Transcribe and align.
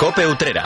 Cope 0.00 0.24
Utrera. 0.24 0.64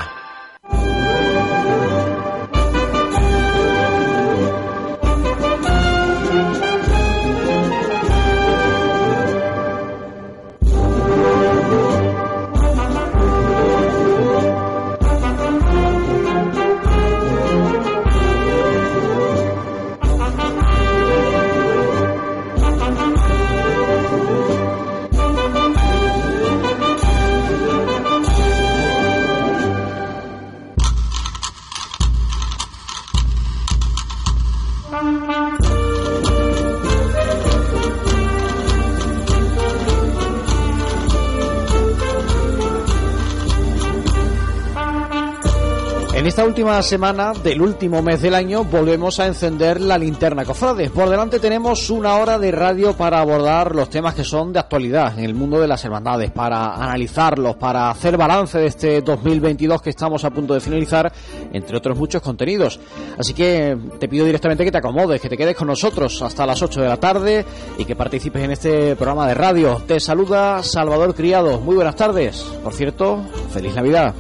En 46.24 46.28
esta 46.28 46.46
última 46.46 46.80
semana 46.82 47.34
del 47.34 47.60
último 47.60 48.00
mes 48.00 48.22
del 48.22 48.34
año 48.34 48.64
volvemos 48.64 49.20
a 49.20 49.26
encender 49.26 49.78
la 49.78 49.98
linterna 49.98 50.46
cofrades. 50.46 50.90
Por 50.90 51.10
delante 51.10 51.38
tenemos 51.38 51.90
una 51.90 52.16
hora 52.16 52.38
de 52.38 52.50
radio 52.50 52.96
para 52.96 53.20
abordar 53.20 53.74
los 53.74 53.90
temas 53.90 54.14
que 54.14 54.24
son 54.24 54.50
de 54.50 54.58
actualidad 54.58 55.18
en 55.18 55.26
el 55.26 55.34
mundo 55.34 55.60
de 55.60 55.68
las 55.68 55.84
hermandades, 55.84 56.30
para 56.30 56.76
analizarlos, 56.76 57.56
para 57.56 57.90
hacer 57.90 58.16
balance 58.16 58.56
de 58.56 58.68
este 58.68 59.02
2022 59.02 59.82
que 59.82 59.90
estamos 59.90 60.24
a 60.24 60.30
punto 60.30 60.54
de 60.54 60.60
finalizar, 60.60 61.12
entre 61.52 61.76
otros 61.76 61.98
muchos 61.98 62.22
contenidos. 62.22 62.80
Así 63.18 63.34
que 63.34 63.76
te 64.00 64.08
pido 64.08 64.24
directamente 64.24 64.64
que 64.64 64.72
te 64.72 64.78
acomodes, 64.78 65.20
que 65.20 65.28
te 65.28 65.36
quedes 65.36 65.54
con 65.54 65.66
nosotros 65.66 66.22
hasta 66.22 66.46
las 66.46 66.62
8 66.62 66.80
de 66.80 66.88
la 66.88 66.96
tarde 66.96 67.44
y 67.76 67.84
que 67.84 67.96
participes 67.96 68.42
en 68.42 68.52
este 68.52 68.96
programa 68.96 69.28
de 69.28 69.34
radio. 69.34 69.82
Te 69.86 70.00
saluda 70.00 70.62
Salvador 70.62 71.14
Criado. 71.14 71.60
Muy 71.60 71.74
buenas 71.74 71.96
tardes. 71.96 72.42
Por 72.62 72.72
cierto, 72.72 73.22
feliz 73.52 73.74
Navidad. 73.74 74.14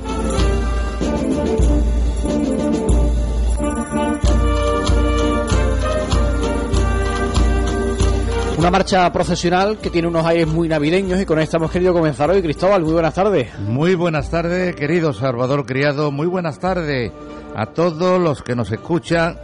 Una 8.64 8.70
marcha 8.70 9.12
profesional 9.12 9.76
que 9.76 9.90
tiene 9.90 10.08
unos 10.08 10.24
aires 10.24 10.46
muy 10.48 10.68
navideños 10.68 11.20
y 11.20 11.26
con 11.26 11.38
esta 11.38 11.58
hemos 11.58 11.70
querido 11.70 11.92
comenzar 11.92 12.30
hoy. 12.30 12.40
Cristóbal, 12.40 12.82
muy 12.82 12.94
buenas 12.94 13.12
tardes. 13.12 13.58
Muy 13.58 13.94
buenas 13.94 14.30
tardes, 14.30 14.74
querido 14.74 15.12
Salvador 15.12 15.66
Criado. 15.66 16.10
Muy 16.10 16.26
buenas 16.26 16.58
tardes 16.58 17.12
a 17.54 17.66
todos 17.66 18.18
los 18.18 18.42
que 18.42 18.56
nos 18.56 18.72
escuchan, 18.72 19.36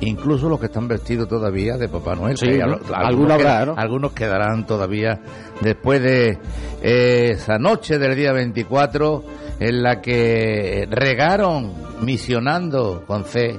incluso 0.00 0.48
los 0.48 0.58
que 0.58 0.66
están 0.66 0.88
vestidos 0.88 1.28
todavía 1.28 1.76
de 1.76 1.90
Papá 1.90 2.14
Noel. 2.14 2.38
Sí, 2.38 2.48
algunos, 2.62 2.80
Alguno 2.94 3.34
habrá, 3.34 3.60
qued- 3.62 3.66
¿no? 3.66 3.74
algunos 3.76 4.12
quedarán 4.12 4.66
todavía 4.66 5.20
después 5.60 6.00
de 6.02 6.38
eh, 6.82 7.32
esa 7.34 7.58
noche 7.58 7.98
del 7.98 8.16
día 8.16 8.32
24 8.32 9.22
en 9.60 9.82
la 9.82 10.00
que 10.00 10.88
regaron, 10.90 11.74
misionando 12.00 13.04
con 13.06 13.24
C, 13.26 13.54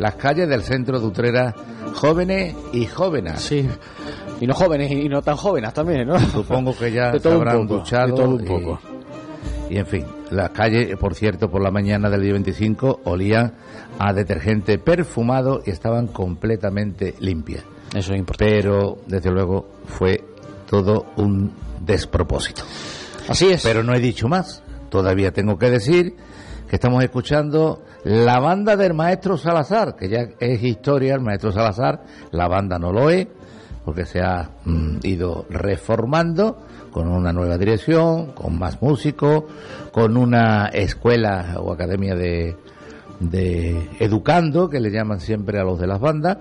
las 0.00 0.16
calles 0.16 0.48
del 0.48 0.62
centro 0.64 0.98
de 0.98 1.06
Utrera, 1.06 1.54
jóvenes 1.94 2.56
y 2.72 2.84
jóvenes. 2.86 3.40
Sí. 3.40 3.68
Y 4.40 4.46
no 4.46 4.54
jóvenes 4.54 4.90
y 4.90 5.08
no 5.08 5.22
tan 5.22 5.36
jóvenes 5.36 5.72
también, 5.72 6.06
¿no? 6.08 6.18
Supongo 6.20 6.76
que 6.76 6.92
ya 6.92 7.12
se 7.18 7.28
habrán 7.30 7.66
poco, 7.66 7.78
duchado. 7.80 8.06
de 8.08 8.12
todo 8.12 8.28
un 8.34 8.44
y- 8.44 8.46
poco. 8.46 8.78
Y, 9.68 9.78
en 9.78 9.86
fin, 9.86 10.04
las 10.30 10.50
calles, 10.50 10.96
por 10.96 11.14
cierto, 11.16 11.50
por 11.50 11.60
la 11.60 11.72
mañana 11.72 12.08
del 12.08 12.22
día 12.22 12.32
25 12.34 13.00
olían 13.04 13.54
a 13.98 14.12
detergente 14.12 14.78
perfumado 14.78 15.60
y 15.66 15.70
estaban 15.70 16.06
completamente 16.06 17.14
limpias. 17.18 17.64
Eso 17.94 18.12
es 18.12 18.18
importante. 18.20 18.54
Pero, 18.54 18.98
desde 19.08 19.30
luego, 19.32 19.66
fue 19.86 20.22
todo 20.70 21.06
un 21.16 21.52
despropósito. 21.80 22.62
Así 23.28 23.46
es. 23.48 23.62
Pero 23.64 23.82
no 23.82 23.92
he 23.94 23.98
dicho 24.00 24.28
más. 24.28 24.62
Todavía 24.88 25.32
tengo 25.32 25.58
que 25.58 25.70
decir 25.70 26.14
que 26.68 26.76
estamos 26.76 27.02
escuchando 27.02 27.82
la 28.04 28.38
banda 28.38 28.76
del 28.76 28.94
maestro 28.94 29.36
Salazar, 29.36 29.96
que 29.96 30.08
ya 30.08 30.28
es 30.38 30.62
historia, 30.62 31.14
el 31.14 31.22
maestro 31.22 31.50
Salazar, 31.50 32.04
la 32.30 32.46
banda 32.46 32.78
no 32.78 32.92
lo 32.92 33.10
es, 33.10 33.26
porque 33.86 34.04
se 34.04 34.20
ha 34.20 34.50
mm, 34.64 34.98
ido 35.04 35.46
reformando 35.48 36.58
con 36.90 37.06
una 37.06 37.32
nueva 37.32 37.56
dirección, 37.56 38.32
con 38.32 38.58
más 38.58 38.82
músicos, 38.82 39.44
con 39.92 40.16
una 40.16 40.66
escuela 40.66 41.54
o 41.60 41.72
academia 41.72 42.16
de, 42.16 42.56
de 43.20 43.88
educando, 44.00 44.68
que 44.68 44.80
le 44.80 44.90
llaman 44.90 45.20
siempre 45.20 45.60
a 45.60 45.62
los 45.64 45.78
de 45.78 45.86
las 45.86 46.00
bandas, 46.00 46.38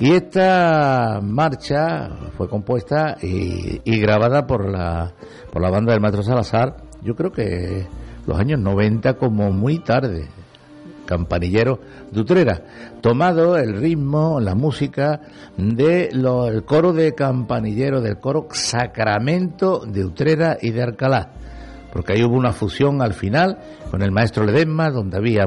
y 0.00 0.12
esta 0.12 1.20
marcha 1.22 2.08
fue 2.38 2.48
compuesta 2.48 3.18
y, 3.20 3.82
y 3.84 4.00
grabada 4.00 4.46
por 4.46 4.66
la, 4.66 5.12
por 5.52 5.60
la 5.60 5.68
banda 5.68 5.92
del 5.92 6.00
Maestro 6.00 6.22
Salazar, 6.22 6.78
yo 7.02 7.14
creo 7.14 7.30
que 7.30 7.86
los 8.26 8.38
años 8.38 8.60
90 8.60 9.14
como 9.18 9.52
muy 9.52 9.78
tarde, 9.78 10.28
campanillero 11.08 11.80
de 12.12 12.20
Utrera, 12.20 12.62
tomado 13.00 13.56
el 13.56 13.80
ritmo, 13.80 14.40
la 14.40 14.54
música 14.54 15.22
del 15.56 16.64
coro 16.66 16.92
de 16.92 17.14
campanillero, 17.14 18.02
del 18.02 18.18
coro 18.18 18.48
Sacramento 18.52 19.86
de 19.86 20.04
Utrera 20.04 20.58
y 20.60 20.70
de 20.70 20.82
Alcalá 20.82 21.32
porque 21.90 22.12
ahí 22.12 22.22
hubo 22.22 22.36
una 22.36 22.52
fusión 22.52 23.00
al 23.00 23.14
final 23.14 23.58
con 23.90 24.02
el 24.02 24.12
maestro 24.12 24.44
Ledesma, 24.44 24.90
donde 24.90 25.16
había 25.16 25.46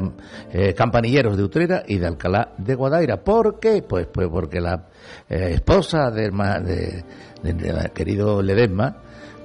eh, 0.52 0.74
campanilleros 0.74 1.38
de 1.38 1.44
Utrera 1.44 1.84
y 1.88 2.00
de 2.00 2.08
Alcalá 2.08 2.54
de 2.58 2.74
Guadaira. 2.74 3.24
¿Por 3.24 3.60
qué? 3.60 3.84
Pues, 3.88 4.08
pues 4.12 4.28
porque 4.28 4.60
la 4.60 4.88
eh, 5.30 5.52
esposa 5.54 6.10
del 6.10 6.34
querido 7.94 8.42
Ledesma, 8.42 8.98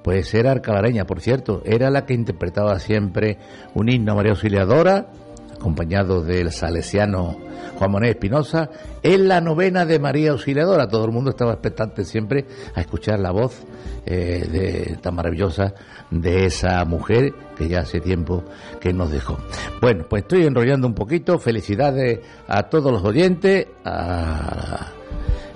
pues 0.03 0.33
era 0.35 0.53
alcalareña, 0.53 1.05
por 1.05 1.21
cierto, 1.21 1.63
era 1.65 1.91
la 1.91 2.07
que 2.07 2.15
interpretaba 2.15 2.79
siempre 2.79 3.39
un 3.75 3.89
himno 3.91 4.13
a 4.13 4.15
María 4.15 4.33
Auxiliadora, 4.33 5.09
acompañado 5.57 6.23
del 6.23 6.53
salesiano 6.53 7.37
Juan 7.79 7.91
Manuel 7.91 8.13
Espinosa, 8.13 8.71
en 9.03 9.29
la 9.29 9.41
novena 9.41 9.85
de 9.85 9.99
María 9.99 10.31
Auxiliadora. 10.31 10.89
Todo 10.89 11.05
el 11.05 11.13
mundo 11.13 11.31
estaba 11.31 11.53
expectante 11.53 12.05
siempre 12.05 12.47
a 12.75 12.81
escuchar 12.81 13.21
la 13.21 13.31
voz 13.31 13.65
eh, 14.07 14.47
de, 14.51 14.97
tan 15.03 15.15
maravillosa 15.15 15.75
de 16.11 16.47
esa 16.47 16.85
mujer 16.85 17.33
que 17.57 17.69
ya 17.69 17.81
hace 17.81 18.01
tiempo 18.01 18.45
que 18.81 18.93
nos 18.93 19.11
dejó. 19.11 19.37
Bueno, 19.81 20.07
pues 20.09 20.23
estoy 20.23 20.47
enrollando 20.47 20.87
un 20.87 20.95
poquito. 20.95 21.39
Felicidades 21.39 22.21
a 22.47 22.65
todos 22.65 22.93
los 22.93 23.05
oyentes, 23.05 23.67
a, 23.85 24.93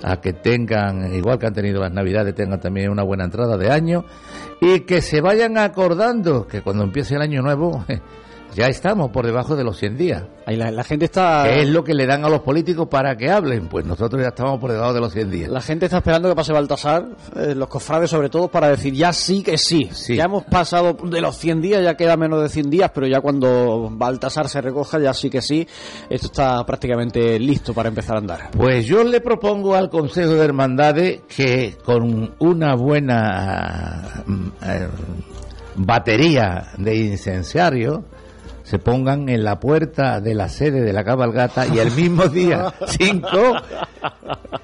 a 0.03 0.21
que 0.21 0.33
tengan, 0.33 1.13
igual 1.15 1.39
que 1.39 1.47
han 1.47 1.53
tenido 1.53 1.81
las 1.81 1.91
navidades, 1.91 2.35
tengan 2.35 2.59
también 2.59 2.89
una 2.89 3.03
buena 3.03 3.25
entrada 3.25 3.57
de 3.57 3.71
año 3.71 4.05
y 4.59 4.81
que 4.81 5.01
se 5.01 5.21
vayan 5.21 5.57
acordando 5.57 6.47
que 6.47 6.61
cuando 6.61 6.83
empiece 6.83 7.15
el 7.15 7.21
año 7.21 7.41
nuevo 7.41 7.83
ya 8.53 8.67
estamos 8.67 9.11
por 9.11 9.25
debajo 9.25 9.55
de 9.55 9.63
los 9.63 9.77
100 9.77 9.97
días. 9.97 10.23
Ahí 10.45 10.55
la, 10.55 10.71
la 10.71 10.83
gente 10.83 11.05
está... 11.05 11.43
¿Qué 11.45 11.61
es 11.61 11.69
lo 11.69 11.83
que 11.83 11.93
le 11.93 12.05
dan 12.05 12.25
a 12.25 12.29
los 12.29 12.41
políticos 12.41 12.87
para 12.89 13.15
que 13.15 13.29
hablen? 13.29 13.67
Pues 13.67 13.85
nosotros 13.85 14.21
ya 14.21 14.29
estamos 14.29 14.59
por 14.59 14.71
debajo 14.71 14.93
de 14.93 14.99
los 14.99 15.13
100 15.13 15.31
días. 15.31 15.49
La 15.49 15.61
gente 15.61 15.85
está 15.85 15.97
esperando 15.97 16.29
que 16.29 16.35
pase 16.35 16.51
Baltasar, 16.51 17.07
eh, 17.35 17.55
los 17.55 17.67
cofrades 17.69 18.09
sobre 18.09 18.29
todo, 18.29 18.49
para 18.49 18.69
decir 18.69 18.93
ya 18.93 19.13
sí 19.13 19.43
que 19.43 19.57
sí. 19.57 19.89
Sí. 19.91 20.15
Ya 20.15 20.25
hemos 20.25 20.43
pasado 20.43 20.93
de 20.93 21.21
los 21.21 21.37
100 21.37 21.61
días, 21.61 21.83
ya 21.83 21.95
queda 21.95 22.17
menos 22.17 22.41
de 22.41 22.49
100 22.49 22.69
días, 22.69 22.91
pero 22.93 23.07
ya 23.07 23.21
cuando 23.21 23.89
Baltasar 23.91 24.49
se 24.49 24.61
recoja, 24.61 24.99
ya 24.99 25.13
sí 25.13 25.29
que 25.29 25.41
sí. 25.41 25.67
Esto 26.09 26.27
está 26.27 26.65
prácticamente 26.65 27.39
listo 27.39 27.73
para 27.73 27.89
empezar 27.89 28.15
a 28.15 28.19
andar. 28.19 28.51
Pues 28.51 28.85
yo 28.85 29.03
le 29.03 29.21
propongo 29.21 29.75
al 29.75 29.89
Consejo 29.89 30.33
de 30.33 30.43
Hermandades 30.43 31.21
que 31.27 31.77
con 31.83 32.35
una 32.39 32.75
buena 32.75 34.23
mm, 34.25 34.47
eh, 34.63 34.87
batería 35.75 36.71
de 36.77 36.95
incenciario 36.95 38.05
se 38.71 38.79
pongan 38.79 39.27
en 39.27 39.43
la 39.43 39.59
puerta 39.59 40.21
de 40.21 40.33
la 40.33 40.47
sede 40.47 40.79
de 40.79 40.93
la 40.93 41.03
cabalgata 41.03 41.67
y 41.67 41.77
el 41.79 41.91
mismo 41.91 42.29
día 42.29 42.73
5 42.87 43.29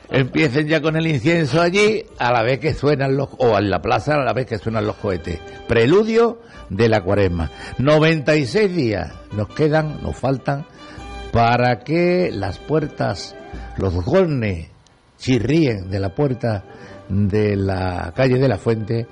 empiecen 0.09 0.65
ya 0.69 0.81
con 0.81 0.95
el 0.95 1.07
incienso 1.07 1.59
allí 1.59 2.05
a 2.17 2.31
la 2.31 2.41
vez 2.41 2.59
que 2.59 2.73
suenan 2.73 3.17
los 3.17 3.27
o 3.37 3.57
en 3.57 3.69
la 3.69 3.81
plaza 3.81 4.13
a 4.13 4.23
la 4.23 4.31
vez 4.31 4.45
que 4.45 4.59
suenan 4.59 4.87
los 4.87 4.95
cohetes. 4.95 5.41
Preludio 5.67 6.39
de 6.69 6.87
la 6.87 7.01
cuaresma. 7.01 7.51
96 7.79 8.73
días 8.73 9.11
nos 9.33 9.49
quedan 9.49 10.01
nos 10.01 10.15
faltan 10.15 10.65
para 11.33 11.79
que 11.79 12.31
las 12.31 12.59
puertas 12.59 13.35
los 13.75 13.93
golnes 14.05 14.69
chirríen 15.17 15.89
de 15.89 15.99
la 15.99 16.15
puerta 16.15 16.63
de 17.09 17.57
la 17.57 18.13
calle 18.15 18.39
de 18.39 18.47
la 18.47 18.57
fuente 18.57 19.05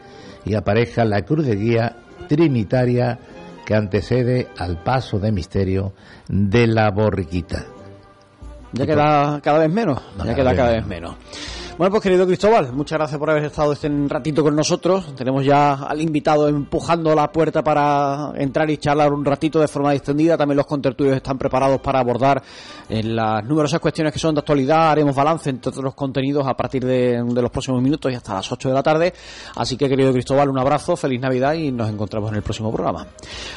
y 0.45 0.53
aparezca 0.53 1.03
la 1.03 1.23
cruz 1.23 1.45
de 1.45 1.57
guía 1.57 1.97
trinitaria 2.29 3.19
que 3.65 3.75
antecede 3.75 4.47
al 4.57 4.81
paso 4.83 5.19
de 5.19 5.31
misterio 5.31 5.93
de 6.27 6.67
la 6.67 6.91
borriquita. 6.91 7.65
Ya 8.73 8.85
queda 8.85 9.39
cada 9.41 9.59
vez 9.59 9.71
menos. 9.71 10.01
Ya 10.23 10.35
queda 10.35 10.55
cada 10.55 10.71
vez 10.71 10.85
menos. 10.85 11.15
Bueno, 11.77 11.91
pues 11.91 12.03
querido 12.03 12.25
Cristóbal, 12.25 12.71
muchas 12.71 12.97
gracias 12.97 13.19
por 13.19 13.29
haber 13.29 13.43
estado 13.43 13.73
este 13.73 13.91
ratito 14.07 14.41
con 14.41 14.55
nosotros. 14.55 15.13
Tenemos 15.13 15.43
ya 15.43 15.73
al 15.73 15.99
invitado 15.99 16.47
empujando 16.47 17.13
la 17.13 17.29
puerta 17.29 17.65
para 17.65 18.31
entrar 18.37 18.69
y 18.69 18.77
charlar 18.77 19.11
un 19.11 19.25
ratito 19.25 19.59
de 19.59 19.67
forma 19.67 19.91
distendida. 19.91 20.37
También 20.37 20.55
los 20.55 20.67
contertulios 20.67 21.17
están 21.17 21.37
preparados 21.37 21.81
para 21.81 21.99
abordar 21.99 22.41
eh, 22.87 23.03
las 23.03 23.43
numerosas 23.43 23.81
cuestiones 23.81 24.13
que 24.13 24.19
son 24.19 24.35
de 24.35 24.39
actualidad. 24.39 24.91
Haremos 24.91 25.13
balance 25.13 25.49
entre 25.49 25.69
otros 25.69 25.93
contenidos 25.95 26.47
a 26.47 26.55
partir 26.55 26.85
de, 26.85 27.21
de 27.21 27.41
los 27.41 27.51
próximos 27.51 27.81
minutos 27.81 28.09
y 28.09 28.15
hasta 28.15 28.35
las 28.35 28.49
8 28.49 28.69
de 28.69 28.73
la 28.73 28.81
tarde. 28.81 29.13
Así 29.57 29.75
que, 29.75 29.89
querido 29.89 30.13
Cristóbal, 30.13 30.47
un 30.47 30.57
abrazo, 30.57 30.95
feliz 30.95 31.19
Navidad 31.19 31.55
y 31.55 31.73
nos 31.73 31.89
encontramos 31.89 32.29
en 32.29 32.37
el 32.37 32.41
próximo 32.41 32.71
programa. 32.71 33.05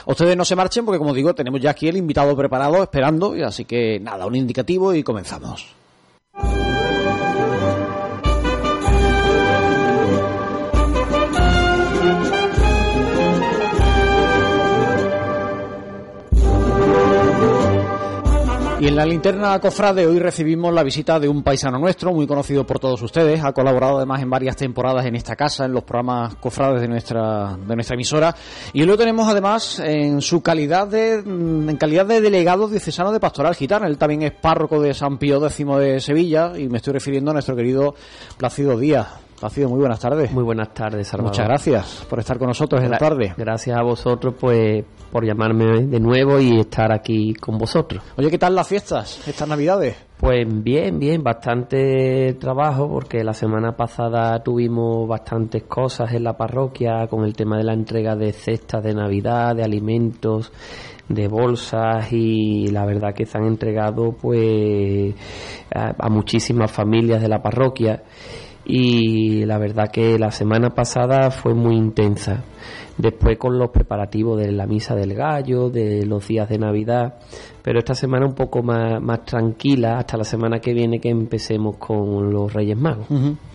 Ustedes 0.06 0.36
no 0.36 0.44
se 0.44 0.56
marchen 0.56 0.84
porque, 0.84 0.98
como 0.98 1.14
digo, 1.14 1.36
tenemos 1.36 1.60
ya 1.60 1.70
aquí 1.70 1.86
el 1.86 1.96
invitado 1.96 2.36
preparado 2.36 2.82
esperando. 2.82 3.36
Así 3.46 3.64
que, 3.64 4.00
nada, 4.00 4.26
un 4.26 4.34
indicativo 4.34 4.92
y 4.92 5.04
comenzamos. 5.04 5.77
Y 18.80 18.86
en 18.86 18.94
la 18.94 19.04
linterna 19.04 19.58
cofrade 19.58 20.06
hoy 20.06 20.20
recibimos 20.20 20.72
la 20.72 20.84
visita 20.84 21.18
de 21.18 21.28
un 21.28 21.42
paisano 21.42 21.80
nuestro, 21.80 22.12
muy 22.12 22.28
conocido 22.28 22.64
por 22.64 22.78
todos 22.78 23.02
ustedes. 23.02 23.42
Ha 23.42 23.52
colaborado 23.52 23.96
además 23.96 24.22
en 24.22 24.30
varias 24.30 24.54
temporadas 24.54 25.04
en 25.04 25.16
esta 25.16 25.34
casa, 25.34 25.64
en 25.64 25.72
los 25.72 25.82
programas 25.82 26.36
cofrades 26.36 26.80
de 26.82 26.86
nuestra, 26.86 27.56
de 27.56 27.74
nuestra 27.74 27.94
emisora. 27.94 28.32
Y 28.72 28.84
lo 28.84 28.96
tenemos 28.96 29.26
además 29.26 29.80
en 29.80 30.22
su 30.22 30.42
calidad 30.42 30.86
de, 30.86 31.20
mm, 31.24 31.70
en 31.70 31.76
calidad 31.76 32.06
de 32.06 32.20
delegado 32.20 32.68
diocesano 32.68 33.10
de 33.10 33.18
Pastoral 33.18 33.56
Gitana. 33.56 33.88
Él 33.88 33.98
también 33.98 34.22
es 34.22 34.32
párroco 34.32 34.80
de 34.80 34.94
San 34.94 35.18
Pío 35.18 35.44
X 35.44 35.66
de 35.66 35.98
Sevilla 35.98 36.52
y 36.56 36.68
me 36.68 36.76
estoy 36.76 36.92
refiriendo 36.92 37.32
a 37.32 37.34
nuestro 37.34 37.56
querido 37.56 37.96
Plácido 38.36 38.78
Díaz. 38.78 39.27
Plácido, 39.38 39.68
muy 39.68 39.78
buenas 39.78 40.00
tardes. 40.00 40.32
Muy 40.32 40.42
buenas 40.42 40.74
tardes, 40.74 41.06
Salvador. 41.06 41.30
Muchas 41.30 41.46
gracias 41.46 42.06
por 42.10 42.18
estar 42.18 42.38
con 42.38 42.48
nosotros 42.48 42.82
en 42.82 42.90
la 42.90 42.98
tarde. 42.98 43.34
Gracias 43.36 43.78
a 43.78 43.82
vosotros, 43.82 44.34
pues, 44.38 44.84
por 45.12 45.24
llamarme 45.24 45.86
de 45.86 46.00
nuevo 46.00 46.40
y 46.40 46.58
estar 46.58 46.92
aquí 46.92 47.34
con 47.34 47.56
vosotros. 47.56 48.02
Oye, 48.16 48.30
¿qué 48.30 48.38
tal 48.38 48.56
las 48.56 48.66
fiestas, 48.66 49.26
estas 49.28 49.48
navidades? 49.48 49.96
Pues 50.18 50.44
bien, 50.48 50.98
bien, 50.98 51.22
bastante 51.22 52.34
trabajo 52.40 52.88
porque 52.88 53.22
la 53.22 53.32
semana 53.32 53.76
pasada 53.76 54.42
tuvimos 54.42 55.06
bastantes 55.06 55.62
cosas 55.62 56.12
en 56.12 56.24
la 56.24 56.36
parroquia 56.36 57.06
con 57.08 57.24
el 57.24 57.34
tema 57.34 57.58
de 57.58 57.64
la 57.64 57.74
entrega 57.74 58.16
de 58.16 58.32
cestas 58.32 58.82
de 58.82 58.94
Navidad, 58.94 59.54
de 59.54 59.62
alimentos, 59.62 60.50
de 61.08 61.28
bolsas 61.28 62.12
y 62.12 62.66
la 62.66 62.84
verdad 62.84 63.14
que 63.14 63.24
se 63.24 63.38
han 63.38 63.46
entregado 63.46 64.10
pues 64.20 65.14
a, 65.72 65.94
a 65.96 66.08
muchísimas 66.08 66.72
familias 66.72 67.22
de 67.22 67.28
la 67.28 67.40
parroquia 67.40 68.02
y 68.68 69.46
la 69.46 69.56
verdad 69.58 69.90
que 69.90 70.18
la 70.18 70.30
semana 70.30 70.68
pasada 70.70 71.30
fue 71.30 71.54
muy 71.54 71.74
intensa. 71.74 72.44
Después 72.98 73.38
con 73.38 73.58
los 73.58 73.70
preparativos 73.70 74.38
de 74.38 74.52
la 74.52 74.66
misa 74.66 74.94
del 74.94 75.14
gallo, 75.14 75.70
de 75.70 76.04
los 76.04 76.26
días 76.28 76.48
de 76.48 76.58
Navidad, 76.58 77.14
pero 77.62 77.78
esta 77.78 77.94
semana 77.94 78.26
un 78.26 78.34
poco 78.34 78.62
más, 78.62 79.00
más 79.00 79.24
tranquila 79.24 79.98
hasta 79.98 80.18
la 80.18 80.24
semana 80.24 80.58
que 80.58 80.74
viene 80.74 81.00
que 81.00 81.08
empecemos 81.08 81.76
con 81.78 82.30
los 82.30 82.52
Reyes 82.52 82.76
Magos. 82.76 83.06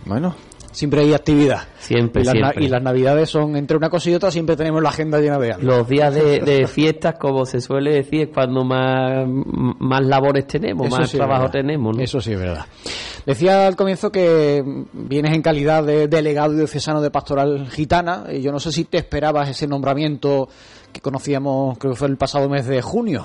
Bueno, 0.06 0.34
siempre 0.74 1.00
hay 1.00 1.14
actividad. 1.14 1.62
Siempre 1.78 2.22
y, 2.22 2.24
las, 2.24 2.32
siempre. 2.32 2.64
y 2.64 2.68
las 2.68 2.82
navidades 2.82 3.30
son 3.30 3.56
entre 3.56 3.76
una 3.76 3.88
cosa 3.88 4.10
y 4.10 4.14
otra, 4.14 4.30
siempre 4.30 4.56
tenemos 4.56 4.82
la 4.82 4.90
agenda 4.90 5.20
llena 5.20 5.38
de 5.38 5.52
algo. 5.52 5.66
Los 5.66 5.88
días 5.88 6.12
de, 6.14 6.40
de 6.40 6.66
fiestas, 6.66 7.14
como 7.18 7.46
se 7.46 7.60
suele 7.60 7.94
decir, 7.94 8.22
es 8.22 8.28
cuando 8.34 8.64
más, 8.64 9.26
más 9.26 10.04
labores 10.04 10.46
tenemos, 10.46 10.88
Eso 10.88 10.96
más 10.98 11.10
sí 11.10 11.16
trabajo 11.16 11.48
tenemos. 11.48 11.96
¿no? 11.96 12.02
Eso 12.02 12.20
sí 12.20 12.32
es 12.32 12.38
verdad. 12.38 12.66
Decía 13.24 13.66
al 13.66 13.76
comienzo 13.76 14.12
que 14.12 14.62
vienes 14.92 15.34
en 15.34 15.40
calidad 15.40 15.84
de 15.84 16.08
delegado 16.08 16.54
diocesano 16.54 17.00
de 17.00 17.10
Pastoral 17.10 17.68
Gitana. 17.70 18.24
Y 18.30 18.42
yo 18.42 18.52
no 18.52 18.60
sé 18.60 18.72
si 18.72 18.84
te 18.84 18.98
esperabas 18.98 19.48
ese 19.48 19.66
nombramiento 19.66 20.48
que 20.92 21.00
conocíamos, 21.00 21.78
creo 21.78 21.92
que 21.92 21.98
fue 21.98 22.08
el 22.08 22.16
pasado 22.16 22.48
mes 22.48 22.66
de 22.66 22.82
junio. 22.82 23.24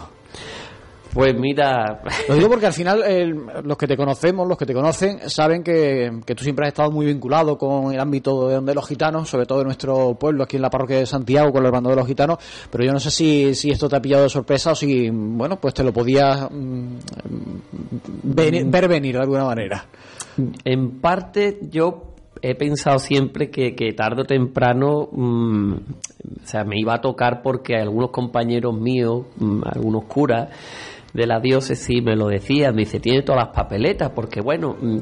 Pues 1.13 1.33
mira, 1.35 2.01
Lo 2.27 2.35
digo 2.35 2.49
porque 2.49 2.67
al 2.67 2.73
final 2.73 3.01
el- 3.03 3.35
los 3.63 3.77
que 3.77 3.87
te 3.87 3.97
conocemos, 3.97 4.47
los 4.47 4.57
que 4.57 4.65
te 4.67 4.73
conocen, 4.75 5.27
saben 5.29 5.63
que, 5.63 6.11
que 6.25 6.35
tú 6.35 6.43
siempre 6.43 6.65
has 6.65 6.69
estado 6.73 6.91
muy 6.91 7.05
vinculado 7.07 7.57
con 7.57 7.91
el 7.93 7.99
ámbito 7.99 8.47
de, 8.47 8.61
de 8.61 8.75
los 8.75 8.87
gitanos, 8.87 9.27
sobre 9.27 9.45
todo 9.47 9.59
de 9.59 9.65
nuestro 9.65 10.13
pueblo, 10.15 10.43
aquí 10.43 10.57
en 10.57 10.61
la 10.61 10.69
parroquia 10.69 10.97
de 10.99 11.05
Santiago, 11.07 11.51
con 11.51 11.65
el 11.65 11.71
bando 11.71 11.89
de 11.89 11.95
los 11.95 12.05
gitanos, 12.07 12.37
pero 12.69 12.83
yo 12.83 12.91
no 12.93 12.99
sé 12.99 13.09
si, 13.09 13.55
si 13.55 13.71
esto 13.71 13.89
te 13.89 13.95
ha 13.95 14.01
pillado 14.01 14.23
de 14.23 14.29
sorpresa 14.29 14.71
o 14.71 14.75
si, 14.75 15.09
bueno, 15.09 15.59
pues 15.59 15.73
te 15.73 15.83
lo 15.83 15.91
podías 15.91 16.47
mm, 16.51 16.95
veni- 18.23 18.69
ver 18.69 18.87
venir 18.87 19.15
de 19.15 19.21
alguna 19.21 19.45
manera. 19.45 19.85
En 20.63 20.99
parte 21.01 21.59
yo 21.71 22.03
he 22.41 22.55
pensado 22.55 22.99
siempre 22.99 23.49
que, 23.49 23.75
que 23.75 23.91
tarde 23.93 24.21
o 24.21 24.25
temprano 24.25 25.09
mm, 25.11 25.73
o 25.73 26.47
sea, 26.47 26.63
me 26.63 26.79
iba 26.79 26.93
a 26.93 27.01
tocar 27.01 27.41
porque 27.41 27.75
algunos 27.75 28.11
compañeros 28.11 28.73
míos, 28.79 29.25
mm, 29.37 29.61
algunos 29.65 30.05
curas 30.05 30.47
de 31.13 31.27
la 31.27 31.39
diócesis 31.39 32.03
me 32.03 32.15
lo 32.15 32.27
decían, 32.27 32.75
me 32.75 32.81
dice, 32.81 32.99
tiene 32.99 33.23
todas 33.23 33.45
las 33.45 33.55
papeletas, 33.55 34.11
porque 34.11 34.41
bueno, 34.41 34.75
mm, 34.79 34.97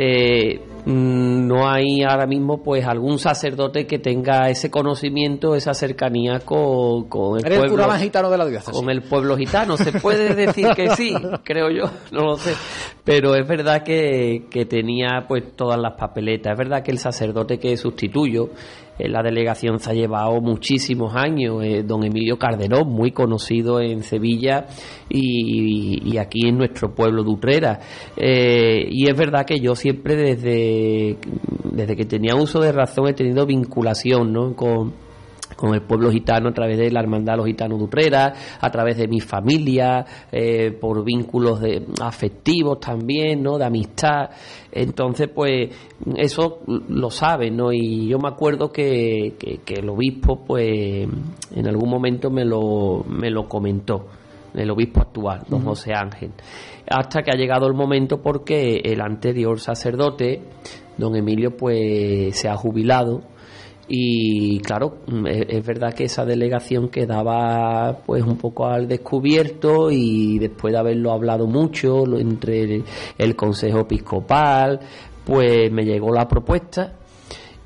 eh, 0.00 0.60
mm, 0.84 1.46
no 1.46 1.68
hay 1.68 2.02
ahora 2.02 2.26
mismo 2.26 2.62
pues 2.62 2.86
algún 2.86 3.18
sacerdote 3.18 3.86
que 3.86 3.98
tenga 3.98 4.48
ese 4.48 4.70
conocimiento, 4.70 5.56
esa 5.56 5.74
cercanía 5.74 6.40
con, 6.40 7.08
con 7.08 7.38
el 7.38 7.46
Eres 7.46 7.58
el 7.58 7.60
pueblo 7.62 7.74
cura 7.74 7.86
más 7.88 8.02
gitano 8.02 8.30
de 8.30 8.38
la 8.38 8.46
diócesis. 8.46 8.72
con 8.78 8.90
el 8.90 9.02
pueblo 9.02 9.36
gitano. 9.36 9.76
Se 9.76 9.92
puede 9.98 10.34
decir 10.34 10.68
que 10.76 10.90
sí, 10.90 11.12
creo 11.44 11.70
yo, 11.70 11.90
no 12.12 12.26
lo 12.26 12.36
sé. 12.36 12.54
Pero 13.04 13.34
es 13.34 13.46
verdad 13.48 13.82
que, 13.82 14.46
que 14.50 14.66
tenía 14.66 15.24
pues 15.26 15.56
todas 15.56 15.80
las 15.80 15.94
papeletas. 15.98 16.52
Es 16.52 16.58
verdad 16.58 16.82
que 16.82 16.92
el 16.92 16.98
sacerdote 16.98 17.58
que 17.58 17.76
sustituyo 17.76 18.50
en 18.98 19.12
la 19.12 19.22
delegación 19.22 19.78
se 19.78 19.90
ha 19.90 19.94
llevado 19.94 20.40
muchísimos 20.40 21.14
años, 21.14 21.62
eh, 21.62 21.82
don 21.84 22.04
Emilio 22.04 22.38
Carderón, 22.38 22.88
muy 22.88 23.12
conocido 23.12 23.80
en 23.80 24.02
Sevilla 24.02 24.66
y, 25.08 26.12
y 26.12 26.18
aquí 26.18 26.48
en 26.48 26.58
nuestro 26.58 26.94
pueblo 26.94 27.22
de 27.22 27.30
Utrera. 27.30 27.80
Eh, 28.16 28.86
y 28.90 29.10
es 29.10 29.16
verdad 29.16 29.46
que 29.46 29.60
yo 29.60 29.74
siempre 29.74 30.16
desde, 30.16 31.16
desde 31.72 31.96
que 31.96 32.04
tenía 32.04 32.34
uso 32.34 32.60
de 32.60 32.72
razón 32.72 33.08
he 33.08 33.14
tenido 33.14 33.46
vinculación 33.46 34.32
¿no? 34.32 34.54
con, 34.54 34.92
con 35.58 35.74
el 35.74 35.82
pueblo 35.82 36.12
gitano 36.12 36.50
a 36.50 36.52
través 36.52 36.78
de 36.78 36.88
la 36.92 37.00
hermandad 37.00 37.32
de 37.32 37.36
los 37.38 37.46
gitanos 37.46 37.78
de 37.80 37.84
Utrera, 37.84 38.32
a 38.60 38.70
través 38.70 38.96
de 38.96 39.08
mi 39.08 39.18
familia, 39.18 40.06
eh, 40.30 40.70
por 40.70 41.04
vínculos 41.04 41.60
de, 41.60 41.84
afectivos 42.00 42.78
también, 42.78 43.42
¿no? 43.42 43.58
De 43.58 43.64
amistad. 43.64 44.30
Entonces, 44.70 45.28
pues, 45.34 45.68
eso 46.16 46.60
lo 46.88 47.10
saben, 47.10 47.56
¿no? 47.56 47.72
Y 47.72 48.06
yo 48.06 48.20
me 48.20 48.28
acuerdo 48.28 48.70
que, 48.70 49.34
que, 49.36 49.58
que 49.64 49.74
el 49.80 49.88
obispo, 49.88 50.44
pues, 50.46 51.08
en 51.52 51.66
algún 51.66 51.90
momento 51.90 52.30
me 52.30 52.44
lo, 52.44 53.04
me 53.08 53.28
lo 53.28 53.48
comentó 53.48 54.06
el 54.54 54.70
obispo 54.70 55.00
actual, 55.00 55.42
don 55.48 55.64
José 55.64 55.92
Ángel, 55.92 56.32
hasta 56.88 57.22
que 57.22 57.32
ha 57.32 57.36
llegado 57.36 57.66
el 57.66 57.74
momento 57.74 58.22
porque 58.22 58.80
el 58.84 59.00
anterior 59.00 59.58
sacerdote, 59.58 60.40
don 60.96 61.16
Emilio, 61.16 61.56
pues 61.56 62.38
se 62.38 62.48
ha 62.48 62.56
jubilado 62.56 63.22
y 63.88 64.60
claro, 64.60 64.98
mm, 65.06 65.26
es, 65.26 65.46
es 65.48 65.66
verdad 65.66 65.94
que 65.94 66.04
esa 66.04 66.26
delegación 66.26 66.90
quedaba 66.90 67.98
pues 68.04 68.22
un 68.22 68.36
poco 68.36 68.66
al 68.66 68.86
descubierto 68.86 69.90
y 69.90 70.38
después 70.38 70.72
de 70.72 70.78
haberlo 70.78 71.12
hablado 71.12 71.46
mucho 71.46 72.04
entre 72.18 72.82
el, 73.16 73.34
Consejo 73.34 73.80
Episcopal, 73.80 74.80
pues 75.24 75.72
me 75.72 75.84
llegó 75.84 76.12
la 76.12 76.28
propuesta 76.28 76.96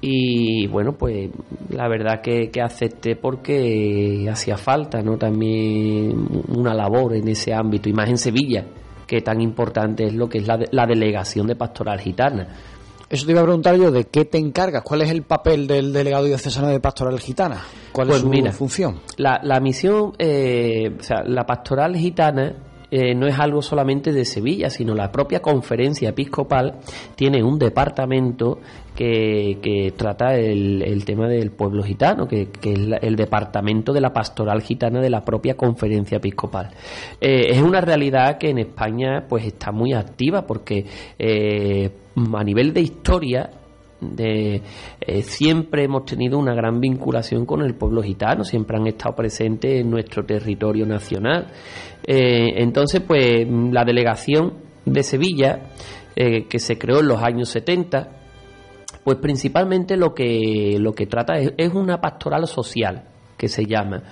y 0.01 0.67
bueno, 0.69 0.93
pues 0.93 1.31
la 1.71 1.89
verdad 1.89 2.21
que, 2.21 2.51
que 2.51 2.61
acepté 2.61 3.17
porque 3.17 4.29
hacía 4.31 4.57
falta, 4.57 5.03
¿no? 5.03 5.17
También 5.17 6.27
una 6.49 6.75
labor 6.75 7.15
en 7.17 7.29
ese 7.29 7.53
ámbito 7.53 7.89
y 7.89 7.93
más 7.93 8.09
en 8.09 8.19
Sevilla, 8.19 8.65
que 9.07 9.23
tan 9.23 9.41
importante 9.41 10.05
es 10.07 10.15
lo 10.15 10.29
que 10.29 10.39
es 10.39 10.47
la, 10.47 10.59
la 10.71 10.87
delegación 10.87 11.47
de 11.47 11.57
pastoral 11.57 12.01
gitana. 12.01 12.49
Eso 13.13 13.27
te 13.27 13.33
iba 13.33 13.43
a 13.43 13.45
preguntar 13.45 13.77
yo, 13.77 13.91
¿de 13.91 14.05
qué 14.05 14.25
te 14.25 14.39
encargas? 14.39 14.83
¿Cuál 14.83 15.03
es 15.03 15.11
el 15.11 15.23
papel 15.23 15.67
del 15.67 15.93
delegado 15.93 16.25
diocesano 16.25 16.69
de 16.69 16.81
Pastoral 16.81 17.21
Gitana? 17.21 17.61
¿Cuál 17.93 18.07
Pues 18.09 18.17
es 18.17 18.23
su 18.23 18.29
mira, 18.31 18.53
función? 18.53 19.01
La, 19.19 19.39
la 19.45 19.61
misión, 19.61 20.15
eh, 20.19 20.97
o 20.99 21.03
sea, 21.03 21.23
la 21.23 21.45
pastoral 21.45 21.95
gitana 21.95 22.55
eh, 22.95 23.15
no 23.15 23.27
es 23.27 23.39
algo 23.39 23.63
solamente 23.63 24.13
de 24.13 24.27
Sevilla, 24.27 24.69
sino 24.69 24.95
la 24.95 25.11
propia 25.11 25.41
conferencia 25.41 26.11
episcopal 26.11 26.75
tiene 27.17 27.43
un 27.43 27.59
departamento 27.59 28.59
que, 28.95 29.59
que 29.63 29.95
trata 29.97 30.35
el, 30.35 30.83
el 30.83 31.03
tema 31.07 31.27
del 31.27 31.53
pueblo 31.53 31.83
gitano, 31.83 32.29
que, 32.29 32.51
que 32.51 32.75
es 32.75 32.79
el 33.01 33.17
departamento 33.17 33.95
de 33.95 34.03
la 34.03 34.13
pastoral 34.13 34.61
gitana 34.61 35.01
de 35.01 35.09
la 35.09 35.25
propia 35.25 35.57
conferencia 35.57 36.19
episcopal. 36.19 36.69
Eh, 37.19 37.47
es 37.49 37.63
una 37.63 37.81
realidad 37.81 38.37
que 38.37 38.51
en 38.51 38.59
España 38.59 39.25
pues 39.27 39.47
está 39.47 39.73
muy 39.73 39.95
activa 39.95 40.47
porque 40.47 40.85
eh, 41.19 41.91
a 42.35 42.45
nivel 42.45 42.75
de 42.75 42.83
historia 42.83 43.51
de, 44.03 44.61
eh, 45.01 45.23
siempre 45.23 45.85
hemos 45.85 46.05
tenido 46.05 46.39
una 46.39 46.55
gran 46.55 46.81
vinculación 46.81 47.47
con 47.47 47.63
el 47.63 47.75
pueblo 47.75 48.03
gitano, 48.03 48.45
siempre 48.45 48.77
han 48.77 48.87
estado 48.89 49.15
presentes 49.15 49.81
en 49.81 49.91
nuestro 49.91 50.25
territorio 50.25 50.85
nacional. 50.85 51.47
Eh, 52.05 52.55
entonces, 52.57 53.01
pues 53.01 53.47
la 53.49 53.85
delegación 53.85 54.55
de 54.85 55.03
Sevilla 55.03 55.71
eh, 56.17 56.47
que 56.49 56.59
se 56.59 56.77
creó 56.77 57.01
en 57.01 57.09
los 57.09 57.23
años 57.23 57.49
70, 57.51 58.09
pues 59.05 59.19
principalmente 59.19 59.97
lo 59.97 60.13
que, 60.13 60.77
lo 60.79 60.93
que 60.93 61.07
trata 61.07 61.35
es, 61.39 61.73
una 61.73 62.01
pastoral 62.01 62.47
social, 62.47 63.05
que 63.37 63.49
se 63.49 63.65
llama, 63.65 64.03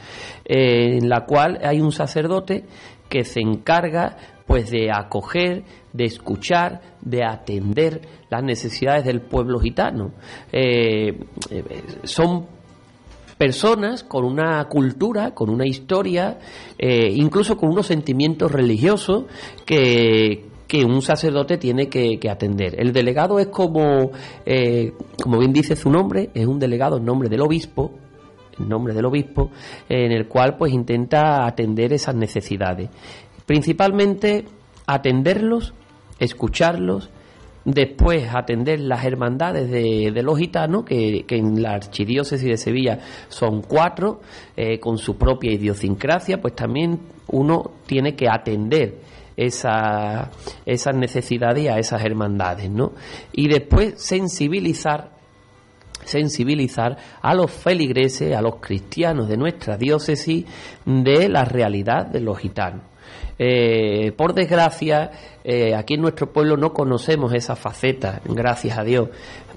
en 0.44 1.08
la 1.08 1.24
cual 1.24 1.60
hay 1.62 1.80
un 1.80 1.92
sacerdote 1.92 2.64
que 3.10 3.24
se 3.24 3.40
encarga 3.40 4.16
pues 4.46 4.70
de 4.70 4.90
acoger, 4.90 5.64
de 5.92 6.04
escuchar, 6.06 6.80
de 7.02 7.22
atender 7.24 8.00
las 8.30 8.42
necesidades 8.42 9.04
del 9.04 9.20
pueblo 9.20 9.60
gitano. 9.60 10.12
Eh, 10.50 11.20
son 12.04 12.46
personas 13.40 14.04
con 14.04 14.24
una 14.24 14.62
cultura, 14.64 15.34
con 15.34 15.50
una 15.50 15.66
historia, 15.66 16.38
eh, 16.78 17.10
incluso 17.14 17.56
con 17.56 17.70
unos 17.70 17.86
sentimientos 17.86 18.52
religiosos 18.52 19.24
que, 19.64 20.46
un 20.84 21.00
sacerdote 21.02 21.56
tiene 21.56 21.88
que, 21.88 22.18
atender. 22.28 22.74
El 22.78 22.92
delegado 22.92 23.38
es 23.38 23.46
como, 23.46 24.10
eh, 24.44 24.92
como 25.22 25.38
bien 25.38 25.52
dice 25.52 25.74
su 25.74 25.90
nombre, 25.90 26.30
es 26.34 26.46
un 26.46 26.58
delegado 26.58 26.98
en 26.98 27.04
nombre 27.04 27.28
del 27.28 27.40
obispo, 27.40 27.92
nombre 28.68 28.94
del 28.94 29.04
obispo, 29.04 29.50
en 29.88 30.12
el 30.12 30.26
cual 30.26 30.56
pues 30.56 30.72
intenta 30.72 31.46
atender 31.46 31.92
esas 31.92 32.14
necesidades. 32.14 32.90
Principalmente 33.46 34.44
atenderlos, 34.86 35.74
escucharlos, 36.18 37.10
después 37.64 38.28
atender 38.34 38.80
las 38.80 39.04
hermandades 39.04 39.70
de, 39.70 40.22
los 40.22 40.38
gitanos, 40.38 40.84
que, 40.84 41.24
en 41.28 41.62
la 41.62 41.74
archidiócesis 41.74 42.48
de 42.48 42.56
Sevilla 42.56 42.98
son 43.28 43.62
cuatro, 43.62 44.20
eh, 44.56 44.78
con 44.80 44.98
su 44.98 45.16
propia 45.16 45.52
idiosincrasia, 45.52 46.40
pues 46.40 46.54
también 46.54 47.00
uno 47.28 47.72
tiene 47.86 48.14
que 48.14 48.28
atender 48.28 48.98
esa, 49.36 50.30
esas 50.66 50.94
necesidades 50.94 51.64
y 51.64 51.68
a 51.68 51.78
esas 51.78 52.04
hermandades, 52.04 52.70
¿no? 52.70 52.92
Y 53.32 53.48
después 53.48 53.94
sensibilizar 53.96 55.19
sensibilizar 56.04 56.96
a 57.20 57.34
los 57.34 57.50
feligreses, 57.50 58.34
a 58.36 58.42
los 58.42 58.56
cristianos 58.56 59.28
de 59.28 59.36
nuestra 59.36 59.76
diócesis 59.76 60.44
de 60.84 61.28
la 61.28 61.44
realidad 61.44 62.06
de 62.06 62.20
los 62.20 62.38
gitanos. 62.38 62.82
Eh, 63.42 64.12
por 64.12 64.34
desgracia, 64.34 65.10
eh, 65.42 65.74
aquí 65.74 65.94
en 65.94 66.02
nuestro 66.02 66.30
pueblo 66.30 66.58
no 66.58 66.74
conocemos 66.74 67.32
esa 67.32 67.56
faceta, 67.56 68.20
gracias 68.26 68.76
a 68.76 68.84
Dios, 68.84 69.08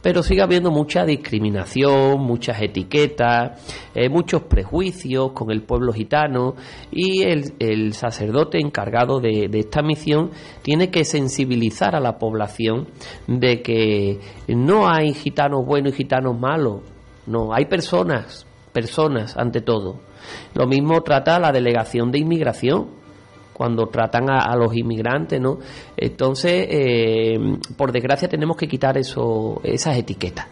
pero 0.03 0.21
sigue 0.21 0.41
habiendo 0.41 0.69
mucha 0.69 1.05
discriminación, 1.05 2.19
muchas 2.19 2.61
etiquetas, 2.61 3.87
eh, 3.95 4.09
muchos 4.09 4.43
prejuicios 4.43 5.31
con 5.31 5.49
el 5.49 5.63
pueblo 5.63 5.93
gitano 5.93 6.55
y 6.91 7.23
el, 7.23 7.93
sacerdote 7.93 8.59
encargado 8.59 9.21
de, 9.21 9.47
de, 9.49 9.59
esta 9.59 9.81
misión 9.81 10.31
tiene 10.61 10.91
que 10.91 11.05
sensibilizar 11.05 11.95
a 11.95 12.01
la 12.01 12.17
población 12.17 12.89
de 13.27 13.61
que 13.61 14.19
no 14.49 14.89
hay 14.89 15.13
gitanos 15.13 15.65
buenos 15.65 15.93
y 15.93 15.97
gitanos 15.97 16.37
malos, 16.37 16.81
no, 17.25 17.53
hay 17.53 17.65
personas, 17.65 18.45
personas 18.73 19.37
ante 19.37 19.61
todo. 19.61 20.01
Lo 20.53 20.67
mismo 20.67 21.01
trata 21.01 21.39
la 21.39 21.53
delegación 21.53 22.11
de 22.11 22.19
inmigración 22.19 23.02
cuando 23.53 23.87
tratan 23.87 24.29
a, 24.29 24.55
los 24.55 24.75
inmigrantes, 24.75 25.39
¿no? 25.39 25.59
Entonces, 25.95 26.67
eh, 26.69 27.37
por 27.77 27.91
desgracia, 27.91 28.27
tenemos 28.27 28.57
que 28.57 28.67
quitar 28.67 28.97
eso, 28.97 29.61
esas 29.63 29.97
etiquetas. 29.97 30.47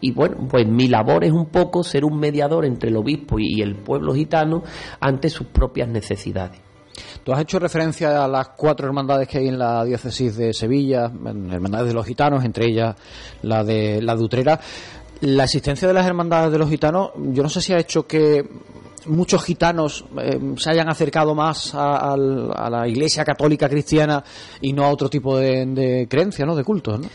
Y 0.00 0.10
bueno, 0.12 0.48
pues 0.48 0.66
mi 0.66 0.88
labor 0.88 1.24
es 1.24 1.32
un 1.32 1.46
poco 1.46 1.84
ser 1.84 2.04
un 2.04 2.18
mediador 2.18 2.64
entre 2.64 2.90
el 2.90 2.96
obispo 2.96 3.38
y 3.38 3.62
el 3.62 3.76
pueblo 3.76 4.14
gitano 4.14 4.62
ante 5.00 5.30
sus 5.30 5.46
propias 5.46 5.88
necesidades. 5.88 6.60
Tú 7.24 7.32
has 7.32 7.40
hecho 7.40 7.58
referencia 7.58 8.24
a 8.24 8.28
las 8.28 8.48
cuatro 8.50 8.86
hermandades 8.86 9.28
que 9.28 9.38
hay 9.38 9.48
en 9.48 9.58
la 9.58 9.84
diócesis 9.84 10.36
de 10.36 10.52
Sevilla, 10.52 11.04
hermandades 11.04 11.88
de 11.88 11.94
los 11.94 12.06
gitanos, 12.06 12.44
entre 12.44 12.66
ellas 12.66 12.96
la 13.42 13.64
de 13.64 14.02
la 14.02 14.16
de 14.16 14.22
Utrera. 14.22 14.60
La 15.20 15.44
existencia 15.44 15.86
de 15.86 15.94
las 15.94 16.06
hermandades 16.06 16.50
de 16.50 16.58
los 16.58 16.68
gitanos, 16.68 17.10
yo 17.16 17.42
no 17.42 17.48
sé 17.48 17.60
si 17.60 17.72
ha 17.72 17.78
hecho 17.78 18.06
que 18.06 18.44
muchos 19.06 19.44
gitanos 19.44 20.04
eh, 20.20 20.38
se 20.56 20.70
hayan 20.70 20.88
acercado 20.88 21.34
más 21.34 21.74
a, 21.74 22.16
la 22.16 22.88
Iglesia 22.88 23.24
católica 23.24 23.68
cristiana 23.68 24.22
y 24.60 24.72
no 24.72 24.84
a 24.84 24.90
otro 24.90 25.08
tipo 25.08 25.36
de, 25.36 26.06
creencias, 26.08 26.46
¿no? 26.46 26.54
De 26.54 26.64
cultos, 26.64 27.00
¿no? 27.00 27.08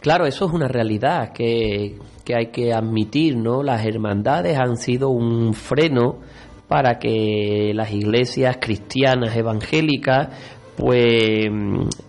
Claro, 0.00 0.26
eso 0.26 0.46
es 0.46 0.52
una 0.52 0.68
realidad 0.68 1.32
que, 1.32 1.98
que 2.24 2.34
hay 2.36 2.46
que 2.46 2.72
admitir, 2.72 3.36
¿no? 3.36 3.62
Las 3.62 3.84
hermandades 3.84 4.58
han 4.58 4.76
sido 4.76 5.08
un 5.10 5.54
freno 5.54 6.18
para 6.68 6.98
que 6.98 7.72
las 7.74 7.90
iglesias 7.92 8.58
cristianas 8.60 9.34
evangélicas 9.34 10.28
pues 10.78 11.50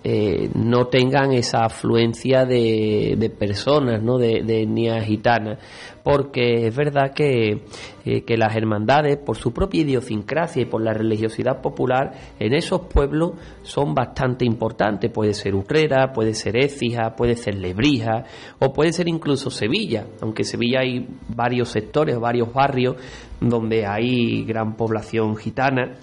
eh, 0.04 0.50
no 0.54 0.86
tengan 0.90 1.34
esa 1.34 1.66
afluencia 1.66 2.46
de, 2.46 3.16
de 3.18 3.30
personas, 3.32 4.04
¿no? 4.04 4.20
de, 4.20 4.44
de 4.44 4.62
etnia 4.62 5.02
gitana, 5.02 5.58
porque 6.04 6.68
es 6.68 6.76
verdad 6.76 7.12
que, 7.12 7.64
eh, 8.06 8.22
que, 8.22 8.38
las 8.38 8.56
hermandades, 8.56 9.18
por 9.18 9.38
su 9.38 9.52
propia 9.54 9.82
idiosincrasia 9.82 10.62
y 10.62 10.66
por 10.66 10.84
la 10.84 10.94
religiosidad 10.94 11.62
popular, 11.62 12.14
en 12.40 12.54
esos 12.54 12.82
pueblos 12.82 13.32
son 13.64 13.96
bastante 13.96 14.46
importantes. 14.46 15.12
Puede 15.12 15.34
ser 15.34 15.56
Utrera, 15.56 16.14
puede 16.14 16.36
ser 16.36 16.56
Écija, 16.56 17.16
puede 17.18 17.38
ser 17.38 17.56
Lebrija, 17.56 18.26
o 18.60 18.72
puede 18.72 18.94
ser 18.94 19.08
incluso 19.08 19.50
Sevilla, 19.50 20.06
aunque 20.22 20.44
en 20.44 20.48
Sevilla 20.48 20.82
hay 20.82 21.08
varios 21.28 21.70
sectores, 21.70 22.20
varios 22.20 22.54
barrios 22.54 22.98
donde 23.42 23.88
hay 23.88 24.44
gran 24.44 24.76
población 24.76 25.36
gitana 25.38 25.98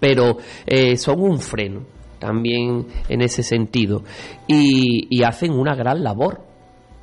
pero 0.00 0.38
eh, 0.66 0.96
son 0.96 1.20
un 1.20 1.38
freno 1.40 1.82
también 2.18 2.86
en 3.08 3.22
ese 3.22 3.42
sentido. 3.42 4.02
Y, 4.46 5.06
y 5.10 5.22
hacen 5.22 5.52
una 5.52 5.74
gran 5.74 6.02
labor, 6.02 6.40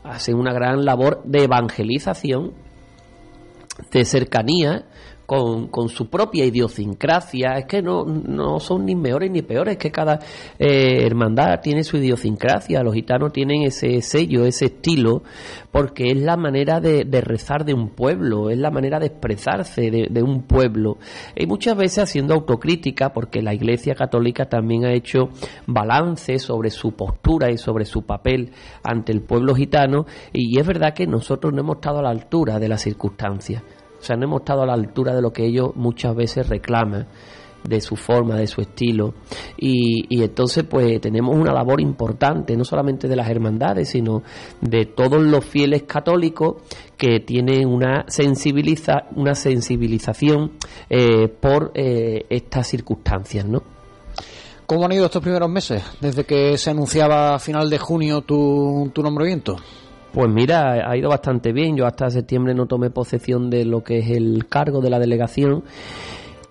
hacen 0.03 0.35
una 0.35 0.53
gran 0.53 0.83
labor 0.85 1.21
de 1.23 1.43
evangelización, 1.43 2.53
de 3.91 4.05
cercanía 4.05 4.85
con, 5.25 5.67
con, 5.67 5.89
su 5.89 6.09
propia 6.09 6.45
idiosincrasia, 6.45 7.53
es 7.57 7.65
que 7.65 7.81
no, 7.81 8.03
no 8.03 8.59
son 8.59 8.85
ni 8.85 8.95
mejores 8.95 9.31
ni 9.31 9.41
peores, 9.41 9.73
es 9.73 9.77
que 9.77 9.91
cada 9.91 10.19
eh, 10.59 11.05
hermandad 11.05 11.59
tiene 11.61 11.83
su 11.83 11.97
idiosincrasia, 11.97 12.83
los 12.83 12.93
gitanos 12.93 13.31
tienen 13.31 13.63
ese 13.63 14.01
sello, 14.01 14.45
ese 14.45 14.65
estilo, 14.65 15.23
porque 15.71 16.11
es 16.11 16.17
la 16.17 16.37
manera 16.37 16.79
de, 16.79 17.03
rezar 17.21 17.65
de 17.65 17.73
un 17.73 17.89
pueblo, 17.89 18.49
es 18.49 18.57
la 18.57 18.69
manera 18.69 18.99
de 18.99 19.07
expresarse 19.07 19.89
de, 19.89 20.07
de, 20.09 20.23
un 20.23 20.43
pueblo, 20.43 20.97
y 21.35 21.45
muchas 21.47 21.77
veces 21.77 22.03
haciendo 22.03 22.33
autocrítica, 22.33 23.13
porque 23.13 23.41
la 23.41 23.53
Iglesia 23.53 23.95
Católica 23.95 24.45
también 24.45 24.85
ha 24.85 24.93
hecho 24.93 25.29
balance 25.67 26.37
sobre 26.39 26.69
su 26.69 26.91
postura 26.91 27.49
y 27.49 27.57
sobre 27.57 27.85
su 27.85 28.03
papel 28.03 28.51
ante 28.83 29.11
el 29.11 29.21
pueblo 29.21 29.55
gitano, 29.55 30.05
y 30.33 30.59
es 30.59 30.67
verdad 30.67 30.93
que 30.93 31.07
nosotros 31.07 31.53
no 31.53 31.61
hemos 31.61 31.77
estado 31.77 31.99
a 31.99 32.03
la 32.03 32.09
altura 32.09 32.59
de 32.59 32.67
las 32.67 32.81
circunstancias. 32.81 33.63
O 34.03 34.05
sea, 34.05 34.17
no 34.17 34.25
hemos 34.25 34.41
estado 34.41 34.63
a 34.63 34.65
la 34.65 34.73
altura 34.73 35.15
de 35.15 35.21
lo 35.21 35.31
que 35.31 35.45
ellos 35.45 35.69
muchas 35.75 36.13
veces 36.13 36.49
reclaman 36.49 37.07
de 37.63 37.79
su 37.79 37.95
forma, 37.95 38.35
de 38.35 38.47
su 38.47 38.59
estilo. 38.59 39.13
Y, 39.57 40.21
entonces, 40.21 40.65
pues 40.65 40.99
tenemos 40.99 41.33
una 41.33 41.53
labor 41.53 41.79
importante, 41.79 42.57
no 42.57 42.65
solamente 42.65 43.07
de 43.07 43.15
las 43.15 43.29
hermandades, 43.29 43.87
sino 43.87 44.21
de 44.59 44.87
todos 44.87 45.21
los 45.21 45.45
fieles 45.45 45.83
católicos 45.83 46.55
que 46.97 47.21
tienen 47.21 47.65
una, 47.65 48.03
sensibiliza, 48.09 49.05
una 49.15 49.35
sensibilización 49.35 50.51
eh, 50.89 51.29
por 51.29 51.71
eh, 51.73 52.25
estas 52.29 52.67
circunstancias, 52.67 53.45
¿no? 53.45 53.63
¿Cómo 54.65 54.83
han 54.83 54.91
ido 54.91 55.05
estos 55.05 55.23
primeros 55.23 55.49
meses, 55.49 55.81
desde 56.01 56.25
que 56.25 56.57
se 56.57 56.71
anunciaba 56.71 57.35
a 57.35 57.39
final 57.39 57.69
de 57.69 57.77
junio 57.77 58.19
tu, 58.23 58.91
tu 58.93 59.01
nombramiento? 59.01 59.55
Pues 60.13 60.29
mira, 60.29 60.87
ha 60.87 60.95
ido 60.95 61.09
bastante 61.09 61.51
bien. 61.51 61.75
Yo 61.75 61.87
hasta 61.87 62.11
septiembre 62.11 62.53
no 62.53 62.67
tomé 62.67 62.91
posesión 62.91 63.49
de 63.49 63.65
lo 63.65 63.83
que 63.83 63.97
es 63.97 64.11
el 64.11 64.45
cargo 64.47 64.79
de 64.79 64.91
la 64.91 64.99
delegación 64.99 65.63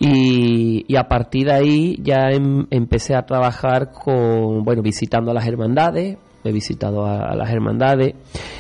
y, 0.00 0.96
a 0.96 1.06
partir 1.06 1.46
de 1.46 1.52
ahí 1.52 1.96
ya 2.02 2.30
em, 2.30 2.66
empecé 2.70 3.14
a 3.14 3.22
trabajar 3.22 3.92
con, 3.92 4.64
bueno, 4.64 4.82
visitando 4.82 5.30
a 5.30 5.34
las 5.34 5.46
hermandades. 5.46 6.18
He 6.42 6.50
visitado 6.50 7.06
a, 7.06 7.36
las 7.36 7.52
hermandades. 7.52 8.16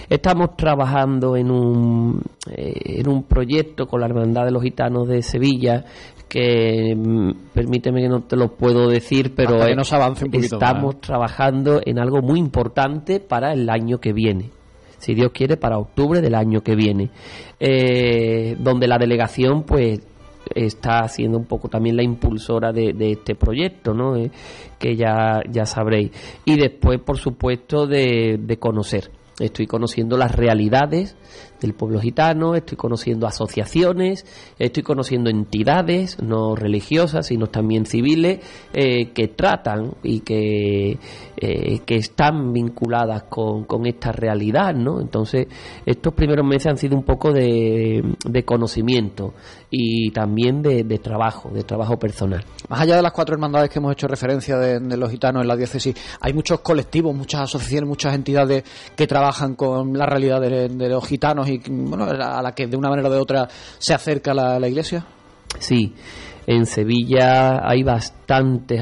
Estamos 0.08 0.56
trabajando 0.56 1.34
en 1.34 1.50
un, 1.50 2.22
eh, 2.48 3.00
en 3.00 3.08
un 3.08 3.24
proyecto 3.24 3.88
con 3.88 4.02
la 4.02 4.06
Hermandad 4.06 4.44
de 4.44 4.52
los 4.52 4.62
Gitanos 4.62 5.08
de 5.08 5.20
Sevilla 5.20 5.84
que 6.28 6.94
mm, 6.96 7.50
permíteme 7.52 8.02
que 8.02 8.08
no 8.08 8.22
te 8.22 8.36
lo 8.36 8.54
puedo 8.54 8.88
decir, 8.88 9.34
pero 9.34 9.66
estamos 9.66 11.00
trabajando 11.00 11.80
en 11.84 11.98
algo 11.98 12.22
muy 12.22 12.38
importante 12.38 13.18
para 13.18 13.52
el 13.52 13.68
año 13.68 13.98
que 13.98 14.12
viene 14.12 14.61
si 15.02 15.14
Dios 15.14 15.32
quiere, 15.32 15.56
para 15.56 15.78
octubre 15.78 16.20
del 16.20 16.36
año 16.36 16.60
que 16.60 16.76
viene, 16.76 17.10
eh, 17.58 18.54
donde 18.60 18.86
la 18.86 18.98
delegación 18.98 19.64
pues 19.64 20.00
está 20.54 21.08
siendo 21.08 21.38
un 21.38 21.46
poco 21.46 21.68
también 21.68 21.96
la 21.96 22.04
impulsora 22.04 22.72
de, 22.72 22.94
este 23.10 23.34
proyecto, 23.34 23.94
¿no? 23.94 24.16
Eh, 24.16 24.30
que 24.78 24.94
ya, 24.94 25.40
ya 25.50 25.66
sabréis. 25.66 26.12
Y 26.44 26.56
después, 26.56 27.00
por 27.00 27.18
supuesto, 27.18 27.88
de, 27.88 28.56
conocer. 28.60 29.10
Estoy 29.40 29.66
conociendo 29.66 30.16
las 30.16 30.36
realidades 30.36 31.16
del 31.60 31.74
pueblo 31.74 32.00
gitano, 32.00 32.54
estoy 32.54 32.76
conociendo 32.76 33.26
asociaciones, 33.26 34.24
estoy 34.58 34.84
conociendo 34.84 35.30
entidades, 35.30 36.22
no 36.22 36.54
religiosas, 36.54 37.26
sino 37.26 37.46
también 37.48 37.86
civiles, 37.86 38.40
eh, 38.72 39.10
que 39.12 39.28
tratan 39.28 39.94
y 40.04 40.20
que, 40.20 40.98
eh, 41.44 41.80
que 41.84 41.96
están 41.96 42.52
vinculadas 42.52 43.24
con, 43.24 43.64
con, 43.64 43.84
esta 43.84 44.12
realidad, 44.12 44.72
¿no? 44.74 45.00
Entonces, 45.00 45.48
estos 45.84 46.14
primeros 46.14 46.46
meses 46.46 46.68
han 46.68 46.76
sido 46.76 46.96
un 46.96 47.02
poco 47.02 47.32
de, 47.32 48.00
de 48.24 48.44
conocimiento 48.44 49.34
y 49.68 50.12
también 50.12 50.62
de, 50.62 50.84
de, 50.84 50.98
trabajo, 50.98 51.50
de 51.50 51.64
trabajo 51.64 51.98
personal. 51.98 52.44
Más 52.68 52.80
allá 52.80 52.94
de 52.94 53.02
las 53.02 53.10
cuatro 53.10 53.34
hermandades 53.34 53.70
que 53.70 53.80
hemos 53.80 53.90
hecho 53.90 54.06
referencia 54.06 54.56
de, 54.56 54.78
de 54.78 54.96
los 54.96 55.10
gitanos 55.10 55.42
en 55.42 55.48
la 55.48 55.56
diócesis, 55.56 55.96
hay 56.20 56.32
muchos 56.32 56.60
colectivos, 56.60 57.12
muchas 57.12 57.40
asociaciones, 57.40 57.88
muchas 57.88 58.14
entidades 58.14 58.62
que 58.94 59.08
trabajan 59.08 59.56
con 59.56 59.98
la 59.98 60.06
realidad 60.06 60.40
de, 60.40 60.68
de 60.68 60.88
los 60.88 61.04
gitanos 61.04 61.48
y 61.48 61.60
bueno, 61.68 62.04
a 62.04 62.40
la 62.40 62.52
que 62.52 62.68
de 62.68 62.76
una 62.76 62.88
manera 62.88 63.08
o 63.08 63.12
de 63.12 63.18
otra 63.18 63.48
se 63.78 63.94
acerca 63.94 64.32
la, 64.32 64.60
la 64.60 64.68
iglesia. 64.68 65.04
Sí, 65.58 65.92
en 66.46 66.66
Sevilla 66.66 67.60
hay 67.68 67.82
bastantes 67.82 68.21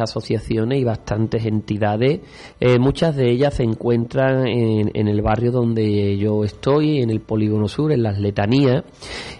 asociaciones 0.00 0.80
y 0.80 0.84
bastantes 0.84 1.44
entidades. 1.46 2.20
Eh, 2.60 2.78
muchas 2.78 3.16
de 3.16 3.30
ellas 3.30 3.54
se 3.54 3.64
encuentran 3.64 4.46
en, 4.46 5.08
el 5.08 5.22
barrio 5.22 5.50
donde 5.50 6.16
yo 6.16 6.44
estoy, 6.44 7.00
en 7.00 7.10
el 7.10 7.20
Polígono 7.20 7.68
Sur, 7.68 7.92
en 7.92 8.02
las 8.02 8.18
Letanías, 8.18 8.84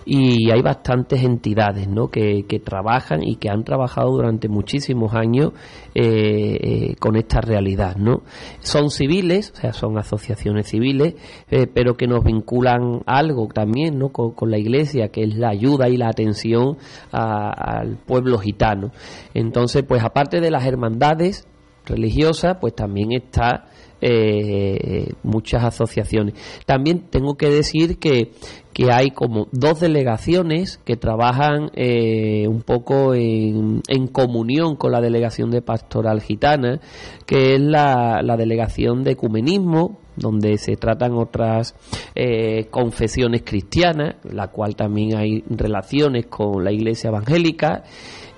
y 0.04 0.50
hay 0.50 0.62
bastantes 0.62 1.22
entidades 1.22 1.88
¿no? 1.88 2.08
que, 2.08 2.44
que 2.48 2.58
trabajan 2.58 3.22
y 3.22 3.36
que 3.36 3.50
han 3.50 3.64
trabajado 3.64 4.10
durante 4.10 4.48
muchísimos 4.48 5.14
años 5.14 5.52
eh, 5.94 6.58
eh, 6.62 6.96
con 7.00 7.16
esta 7.16 7.40
realidad. 7.40 7.96
¿no? 7.96 8.22
Son 8.60 8.90
civiles, 8.90 9.52
o 9.52 9.56
sea, 9.56 9.72
son 9.72 9.98
asociaciones 9.98 10.68
civiles, 10.68 11.14
eh, 11.50 11.66
pero 11.66 11.96
que 11.96 12.06
nos 12.06 12.24
vinculan 12.24 13.02
algo 13.06 13.48
también 13.48 13.98
¿no? 13.98 14.10
con, 14.10 14.32
con, 14.32 14.50
la 14.50 14.58
Iglesia, 14.58 15.08
que 15.08 15.24
es 15.24 15.36
la 15.36 15.48
ayuda 15.50 15.88
y 15.88 15.96
la 15.96 16.08
atención 16.08 16.76
a, 17.12 17.50
al 17.50 17.96
pueblo 17.96 18.38
gitano. 18.38 18.92
Entonces, 19.34 19.82
pues 19.82 19.99
aparte 20.04 20.40
de 20.40 20.50
las 20.50 20.64
hermandades 20.66 21.46
religiosas, 21.86 22.58
pues 22.60 22.74
también 22.74 23.12
está 23.12 23.66
eh, 24.00 25.12
muchas 25.22 25.62
asociaciones. 25.64 26.34
También 26.64 27.10
tengo 27.10 27.36
que 27.36 27.50
decir 27.50 27.98
que, 27.98 28.32
que 28.72 28.90
hay 28.92 29.10
como 29.10 29.48
dos 29.52 29.80
delegaciones 29.80 30.78
que 30.84 30.96
trabajan 30.96 31.70
eh, 31.74 32.46
un 32.48 32.62
poco 32.62 33.14
en, 33.14 33.82
en, 33.88 34.06
comunión 34.06 34.76
con 34.76 34.92
la 34.92 35.00
delegación 35.00 35.50
de 35.50 35.60
pastoral 35.60 36.22
gitana, 36.22 36.80
que 37.26 37.54
es 37.54 37.60
la, 37.60 38.22
la 38.22 38.36
delegación 38.36 39.02
de 39.02 39.12
ecumenismo, 39.12 39.98
donde 40.16 40.56
se 40.58 40.76
tratan 40.76 41.14
otras 41.14 41.74
eh, 42.14 42.66
confesiones 42.70 43.42
cristianas, 43.42 44.16
la 44.24 44.48
cual 44.48 44.76
también 44.76 45.16
hay 45.16 45.44
relaciones 45.48 46.26
con 46.26 46.64
la 46.64 46.72
iglesia 46.72 47.08
evangélica. 47.08 47.82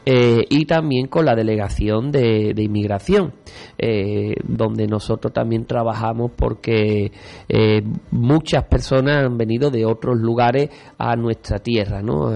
Eh, 0.04 0.44
y 0.48 0.64
también 0.66 1.06
con 1.06 1.24
la 1.24 1.36
delegación 1.36 2.10
de, 2.10 2.54
de 2.54 2.62
inmigración, 2.62 3.34
eh, 3.78 4.34
donde 4.42 4.88
nosotros 4.88 5.32
también 5.32 5.64
trabajamos 5.64 6.32
porque 6.36 7.12
eh, 7.48 7.82
muchas 8.10 8.64
personas 8.64 9.24
han 9.24 9.38
venido 9.38 9.70
de 9.70 9.86
otros 9.86 10.18
lugares 10.18 10.70
a 10.98 11.14
nuestra 11.14 11.60
tierra, 11.60 12.02
¿no? 12.02 12.32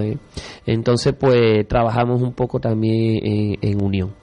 Entonces, 0.65 1.15
pues 1.19 1.67
trabajamos 1.67 2.23
un 2.23 2.35
poco 2.35 2.61
también 2.61 3.27
en, 3.27 3.57
en 3.61 3.83
unión. 3.83 4.15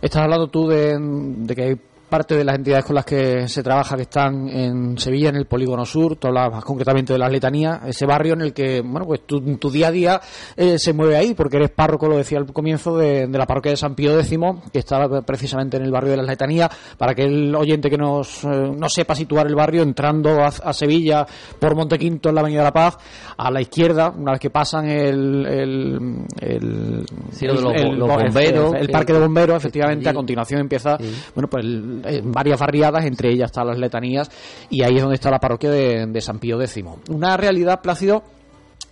Estás 0.00 0.22
hablando 0.22 0.46
tú 0.46 0.68
de, 0.68 0.96
de 0.96 1.54
que 1.54 1.62
hay 1.62 1.76
parte 2.10 2.36
de 2.36 2.44
las 2.44 2.56
entidades 2.56 2.84
con 2.84 2.96
las 2.96 3.04
que 3.04 3.48
se 3.48 3.62
trabaja 3.62 3.96
que 3.96 4.02
están 4.02 4.48
en 4.48 4.98
Sevilla, 4.98 5.30
en 5.30 5.36
el 5.36 5.46
Polígono 5.46 5.86
Sur, 5.86 6.16
tú 6.16 6.26
hablabas 6.26 6.52
más 6.52 6.64
concretamente 6.64 7.12
de 7.12 7.18
las 7.18 7.30
letanías, 7.30 7.80
ese 7.86 8.04
barrio 8.04 8.34
en 8.34 8.42
el 8.42 8.52
que, 8.52 8.80
bueno, 8.80 9.06
pues 9.06 9.26
tu, 9.26 9.40
tu 9.56 9.70
día 9.70 9.88
a 9.88 9.90
día 9.90 10.20
eh, 10.56 10.78
se 10.78 10.92
mueve 10.92 11.16
ahí, 11.16 11.34
porque 11.34 11.56
eres 11.56 11.70
párroco, 11.70 12.08
lo 12.08 12.16
decía 12.16 12.38
al 12.38 12.52
comienzo, 12.52 12.98
de, 12.98 13.26
de, 13.26 13.38
la 13.38 13.46
parroquia 13.46 13.70
de 13.70 13.76
San 13.76 13.94
Pío 13.94 14.18
X, 14.18 14.38
que 14.72 14.80
está 14.80 15.08
precisamente 15.22 15.76
en 15.76 15.84
el 15.84 15.90
barrio 15.90 16.10
de 16.10 16.16
las 16.18 16.26
letanías, 16.26 16.68
para 16.98 17.14
que 17.14 17.22
el 17.22 17.54
oyente 17.54 17.88
que 17.88 17.96
nos, 17.96 18.44
eh, 18.44 18.48
no 18.76 18.88
sepa 18.88 19.14
situar 19.14 19.46
el 19.46 19.54
barrio, 19.54 19.82
entrando 19.82 20.40
a, 20.40 20.48
a, 20.48 20.72
Sevilla 20.72 21.26
por 21.58 21.76
Montequinto 21.76 22.28
en 22.28 22.34
la 22.34 22.40
Avenida 22.40 22.60
de 22.60 22.64
la 22.64 22.72
Paz, 22.72 22.98
a 23.36 23.50
la 23.50 23.60
izquierda, 23.60 24.10
una 24.10 24.32
vez 24.32 24.40
que 24.40 24.50
pasan 24.50 24.88
el, 24.88 25.46
el, 25.46 26.26
el, 26.40 27.06
sí, 27.30 27.46
el, 27.46 27.54
los, 27.54 27.74
el 27.74 27.98
los 27.98 28.08
bomberos, 28.08 28.74
el, 28.74 28.88
parque 28.88 29.12
de 29.12 29.20
bomberos, 29.20 29.56
efectivamente, 29.56 30.08
a 30.08 30.14
continuación 30.14 30.60
empieza, 30.60 30.96
sí. 30.98 31.12
bueno, 31.34 31.48
pues 31.48 31.64
el 31.64 31.99
varias 32.24 32.58
barriadas, 32.58 33.04
entre 33.04 33.30
ellas 33.30 33.50
están 33.50 33.66
las 33.66 33.78
letanías, 33.78 34.30
y 34.68 34.82
ahí 34.82 34.96
es 34.96 35.02
donde 35.02 35.16
está 35.16 35.30
la 35.30 35.38
parroquia 35.38 35.70
de, 35.70 36.06
de 36.06 36.20
San 36.20 36.38
Pío 36.38 36.60
X. 36.60 36.84
Una 37.08 37.36
realidad, 37.36 37.80
Plácido, 37.80 38.22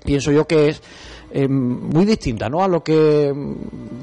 pienso 0.05 0.33
yo 0.33 0.47
que 0.47 0.69
es 0.69 0.83
eh, 1.31 1.49
muy 1.49 2.05
distinta 2.05 2.49
¿no? 2.49 2.63
a 2.63 2.69
lo 2.69 2.83
que 2.83 3.33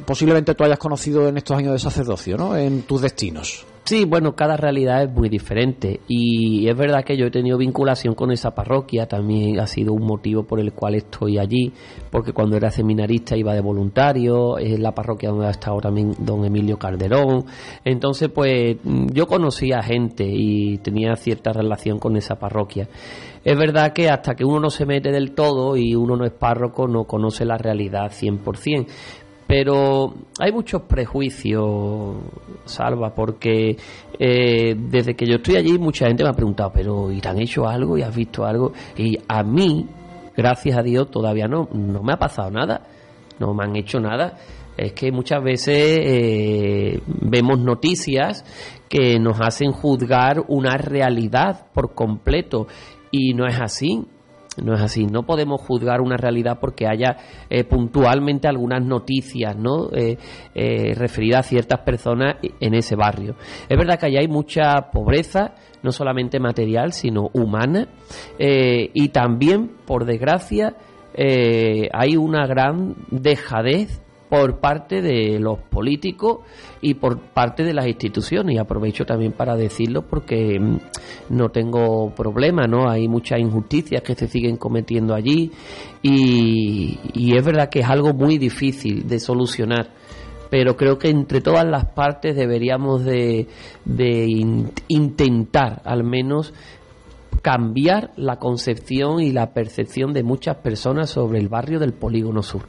posiblemente 0.06 0.54
tú 0.56 0.64
hayas 0.64 0.80
conocido 0.80 1.28
en 1.28 1.38
estos 1.38 1.58
años 1.58 1.74
de 1.74 1.80
sacerdocio, 1.80 2.38
¿no? 2.38 2.56
en 2.56 2.84
tus 2.84 3.02
destinos. 3.02 3.66
Sí, 3.86 4.04
bueno, 4.04 4.36
cada 4.36 4.58
realidad 4.58 5.04
es 5.04 5.12
muy 5.12 5.30
diferente 5.30 6.00
y 6.08 6.68
es 6.68 6.76
verdad 6.76 7.04
que 7.04 7.16
yo 7.16 7.28
he 7.28 7.30
tenido 7.30 7.56
vinculación 7.56 8.16
con 8.16 8.32
esa 8.32 8.50
parroquia, 8.50 9.06
también 9.06 9.60
ha 9.60 9.68
sido 9.68 9.94
un 9.94 10.08
motivo 10.08 10.42
por 10.42 10.60
el 10.60 10.74
cual 10.74 10.96
estoy 10.96 11.38
allí, 11.38 11.72
porque 12.10 12.34
cuando 12.34 12.58
era 12.58 12.72
seminarista 12.72 13.38
iba 13.38 13.54
de 13.54 13.62
voluntario, 13.62 14.58
es 14.58 14.80
la 14.80 14.92
parroquia 14.92 15.30
donde 15.30 15.46
ha 15.46 15.52
estado 15.52 15.82
también 15.82 16.14
don 16.18 16.44
Emilio 16.46 16.78
Calderón, 16.80 17.46
entonces 17.84 18.30
pues 18.30 18.78
yo 18.84 19.28
conocía 19.28 19.84
gente 19.84 20.26
y 20.28 20.80
tenía 20.80 21.16
cierta 21.16 21.54
relación 21.54 22.00
con 22.00 22.18
esa 22.18 22.40
parroquia. 22.40 22.90
Es 23.46 23.56
verdad 23.56 23.94
que 23.94 24.10
hasta 24.10 24.34
que 24.34 24.44
uno 24.44 24.60
no 24.60 24.70
se 24.72 24.88
mete 24.88 25.12
del 25.12 25.36
todo 25.36 25.78
y 25.78 25.94
uno 25.94 26.16
no 26.18 26.26
es 26.26 26.34
párroco 26.34 26.88
no 26.88 27.04
conoce 27.04 27.46
la 27.46 27.60
realidad 27.60 28.12
100%, 28.12 28.88
pero 29.48 30.16
hay 30.40 30.52
muchos 30.52 30.82
prejuicios, 30.82 32.16
Salva, 32.66 33.14
porque 33.14 33.78
eh, 34.18 34.76
desde 34.76 35.16
que 35.16 35.28
yo 35.28 35.36
estoy 35.36 35.58
allí 35.58 35.78
mucha 35.78 36.08
gente 36.08 36.24
me 36.24 36.32
ha 36.32 36.34
preguntado, 36.34 36.72
pero 36.74 37.12
¿y 37.12 37.22
te 37.22 37.30
han 37.30 37.40
hecho 37.40 37.68
algo 37.68 37.96
y 37.96 38.02
has 38.02 38.16
visto 38.16 38.44
algo? 38.46 38.74
Y 38.98 39.16
a 39.28 39.44
mí, 39.44 39.86
gracias 40.36 40.76
a 40.80 40.82
Dios, 40.82 41.12
todavía 41.12 41.48
no, 41.48 41.70
no 41.72 42.02
me 42.02 42.14
ha 42.14 42.18
pasado 42.18 42.50
nada, 42.50 42.88
no 43.40 43.54
me 43.54 43.64
han 43.64 43.76
hecho 43.76 44.00
nada. 44.00 44.40
Es 44.76 44.92
que 44.94 45.12
muchas 45.12 45.42
veces 45.42 46.00
eh, 46.02 47.00
vemos 47.06 47.60
noticias 47.60 48.44
que 48.90 49.20
nos 49.20 49.40
hacen 49.40 49.72
juzgar 49.72 50.44
una 50.48 50.76
realidad 50.78 51.68
por 51.74 51.94
completo 51.94 52.68
y 53.16 53.34
no 53.34 53.46
es 53.48 53.60
así. 53.60 54.06
No 54.64 54.74
es 54.74 54.82
así, 54.82 55.06
no 55.06 55.24
podemos 55.24 55.60
juzgar 55.60 56.00
una 56.00 56.16
realidad 56.16 56.60
porque 56.62 56.88
haya 56.88 57.18
eh, 57.50 57.66
puntualmente 57.66 58.48
algunas 58.48 58.82
noticias 58.82 59.54
¿no? 59.58 59.90
Eh, 59.92 60.18
eh, 60.54 60.94
referidas 60.96 61.46
a 61.46 61.50
ciertas 61.50 61.82
personas 61.82 62.38
en 62.62 62.74
ese 62.74 62.96
barrio. 62.96 63.36
Es 63.68 63.78
verdad 63.78 64.00
que 64.00 64.06
allá 64.06 64.22
hay 64.22 64.30
mucha 64.30 64.92
pobreza, 64.94 65.56
no 65.84 65.92
solamente 65.92 66.40
material, 66.40 66.94
sino 66.94 67.30
humana, 67.34 67.90
y 68.40 69.10
también, 69.10 69.72
por 69.86 70.06
desgracia, 70.06 70.78
hay 71.18 72.16
una 72.16 72.48
gran 72.48 72.96
dejadez 73.12 74.05
por 74.36 74.60
parte 74.60 75.02
de 75.02 75.40
los 75.40 75.60
políticos 75.60 76.40
y 76.82 76.96
por 76.96 77.20
parte 77.20 77.64
de 77.64 77.74
las 77.74 77.88
instituciones. 77.88 78.56
Y 78.56 78.58
aprovecho 78.58 79.06
también 79.06 79.32
para 79.32 79.56
decirlo 79.56 80.02
porque 80.02 80.60
no 81.30 81.50
tengo 81.50 82.14
problema 82.14 82.68
no 82.68 82.90
hay 82.90 83.08
muchas 83.08 83.40
injusticias 83.40 84.02
que 84.02 84.16
se 84.16 84.28
siguen 84.28 84.58
cometiendo 84.58 85.14
allí 85.14 85.52
y, 86.02 87.34
es 87.36 87.44
verdad 87.44 87.70
que 87.70 87.80
es 87.80 87.90
algo 87.90 88.14
muy 88.14 88.38
difícil 88.38 89.08
de 89.08 89.20
solucionar 89.20 89.90
pero 90.50 90.76
creo 90.78 90.98
que 90.98 91.10
entre 91.10 91.42
todas 91.42 91.66
las 91.66 91.86
partes 91.86 92.36
deberíamos 92.36 93.04
de, 93.04 93.48
de 93.84 94.26
in, 94.28 94.72
intentar 94.88 95.82
al 95.84 96.04
menos 96.04 96.54
cambiar 97.42 98.12
la 98.16 98.38
concepción 98.38 99.22
y 99.22 99.32
la 99.32 99.54
percepción 99.54 100.14
de 100.14 100.24
muchas 100.24 100.58
personas 100.58 101.10
sobre 101.10 101.40
el 101.40 101.50
barrio 101.50 101.80
del 101.80 101.94
polígono 101.94 102.42
sur 102.42 102.64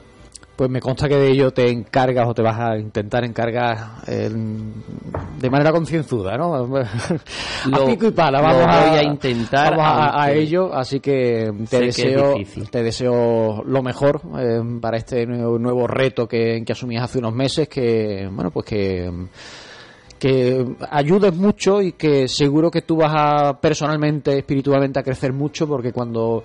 pues 0.57 0.71
me 0.71 0.81
consta 0.81 1.09
que 1.09 1.17
de 1.17 1.31
ello 1.31 1.51
te 1.53 1.71
encargas 1.71 2.27
o 2.27 2.35
te 2.35 2.41
vas 2.41 2.59
a 2.59 2.79
intentar 2.79 3.25
encargar 3.25 3.77
eh, 4.07 4.31
de 4.31 5.51
manera 5.51 5.71
concienzuda, 5.71 6.37
¿no? 6.39 6.55
A 7.73 7.85
pico 7.87 8.07
y 8.07 8.11
pala, 8.13 8.41
vamos 8.41 8.65
a, 8.65 8.93
a, 8.95 9.03
intentar 9.03 9.77
vamos 9.77 9.85
a, 9.87 10.23
a, 10.23 10.33
ello, 10.33 10.75
así 10.75 11.01
que 11.01 11.53
te 11.69 11.81
deseo 11.81 12.35
te 12.71 12.83
deseo 12.83 13.63
lo 13.65 13.83
mejor 13.83 14.23
eh, 14.39 14.61
para 14.81 14.97
este 14.97 15.27
nuevo, 15.27 15.59
nuevo 15.59 15.87
reto 15.87 16.27
que, 16.27 16.63
que 16.65 16.73
asumías 16.73 17.05
hace 17.05 17.19
unos 17.19 17.35
meses, 17.35 17.69
que 17.69 18.29
bueno 18.33 18.51
pues 18.51 18.65
que 18.67 19.11
que 20.19 20.65
ayudes 20.91 21.35
mucho 21.35 21.83
y 21.83 21.93
que 21.93 22.27
seguro 22.29 22.71
que 22.71 22.83
tú 22.83 22.97
vas 22.97 23.13
a 23.15 23.61
personalmente, 23.61 24.39
espiritualmente 24.39 24.99
a 24.99 25.03
crecer 25.03 25.33
mucho 25.33 25.67
porque 25.67 25.93
cuando 25.93 26.43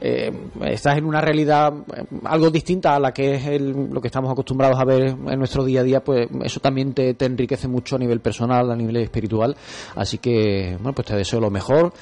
eh, 0.00 0.30
estás 0.66 0.98
en 0.98 1.04
una 1.04 1.20
realidad 1.20 1.72
eh, 1.94 2.04
algo 2.24 2.50
distinta 2.50 2.94
a 2.94 3.00
la 3.00 3.12
que 3.12 3.34
es 3.34 3.60
lo 3.60 4.00
que 4.00 4.08
estamos 4.08 4.30
acostumbrados 4.30 4.78
a 4.78 4.84
ver 4.84 5.02
en 5.08 5.38
nuestro 5.38 5.64
día 5.64 5.80
a 5.80 5.84
día, 5.84 6.02
pues 6.02 6.28
eso 6.42 6.60
también 6.60 6.92
te, 6.92 7.14
te 7.14 7.24
enriquece 7.26 7.68
mucho 7.68 7.96
a 7.96 7.98
nivel 7.98 8.20
personal, 8.20 8.70
a 8.70 8.76
nivel 8.76 8.96
espiritual. 8.98 9.56
Así 9.96 10.18
que, 10.18 10.76
bueno, 10.76 10.92
pues 10.92 11.06
te 11.08 11.16
deseo 11.16 11.40
lo 11.40 11.50
mejor 11.50 11.92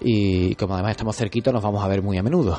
y 0.00 0.54
como 0.54 0.74
además 0.74 0.92
estamos 0.92 1.16
cerquita, 1.16 1.52
nos 1.52 1.62
vamos 1.62 1.84
a 1.84 1.88
ver 1.88 2.02
muy 2.02 2.18
a 2.18 2.22
menudo. 2.22 2.58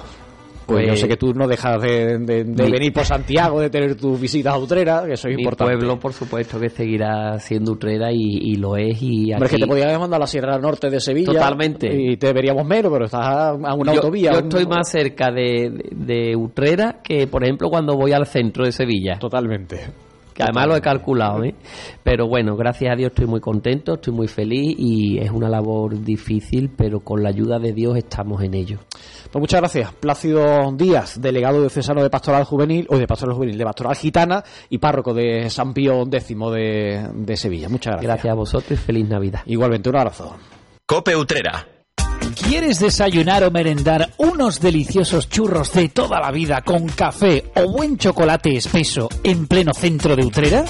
Pues, 0.71 0.87
yo 0.87 0.95
sé 0.95 1.07
que 1.07 1.17
tú 1.17 1.33
no 1.33 1.47
dejas 1.47 1.81
de, 1.81 2.17
venir 2.17 2.93
por 2.93 3.05
Santiago, 3.05 3.59
de 3.59 3.69
tener 3.69 3.95
tus 3.95 4.19
visitas 4.19 4.53
a 4.53 4.57
Utrera, 4.57 5.03
que 5.05 5.13
eso 5.13 5.27
es 5.27 5.35
mi 5.35 5.41
importante. 5.41 5.75
pueblo, 5.75 5.99
por 5.99 6.13
supuesto, 6.13 6.59
que 6.59 6.69
seguirá 6.69 7.39
siendo 7.39 7.73
Utrera 7.73 8.09
y, 8.11 8.55
lo 8.55 8.77
es. 8.77 9.01
Y 9.01 9.33
Hombre, 9.33 9.47
es 9.47 9.51
que 9.51 9.59
te 9.59 9.67
podías 9.67 9.99
mandar 9.99 10.17
a 10.17 10.21
la 10.21 10.27
Sierra 10.27 10.57
Norte 10.57 10.89
de 10.89 10.99
Sevilla. 10.99 11.33
Totalmente. 11.33 11.89
Y 11.93 12.17
te 12.17 12.33
veríamos 12.33 12.65
menos, 12.65 12.91
pero 12.91 13.05
estás 13.05 13.25
a, 13.25 13.73
una 13.73 13.91
autovía. 13.91 14.31
Yo 14.33 14.39
estoy 14.39 14.65
más 14.65 14.89
cerca 14.89 15.31
de, 15.31 15.71
de 15.91 16.35
Utrera 16.35 17.01
que, 17.03 17.27
por 17.27 17.43
ejemplo, 17.43 17.69
cuando 17.69 17.95
voy 17.95 18.13
al 18.13 18.25
centro 18.25 18.65
de 18.65 18.71
Sevilla. 18.71 19.17
Totalmente 19.19 20.10
que 20.33 20.43
además 20.43 20.67
lo 20.67 20.75
he 20.75 20.81
calculado, 20.81 21.43
¿eh? 21.43 21.55
Pero 22.03 22.27
bueno, 22.27 22.55
gracias 22.55 22.93
a 22.93 22.95
Dios 22.95 23.09
estoy 23.09 23.27
muy 23.27 23.39
contento, 23.39 23.95
estoy 23.95 24.13
muy 24.13 24.27
feliz 24.27 24.75
y 24.77 25.17
es 25.19 25.31
una 25.31 25.49
labor 25.49 25.99
difícil, 26.01 26.71
pero 26.75 27.01
con 27.01 27.23
la 27.23 27.29
ayuda 27.29 27.59
de 27.59 27.73
Dios 27.73 27.97
estamos 27.97 28.41
en 28.43 28.53
ello. 28.53 28.79
Pues 29.31 29.41
muchas 29.41 29.61
gracias. 29.61 29.93
Plácido 29.93 30.71
Díaz, 30.73 31.21
delegado 31.21 31.61
de 31.61 31.69
Cesano 31.69 32.03
de 32.03 32.09
Pastoral 32.09 32.43
Juvenil, 32.43 32.85
o 32.89 32.97
de 32.97 33.07
Pastoral 33.07 33.35
Juvenil, 33.35 33.57
de 33.57 33.65
Pastoral 33.65 33.95
Gitana 33.95 34.43
y 34.69 34.77
párroco 34.77 35.13
de 35.13 35.49
San 35.49 35.73
Pío 35.73 36.03
X 36.03 36.27
de, 36.27 37.09
de 37.13 37.37
Sevilla. 37.37 37.69
Muchas 37.69 37.93
gracias. 37.93 38.11
Gracias 38.11 38.31
a 38.31 38.35
vosotros 38.35 38.71
y 38.71 38.83
feliz 38.83 39.07
Navidad. 39.07 39.41
Igualmente, 39.45 39.89
un 39.89 39.95
abrazo. 39.95 40.35
Cope 40.85 41.15
Utrera. 41.15 41.70
¿Quieres 42.29 42.79
desayunar 42.79 43.43
o 43.43 43.51
merendar 43.51 44.11
unos 44.17 44.59
deliciosos 44.59 45.29
churros 45.29 45.73
de 45.73 45.89
toda 45.89 46.19
la 46.19 46.31
vida 46.31 46.61
con 46.61 46.87
café 46.87 47.51
o 47.55 47.71
buen 47.71 47.97
chocolate 47.97 48.57
espeso 48.57 49.09
en 49.23 49.47
pleno 49.47 49.73
centro 49.73 50.15
de 50.15 50.25
Utrera? 50.25 50.65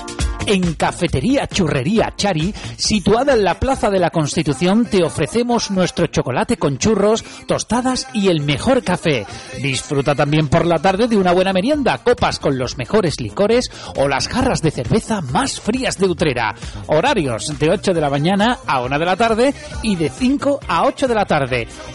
En 0.48 0.74
Cafetería 0.74 1.48
Churrería 1.48 2.14
Chari, 2.16 2.54
situada 2.76 3.34
en 3.34 3.44
la 3.44 3.60
Plaza 3.60 3.92
de 3.92 4.00
la 4.00 4.10
Constitución, 4.10 4.86
te 4.86 5.04
ofrecemos 5.04 5.70
nuestro 5.70 6.08
chocolate 6.08 6.58
con 6.58 6.80
churros, 6.80 7.24
tostadas 7.48 8.08
y 8.14 8.28
el 8.28 8.42
mejor 8.42 8.84
café. 8.84 9.26
Disfruta 9.62 10.16
también 10.16 10.48
por 10.48 10.66
la 10.66 10.80
tarde 10.80 11.08
de 11.08 11.18
una 11.18 11.32
buena 11.32 11.54
merienda, 11.54 12.00
copas 12.00 12.40
con 12.40 12.58
los 12.58 12.78
mejores 12.78 13.22
licores 13.22 13.70
o 13.98 14.08
las 14.08 14.28
jarras 14.28 14.62
de 14.64 14.72
cerveza 14.72 15.22
más 15.22 15.62
frías 15.62 16.00
de 16.00 16.08
Utrera. 16.08 16.56
Horarios 16.88 17.60
de 17.60 17.70
8 17.70 17.94
de 17.94 18.02
la 18.02 18.10
mañana 18.10 18.58
a 18.66 18.82
1 18.82 18.98
de 18.98 19.06
la 19.06 19.16
tarde 19.16 19.54
y 19.84 19.96
de 19.96 20.10
5 20.10 20.60
a 20.68 20.86
8 20.86 21.08
de 21.08 21.16
la 21.16 21.26
tarde. 21.26 21.41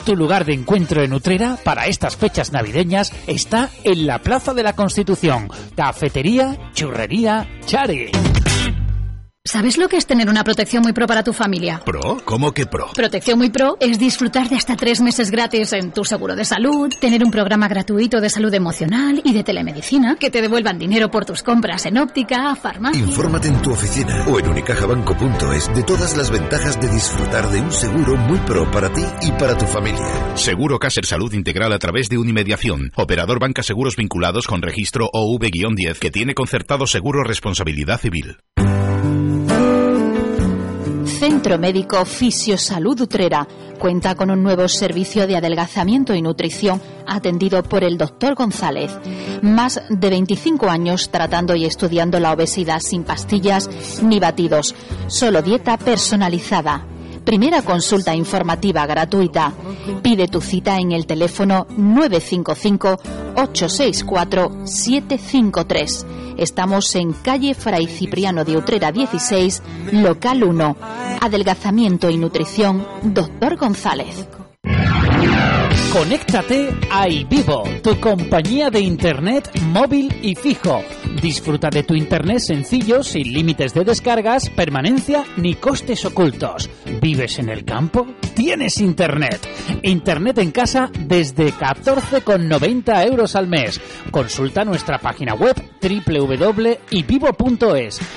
Tu 0.05 0.17
lugar 0.17 0.45
de 0.45 0.55
encuentro 0.55 1.03
en 1.03 1.13
Utrera 1.13 1.59
para 1.63 1.87
estas 1.87 2.17
fechas 2.17 2.53
navideñas 2.53 3.13
está 3.27 3.71
en 3.85 4.07
la 4.07 4.19
Plaza 4.19 4.55
de 4.55 4.63
la 4.63 4.75
Constitución. 4.75 5.49
Cafetería 5.75 6.71
Churrería 6.73 7.49
Chari. 7.67 8.11
¿Sabes 9.47 9.79
lo 9.79 9.89
que 9.89 9.97
es 9.97 10.07
tener 10.07 10.29
una 10.29 10.43
protección 10.43 10.83
muy 10.83 10.93
pro 10.93 11.07
para 11.07 11.23
tu 11.23 11.33
familia? 11.33 11.81
¿Pro? 11.85 12.21
¿Cómo 12.25 12.51
que 12.51 12.67
pro? 12.67 12.89
Protección 12.97 13.39
muy 13.39 13.49
pro 13.49 13.77
es 13.79 13.97
disfrutar 13.97 14.49
de 14.49 14.57
hasta 14.57 14.75
tres 14.75 15.01
meses 15.01 15.31
gratis 15.31 15.73
en 15.73 15.93
tu 15.93 16.05
seguro 16.05 16.35
de 16.35 16.45
salud, 16.45 16.93
tener 17.01 17.23
un 17.23 17.31
programa 17.31 17.69
gratuito 17.69 18.21
de 18.21 18.29
salud 18.29 18.53
emocional 18.53 19.23
y 19.25 19.33
de 19.33 19.45
telemedicina, 19.45 20.17
que 20.17 20.31
te 20.31 20.43
devuelvan 20.43 20.81
dinero 20.81 21.13
por 21.13 21.25
tus 21.25 21.45
compras 21.45 21.87
en 21.87 21.97
óptica, 21.99 22.57
farmacia. 22.57 22.99
Infórmate 22.99 23.47
en 23.47 23.63
tu 23.63 23.71
oficina 23.71 24.25
o 24.27 24.41
en 24.41 24.49
unicajabanco.es 24.49 25.75
de 25.77 25.83
todas 25.85 26.17
las 26.17 26.33
ventajas 26.33 26.81
de 26.81 26.89
disfrutar 26.89 27.49
de 27.49 27.61
un 27.61 27.71
seguro 27.71 28.17
muy 28.17 28.41
pro 28.41 28.69
para 28.73 28.93
ti 28.93 29.05
y 29.23 29.31
para 29.31 29.57
tu 29.57 29.67
familia. 29.67 30.35
Seguro 30.35 30.81
Caser 30.81 31.07
Salud 31.07 31.33
Integral 31.33 31.73
a 31.73 31.79
través 31.79 32.09
de 32.09 32.19
Unimediación. 32.19 32.91
Operador 32.97 33.39
banca 33.39 33.63
seguros 33.63 33.95
vinculados 33.95 34.49
con 34.49 34.61
registro 34.61 35.09
OV-10 35.13 36.01
que 36.01 36.11
tiene 36.11 36.35
concertado 36.35 36.89
seguro 36.89 37.23
responsabilidad 37.23 38.01
civil. 38.01 38.39
Centro 41.19 41.59
Médico 41.59 42.05
Fisiosalud 42.05 43.01
Utrera 43.01 43.49
cuenta 43.79 44.15
con 44.15 44.31
un 44.31 44.43
nuevo 44.43 44.69
servicio 44.69 45.27
de 45.27 45.37
adelgazamiento 45.37 46.15
y 46.15 46.21
nutrición 46.21 46.83
atendido 47.07 47.63
por 47.63 47.85
el 47.85 47.97
doctor 47.97 48.35
González. 48.35 48.93
Más 49.41 49.81
de 49.89 50.11
25 50.11 50.69
años 50.69 51.11
tratando 51.11 51.57
y 51.57 51.65
estudiando 51.65 52.21
la 52.21 52.33
obesidad 52.33 52.81
sin 52.81 53.03
pastillas 53.03 53.71
ni 54.03 54.21
batidos, 54.21 54.75
solo 55.07 55.41
dieta 55.41 55.79
personalizada. 55.79 56.87
Primera 57.27 57.61
consulta 57.61 58.15
informativa 58.15 58.87
gratuita. 58.87 59.53
Pide 60.01 60.29
tu 60.29 60.41
cita 60.41 60.79
en 60.79 60.93
el 60.93 61.05
teléfono 61.05 61.67
955 61.77 62.99
864 63.35 64.65
753 64.65 66.07
Estamos 66.37 66.95
en 66.95 67.13
calle 67.15 67.55
Fray 67.55 67.87
Cipriano 67.87 68.45
de 68.45 68.57
Utrera 68.57 68.93
16, 68.93 69.63
local 69.93 70.45
1. 70.45 70.77
Adelgazamiento 71.23 72.11
y 72.11 72.19
nutrición, 72.19 72.87
doctor 73.03 73.57
González. 73.57 74.27
Conéctate 75.97 76.69
a 76.91 77.09
iVivo, 77.09 77.65
tu 77.83 77.99
compañía 77.99 78.69
de 78.69 78.81
internet 78.81 79.51
móvil 79.63 80.15
y 80.21 80.35
fijo. 80.35 80.83
Disfruta 81.23 81.71
de 81.71 81.85
tu 81.85 81.95
internet 81.95 82.41
sencillo, 82.41 83.03
sin 83.03 83.33
límites 83.33 83.73
de 83.73 83.83
descargas, 83.83 84.51
permanencia 84.51 85.25
ni 85.39 85.55
costes 85.55 86.05
ocultos. 86.05 86.69
¿Vives 87.01 87.39
en 87.39 87.49
el 87.49 87.65
campo? 87.65 88.07
Tienes 88.35 88.79
internet. 88.83 89.41
Internet 89.83 90.37
en 90.37 90.51
casa 90.51 90.91
desde 91.01 91.51
14,90 91.51 93.07
euros 93.07 93.35
al 93.35 93.47
mes. 93.49 93.81
Consulta 94.11 94.67
nuestra 94.67 94.99
página 94.99 95.33
web 95.33 95.57
www.ivivo.es 95.81 96.81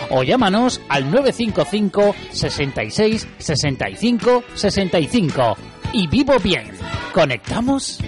o 0.09 0.23
llámanos 0.23 0.81
al 0.89 1.09
955 1.09 2.15
66 2.33 3.27
65 3.37 4.43
65 4.53 5.57
y 5.93 6.07
vivo 6.07 6.37
bien. 6.39 6.71
¿Conectamos? 7.13 7.99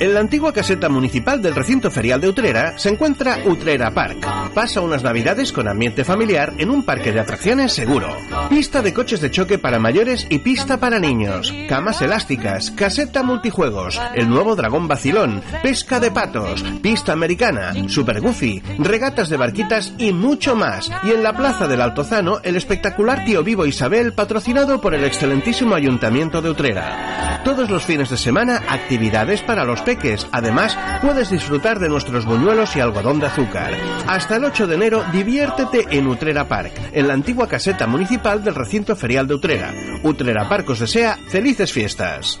En 0.00 0.12
la 0.12 0.20
antigua 0.20 0.52
caseta 0.52 0.88
municipal 0.88 1.40
del 1.40 1.54
recinto 1.54 1.90
ferial 1.90 2.20
de 2.20 2.28
Utrera 2.28 2.78
se 2.78 2.90
encuentra 2.90 3.38
Utrera 3.46 3.92
Park. 3.92 4.52
Pasa 4.52 4.80
unas 4.80 5.02
navidades 5.02 5.52
con 5.52 5.68
ambiente 5.68 6.04
familiar 6.04 6.52
en 6.58 6.70
un 6.70 6.84
parque 6.84 7.12
de 7.12 7.20
atracciones 7.20 7.72
seguro. 7.72 8.08
Pista 8.50 8.82
de 8.82 8.92
coches 8.92 9.20
de 9.20 9.30
choque 9.30 9.58
para 9.58 9.78
mayores 9.78 10.26
y 10.28 10.40
pista 10.40 10.78
para 10.78 10.98
niños. 10.98 11.54
Camas 11.68 12.02
elásticas, 12.02 12.70
caseta 12.72 13.22
multijuegos, 13.22 14.00
el 14.14 14.28
nuevo 14.28 14.56
dragón 14.56 14.88
vacilón, 14.88 15.42
pesca 15.62 16.00
de 16.00 16.10
patos, 16.10 16.62
pista 16.82 17.12
americana, 17.12 17.72
super 17.88 18.20
goofy, 18.20 18.62
regatas 18.78 19.28
de 19.28 19.36
barquitas 19.36 19.94
y 19.96 20.12
mucho 20.12 20.56
más. 20.56 20.90
Y 21.04 21.12
en 21.12 21.22
la 21.22 21.36
plaza 21.36 21.66
del 21.66 21.80
Altozano 21.80 22.40
el 22.42 22.56
espectacular 22.56 23.24
Tío 23.24 23.42
Vivo 23.42 23.64
Isabel 23.64 24.12
patrocinado 24.12 24.80
por 24.80 24.94
el 24.94 25.04
excelentísimo 25.04 25.74
Ayuntamiento 25.74 26.42
de 26.42 26.50
Utrera. 26.50 27.13
Todos 27.44 27.68
los 27.68 27.84
fines 27.84 28.08
de 28.08 28.16
semana 28.16 28.62
actividades 28.68 29.42
para 29.42 29.64
los 29.64 29.82
peques. 29.82 30.26
Además, 30.32 30.78
puedes 31.02 31.30
disfrutar 31.30 31.78
de 31.78 31.88
nuestros 31.88 32.24
buñuelos 32.24 32.74
y 32.74 32.80
algodón 32.80 33.20
de 33.20 33.26
azúcar. 33.26 33.74
Hasta 34.06 34.36
el 34.36 34.44
8 34.44 34.66
de 34.66 34.74
enero, 34.74 35.04
diviértete 35.12 35.86
en 35.90 36.06
Utrera 36.06 36.48
Park, 36.48 36.72
en 36.92 37.06
la 37.06 37.14
antigua 37.14 37.46
caseta 37.46 37.86
municipal 37.86 38.42
del 38.42 38.54
recinto 38.54 38.96
ferial 38.96 39.26
de 39.26 39.34
Utrera. 39.34 39.74
Utrera 40.02 40.48
Park 40.48 40.70
os 40.70 40.80
desea 40.80 41.18
felices 41.28 41.72
fiestas. 41.72 42.40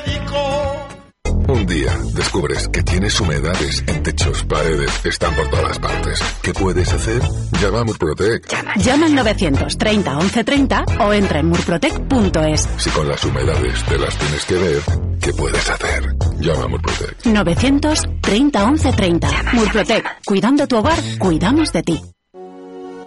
Un 1.47 1.65
día 1.65 1.97
descubres 2.13 2.67
que 2.69 2.81
tienes 2.83 3.19
humedades 3.19 3.83
en 3.87 4.03
techos, 4.03 4.43
paredes, 4.43 5.05
están 5.05 5.33
por 5.35 5.49
todas 5.49 5.79
partes. 5.79 6.19
¿Qué 6.41 6.53
puedes 6.53 6.91
hacer? 6.93 7.21
Llama 7.61 7.79
a 7.81 7.83
Murprotec. 7.83 8.47
Llama, 8.77 9.05
al 9.05 9.15
930 9.15 10.15
1130 10.15 10.85
o 10.99 11.13
entra 11.13 11.39
en 11.39 11.47
murprotec.es. 11.49 12.69
Si 12.77 12.89
con 12.91 13.07
las 13.07 13.23
humedades 13.25 13.83
te 13.83 13.97
las 13.97 14.17
tienes 14.17 14.45
que 14.45 14.55
ver, 14.55 14.81
¿qué 15.21 15.33
puedes 15.33 15.69
hacer? 15.69 16.15
Llama 16.39 16.63
a 16.63 16.67
Murprotec. 16.67 17.25
930 17.25 18.65
1130. 18.71 19.29
Murprotec. 19.53 20.05
Cuidando 20.25 20.67
tu 20.67 20.77
hogar, 20.77 20.97
cuidamos 21.19 21.71
de 21.73 21.83
ti. 21.83 22.01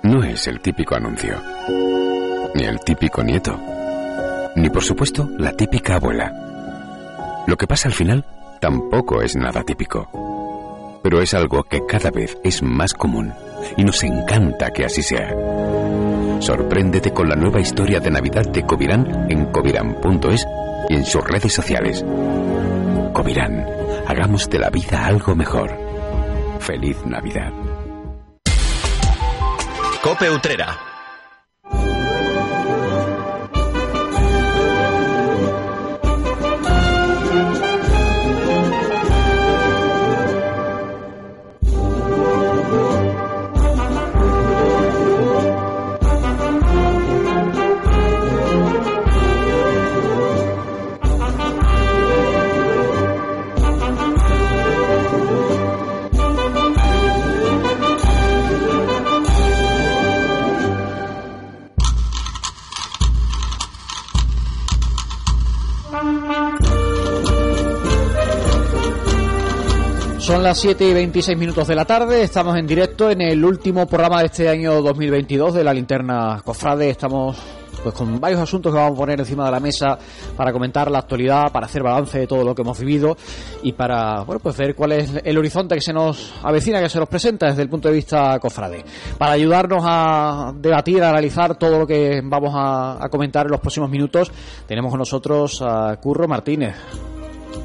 no 0.03 0.23
es 0.23 0.47
el 0.49 0.61
típico 0.61 0.95
anuncio, 0.95 1.41
ni 2.55 2.65
el 2.65 2.79
típico 2.81 3.23
nieto, 3.23 3.59
ni 4.57 4.69
por 4.69 4.83
supuesto 4.83 5.31
la 5.39 5.53
típica 5.53 5.97
abuela. 5.97 6.54
Lo 7.47 7.57
que 7.57 7.67
pasa 7.67 7.89
al 7.89 7.95
final 7.95 8.25
tampoco 8.61 9.21
es 9.21 9.37
nada 9.37 9.63
típico, 9.63 11.01
pero 11.03 11.21
es 11.21 11.35
algo 11.35 11.65
que 11.65 11.85
cada 11.87 12.11
vez 12.11 12.39
es 12.43 12.63
más 12.63 12.95
común 12.95 13.33
y 13.77 13.85
nos 13.85 14.03
encanta 14.03 14.71
que 14.71 14.85
así 14.85 15.03
sea. 15.03 15.35
Sorpréndete 16.41 17.13
con 17.13 17.29
la 17.29 17.37
nueva 17.37 17.61
historia 17.61 18.01
de 18.01 18.11
Navidad 18.11 18.45
de 18.51 18.65
Covirán 18.65 19.27
en 19.31 19.47
covirán.es 19.47 20.47
y 20.89 20.95
en 20.95 21.05
sus 21.05 21.25
redes 21.25 21.53
sociales. 21.53 22.05
Covirán, 23.13 23.67
hagamos 24.07 24.49
de 24.49 24.59
la 24.59 24.71
vida 24.71 25.07
algo 25.07 25.35
mejor. 25.35 25.79
Feliz 26.61 26.97
Navidad. 27.07 27.53
Cope 30.03 30.31
Utrera. 30.31 30.94
Las 70.55 70.61
7 70.61 70.89
y 70.89 70.95
26 70.95 71.37
minutos 71.37 71.67
de 71.67 71.75
la 71.75 71.85
tarde, 71.85 72.23
estamos 72.23 72.57
en 72.57 72.65
directo 72.65 73.11
en 73.11 73.21
el 73.23 73.45
último 73.45 73.89
programa 73.89 74.21
de 74.21 74.27
este 74.27 74.49
año 74.49 74.81
2022 74.83 75.53
de 75.53 75.65
la 75.65 75.75
linterna 75.75 76.43
Cofrade. 76.45 76.91
Estamos 76.91 77.37
pues 77.83 77.93
con 77.93 78.21
varios 78.21 78.41
asuntos 78.41 78.73
que 78.73 78.79
vamos 78.79 78.97
a 78.97 79.01
poner 79.01 79.19
encima 79.19 79.47
de 79.47 79.51
la 79.51 79.59
mesa 79.59 79.99
para 80.37 80.53
comentar 80.53 80.89
la 80.93 81.01
actualidad, 81.01 81.51
para 81.51 81.67
hacer 81.67 81.83
balance 81.83 82.21
de 82.21 82.29
todo 82.29 82.45
lo 82.45 82.55
que 82.55 82.63
hemos 82.63 82.79
vivido 82.79 83.17
y 83.65 83.73
para 83.73 84.21
bueno, 84.21 84.39
pues 84.39 84.57
ver 84.57 84.77
cuál 84.77 84.93
es 84.93 85.11
el 85.25 85.37
horizonte 85.37 85.75
que 85.75 85.81
se 85.81 85.93
nos 85.93 86.33
avecina, 86.45 86.81
que 86.81 86.89
se 86.89 87.01
nos 87.01 87.09
presenta 87.09 87.47
desde 87.47 87.63
el 87.63 87.69
punto 87.69 87.89
de 87.89 87.95
vista 87.95 88.39
cofrade. 88.39 88.85
Para 89.19 89.33
ayudarnos 89.33 89.83
a 89.85 90.53
debatir, 90.55 91.03
a 91.03 91.11
analizar 91.11 91.57
todo 91.57 91.81
lo 91.81 91.87
que 91.87 92.21
vamos 92.23 92.53
a, 92.55 93.05
a 93.05 93.09
comentar 93.09 93.47
en 93.47 93.51
los 93.51 93.61
próximos 93.61 93.91
minutos, 93.91 94.31
tenemos 94.69 94.93
con 94.93 95.01
nosotros 95.01 95.61
a 95.63 95.97
Curro 96.01 96.29
Martínez. 96.29 96.77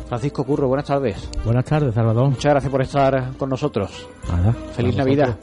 Francisco 0.09 0.43
Curro, 0.43 0.67
buenas 0.67 0.85
tardes. 0.87 1.29
Buenas 1.45 1.65
tardes, 1.65 1.93
Salvador. 1.93 2.29
Muchas 2.29 2.51
gracias 2.51 2.71
por 2.71 2.81
estar 2.81 3.31
con 3.37 3.49
nosotros. 3.49 4.07
Nada, 4.29 4.53
Feliz 4.73 4.95
Navidad. 4.97 5.37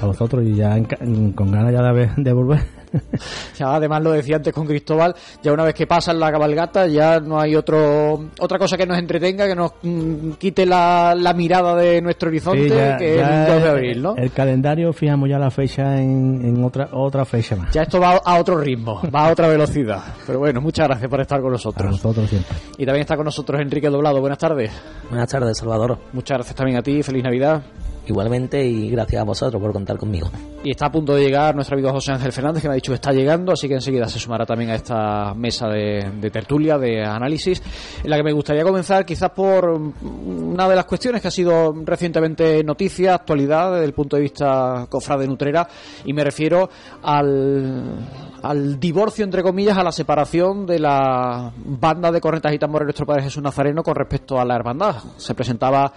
A 0.00 0.06
vosotros 0.06 0.42
y 0.44 0.54
ya 0.54 0.76
en- 0.76 1.32
con 1.32 1.52
ganas 1.52 1.72
ya 1.72 1.82
de, 1.92 2.10
de 2.16 2.32
volver. 2.32 2.81
Ya, 3.58 3.74
además 3.74 4.02
lo 4.02 4.12
decía 4.12 4.36
antes 4.36 4.52
con 4.52 4.66
Cristóbal, 4.66 5.14
ya 5.42 5.52
una 5.52 5.64
vez 5.64 5.74
que 5.74 5.86
pasa 5.86 6.12
la 6.12 6.30
cabalgata 6.32 6.86
ya 6.86 7.20
no 7.20 7.38
hay 7.40 7.54
otro 7.54 8.30
otra 8.38 8.58
cosa 8.58 8.76
que 8.76 8.86
nos 8.86 8.98
entretenga, 8.98 9.46
que 9.46 9.54
nos 9.54 9.72
mm, 9.82 10.32
quite 10.32 10.66
la, 10.66 11.14
la 11.16 11.32
mirada 11.32 11.74
de 11.76 12.00
nuestro 12.02 12.28
horizonte, 12.28 12.68
Sí, 12.68 12.74
ya- 12.74 12.96
que 12.96 13.16
ya 13.16 13.44
es 13.44 13.48
el 13.48 13.54
2 13.54 13.62
de 13.62 13.68
abril, 13.70 14.02
¿no? 14.02 14.16
El 14.16 14.30
calendario, 14.32 14.92
fijamos 14.92 15.28
ya 15.28 15.38
la 15.38 15.50
fecha 15.50 16.00
en, 16.00 16.40
en 16.44 16.64
otra 16.64 16.88
otra 16.92 17.24
fecha 17.24 17.56
más. 17.56 17.72
Ya 17.72 17.82
esto 17.82 18.00
va 18.00 18.20
a 18.24 18.38
otro 18.40 18.58
ritmo, 18.58 19.00
va 19.14 19.28
a 19.28 19.32
otra 19.32 19.48
velocidad. 19.48 20.02
Pero 20.26 20.38
bueno, 20.38 20.60
muchas 20.60 20.86
gracias 20.88 21.08
por 21.10 21.20
estar 21.20 21.40
con 21.40 21.48
A 21.50 21.52
nosotros. 21.52 21.90
nosotros 21.90 22.28
siempre. 22.30 22.56
Y 22.78 22.84
también 22.86 23.02
está 23.02 23.16
con 23.16 23.24
nosotros 23.24 23.60
Enrique 23.60 23.88
Doblado. 23.88 24.20
Buenas 24.20 24.38
tardes. 24.38 24.70
Buenas 25.08 25.28
tardes, 25.28 25.58
Salvador. 25.58 25.98
Muchas 26.12 26.38
gracias 26.38 26.56
también 26.56 26.78
a 26.78 26.82
ti. 26.82 27.02
Feliz 27.02 27.22
Navidad. 27.22 27.62
Igualmente 28.06 28.64
y 28.64 28.90
gracias 28.90 29.22
a 29.22 29.24
vosotros 29.24 29.62
por 29.62 29.72
contar 29.72 29.96
conmigo. 29.96 30.28
Y 30.64 30.70
está 30.70 30.86
a 30.86 30.92
punto 30.92 31.14
de 31.14 31.22
llegar 31.22 31.54
nuestro 31.54 31.76
amigo 31.76 31.92
José 31.92 32.12
Ángel 32.12 32.32
Fernández, 32.32 32.62
que 32.62 32.68
me 32.68 32.72
ha 32.72 32.76
dicho 32.76 32.90
que 32.90 32.96
está 32.96 33.12
llegando, 33.12 33.52
así 33.52 33.68
que 33.68 33.74
enseguida 33.74 34.08
se 34.08 34.18
sumará 34.18 34.44
también 34.44 34.70
a 34.70 34.74
esta 34.74 35.34
mesa 35.34 35.68
de, 35.68 36.30
tertulia, 36.32 36.78
de 36.78 37.04
análisis, 37.04 37.62
en 38.02 38.10
la 38.10 38.16
que 38.16 38.24
me 38.24 38.32
gustaría 38.32 38.64
comenzar 38.64 39.04
quizás 39.04 39.30
por 39.30 39.70
una 39.70 40.68
de 40.68 40.76
las 40.76 40.84
cuestiones 40.84 41.22
que 41.22 41.28
ha 41.28 41.32
sido 41.32 41.72
recientemente 41.84 42.64
noticia, 42.64 43.14
actualidad, 43.14 43.72
desde 43.72 43.86
el 43.86 43.92
punto 43.92 44.16
de 44.16 44.22
vista 44.22 44.86
cofrade 44.88 45.26
Nutrera, 45.26 45.68
y 46.04 46.12
me 46.12 46.24
refiero 46.24 46.68
al, 47.02 47.98
al 48.42 48.80
divorcio, 48.80 49.24
entre 49.24 49.42
comillas, 49.42 49.78
a 49.78 49.84
la 49.84 49.92
separación 49.92 50.66
de 50.66 50.80
la 50.80 51.52
banda 51.56 52.10
de 52.10 52.20
cornetas 52.20 52.52
y 52.52 52.58
tambores 52.58 52.86
de 52.86 52.90
nuestro 52.90 53.06
Padre 53.06 53.22
Jesús 53.24 53.42
Nazareno 53.42 53.82
con 53.82 53.94
respecto 53.94 54.40
a 54.40 54.44
la 54.44 54.56
hermandad. 54.56 54.96
Se 55.16 55.34
presentaba 55.34 55.92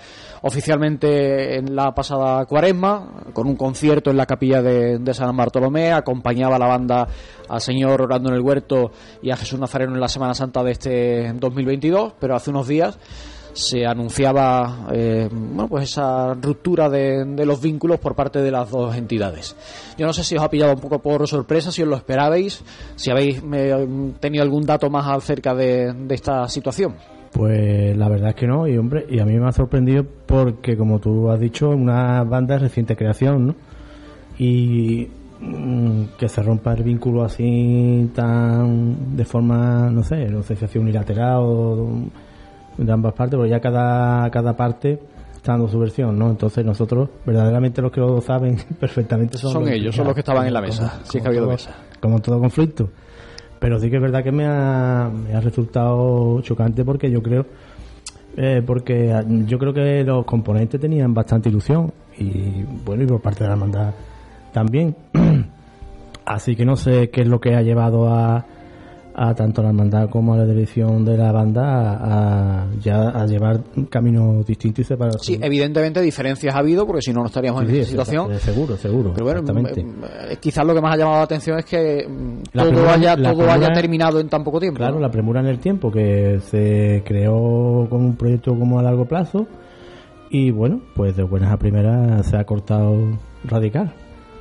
oficialmente 0.47 1.58
en 1.58 1.75
la 1.75 1.95
pasada 1.95 2.45
cuaresma, 2.45 3.23
con 3.34 3.47
un 3.47 3.55
concierto 3.55 4.12
en 4.12 4.17
la 4.17 4.27
capilla 4.27 4.62
de, 4.62 4.99
de 4.99 5.13
San 5.15 5.36
Bartolomé, 5.36 5.91
acompañaba 5.91 6.60
la 6.60 6.67
banda 6.67 7.08
al 7.49 7.62
Señor 7.62 8.03
orando 8.03 8.29
en 8.29 8.36
el 8.36 8.41
huerto 8.41 8.91
y 9.23 9.31
a 9.31 9.38
Jesús 9.38 9.60
Nazareno 9.60 9.95
en 9.95 9.99
la 9.99 10.08
Semana 10.08 10.36
Santa 10.36 10.63
de 10.63 10.71
este 10.71 11.34
2022, 11.34 12.13
pero 12.19 12.36
hace 12.36 12.51
unos 12.51 12.67
días 12.67 12.99
se 13.53 13.88
anunciaba 13.88 14.88
eh, 14.93 15.29
bueno, 15.31 15.67
pues 15.67 15.86
esa 15.86 16.36
ruptura 16.36 16.89
de, 16.89 17.25
de 17.25 17.45
los 17.45 17.60
vínculos 17.60 17.99
por 17.99 18.13
parte 18.13 18.39
de 18.39 18.51
las 18.51 18.69
dos 18.69 18.95
entidades. 18.95 19.55
Yo 19.97 20.05
no 20.05 20.13
sé 20.13 20.23
si 20.23 20.36
os 20.36 20.43
ha 20.43 20.49
pillado 20.49 20.73
un 20.73 20.79
poco 20.79 20.99
por 20.99 21.27
sorpresa, 21.27 21.71
si 21.71 21.81
os 21.81 21.88
lo 21.88 21.95
esperabais, 21.95 22.63
si 22.95 23.10
habéis 23.10 23.41
eh, 23.51 23.88
tenido 24.19 24.43
algún 24.43 24.63
dato 24.63 24.91
más 24.91 25.08
acerca 25.08 25.55
de, 25.55 25.91
de 25.91 26.13
esta 26.13 26.47
situación. 26.49 27.14
Pues 27.36 27.98
la 27.98 28.08
verdad 28.08 28.30
es 28.30 28.36
que 28.36 28.48
no, 28.48 28.65
y 28.65 28.78
hombre, 28.78 29.06
y 29.10 29.19
a 29.19 29.26
mí 29.26 29.38
me 29.38 29.45
ha 29.48 29.52
sorprendido 29.52 30.06
porque, 30.26 30.78
como 30.78 31.00
tú 31.00 31.30
has 31.30 31.38
dicho, 31.39 31.69
una 31.69 32.24
banda 32.24 32.54
de 32.56 32.62
reciente 32.62 32.95
creación, 32.95 33.48
¿no? 33.48 33.56
Y 34.39 35.08
mm, 35.41 36.04
que 36.17 36.30
se 36.30 36.41
rompa 36.41 36.74
el 36.74 36.84
vínculo 36.84 37.26
así 37.26 38.10
tan 38.15 39.17
de 39.17 39.26
forma, 39.26 39.89
no 39.91 40.02
sé, 40.02 40.30
no 40.30 40.43
sé 40.43 40.56
si 40.56 40.63
hace 40.63 40.80
unilateral 40.80 41.39
o 41.41 41.89
de 42.78 42.91
ambas 42.91 43.13
partes, 43.13 43.36
porque 43.36 43.50
ya 43.52 43.60
cada, 43.60 44.30
cada 44.32 44.56
parte 44.56 44.98
está 45.36 45.52
dando 45.54 45.67
su 45.67 45.78
versión, 45.78 46.17
¿no? 46.17 46.30
Entonces 46.30 46.63
nosotros, 46.65 47.10
verdaderamente 47.26 47.82
los 47.82 47.91
que 47.91 48.00
lo 48.00 48.21
saben 48.21 48.56
perfectamente 48.80 49.38
son, 49.38 49.52
Son 49.52 49.62
los 49.65 49.71
ellos, 49.71 49.93
son 49.93 50.06
los 50.06 50.13
que 50.13 50.21
estaban 50.21 50.48
en 50.48 50.54
la 50.54 50.62
mesa, 50.62 50.89
como- 50.89 51.06
si 51.12 51.17
es 51.17 51.21
que 51.21 51.28
ha 51.28 51.32
habido 51.32 51.43
todo- 51.43 51.52
mesa. 51.52 51.76
Como 52.00 52.19
todo 52.21 52.39
conflicto. 52.39 52.89
Pero 53.60 53.80
sí 53.80 53.89
que 53.89 53.98
es 53.98 54.02
verdad 54.02 54.24
que 54.24 54.32
me 54.32 54.46
ha, 54.46 55.10
resultado 55.41 56.41
chocante 56.41 56.84
porque 56.84 57.10
yo 57.10 57.22
creo 57.22 57.46
eh, 58.38 58.62
porque 58.65 59.13
yo 59.46 59.58
creo 59.58 59.74
que 59.74 60.04
los 60.04 60.26
componentes 60.26 60.80
tenían 60.80 61.13
bastante 61.13 61.50
ilusión 61.50 61.94
y 62.18 62.63
bueno 62.86 63.04
y 63.04 63.08
por 63.08 63.22
parte 63.22 63.44
de 63.44 63.48
la 63.48 63.54
hermandad 63.54 63.94
también. 64.52 64.96
Así 66.26 66.56
que 66.56 66.65
no 66.65 66.76
sé 66.76 67.10
qué 67.10 67.22
es 67.22 67.28
lo 67.28 67.39
que 67.39 67.56
ha 67.56 67.62
llevado 67.62 68.08
a, 68.08 68.46
a 69.17 69.34
tanto 69.34 69.62
la 69.62 69.69
hermandad 69.69 70.10
como 70.10 70.34
a 70.34 70.38
la 70.38 70.45
dirección 70.45 71.06
de 71.06 71.17
la 71.17 71.32
banda 71.32 71.97
a, 72.01 72.67
ya 72.82 73.10
a 73.12 73.25
llevar 73.25 73.62
caminos 73.89 74.45
distintos 74.45 74.80
y 74.82 74.84
separados 74.84 75.21
Sí, 75.25 75.39
evidentemente 75.41 76.01
diferencias 76.01 76.54
ha 76.54 76.60
habido, 76.60 76.86
porque 76.86 77.01
si 77.01 77.13
no, 77.13 77.21
no 77.21 77.28
estaríamos 77.28 77.62
en 77.63 77.69
esta 77.69 77.84
sí, 77.86 77.91
situación. 77.91 78.39
seguro 78.39 78.75
seguro 78.75 79.13
Pero 79.13 79.25
bueno, 79.25 79.39
exactamente. 79.39 79.84
mm, 79.84 80.04
eh, 80.32 80.38
quizás 80.41 80.65
lo 80.65 80.73
que 80.75 80.82
más 80.82 80.93
ha 80.93 80.97
llamado 80.97 81.17
la 81.19 81.23
atención 81.23 81.58
es 81.60 81.65
que 81.65 82.06
mm, 82.08 82.38
La 82.54 82.63
todo, 82.63 82.71
premura- 82.73 82.93
haya, 82.93 83.15
todo 83.15 83.49
haya 83.51 83.71
terminado 83.73 84.19
en 84.19 84.28
tan 84.28 84.43
poco 84.43 84.60
tiempo. 84.60 84.78
Claro, 84.80 84.95
¿no? 84.95 84.99
la 85.01 85.10
premura 85.12 85.39
en 85.39 85.47
el 85.47 85.60
tiempo, 85.60 85.89
que 85.89 86.39
se 86.41 87.01
creó 87.06 87.88
con 87.89 88.01
un 88.04 88.15
proyecto 88.17 88.51
como 88.60 88.80
a 88.80 88.84
largo 88.84 89.06
plazo 89.06 89.47
y 90.30 90.51
bueno, 90.51 90.82
pues 90.93 91.15
de 91.15 91.23
buenas 91.23 91.54
a 91.54 91.58
primeras 91.58 92.25
se 92.28 92.36
ha 92.36 92.43
cortado 92.43 92.97
radical. 93.45 93.93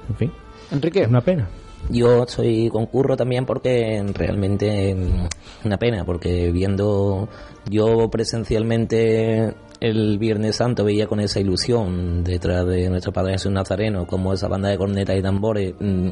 En 0.08 0.16
fin, 0.16 0.32
Enrique. 0.72 1.02
es 1.02 1.08
una 1.08 1.20
pena. 1.20 1.46
Yo 1.90 2.22
estoy 2.22 2.70
con 2.70 2.86
Curro 2.86 3.16
también 3.16 3.44
porque 3.44 4.02
realmente 4.14 4.94
mm, 4.94 5.66
una 5.66 5.76
pena, 5.78 6.04
porque 6.04 6.50
viendo 6.50 7.28
yo 7.68 8.08
presencialmente 8.10 9.54
el 9.80 10.18
Viernes 10.18 10.56
Santo 10.56 10.84
veía 10.84 11.06
con 11.06 11.20
esa 11.20 11.40
ilusión 11.40 12.24
detrás 12.24 12.66
de 12.66 12.88
nuestro 12.88 13.12
Padre 13.12 13.32
Jesús 13.32 13.52
Nazareno, 13.52 14.06
como 14.06 14.32
esa 14.32 14.48
banda 14.48 14.70
de 14.70 14.78
cornetas 14.78 15.16
y 15.16 15.22
tambores 15.22 15.74
mm, 15.78 16.08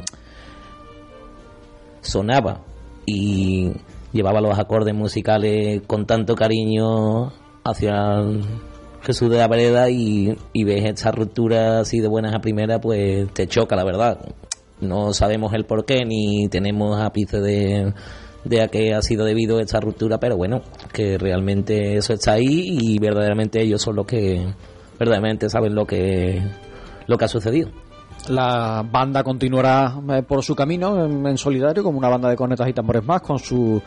sonaba 2.01 2.61
y 3.05 3.71
llevaba 4.11 4.41
los 4.41 4.57
acordes 4.59 4.93
musicales 4.93 5.81
con 5.87 6.05
tanto 6.05 6.35
cariño 6.35 7.33
hacia 7.63 8.21
Jesús 9.01 9.29
de 9.31 9.37
la 9.37 9.47
Vereda 9.47 9.89
y, 9.89 10.37
y 10.53 10.63
ves 10.63 10.85
esta 10.85 11.11
ruptura 11.11 11.79
así 11.79 11.99
de 11.99 12.07
buenas 12.07 12.35
a 12.35 12.39
primeras, 12.39 12.79
pues 12.79 13.27
te 13.33 13.47
choca, 13.47 13.75
la 13.75 13.83
verdad. 13.83 14.19
No 14.83 15.13
sabemos 15.13 15.53
el 15.53 15.65
por 15.65 15.85
qué 15.85 16.05
ni 16.05 16.47
tenemos 16.49 16.99
ápice 16.99 17.39
de, 17.39 17.93
de 18.43 18.61
a 18.61 18.67
qué 18.67 18.93
ha 18.93 19.01
sido 19.01 19.25
debido 19.25 19.59
esta 19.59 19.79
ruptura, 19.79 20.19
pero 20.19 20.37
bueno, 20.37 20.61
que 20.91 21.17
realmente 21.17 21.97
eso 21.97 22.13
está 22.13 22.33
ahí 22.33 22.77
y 22.79 22.99
verdaderamente 22.99 23.61
ellos 23.61 23.81
son 23.81 23.95
los 23.95 24.05
que 24.05 24.45
verdaderamente 24.99 25.49
saben 25.49 25.75
lo 25.75 25.85
que, 25.85 26.41
lo 27.07 27.17
que 27.17 27.25
ha 27.25 27.27
sucedido. 27.27 27.69
La 28.29 28.85
banda 28.89 29.23
continuará 29.23 29.99
eh, 30.13 30.23
por 30.23 30.43
su 30.43 30.55
camino 30.55 31.03
en, 31.03 31.25
en 31.25 31.37
solidario 31.37 31.83
como 31.83 31.97
una 31.97 32.09
banda 32.09 32.29
de 32.29 32.37
cornetas 32.37 32.69
y 32.69 32.73
tambores 32.73 33.03
más 33.03 33.21
con 33.21 33.37
su 33.37 33.81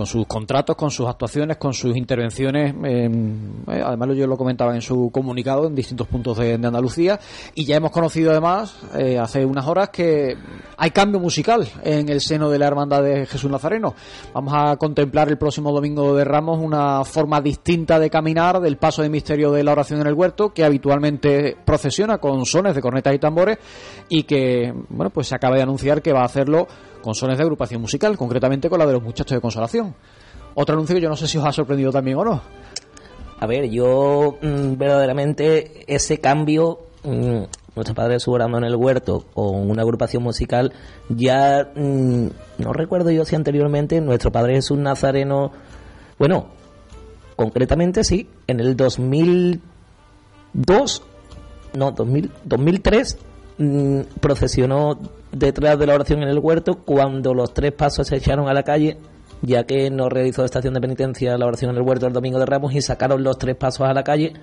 con 0.00 0.06
sus 0.06 0.26
contratos, 0.26 0.76
con 0.76 0.90
sus 0.90 1.06
actuaciones, 1.06 1.58
con 1.58 1.74
sus 1.74 1.94
intervenciones. 1.94 2.74
eh, 2.84 3.10
eh, 3.68 3.82
además, 3.84 4.08
yo 4.16 4.26
lo 4.26 4.38
comentaba 4.38 4.74
en 4.74 4.80
su 4.80 5.10
comunicado 5.12 5.66
en 5.66 5.74
distintos 5.74 6.06
puntos 6.06 6.38
de, 6.38 6.56
de 6.56 6.66
Andalucía. 6.66 7.20
Y 7.54 7.66
ya 7.66 7.76
hemos 7.76 7.90
conocido, 7.90 8.30
además, 8.30 8.74
eh, 8.96 9.18
hace 9.18 9.44
unas 9.44 9.66
horas, 9.66 9.90
que 9.90 10.38
hay 10.78 10.90
cambio 10.92 11.20
musical 11.20 11.68
en 11.84 12.08
el 12.08 12.22
seno 12.22 12.48
de 12.48 12.58
la 12.58 12.68
Hermandad 12.68 13.02
de 13.02 13.26
Jesús 13.26 13.50
Nazareno. 13.50 13.94
Vamos 14.32 14.54
a 14.56 14.78
contemplar 14.78 15.28
el 15.28 15.36
próximo 15.36 15.70
domingo 15.70 16.16
de 16.16 16.24
Ramos 16.24 16.58
una 16.58 17.04
forma 17.04 17.42
distinta 17.42 17.98
de 17.98 18.08
caminar 18.08 18.58
del 18.58 18.78
paso 18.78 19.02
de 19.02 19.10
misterio 19.10 19.52
de 19.52 19.62
la 19.62 19.72
oración 19.72 20.00
en 20.00 20.06
el 20.06 20.14
huerto, 20.14 20.54
que 20.54 20.64
habitualmente 20.64 21.58
procesiona 21.62 22.16
con 22.16 22.46
sones 22.46 22.74
de 22.74 22.80
cornetas 22.80 23.14
y 23.14 23.18
tambores 23.18 23.58
y 24.08 24.22
que, 24.22 24.72
bueno, 24.88 25.10
pues 25.10 25.26
se 25.26 25.34
acaba 25.34 25.56
de 25.56 25.62
anunciar 25.62 26.00
que 26.00 26.14
va 26.14 26.22
a 26.22 26.24
hacerlo 26.24 26.66
con 27.02 27.14
sones 27.14 27.38
de 27.38 27.44
agrupación 27.44 27.80
musical, 27.80 28.16
concretamente 28.16 28.68
con 28.68 28.78
la 28.78 28.86
de 28.86 28.92
los 28.94 29.02
muchachos 29.02 29.36
de 29.36 29.40
consolación. 29.40 29.94
Otro 30.54 30.74
anuncio 30.74 30.96
que 30.96 31.02
yo 31.02 31.08
no 31.08 31.16
sé 31.16 31.26
si 31.26 31.38
os 31.38 31.44
ha 31.44 31.52
sorprendido 31.52 31.90
también 31.92 32.18
o 32.18 32.24
no. 32.24 32.42
A 33.38 33.46
ver, 33.46 33.70
yo 33.70 34.36
mm, 34.42 34.76
verdaderamente 34.76 35.84
ese 35.92 36.18
cambio, 36.18 36.80
mm, 37.04 37.44
nuestro 37.74 37.94
padre 37.94 38.20
subrando 38.20 38.58
en 38.58 38.64
el 38.64 38.76
huerto 38.76 39.24
con 39.32 39.70
una 39.70 39.80
agrupación 39.82 40.22
musical, 40.22 40.74
ya 41.08 41.70
mm, 41.74 42.26
no 42.58 42.74
recuerdo 42.74 43.10
yo 43.10 43.24
si 43.24 43.34
anteriormente 43.36 44.02
nuestro 44.02 44.30
padre 44.30 44.56
Jesús 44.56 44.76
Nazareno, 44.76 45.52
bueno, 46.18 46.48
concretamente 47.34 48.04
sí, 48.04 48.28
en 48.46 48.60
el 48.60 48.76
2002, 48.76 51.02
no, 51.74 51.92
2000, 51.92 52.30
2003, 52.44 53.18
mm, 53.56 54.00
procesionó 54.20 54.98
detrás 55.32 55.78
de 55.78 55.86
la 55.86 55.94
oración 55.94 56.22
en 56.22 56.28
el 56.28 56.38
huerto 56.38 56.84
cuando 56.84 57.34
los 57.34 57.54
tres 57.54 57.72
pasos 57.72 58.08
se 58.08 58.16
echaron 58.16 58.48
a 58.48 58.54
la 58.54 58.62
calle 58.62 58.98
ya 59.42 59.64
que 59.64 59.90
no 59.90 60.08
realizó 60.08 60.44
estación 60.44 60.74
de 60.74 60.80
penitencia 60.80 61.36
la 61.38 61.46
oración 61.46 61.70
en 61.70 61.76
el 61.78 61.82
huerto 61.82 62.06
el 62.06 62.12
domingo 62.12 62.38
de 62.38 62.46
Ramos 62.46 62.74
y 62.74 62.82
sacaron 62.82 63.22
los 63.22 63.38
tres 63.38 63.56
pasos 63.56 63.88
a 63.88 63.94
la 63.94 64.04
calle, 64.04 64.34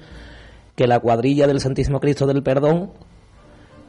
que 0.75 0.87
la 0.87 0.99
cuadrilla 0.99 1.47
del 1.47 1.59
Santísimo 1.59 1.99
Cristo 1.99 2.25
del 2.25 2.43
Perdón 2.43 2.91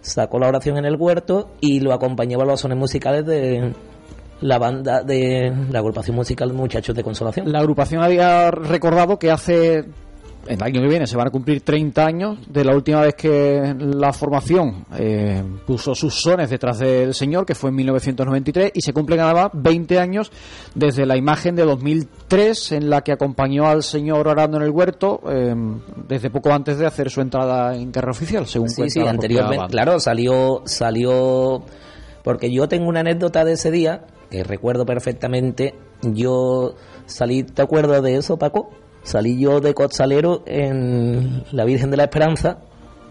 sacó 0.00 0.38
la 0.38 0.48
oración 0.48 0.78
en 0.78 0.84
el 0.84 0.96
huerto 0.96 1.50
y 1.60 1.80
lo 1.80 1.92
acompañaba 1.92 2.44
a 2.44 2.46
los 2.46 2.60
sones 2.60 2.78
musicales 2.78 3.26
de 3.26 3.72
la 4.40 4.58
banda 4.58 5.02
de 5.02 5.52
la 5.70 5.80
agrupación 5.80 6.14
musical 6.14 6.52
Muchachos 6.52 6.94
de 6.94 7.02
Consolación. 7.02 7.50
La 7.50 7.58
agrupación 7.58 8.02
había 8.02 8.50
recordado 8.50 9.18
que 9.18 9.30
hace 9.30 9.84
el 10.48 10.62
año 10.62 10.80
que 10.80 10.88
viene 10.88 11.06
se 11.06 11.16
van 11.16 11.28
a 11.28 11.30
cumplir 11.30 11.60
30 11.60 12.04
años 12.04 12.38
de 12.48 12.64
la 12.64 12.74
última 12.74 13.02
vez 13.02 13.14
que 13.14 13.74
la 13.78 14.12
formación 14.12 14.86
eh, 14.96 15.42
puso 15.66 15.94
sus 15.94 16.14
sones 16.14 16.50
detrás 16.50 16.78
del 16.78 17.14
Señor, 17.14 17.44
que 17.44 17.54
fue 17.54 17.70
en 17.70 17.76
1993, 17.76 18.72
y 18.74 18.80
se 18.80 18.92
cumplen 18.92 19.20
además 19.20 19.50
20 19.52 19.98
años 19.98 20.32
desde 20.74 21.06
la 21.06 21.16
imagen 21.16 21.54
de 21.54 21.64
2003 21.64 22.72
en 22.72 22.90
la 22.90 23.02
que 23.02 23.12
acompañó 23.12 23.66
al 23.66 23.82
Señor 23.82 24.26
orando 24.26 24.56
en 24.56 24.62
el 24.64 24.70
huerto, 24.70 25.20
eh, 25.30 25.54
desde 26.08 26.30
poco 26.30 26.52
antes 26.52 26.78
de 26.78 26.86
hacer 26.86 27.10
su 27.10 27.20
entrada 27.20 27.74
en 27.76 27.90
carrera 27.90 28.12
oficial, 28.12 28.46
según 28.46 28.70
Sí, 28.70 28.76
cuenta 28.76 28.92
sí, 28.92 29.00
anteriormente, 29.06 29.66
claro, 29.68 30.00
salió, 30.00 30.62
salió, 30.64 31.62
porque 32.24 32.50
yo 32.52 32.68
tengo 32.68 32.88
una 32.88 33.00
anécdota 33.00 33.44
de 33.44 33.52
ese 33.52 33.70
día 33.70 34.06
que 34.30 34.44
recuerdo 34.44 34.84
perfectamente. 34.86 35.74
Yo 36.02 36.74
salí, 37.06 37.42
¿te 37.42 37.62
acuerdas 37.62 38.02
de 38.02 38.16
eso, 38.16 38.38
Paco? 38.38 38.70
Salí 39.08 39.40
yo 39.40 39.60
de 39.62 39.72
costalero 39.72 40.42
en 40.44 41.42
la 41.52 41.64
Virgen 41.64 41.90
de 41.90 41.96
la 41.96 42.02
Esperanza. 42.04 42.58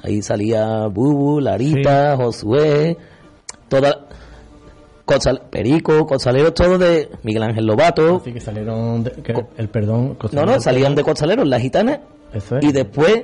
Ahí 0.04 0.22
salía 0.22 0.86
Bubu, 0.86 1.40
Larita, 1.40 2.16
Josué, 2.16 2.96
toda, 3.68 4.06
Perico, 5.50 6.06
costaleros 6.06 6.54
todos 6.54 6.78
de 6.80 7.10
Miguel 7.24 7.42
Ángel 7.42 7.66
Lobato. 7.66 8.18
Así 8.18 8.32
que 8.32 8.40
salieron, 8.40 9.06
de- 9.06 9.12
que 9.24 9.34
el 9.58 9.70
perdón. 9.70 10.18
No, 10.34 10.46
no, 10.46 10.60
salían 10.60 10.94
de 10.94 11.04
costaleros 11.04 11.48
las 11.48 11.62
gitanas 11.64 12.02
Eso 12.32 12.58
es. 12.58 12.64
y 12.66 12.72
después 12.72 13.24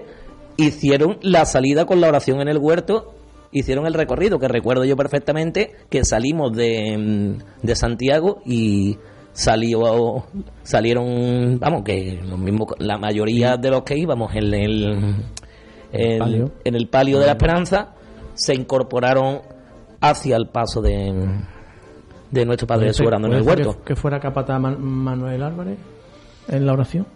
hicieron 0.58 1.20
la 1.22 1.46
salida 1.46 1.86
con 1.86 2.02
la 2.02 2.08
oración 2.08 2.42
en 2.42 2.48
el 2.48 2.58
huerto, 2.58 3.14
hicieron 3.52 3.86
el 3.86 3.94
recorrido, 3.94 4.40
que 4.40 4.48
recuerdo 4.48 4.84
yo 4.84 4.96
perfectamente 4.98 5.76
que 5.92 6.04
salimos 6.06 6.58
de, 6.58 6.98
mm, 6.98 7.66
de 7.68 7.76
Santiago 7.76 8.42
y 8.48 8.98
salió 9.34 10.24
salieron, 10.64 11.60
vamos, 11.60 11.84
que 11.84 12.20
los 12.24 12.40
mismos, 12.40 12.68
la 12.80 12.98
mayoría 12.98 13.58
de 13.58 13.70
los 13.70 13.84
que 13.84 13.98
íbamos 13.98 14.34
en 14.36 14.54
el, 14.54 15.16
en, 15.92 16.20
palio. 16.20 16.52
en 16.64 16.76
el 16.76 16.88
palio 16.88 17.20
de 17.20 17.26
la 17.26 17.32
Esperanza 17.34 17.94
se 18.36 18.54
incorporaron 18.56 19.42
hacia 20.02 20.38
el 20.38 20.48
paso 20.48 20.82
de, 20.82 21.28
de 22.32 22.46
nuestro 22.46 22.68
Padre 22.68 22.82
¿Puede 22.86 22.94
ser- 22.94 23.04
Jesús 23.04 23.08
orando 23.08 23.28
en 23.28 23.34
el 23.34 23.42
huerto. 23.42 23.78
Que, 23.80 23.84
que 23.86 23.96
fuera 23.96 24.20
capataz 24.20 24.60
Man- 24.60 24.82
Manuel 24.82 25.44
Álvarez 25.44 25.78
en 26.48 26.66
la 26.66 26.74
oración. 26.74 27.08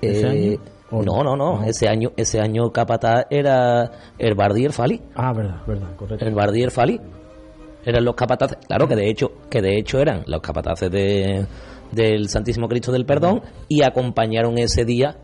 ¿Ese 0.00 0.26
Eh, 0.26 0.48
año? 0.50 0.60
¿O 0.92 1.02
no, 1.04 1.22
no, 1.22 1.36
no, 1.36 1.62
Ese 1.62 1.88
año, 1.88 2.10
ese 2.16 2.40
año 2.40 2.70
capataz 2.72 3.26
era 3.30 3.90
el 4.18 4.34
el 4.64 4.72
Fali. 4.72 5.00
Ah, 5.14 5.32
verdad, 5.32 5.60
verdad, 5.66 5.94
correcto. 5.96 6.24
El 6.26 6.34
el 6.64 6.70
Fali. 6.72 7.00
Eran 7.84 8.04
los 8.04 8.14
capataces, 8.14 8.58
claro 8.66 8.86
que 8.86 8.96
de 8.96 9.08
hecho, 9.08 9.32
que 9.48 9.62
de 9.62 9.78
hecho 9.78 9.98
eran 9.98 10.22
los 10.26 10.40
capataces 10.40 10.90
de, 10.90 11.46
del 11.92 12.28
Santísimo 12.28 12.68
Cristo 12.68 12.92
del 12.92 13.06
Perdón 13.06 13.42
y 13.68 13.82
acompañaron 13.82 14.58
ese 14.58 14.84
día 14.84 15.16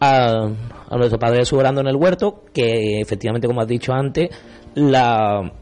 a, 0.00 0.48
a 0.88 0.96
nuestro 0.96 1.18
Padre 1.18 1.42
orando 1.52 1.80
en 1.80 1.86
el 1.86 1.96
huerto, 1.96 2.44
que 2.52 3.00
efectivamente, 3.00 3.46
como 3.46 3.60
has 3.60 3.68
dicho 3.68 3.92
antes, 3.92 4.30
la, 4.74 5.52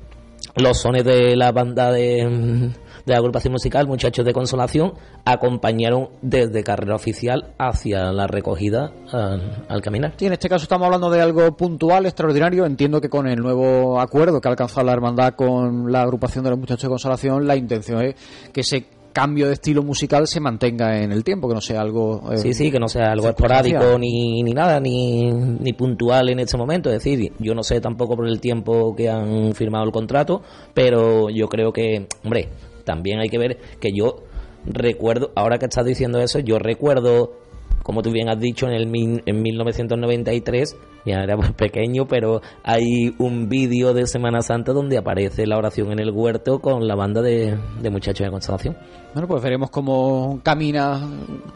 los 0.57 0.79
sones 0.79 1.05
de 1.05 1.37
la 1.37 1.53
banda 1.53 1.93
de, 1.93 2.71
de 3.09 3.15
la 3.15 3.19
agrupación 3.19 3.53
musical, 3.53 3.87
Muchachos 3.89 4.25
de 4.25 4.33
Consolación, 4.33 4.93
acompañaron 5.25 6.09
desde 6.23 6.63
carrera 6.63 6.95
oficial 6.95 7.55
hacia 7.59 8.13
la 8.13 8.27
recogida 8.27 8.93
al, 9.13 9.65
al 9.69 9.83
caminar. 9.83 10.15
Sí, 10.17 10.27
en 10.27 10.33
este 10.33 10.49
caso 10.49 10.63
estamos 10.65 10.87
hablando 10.87 11.11
de 11.11 11.21
algo 11.21 11.57
puntual, 11.57 12.07
extraordinario. 12.07 12.65
Entiendo 12.67 13.01
que 13.01 13.09
con 13.09 13.27
el 13.29 13.41
nuevo 13.41 14.01
acuerdo 14.01 14.41
que 14.41 14.49
ha 14.49 14.53
alcanzado 14.53 14.87
la 14.87 14.93
hermandad 14.93 15.35
con 15.35 15.91
la 15.91 16.03
agrupación 16.03 16.45
de 16.45 16.51
los 16.51 16.59
muchachos 16.59 16.83
de 16.85 16.89
consolación, 16.89 17.47
la 17.47 17.57
intención 17.57 18.03
es 18.03 18.15
que 18.53 18.61
ese 18.63 18.87
cambio 19.11 19.47
de 19.49 19.55
estilo 19.55 19.83
musical 19.83 20.29
se 20.29 20.39
mantenga 20.39 21.03
en 21.03 21.11
el 21.11 21.25
tiempo, 21.25 21.49
que 21.49 21.55
no 21.55 21.61
sea 21.61 21.81
algo... 21.81 22.31
eh, 22.33 22.37
Sí, 22.39 22.53
sí, 22.55 22.71
que 22.71 22.79
no 22.79 22.87
sea 22.89 23.11
algo 23.11 23.29
esporádico 23.29 23.99
ni, 23.99 24.43
ni 24.45 24.53
nada, 24.53 24.79
ni, 24.79 25.33
ni 25.33 25.73
puntual 25.73 26.29
en 26.29 26.39
este 26.39 26.57
momento. 26.57 26.89
Es 26.91 27.03
decir, 27.03 27.33
yo 27.41 27.53
no 27.53 27.65
sé 27.65 27.81
tampoco 27.81 28.15
por 28.15 28.29
el 28.29 28.41
tiempo 28.41 28.95
que 28.95 29.09
han 29.09 29.55
firmado 29.55 29.85
el 29.85 29.91
contrato, 29.91 30.43
pero 30.73 31.31
yo 31.31 31.49
creo 31.49 31.73
que, 31.73 32.07
hombre, 32.23 32.49
también 32.89 33.21
hay 33.21 33.29
que 33.29 33.37
ver 33.37 33.59
que 33.81 33.93
yo 33.93 34.23
recuerdo, 34.65 35.31
ahora 35.37 35.59
que 35.59 35.67
estás 35.67 35.85
diciendo 35.85 36.21
eso, 36.21 36.39
yo 36.39 36.59
recuerdo, 36.59 37.35
como 37.83 38.01
tú 38.01 38.11
bien 38.11 38.31
has 38.31 38.41
dicho, 38.41 38.67
en, 38.67 38.73
el, 38.73 39.23
en 39.27 39.43
1993, 39.43 40.75
ya 41.05 41.23
era 41.23 41.37
pequeño, 41.53 42.09
pero 42.09 42.41
hay 42.65 43.15
un 43.19 43.51
vídeo 43.51 43.93
de 43.93 44.07
Semana 44.07 44.41
Santa 44.41 44.73
donde 44.73 44.97
aparece 44.97 45.47
la 45.47 45.59
oración 45.59 45.93
en 45.93 45.99
el 45.99 46.11
huerto 46.11 46.61
con 46.61 46.89
la 46.89 46.95
banda 46.95 47.21
de, 47.21 47.59
de 47.79 47.91
muchachos 47.91 48.25
de 48.25 48.31
constelación. 48.31 48.75
Bueno, 49.13 49.29
pues 49.29 49.43
veremos 49.43 49.69
cómo 49.69 50.41
camina 50.43 50.99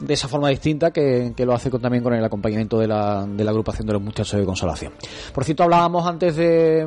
de 0.01 0.13
esa 0.13 0.29
forma 0.29 0.51
distinta 0.51 0.91
que, 0.91 1.33
que 1.35 1.47
lo 1.47 1.55
hace 1.55 1.71
también 1.71 2.05
con 2.05 2.13
el 2.13 2.23
acompañamiento 2.23 2.79
de 2.79 2.89
la, 2.89 3.27
de 3.27 3.43
la 3.43 3.53
agrupación 3.53 3.87
de 3.87 3.95
los 3.95 4.03
muchachos 4.03 4.39
de 4.39 4.45
consolación. 4.45 4.93
Por 5.33 5.45
cierto, 5.45 5.63
hablábamos 5.63 6.07
antes 6.07 6.37
de, 6.37 6.87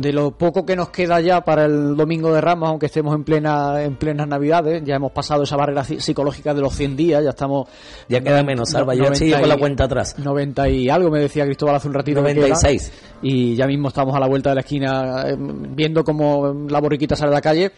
de 0.00 0.12
lo 0.12 0.30
poco 0.30 0.64
que 0.64 0.74
nos 0.76 0.88
queda 0.90 1.20
ya 1.20 1.42
para 1.42 1.66
el 1.66 1.96
domingo 1.96 2.32
de 2.32 2.40
Ramos, 2.40 2.68
aunque 2.70 2.86
estemos 2.86 3.14
en 3.14 3.22
plena 3.24 3.82
en 3.82 3.96
plenas 3.96 4.26
Navidades. 4.26 4.82
Ya 4.84 4.94
hemos 4.96 5.12
pasado 5.12 5.42
esa 5.42 5.56
barrera 5.56 5.84
psicológica 5.84 6.54
de 6.54 6.60
los 6.62 6.74
100 6.74 6.96
días, 6.96 7.22
ya 7.22 7.30
estamos... 7.30 7.68
Ya 8.08 8.20
queda 8.20 8.42
menos, 8.42 8.70
Salva, 8.70 8.94
yo 8.94 9.04
estoy 9.04 9.28
90 9.30 9.40
con 9.40 9.48
la 9.48 9.54
y- 9.54 9.58
cuenta 9.58 9.84
atrás. 9.84 10.18
90 10.18 10.68
y 10.70 10.88
algo, 10.88 11.10
me 11.10 11.20
decía 11.20 11.44
Cristóbal 11.44 11.74
hace 11.76 11.88
un 11.88 11.94
ratito. 11.94 12.22
que 12.24 12.34
queda. 12.34 12.46
96. 12.48 12.92
y 13.22 13.54
ya 13.56 13.66
mismo 13.66 13.88
estamos 13.88 14.14
a 14.16 14.20
la 14.20 14.26
vuelta 14.26 14.50
de 14.50 14.54
la 14.54 14.60
esquina 14.62 15.24
eh, 15.28 15.36
viendo 15.38 16.02
cómo 16.02 16.66
la 16.68 16.80
borriquita 16.80 17.14
sale 17.16 17.32
a 17.32 17.34
la 17.34 17.40
calle. 17.42 17.72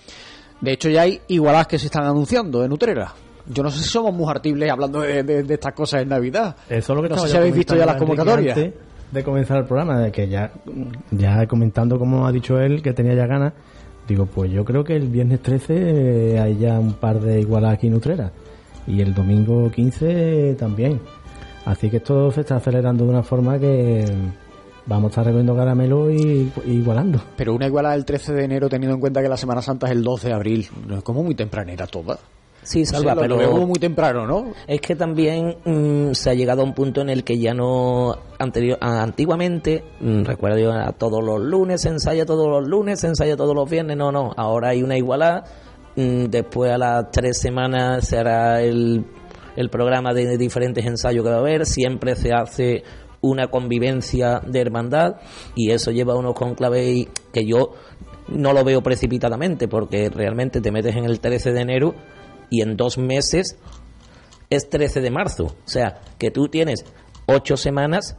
De 0.60 0.72
hecho, 0.74 0.88
ya 0.90 1.02
hay 1.02 1.20
igualadas 1.28 1.66
que 1.66 1.78
se 1.78 1.86
están 1.86 2.04
anunciando 2.04 2.64
en 2.64 2.70
Utrera. 2.72 3.12
Yo 3.48 3.64
no 3.64 3.70
sé 3.70 3.82
si 3.82 3.88
somos 3.88 4.14
muy 4.14 4.30
artibles 4.30 4.70
hablando 4.70 5.00
de, 5.00 5.24
de- 5.24 5.42
de 5.42 5.54
estas 5.54 5.72
cosas 5.74 6.02
en 6.02 6.08
Navidad. 6.10 6.54
Eso 6.68 6.92
es 6.92 6.96
lo 6.96 7.02
que 7.02 7.08
no 7.08 7.18
sé 7.18 7.28
si 7.30 7.36
habéis 7.36 7.54
visto 7.56 7.74
ya 7.74 7.84
las 7.84 7.96
convocatorias. 7.96 8.56
antes 8.56 8.74
de 9.12 9.22
comenzar 9.22 9.58
el 9.58 9.64
programa, 9.64 10.00
de 10.00 10.10
que 10.10 10.28
ya, 10.28 10.50
ya 11.10 11.46
comentando 11.46 11.98
como 11.98 12.26
ha 12.26 12.32
dicho 12.32 12.58
él, 12.58 12.82
que 12.82 12.92
tenía 12.92 13.14
ya 13.14 13.26
ganas, 13.26 13.52
digo, 14.08 14.26
pues 14.26 14.50
yo 14.50 14.64
creo 14.64 14.82
que 14.82 14.96
el 14.96 15.08
viernes 15.08 15.40
13 15.42 15.74
eh, 16.34 16.40
hay 16.40 16.58
ya 16.58 16.78
un 16.80 16.94
par 16.94 17.20
de 17.20 17.40
igualadas 17.40 17.76
aquí 17.76 17.86
en 17.86 17.94
Utrera. 17.94 18.32
Y 18.86 19.00
el 19.00 19.14
domingo 19.14 19.70
15 19.70 20.56
también. 20.58 21.00
Así 21.64 21.88
que 21.88 21.98
esto 21.98 22.32
se 22.32 22.40
está 22.40 22.56
acelerando 22.56 23.04
de 23.04 23.10
una 23.10 23.22
forma 23.22 23.58
que 23.58 24.04
vamos 24.86 25.04
a 25.04 25.10
estar 25.10 25.24
recogiendo 25.26 25.54
caramelo 25.54 26.10
y, 26.10 26.50
igualando. 26.66 27.20
Pero 27.36 27.54
una 27.54 27.66
igualada 27.66 27.94
el 27.94 28.04
13 28.04 28.32
de 28.32 28.44
enero, 28.44 28.68
teniendo 28.68 28.94
en 28.94 29.00
cuenta 29.00 29.22
que 29.22 29.28
la 29.28 29.36
Semana 29.36 29.62
Santa 29.62 29.86
es 29.86 29.92
el 29.92 30.02
12 30.02 30.28
de 30.28 30.34
abril, 30.34 30.68
es 30.90 31.02
como 31.02 31.22
muy 31.22 31.34
tempranera 31.34 31.86
toda. 31.86 32.18
Sí, 32.62 32.86
Salva, 32.86 33.12
Sí, 33.12 33.16
lo- 33.16 33.20
pero 33.22 33.36
veo 33.38 33.66
muy 33.66 33.78
temprano, 33.80 34.26
¿no? 34.26 34.52
Es 34.66 34.80
que 34.80 34.94
también 34.94 35.56
mm, 35.64 36.12
se 36.12 36.30
ha 36.30 36.34
llegado 36.34 36.62
a 36.62 36.64
un 36.64 36.74
punto 36.74 37.00
en 37.00 37.10
el 37.10 37.24
que 37.24 37.38
ya 37.38 37.54
no 37.54 38.16
anterior 38.38 38.78
antiguamente 38.80 39.84
mm, 40.00 40.22
recuerdo 40.24 40.58
yo 40.58 40.72
a 40.72 40.92
todos 40.92 41.22
los 41.24 41.40
lunes 41.40 41.82
se 41.82 41.88
ensaya 41.88 42.24
todos 42.26 42.48
los 42.48 42.68
lunes 42.68 43.00
se 43.00 43.06
ensaya 43.08 43.36
todos 43.36 43.54
los 43.54 43.68
viernes 43.70 43.96
no 43.96 44.10
no 44.12 44.30
ahora 44.36 44.70
hay 44.70 44.82
una 44.82 44.96
igualdad 44.96 45.44
mm, 45.96 46.24
después 46.26 46.70
a 46.72 46.78
las 46.78 47.10
tres 47.10 47.38
semanas 47.40 48.06
se 48.06 48.18
hará 48.18 48.62
el, 48.62 49.04
el 49.56 49.68
programa 49.70 50.12
de 50.14 50.36
diferentes 50.38 50.84
ensayos 50.86 51.24
que 51.24 51.30
va 51.30 51.36
a 51.36 51.40
haber 51.40 51.66
siempre 51.66 52.14
se 52.16 52.32
hace 52.32 52.82
una 53.20 53.48
convivencia 53.48 54.40
de 54.46 54.60
hermandad 54.60 55.16
y 55.54 55.70
eso 55.70 55.90
lleva 55.92 56.14
a 56.14 56.16
unos 56.16 56.34
conclaves 56.34 56.86
y- 56.88 57.08
que 57.32 57.44
yo 57.44 57.72
no 58.28 58.52
lo 58.52 58.64
veo 58.64 58.82
precipitadamente 58.82 59.68
porque 59.68 60.08
realmente 60.10 60.60
te 60.60 60.70
metes 60.72 60.96
en 60.96 61.04
el 61.04 61.20
13 61.20 61.52
de 61.52 61.60
enero 61.60 61.94
y 62.52 62.60
en 62.60 62.76
dos 62.76 62.98
meses 62.98 63.58
es 64.50 64.68
13 64.68 65.00
de 65.00 65.10
marzo. 65.10 65.44
O 65.44 65.68
sea, 65.68 66.02
que 66.18 66.30
tú 66.30 66.48
tienes 66.48 66.84
ocho 67.24 67.56
semanas, 67.56 68.14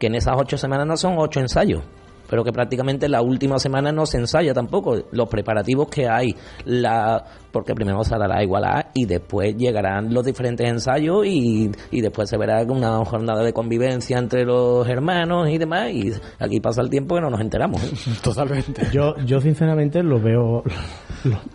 que 0.00 0.08
en 0.08 0.16
esas 0.16 0.34
ocho 0.36 0.58
semanas 0.58 0.88
no 0.88 0.96
son 0.96 1.14
ocho 1.18 1.38
ensayos, 1.38 1.84
pero 2.28 2.42
que 2.42 2.50
prácticamente 2.50 3.08
la 3.08 3.22
última 3.22 3.60
semana 3.60 3.92
no 3.92 4.06
se 4.06 4.18
ensaya 4.18 4.52
tampoco. 4.52 5.04
Los 5.12 5.28
preparativos 5.28 5.88
que 5.88 6.08
hay, 6.08 6.34
la 6.64 7.24
porque 7.52 7.74
primero 7.74 8.02
se 8.02 8.14
hará 8.14 8.26
la 8.26 8.42
igualdad 8.42 8.86
y 8.94 9.04
después 9.04 9.54
llegarán 9.56 10.12
los 10.12 10.24
diferentes 10.24 10.66
ensayos 10.66 11.24
y, 11.24 11.70
y 11.92 12.00
después 12.00 12.28
se 12.28 12.36
verá 12.36 12.64
una 12.64 13.04
jornada 13.04 13.44
de 13.44 13.52
convivencia 13.52 14.18
entre 14.18 14.44
los 14.44 14.88
hermanos 14.88 15.48
y 15.48 15.58
demás. 15.58 15.90
Y 15.92 16.12
aquí 16.40 16.58
pasa 16.58 16.80
el 16.80 16.90
tiempo 16.90 17.14
que 17.14 17.20
no 17.20 17.30
nos 17.30 17.40
enteramos. 17.40 17.84
¿eh? 17.84 17.92
Totalmente. 18.24 18.88
Yo, 18.90 19.14
yo 19.24 19.40
sinceramente 19.40 20.02
lo 20.02 20.18
veo, 20.18 20.64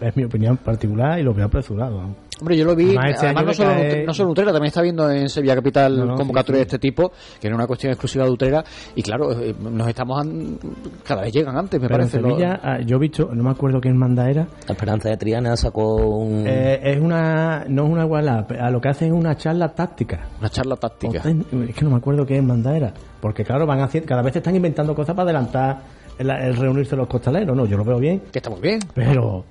es 0.02 0.16
mi 0.16 0.24
opinión 0.24 0.58
particular 0.58 1.20
y 1.20 1.24
lo 1.24 1.34
veo 1.34 1.46
apresurado. 1.46 2.16
Hombre, 2.40 2.56
yo 2.56 2.66
lo 2.66 2.76
vi, 2.76 2.90
Además, 2.90 3.10
este 3.16 3.26
además 3.26 3.46
no 3.46 3.54
solo, 3.54 3.70
cae- 3.72 4.06
no 4.06 4.14
solo 4.14 4.30
Utrera, 4.30 4.52
también 4.52 4.68
está 4.68 4.82
viendo 4.84 5.10
en 5.10 5.28
Sevilla 5.28 5.56
Capital 5.56 5.98
No, 5.98 6.06
no, 6.06 6.18
sí, 6.18 6.24
sí. 6.46 6.54
de 6.54 6.62
este 6.62 6.78
tipo, 6.78 7.12
que 7.42 7.50
no 7.50 7.56
es 7.56 7.58
una 7.58 7.66
cuestión 7.66 7.92
exclusiva 7.94 8.26
de 8.26 8.30
Utrera, 8.30 8.64
y 8.96 9.02
claro, 9.02 9.32
eh, 9.42 9.56
nos 9.60 9.88
estamos, 9.88 10.22
an- 10.22 10.60
cada 11.04 11.24
vez 11.24 11.34
llegan 11.34 11.58
antes, 11.58 11.82
me 11.82 11.88
Pero 11.88 11.98
parece. 11.98 12.22
Sevilla, 12.22 12.60
ah, 12.62 12.78
yo 12.86 12.98
he 12.98 13.00
visto, 13.00 13.30
no 13.34 13.44
me 13.44 13.50
acuerdo 13.50 13.82
qué 13.82 13.90
hermandad 13.90 14.30
era, 14.30 14.48
La 14.68 14.74
Esperanza 14.74 15.10
de 15.10 15.18
Triana 15.18 15.58
sacó 15.58 15.96
un... 15.96 16.44
eh, 16.46 16.80
es 16.84 17.02
una, 17.02 17.66
no 17.68 17.86
es 17.86 17.92
una 17.92 18.04
igualdad, 18.06 18.46
a 18.62 18.70
lo 18.70 18.80
que 18.82 18.90
hacen 18.90 19.08
es 19.08 19.14
una 19.20 19.36
charla 19.36 19.70
táctica. 19.70 20.28
Una 20.40 20.50
charla 20.50 20.76
táctica. 20.76 21.18
Es 21.18 21.76
que 21.76 21.84
no 21.86 21.90
me 21.90 21.98
acuerdo 21.98 22.24
qué 22.24 22.38
hermandad 22.38 22.76
era, 22.76 22.94
porque 23.20 23.44
claro, 23.44 23.66
van 23.66 23.80
haciendo, 23.80 24.08
cada 24.08 24.22
vez 24.22 24.34
se 24.34 24.40
están 24.40 24.56
inventando 24.56 24.94
cosas 24.94 25.16
para 25.16 25.24
adelantar 25.32 25.97
el, 26.20 26.30
el 26.30 26.56
reunirse 26.56 26.96
los 26.96 27.08
costaleros, 27.08 27.56
no, 27.56 27.66
yo 27.66 27.78
lo 27.78 27.84
veo 27.86 28.00
bien. 28.00 28.22
Que 28.32 28.40
está 28.40 28.50
muy 28.50 28.60
bien. 28.62 28.80
Pero 28.94 29.46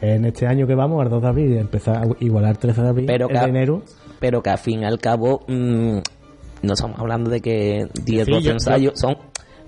en 0.00 0.24
este 0.26 0.46
año 0.46 0.66
que 0.66 0.74
vamos, 0.74 1.02
al 1.02 1.10
2 1.10 1.22
de 1.22 1.28
abril, 1.28 1.56
empezar 1.56 1.96
a 1.96 2.06
igualar 2.20 2.56
13 2.56 2.82
de 2.82 2.88
abril, 2.88 3.06
pero 3.06 3.28
el 3.28 3.34
que, 3.34 3.40
de 3.40 3.48
enero, 3.48 3.82
pero 4.20 4.42
que 4.42 4.50
al 4.50 4.58
fin 4.58 4.80
y 4.80 4.84
al 4.84 4.98
cabo 4.98 5.42
mm, 5.48 5.98
no 6.62 6.72
estamos 6.74 6.98
hablando 6.98 7.30
de 7.30 7.40
que 7.40 7.86
10, 8.04 8.24
Sí, 8.26 8.30
12 8.30 8.44
yo- 8.44 8.52
ensayos 8.52 8.92
son 9.00 9.16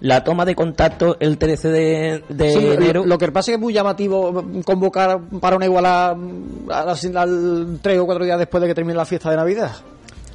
la 0.00 0.22
toma 0.22 0.44
de 0.44 0.54
contacto 0.54 1.16
el 1.18 1.38
13 1.38 1.68
de, 1.70 2.22
de 2.28 2.50
Sí, 2.52 2.66
enero 2.68 3.04
Lo 3.04 3.18
que 3.18 3.32
pasa 3.32 3.40
es 3.40 3.46
que 3.46 3.54
es 3.54 3.60
muy 3.60 3.72
llamativo 3.72 4.44
convocar 4.64 5.18
para 5.40 5.56
una 5.56 5.64
igualada 5.64 6.14
mm, 6.14 6.70
al, 6.70 7.16
al 7.16 7.78
tres 7.82 7.98
o 7.98 8.06
cuatro 8.06 8.24
días 8.24 8.38
después 8.38 8.60
de 8.60 8.68
que 8.68 8.74
termine 8.74 8.96
la 8.96 9.04
fiesta 9.06 9.30
de 9.30 9.36
Navidad. 9.36 9.72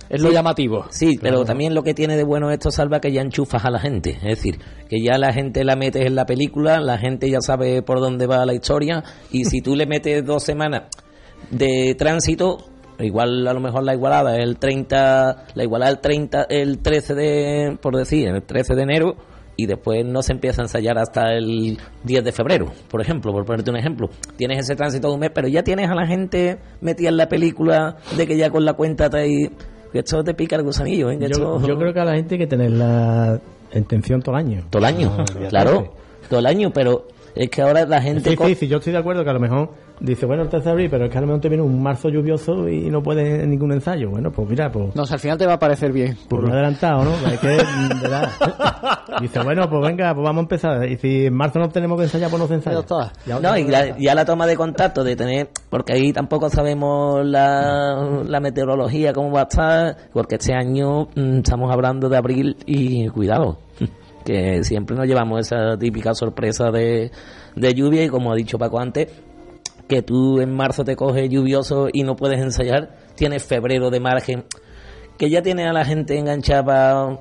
Es 0.09 0.21
lo 0.21 0.29
Sí. 0.29 0.33
llamativo. 0.35 0.85
Sí, 0.89 1.17
pero 1.21 1.45
también 1.45 1.73
lo 1.73 1.83
que 1.83 1.93
tiene 1.93 2.15
de 2.15 2.23
bueno 2.23 2.51
esto, 2.51 2.71
Salva, 2.71 2.99
que 2.99 3.11
ya 3.11 3.21
enchufas 3.21 3.65
a 3.65 3.69
la 3.71 3.79
gente. 3.79 4.11
Es 4.11 4.21
decir, 4.37 4.59
que 4.89 5.01
ya 5.01 5.17
la 5.17 5.33
gente 5.33 5.63
la 5.63 5.75
metes 5.75 6.05
en 6.05 6.15
la 6.15 6.25
película, 6.25 6.79
la 6.79 6.97
gente 6.97 7.29
ya 7.29 7.41
sabe 7.41 7.81
por 7.81 7.99
dónde 7.99 8.27
va 8.27 8.45
la 8.45 8.53
historia, 8.53 9.03
y 9.31 9.45
si 9.45 9.61
tú 9.61 9.75
le 9.75 9.85
metes 9.85 10.25
dos 10.25 10.43
semanas 10.43 10.83
de 11.51 11.95
tránsito, 11.97 12.57
igual 12.99 13.47
a 13.47 13.53
lo 13.53 13.59
mejor 13.59 13.83
la 13.83 13.93
igualada 13.93 14.37
es 14.37 14.43
el 14.43 14.57
30, 14.57 15.45
la 15.55 15.63
igualada 15.63 15.91
el 15.91 15.99
30, 15.99 16.43
el 16.49 16.79
13 16.79 17.15
de, 17.15 17.77
por 17.81 17.95
decir, 17.95 18.27
el 18.27 18.43
13 18.43 18.75
de 18.75 18.81
enero, 18.83 19.15
y 19.55 19.67
después 19.67 20.03
no 20.03 20.23
se 20.23 20.33
empieza 20.33 20.61
a 20.61 20.65
ensayar 20.65 20.97
hasta 20.97 21.31
el 21.33 21.77
10 22.03 22.23
de 22.23 22.31
febrero, 22.31 22.71
por 22.89 23.01
ejemplo, 23.01 23.31
por 23.31 23.45
ponerte 23.45 23.69
un 23.69 23.77
ejemplo. 23.77 24.09
Tienes 24.35 24.59
ese 24.59 24.75
tránsito 24.75 25.09
de 25.09 25.13
un 25.13 25.19
mes, 25.19 25.31
pero 25.33 25.47
ya 25.47 25.63
tienes 25.63 25.89
a 25.91 25.95
la 25.95 26.07
gente 26.07 26.57
metida 26.81 27.09
en 27.09 27.17
la 27.17 27.27
película 27.29 27.97
de 28.17 28.25
que 28.25 28.35
ya 28.37 28.49
con 28.49 28.65
la 28.65 28.73
cuenta 28.73 29.09
te... 29.09 29.51
Que 29.93 29.99
esto 29.99 30.23
te 30.23 30.33
pica 30.33 30.55
el 30.57 30.63
gusanillo, 30.63 31.09
¿eh? 31.11 31.17
Que 31.17 31.25
yo, 31.29 31.31
esto- 31.31 31.67
yo 31.67 31.77
creo 31.77 31.93
que 31.93 31.99
a 32.01 32.05
la 32.05 32.15
gente 32.15 32.35
hay 32.35 32.39
que 32.39 32.47
tener 32.47 32.71
la 32.71 33.39
intención 33.73 34.21
todo 34.21 34.35
el 34.35 34.45
año. 34.45 34.63
Todo 34.69 34.79
el 34.79 34.85
año, 34.85 35.11
claro, 35.49 35.93
todo 36.29 36.39
el 36.39 36.45
año, 36.47 36.71
pero 36.73 37.07
es 37.35 37.49
que 37.49 37.61
ahora 37.61 37.85
la 37.85 38.01
gente... 38.01 38.35
Sí, 38.35 38.55
sí, 38.55 38.67
yo 38.67 38.77
estoy 38.77 38.91
de 38.93 38.99
acuerdo 38.99 39.23
que 39.23 39.29
a 39.29 39.33
lo 39.33 39.39
mejor 39.39 39.69
dice, 39.99 40.25
bueno, 40.25 40.43
el 40.43 40.49
13 40.49 40.65
de 40.65 40.71
abril, 40.71 40.87
pero 40.89 41.05
es 41.05 41.11
que 41.11 41.17
a 41.17 41.21
lo 41.21 41.27
mejor 41.27 41.41
te 41.41 41.49
viene 41.49 41.63
un 41.63 41.81
marzo 41.81 42.09
lluvioso 42.09 42.67
y 42.67 42.89
no 42.89 43.01
puedes 43.01 43.47
ningún 43.47 43.71
ensayo. 43.71 44.09
Bueno, 44.09 44.31
pues 44.31 44.49
mira, 44.49 44.71
pues 44.71 44.95
No, 44.95 45.03
o 45.03 45.05
sea, 45.05 45.15
al 45.15 45.19
final 45.19 45.37
te 45.37 45.45
va 45.45 45.53
a 45.53 45.59
parecer 45.59 45.91
bien. 45.91 46.17
por 46.27 46.43
lo 46.43 46.53
adelantado, 46.53 47.03
¿no? 47.05 47.11
Que. 47.39 47.57
Dice, 49.21 49.39
bueno, 49.43 49.69
pues 49.69 49.81
venga, 49.87 50.13
pues 50.13 50.23
vamos 50.23 50.39
a 50.41 50.43
empezar. 50.43 50.87
Y 50.89 50.97
si 50.97 51.25
en 51.27 51.33
marzo 51.33 51.59
no 51.59 51.69
tenemos 51.69 51.97
que 51.97 52.03
ensayar, 52.05 52.29
pues 52.29 52.41
no 52.41 52.47
se 52.47 52.55
ensaya. 52.55 52.81
Ya 53.25 53.39
No, 53.39 53.57
y 53.57 53.63
la- 53.67 53.97
ya 53.97 54.15
la 54.15 54.25
toma 54.25 54.45
de 54.47 54.55
contacto 54.55 55.03
de 55.03 55.15
tener, 55.15 55.49
porque 55.69 55.93
ahí 55.93 56.11
tampoco 56.11 56.49
sabemos 56.49 57.25
la, 57.25 58.21
la 58.27 58.39
meteorología, 58.39 59.13
cómo 59.13 59.31
va 59.31 59.41
a 59.41 59.43
estar, 59.43 59.97
porque 60.11 60.35
este 60.35 60.53
año 60.53 61.03
mm, 61.15 61.37
estamos 61.37 61.71
hablando 61.71 62.09
de 62.09 62.17
abril 62.17 62.57
y 62.65 63.07
cuidado, 63.09 63.59
que 64.25 64.63
siempre 64.63 64.95
nos 64.95 65.05
llevamos 65.07 65.41
esa 65.41 65.77
típica 65.77 66.13
sorpresa 66.13 66.71
de, 66.71 67.11
de 67.55 67.73
lluvia 67.73 68.03
y 68.03 68.09
como 68.09 68.31
ha 68.31 68.35
dicho 68.35 68.57
Paco 68.57 68.79
antes, 68.79 69.07
que 69.87 70.01
tú 70.01 70.39
en 70.39 70.55
marzo 70.55 70.83
te 70.83 70.95
coges 70.95 71.29
lluvioso 71.29 71.87
y 71.91 72.03
no 72.03 72.15
puedes 72.15 72.39
ensayar, 72.39 72.95
tienes 73.15 73.43
febrero 73.43 73.89
de 73.89 73.99
margen, 73.99 74.45
que 75.17 75.29
ya 75.29 75.41
tiene 75.41 75.67
a 75.67 75.73
la 75.73 75.85
gente 75.85 76.17
enganchada 76.17 77.19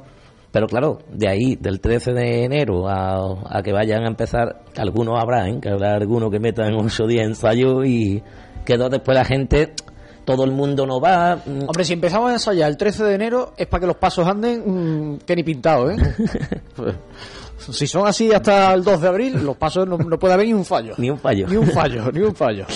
pero 0.53 0.67
claro, 0.67 0.99
de 1.11 1.29
ahí, 1.29 1.57
del 1.57 1.81
13 1.81 2.13
de 2.13 2.45
enero 2.45 2.87
a, 2.87 3.39
a 3.47 3.63
que 3.63 3.73
vayan 3.73 4.05
a 4.05 4.09
empezar, 4.09 4.61
algunos 4.77 5.19
habrá, 5.19 5.49
¿eh? 5.49 5.59
que 5.61 5.71
habrá 5.71 5.95
algunos 5.95 6.31
que 6.31 6.41
metan 6.41 6.75
8 6.75 7.07
días 7.07 7.27
ensayo 7.27 7.83
y 7.85 8.23
quedó 8.67 8.91
después 8.91 9.17
la 9.17 9.25
gente, 9.25 9.73
todo 10.27 10.45
el 10.45 10.53
mundo 10.53 10.87
no 10.87 11.01
va. 11.01 11.37
mm, 11.37 11.63
Hombre, 11.69 11.85
si 11.85 11.95
empezamos 11.95 12.31
a 12.31 12.35
ensayar 12.35 12.69
el 12.69 12.77
13 12.77 13.03
de 13.03 13.15
enero 13.15 13.55
es 13.57 13.67
para 13.67 13.81
que 13.81 13.87
los 13.87 13.97
pasos 13.97 14.29
anden 14.29 15.15
mm, 15.15 15.19
que 15.21 15.37
ni 15.37 15.43
pintado, 15.43 15.91
¿eh? 15.91 15.97
Si 17.71 17.87
son 17.87 18.07
así 18.07 18.33
hasta 18.33 18.73
el 18.75 18.83
2 18.83 19.01
de 19.01 19.09
abril, 19.09 19.45
los 19.45 19.57
pasos 19.57 19.87
no, 19.87 19.97
no 19.97 20.19
puede 20.19 20.35
haber 20.35 20.47
ni 20.47 20.53
un 20.53 20.65
fallo. 20.65 20.95
Ni 20.99 21.11
un 21.11 21.19
fallo. 21.19 21.47
Ni 21.49 21.57
un 21.57 21.71
fallo, 21.71 22.11
ni 22.13 22.21
un 22.21 22.35
fallo. 22.35 22.67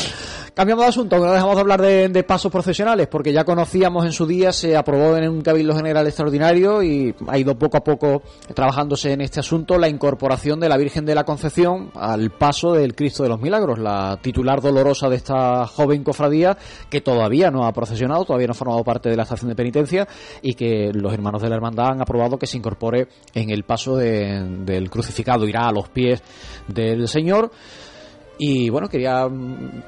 Cambiamos 0.56 0.84
de 0.86 0.88
asunto, 0.88 1.18
no 1.18 1.30
dejamos 1.32 1.54
de 1.56 1.60
hablar 1.60 1.82
de, 1.82 2.08
de 2.08 2.22
pasos 2.22 2.50
procesionales, 2.50 3.08
porque 3.08 3.30
ya 3.30 3.44
conocíamos 3.44 4.06
en 4.06 4.12
su 4.12 4.26
día, 4.26 4.52
se 4.52 4.74
aprobó 4.74 5.14
en 5.18 5.28
un 5.28 5.42
Cabildo 5.42 5.76
General 5.76 6.06
Extraordinario 6.06 6.82
y 6.82 7.14
ha 7.28 7.36
ido 7.38 7.58
poco 7.58 7.76
a 7.76 7.84
poco 7.84 8.22
trabajándose 8.54 9.12
en 9.12 9.20
este 9.20 9.40
asunto 9.40 9.76
la 9.76 9.90
incorporación 9.90 10.58
de 10.58 10.70
la 10.70 10.78
Virgen 10.78 11.04
de 11.04 11.14
la 11.14 11.24
Concepción 11.24 11.90
al 11.94 12.30
paso 12.30 12.72
del 12.72 12.94
Cristo 12.94 13.22
de 13.22 13.28
los 13.28 13.38
Milagros, 13.38 13.78
la 13.78 14.18
titular 14.22 14.62
dolorosa 14.62 15.10
de 15.10 15.16
esta 15.16 15.66
joven 15.66 16.02
cofradía 16.02 16.56
que 16.88 17.02
todavía 17.02 17.50
no 17.50 17.66
ha 17.66 17.72
procesionado, 17.74 18.24
todavía 18.24 18.46
no 18.46 18.52
ha 18.52 18.54
formado 18.54 18.82
parte 18.82 19.10
de 19.10 19.16
la 19.18 19.24
estación 19.24 19.50
de 19.50 19.56
penitencia 19.56 20.08
y 20.40 20.54
que 20.54 20.90
los 20.94 21.12
hermanos 21.12 21.42
de 21.42 21.50
la 21.50 21.56
hermandad 21.56 21.88
han 21.90 22.00
aprobado 22.00 22.38
que 22.38 22.46
se 22.46 22.56
incorpore 22.56 23.08
en 23.34 23.50
el 23.50 23.64
paso 23.64 23.94
de- 23.98 24.42
del 24.64 24.88
crucificado, 24.88 25.46
irá 25.46 25.68
a 25.68 25.72
los 25.72 25.90
pies 25.90 26.22
del 26.66 27.08
Señor. 27.08 27.50
Y 28.38 28.68
bueno, 28.70 28.88
quería 28.88 29.26
mm, 29.28 29.82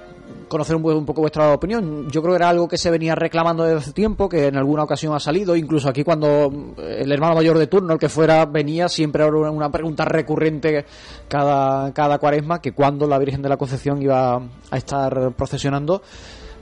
conocer 0.48 0.76
un, 0.76 0.84
un 0.84 1.04
poco 1.04 1.20
vuestra 1.20 1.52
opinión. 1.52 2.08
Yo 2.10 2.22
creo 2.22 2.32
que 2.34 2.38
era 2.38 2.48
algo 2.48 2.68
que 2.68 2.78
se 2.78 2.90
venía 2.90 3.14
reclamando 3.14 3.64
desde 3.64 3.78
hace 3.78 3.92
tiempo, 3.92 4.28
que 4.28 4.46
en 4.46 4.56
alguna 4.56 4.84
ocasión 4.84 5.14
ha 5.14 5.20
salido, 5.20 5.54
incluso 5.56 5.88
aquí 5.88 6.04
cuando 6.04 6.50
mm, 6.50 6.72
el 6.80 7.12
hermano 7.12 7.34
mayor 7.34 7.58
de 7.58 7.66
turno, 7.66 7.92
el 7.92 7.98
que 7.98 8.08
fuera, 8.08 8.44
venía, 8.46 8.88
siempre 8.88 9.22
era 9.24 9.32
una, 9.50 9.70
pregunta 9.70 10.04
recurrente 10.04 10.84
cada, 11.28 11.92
cada 11.92 12.18
cuaresma, 12.18 12.60
que 12.60 12.72
cuando 12.72 13.06
la 13.06 13.18
Virgen 13.18 13.42
de 13.42 13.48
la 13.48 13.56
Concepción 13.56 14.00
iba 14.02 14.36
a 14.70 14.76
estar 14.76 15.32
procesionando. 15.36 16.02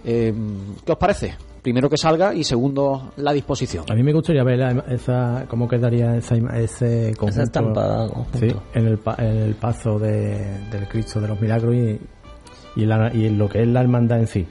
Eh, 0.04 0.32
¿Qué 0.84 0.92
os 0.92 0.98
parece? 0.98 1.34
Primero 1.62 1.90
que 1.90 1.96
salga 1.96 2.32
y 2.32 2.44
segundo 2.44 3.12
la 3.16 3.32
disposición. 3.32 3.84
A 3.90 3.94
mí 3.96 4.02
me 4.04 4.12
gustaría 4.12 4.44
ver 4.44 4.58
la- 4.58 4.84
esa, 4.88 5.46
cómo 5.48 5.66
quedaría 5.66 6.16
esa, 6.16 6.36
ima- 6.36 6.56
ese 6.56 7.12
conjunto. 7.18 7.42
estampa 7.42 8.06
conjunto. 8.06 8.38
Sí, 8.38 8.46
en 8.74 8.86
el, 8.86 8.98
pa- 8.98 9.16
en 9.18 9.36
el 9.38 9.54
paso 9.56 9.98
de, 9.98 10.60
del 10.70 10.86
Cristo 10.88 11.20
de 11.20 11.26
los 11.26 11.40
Milagros 11.40 11.74
y, 11.74 12.00
y, 12.76 12.84
la- 12.86 13.10
y 13.12 13.28
lo 13.30 13.48
que 13.48 13.62
es 13.62 13.68
la 13.68 13.80
hermandad 13.80 14.20
en 14.20 14.26
sí. 14.26 14.46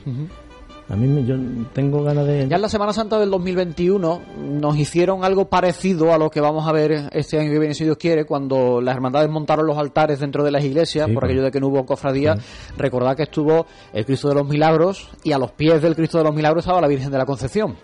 A 0.87 0.95
mí 0.95 1.07
me- 1.07 1.25
yo 1.25 1.35
tengo 1.73 2.03
ganas 2.03 2.27
de... 2.27 2.47
Ya 2.47 2.57
en 2.57 2.61
la 2.61 2.69
Semana 2.69 2.93
Santa 2.93 3.17
del 3.19 3.31
2021 3.31 4.21
nos 4.59 4.77
hicieron 4.77 5.23
algo 5.23 5.49
parecido 5.49 6.13
a 6.13 6.19
lo 6.19 6.29
que 6.29 6.41
vamos 6.41 6.67
a 6.67 6.71
ver 6.71 7.09
este 7.11 7.39
año 7.39 7.49
que 7.51 7.57
viene, 7.57 7.73
si 7.73 7.85
Dios 7.85 7.97
quiere, 7.97 8.25
cuando 8.25 8.81
las 8.81 8.93
hermandades 8.95 9.27
montaron 9.31 9.65
los 9.65 9.79
altares 9.79 10.19
dentro 10.19 10.43
de 10.43 10.51
las 10.51 10.63
iglesias, 10.63 11.07
Sí, 11.07 11.13
por 11.13 11.25
aquello 11.25 11.41
de 11.41 11.49
que 11.49 11.59
no 11.59 11.69
hubo 11.69 11.85
cofradía. 11.87 12.37
Recordad 12.77 13.15
que 13.15 13.23
estuvo 13.23 13.65
el 13.93 14.05
Cristo 14.05 14.29
de 14.29 14.35
los 14.35 14.47
Milagros 14.47 15.09
y 15.23 15.31
a 15.31 15.39
los 15.39 15.51
pies 15.53 15.81
del 15.81 15.95
Cristo 15.95 16.19
de 16.19 16.25
los 16.25 16.35
Milagros 16.35 16.63
estaba 16.63 16.81
la 16.81 16.87
Virgen 16.87 17.09
de 17.09 17.17
la 17.17 17.25
Concepción. 17.25 17.75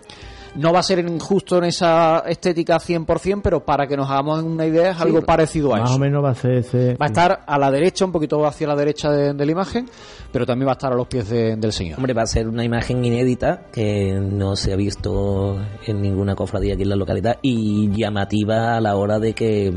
No 0.54 0.70
va 0.70 0.80
a 0.80 0.82
ser 0.82 0.98
en- 0.98 1.18
justo 1.18 1.56
en 1.56 1.64
esa 1.64 2.24
estética 2.26 2.78
100%, 2.78 3.40
pero 3.42 3.64
para 3.64 3.86
que 3.86 3.96
nos 3.96 4.10
hagamos 4.10 4.42
una 4.42 4.66
idea 4.66 4.90
es 4.90 5.00
algo 5.00 5.22
parecido 5.22 5.74
a 5.74 5.78
Más 5.80 5.88
eso. 5.90 5.96
o 5.96 5.98
menos 5.98 6.22
va 6.22 6.30
a 6.30 6.34
ser 6.34 6.52
ese. 6.56 6.94
Va 7.00 7.06
a 7.06 7.08
estar 7.08 7.42
a 7.46 7.58
la 7.58 7.70
derecha, 7.70 8.04
un 8.04 8.12
poquito 8.12 8.44
hacia 8.44 8.66
la 8.66 8.76
derecha 8.76 9.10
de, 9.10 9.32
de 9.32 9.46
la 9.46 9.52
imagen, 9.52 9.88
pero 10.30 10.44
también 10.44 10.66
va 10.68 10.72
a 10.72 10.74
estar 10.74 10.92
a 10.92 10.94
los 10.96 11.06
pies 11.08 11.30
de- 11.30 11.56
del 11.56 11.72
Señor. 11.72 11.96
Hombre, 11.98 12.12
va 12.12 12.22
a 12.22 12.26
ser 12.26 12.48
una 12.48 12.64
imagen 12.64 13.02
inédita 13.02 13.62
que 13.72 14.12
no 14.20 14.54
se 14.54 14.74
ha 14.74 14.76
visto 14.76 15.56
en 15.86 16.02
ninguna 16.02 16.34
cofradía 16.34 16.74
aquí 16.74 16.82
en 16.82 16.90
la 16.90 16.96
localidad 16.96 17.38
y 17.40 17.88
llamativa 17.90 18.76
a 18.76 18.80
la 18.82 18.96
hora 18.96 19.18
de 19.18 19.32
que 19.32 19.72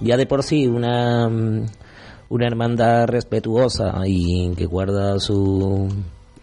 ya 0.00 0.16
de 0.16 0.26
por 0.26 0.42
sí 0.42 0.66
una, 0.66 1.28
una 1.28 2.46
hermandad 2.46 3.06
respetuosa 3.06 4.02
y 4.04 4.52
que 4.56 4.66
guarda 4.66 5.20
su, 5.20 5.88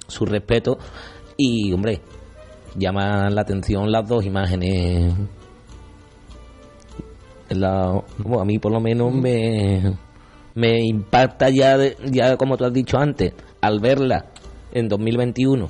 su 0.07 0.25
respeto 0.25 0.77
y, 1.35 1.73
hombre, 1.73 1.99
llama 2.75 3.29
la 3.29 3.41
atención 3.41 3.91
las 3.91 4.07
dos 4.07 4.25
imágenes. 4.25 5.13
La, 7.49 7.99
bueno, 8.19 8.41
a 8.41 8.45
mí 8.45 8.59
por 8.59 8.71
lo 8.71 8.79
menos 8.79 9.11
me, 9.13 9.81
me 10.53 10.79
impacta 10.85 11.49
ya, 11.49 11.77
de- 11.77 11.95
ya 12.11 12.37
como 12.37 12.57
tú 12.57 12.65
has 12.65 12.73
dicho 12.73 12.97
antes, 12.99 13.33
al 13.61 13.79
verla 13.79 14.25
en 14.71 14.87
2021 14.87 15.67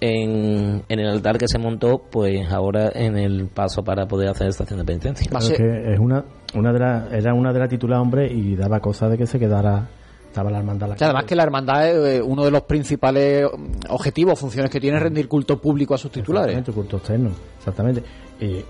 en, 0.00 0.82
en 0.88 0.98
el 0.98 1.06
altar 1.10 1.36
que 1.36 1.46
se 1.46 1.58
montó, 1.58 1.98
pues 2.10 2.50
ahora 2.50 2.90
en 2.94 3.18
el 3.18 3.48
paso 3.48 3.82
para 3.82 4.06
poder 4.06 4.30
hacer 4.30 4.48
estación 4.48 4.78
de 4.78 4.84
penitencia. 4.86 5.26
Claro, 5.28 5.44
es 5.44 5.52
que 5.58 5.92
es 5.92 5.98
una, 6.00 6.24
una 6.54 6.72
de 6.72 6.78
las 6.78 7.12
era 7.12 7.34
una 7.34 7.52
de 7.52 7.58
las 7.58 7.68
titulares, 7.68 8.00
hombre, 8.02 8.32
y 8.32 8.56
daba 8.56 8.80
cosa 8.80 9.08
de 9.08 9.18
que 9.18 9.26
se 9.26 9.38
quedara. 9.38 9.90
Estaba 10.30 10.48
la 10.50 10.58
hermandad 10.58 10.88
la 10.88 10.94
además 10.94 11.24
que 11.24 11.34
la 11.34 11.42
hermandad, 11.42 12.06
eh, 12.06 12.22
uno 12.22 12.44
de 12.44 12.52
los 12.52 12.62
principales 12.62 13.44
mm, 13.46 13.90
objetivos, 13.92 14.38
funciones 14.38 14.70
que 14.70 14.78
tiene 14.80 14.96
es 14.96 15.02
rendir 15.02 15.26
culto 15.26 15.60
público 15.60 15.92
a 15.94 15.98
sus 15.98 16.12
titulares. 16.12 16.56
Exactamente, 16.56 16.72
culto 16.72 16.96
externo, 16.98 17.30
exactamente. 17.58 18.02
Y, 18.40 18.64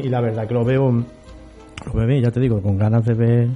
y 0.04 0.08
la 0.08 0.20
verdad 0.20 0.46
que 0.48 0.54
lo 0.54 0.64
veo, 0.64 0.90
lo 0.90 1.92
veo 1.92 2.06
bien, 2.06 2.22
ya 2.22 2.32
te 2.32 2.40
digo, 2.40 2.60
con 2.60 2.76
ganas 2.76 3.04
de 3.04 3.14
ver. 3.14 3.48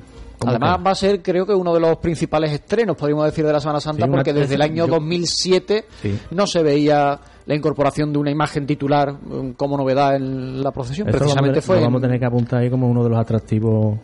Además 0.47 0.79
va 0.87 0.93
a 0.93 0.95
ser 0.95 1.21
creo 1.21 1.45
que 1.45 1.53
uno 1.53 1.75
de 1.75 1.81
los 1.81 1.97
principales 1.97 2.53
estrenos, 2.53 2.97
podríamos 2.97 3.25
decir, 3.25 3.45
de 3.45 3.53
la 3.53 3.59
Semana 3.61 3.81
Santa, 3.81 4.05
Sí, 4.07 4.11
porque 4.13 4.33
desde 4.33 4.55
el 4.55 4.63
año 4.63 4.87
yo- 4.87 4.93
2007 4.95 5.85
Sí. 6.01 6.17
no 6.31 6.47
se 6.47 6.63
veía 6.63 7.19
la 7.45 7.55
incorporación 7.57 8.13
de 8.13 8.19
una 8.21 8.31
imagen 8.31 8.65
titular 8.67 9.15
mm, 9.15 9.55
como 9.57 9.77
novedad 9.77 10.15
en 10.15 10.63
la 10.63 10.71
procesión. 10.71 11.09
Esto 11.09 11.19
vamos, 11.19 11.33
Precisamente 11.35 11.61
tener- 11.61 11.67
fue... 11.67 11.77
lo 11.79 11.83
vamos 11.83 11.97
a 11.97 11.99
en- 12.05 12.09
tener 12.09 12.21
que 12.21 12.27
apuntar 12.27 12.61
ahí 12.61 12.71
como 12.71 12.89
uno 12.89 13.03
de 13.03 13.11
los 13.11 13.19
atractivos 13.19 13.99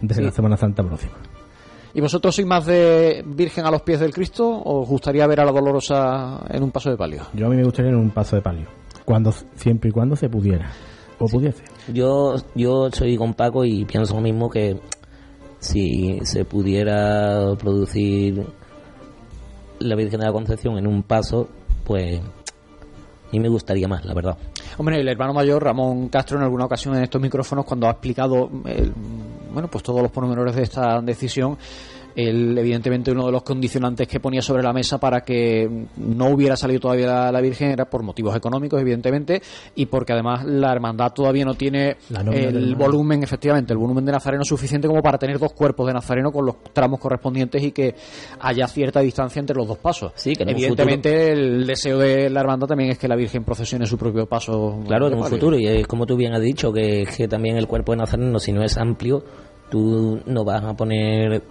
de 0.00 0.14
Sí. 0.14 0.22
la 0.22 0.30
Semana 0.30 0.56
Santa 0.56 0.84
próxima. 0.84 1.14
¿Y 1.98 2.00
vosotros 2.00 2.32
sois 2.32 2.46
más 2.46 2.64
de 2.64 3.24
Virgen 3.26 3.66
a 3.66 3.72
los 3.72 3.82
pies 3.82 3.98
del 3.98 4.14
Cristo 4.14 4.48
o 4.48 4.82
os 4.82 4.88
gustaría 4.88 5.26
ver 5.26 5.40
a 5.40 5.44
la 5.44 5.50
Dolorosa 5.50 6.46
en 6.48 6.62
un 6.62 6.70
paso 6.70 6.90
de 6.90 6.96
palio? 6.96 7.22
Yo 7.34 7.46
a 7.46 7.48
mí 7.48 7.56
me 7.56 7.64
gustaría 7.64 7.90
en 7.90 7.96
un 7.96 8.10
paso 8.10 8.36
de 8.36 8.42
palio, 8.42 8.68
cuando 9.04 9.32
siempre 9.32 9.90
y 9.90 9.92
cuando 9.92 10.14
se 10.14 10.28
pudiera 10.28 10.70
o 11.18 11.26
pudiese. 11.26 11.64
Yo, 11.92 12.36
yo 12.54 12.88
soy 12.92 13.16
con 13.16 13.34
Paco 13.34 13.64
y 13.64 13.84
pienso 13.84 14.14
lo 14.14 14.20
mismo 14.20 14.48
que 14.48 14.78
si 15.58 16.20
se 16.22 16.44
pudiera 16.44 17.56
producir 17.58 18.46
la 19.80 19.96
Virgen 19.96 20.20
de 20.20 20.26
la 20.26 20.32
Concepción 20.32 20.78
en 20.78 20.86
un 20.86 21.02
paso, 21.02 21.48
pues 21.82 22.20
mí 23.32 23.40
me 23.40 23.48
gustaría 23.48 23.86
más, 23.88 24.04
la 24.04 24.14
verdad. 24.14 24.36
Hombre, 24.78 25.00
el 25.00 25.08
hermano 25.08 25.32
mayor 25.34 25.62
Ramón 25.62 26.08
Castro 26.08 26.38
en 26.38 26.44
alguna 26.44 26.64
ocasión 26.66 26.94
en 26.96 27.02
estos 27.04 27.20
micrófonos 27.20 27.64
cuando 27.64 27.86
ha 27.86 27.90
explicado 27.90 28.50
el- 28.64 28.92
bueno, 29.52 29.68
pues 29.68 29.82
todos 29.84 30.02
los 30.02 30.10
pormenores 30.10 30.54
de 30.54 30.62
esta 30.62 31.00
decisión, 31.00 31.56
él 32.18 32.58
evidentemente 32.58 33.12
uno 33.12 33.26
de 33.26 33.32
los 33.32 33.44
condicionantes 33.44 34.08
que 34.08 34.18
ponía 34.18 34.42
sobre 34.42 34.62
la 34.64 34.72
mesa 34.72 34.98
para 34.98 35.20
que 35.20 35.86
no 35.96 36.30
hubiera 36.30 36.56
salido 36.56 36.80
todavía 36.80 37.06
la, 37.06 37.32
la 37.32 37.40
Virgen 37.40 37.70
era 37.70 37.84
por 37.84 38.02
motivos 38.02 38.34
económicos, 38.34 38.80
evidentemente, 38.80 39.40
y 39.76 39.86
porque 39.86 40.14
además 40.14 40.44
la 40.44 40.72
hermandad 40.72 41.12
todavía 41.12 41.44
no 41.44 41.54
tiene 41.54 41.96
el 42.32 42.74
volumen, 42.74 43.22
efectivamente, 43.22 43.72
el 43.72 43.78
volumen 43.78 44.04
de 44.04 44.10
Nazareno 44.10 44.42
suficiente 44.42 44.88
como 44.88 45.00
para 45.00 45.16
tener 45.16 45.38
dos 45.38 45.52
cuerpos 45.52 45.86
de 45.86 45.92
Nazareno 45.92 46.32
con 46.32 46.44
los 46.44 46.56
tramos 46.72 46.98
correspondientes 46.98 47.62
y 47.62 47.70
que 47.70 47.94
haya 48.40 48.66
cierta 48.66 48.98
distancia 48.98 49.38
entre 49.38 49.54
los 49.54 49.68
dos 49.68 49.78
pasos. 49.78 50.10
Sí, 50.16 50.34
que 50.34 50.42
evidentemente 50.42 51.30
el 51.30 51.66
deseo 51.68 51.98
de 51.98 52.30
la 52.30 52.40
hermandad 52.40 52.66
también 52.66 52.90
es 52.90 52.98
que 52.98 53.06
la 53.06 53.14
Virgen 53.14 53.44
procesione 53.44 53.86
su 53.86 53.96
propio 53.96 54.26
paso. 54.26 54.80
Claro, 54.88 55.06
en 55.06 55.14
un 55.14 55.24
futuro, 55.24 55.56
y 55.56 55.68
es 55.68 55.86
como 55.86 56.04
tú 56.04 56.16
bien 56.16 56.34
has 56.34 56.42
dicho, 56.42 56.72
que, 56.72 57.06
que 57.16 57.28
también 57.28 57.56
el 57.56 57.68
cuerpo 57.68 57.92
de 57.92 57.98
Nazareno, 57.98 58.40
si 58.40 58.52
no 58.52 58.64
es 58.64 58.76
amplio, 58.76 59.22
tú 59.70 60.20
no 60.26 60.44
vas 60.44 60.64
a 60.64 60.74
poner 60.74 61.42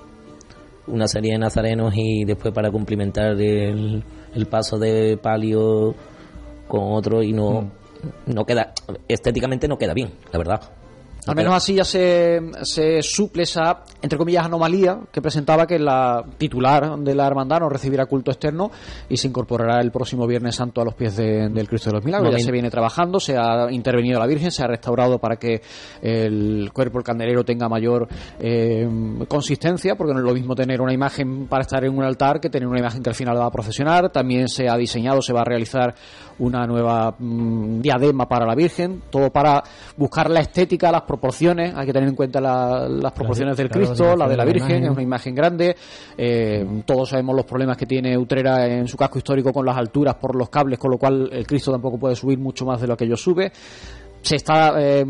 una 0.88 1.07
serie 1.07 1.33
de 1.33 1.39
nazarenos 1.39 1.93
y 1.95 2.25
después 2.25 2.53
para 2.53 2.71
cumplimentar 2.71 3.39
el, 3.39 4.03
el 4.33 4.45
paso 4.47 4.77
de 4.77 5.17
palio 5.17 5.95
con 6.67 6.93
otro 6.93 7.21
y 7.23 7.33
no, 7.33 7.61
Mm. 7.61 8.33
no 8.33 8.45
queda, 8.45 8.73
estéticamente 9.07 9.67
no 9.67 9.77
queda 9.77 9.93
bien, 9.93 10.11
la 10.31 10.38
verdad. 10.38 10.61
Al 11.30 11.36
menos 11.36 11.53
así 11.55 11.73
ya 11.75 11.84
se, 11.84 12.39
se 12.63 13.01
suple 13.01 13.43
esa, 13.43 13.84
entre 14.01 14.17
comillas, 14.17 14.45
anomalía 14.45 14.99
que 15.11 15.21
presentaba 15.21 15.65
que 15.67 15.80
la 15.80 16.23
titular 16.38 16.97
de 16.99 17.15
la 17.15 17.28
hermandad 17.28 17.59
no 17.59 17.69
recibirá 17.69 18.05
culto 18.05 18.32
externo 18.32 18.71
y 19.09 19.17
se 19.17 19.28
incorporará 19.28 19.82
el 19.82 19.91
próximo 19.91 20.25
Viernes 20.28 20.55
Santo 20.55 20.82
a 20.82 20.86
los 20.86 20.93
pies 20.95 21.15
de- 21.17 21.49
del 21.49 21.67
Cristo 21.67 21.89
de 21.89 21.95
los 21.97 22.05
Milagros. 22.05 22.32
Ya 22.32 22.45
se 22.45 22.51
viene 22.51 22.69
trabajando, 22.69 23.19
se 23.19 23.38
ha 23.38 23.71
intervenido 23.71 24.19
la 24.19 24.28
Virgen, 24.28 24.51
se 24.51 24.63
ha 24.63 24.67
restaurado 24.67 25.19
para 25.19 25.38
que 25.38 25.61
el 26.01 26.69
cuerpo, 26.73 26.97
el 26.99 27.03
candelero, 27.03 27.43
tenga 27.43 27.67
mayor 27.69 28.07
eh, 28.39 28.88
consistencia, 29.28 29.95
porque 29.95 30.13
no 30.13 30.19
es 30.19 30.25
lo 30.25 30.34
mismo 30.34 30.55
tener 30.55 30.82
una 30.82 30.93
imagen 30.93 31.47
para 31.47 31.61
estar 31.61 31.84
en 31.84 31.97
un 31.97 32.03
altar 32.03 32.39
que 32.39 32.49
tener 32.49 32.67
una 32.67 32.80
imagen 32.80 33.01
que 33.03 33.09
al 33.09 33.15
final 33.15 33.38
va 33.38 33.45
a 33.47 33.51
procesionar. 33.51 34.11
También 34.11 34.47
se 34.47 34.67
ha 34.69 34.75
diseñado, 34.78 35.21
se 35.21 35.34
va 35.34 35.41
a 35.41 35.45
realizar 35.45 35.93
una 36.39 36.65
nueva 36.67 37.15
mm, 37.17 37.80
diadema 37.82 38.28
para 38.28 38.45
la 38.45 38.55
Virgen, 38.55 39.03
todo 39.09 39.32
para 39.32 39.63
buscar 39.97 40.30
la 40.30 40.39
estética, 40.39 40.91
las 40.91 41.01
proporciones. 41.01 41.16
Hay 41.76 41.86
que 41.86 41.93
tener 41.93 42.09
en 42.09 42.15
cuenta 42.15 42.39
la- 42.41 42.88
las 42.89 43.11
proporciones 43.11 43.57
del 43.57 43.68
Cristo, 43.70 44.15
la 44.15 44.28
de 44.30 44.38
la 44.38 44.43
Virgen, 44.45 44.84
es 44.86 44.89
una 44.91 45.01
imagen 45.03 45.36
grande. 45.36 45.76
Eh, 46.18 46.82
todos 46.86 47.09
sabemos 47.09 47.36
los 47.36 47.45
problemas 47.45 47.78
que 47.78 47.86
tiene 47.86 48.18
Utrera 48.18 48.65
en 48.68 48.88
su 48.88 48.97
casco 48.97 49.18
histórico 49.18 49.51
con 49.51 49.65
las 49.65 49.78
alturas 49.78 50.15
por 50.15 50.36
los 50.36 50.49
cables, 50.49 50.80
con 50.80 50.91
lo 50.91 50.97
cual 50.97 51.30
el 51.32 51.45
Cristo 51.45 51.72
tampoco 51.72 51.97
puede 51.97 52.15
subir 52.15 52.38
mucho 52.39 52.65
más 52.65 52.80
de 52.82 52.88
lo 52.88 52.95
que 52.97 53.05
ellos 53.05 53.22
sube. 53.22 53.51
Se 54.22 54.36
está 54.38 54.74
eh, 54.78 55.05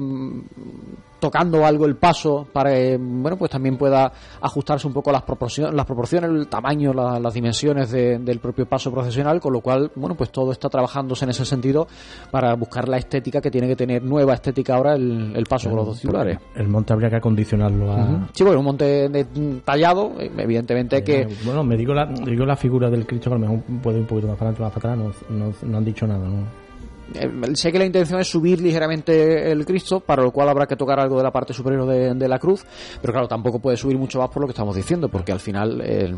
tocando 1.20 1.65
algo 1.65 1.86
el 1.86 1.95
paso 1.95 2.47
para 2.53 2.72
que 2.72 2.97
bueno 2.99 3.38
pues 3.38 3.49
también 3.51 3.78
pueda 3.78 4.11
ajustarse 4.41 4.86
un 4.88 4.93
poco 4.93 5.11
las 5.11 5.24
proporciones, 5.24 5.74
las 5.74 5.86
proporciones 5.86 6.30
el 6.30 6.47
tamaño, 6.47 6.93
la- 6.93 7.20
las 7.20 7.34
dimensiones 7.34 7.91
de- 7.91 8.20
del 8.20 8.39
propio 8.39 8.65
paso 8.68 8.91
procesional, 8.91 9.39
con 9.39 9.53
lo 9.53 9.61
cual 9.61 9.91
bueno 9.95 10.15
pues 10.15 10.32
todo 10.32 10.51
está 10.51 10.70
trabajándose 10.70 11.26
en 11.26 11.32
ese 11.32 11.45
sentido 11.45 11.88
para 12.32 12.53
buscar 12.55 12.88
la 12.88 12.97
estética 12.97 13.41
que 13.41 13.49
tiene 13.51 13.68
que 13.68 13.76
tener 13.76 14.03
nueva 14.03 14.34
estética 14.34 14.76
ahora 14.76 14.93
el, 14.95 15.34
el 15.36 15.45
paso 15.45 15.70
con 15.70 15.78
los 15.78 15.88
dos 15.88 15.99
titulares. 16.01 16.38
El 16.55 16.68
monte 16.68 16.93
habría 16.93 17.09
que 17.09 17.15
acondicionarlo 17.18 17.91
a. 17.91 18.28
Sí, 18.34 18.43
bueno, 18.43 18.59
un 18.59 18.65
monte 18.65 19.09
de- 19.09 19.26
tallado, 19.65 20.13
eh, 20.20 20.32
evidentemente 20.38 21.03
que 21.03 21.22
Eh, 21.22 21.28
Bueno, 21.45 21.63
me 21.63 21.76
digo 21.78 21.93
la, 21.93 22.05
digo 22.05 22.45
la 22.45 22.55
figura 22.55 22.89
del 22.89 23.05
Cristo, 23.07 23.30
que 23.30 23.36
a 23.36 23.39
lo 23.39 23.47
mejor 23.47 23.63
puede 23.82 23.97
ir 23.97 24.01
un 24.03 24.07
poquito 24.07 24.28
más 24.28 24.38
para 24.38 24.51
adelante, 24.51 24.63
más 24.63 24.82
para 24.84 24.93
atrás, 24.93 25.26
no, 25.30 25.45
no, 25.47 25.53
no 25.63 25.78
han 25.78 25.86
dicho 25.86 26.05
nada, 26.07 26.28
¿no? 26.28 26.66
Eh, 27.14 27.30
sé 27.53 27.72
que 27.72 27.80
la 27.80 27.86
intención 27.86 28.20
es 28.20 28.28
subir 28.28 28.62
ligeramente 28.62 29.51
el 29.51 29.66
Cristo, 29.66 29.99
para 29.99 30.24
lo 30.24 30.32
cual 30.32 30.49
habrá 30.49 30.66
que 30.66 30.76
tocar 30.76 30.99
algo 30.99 31.18
de 31.18 31.24
la 31.24 31.32
parte 31.32 31.53
superior 31.53 31.86
de, 31.86 32.14
de 32.14 32.28
la 32.28 32.39
cruz, 32.39 32.66
pero 33.01 33.14
claro, 33.14 33.28
tampoco 33.28 33.60
puede 33.60 33.78
subir 33.78 33.97
mucho 33.97 34.20
más 34.20 34.30
por 34.30 34.41
lo 34.41 34.47
que 34.47 34.51
estamos 34.51 34.76
diciendo, 34.76 35.10
porque 35.10 35.32
al 35.32 35.39
final 35.39 35.82
eh, 35.84 36.14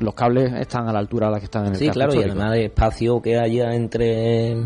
los 0.00 0.14
cables 0.14 0.52
están 0.54 0.88
a 0.88 0.92
la 0.92 0.98
altura 0.98 1.28
a 1.28 1.30
la 1.30 1.38
que 1.38 1.44
están 1.44 1.66
en 1.66 1.72
el 1.72 1.78
Sí, 1.78 1.88
claro, 1.90 2.14
y 2.14 2.22
además 2.22 2.56
el 2.56 2.64
espacio 2.64 3.20
que 3.20 3.38
haya 3.38 3.74
entre 3.74 4.56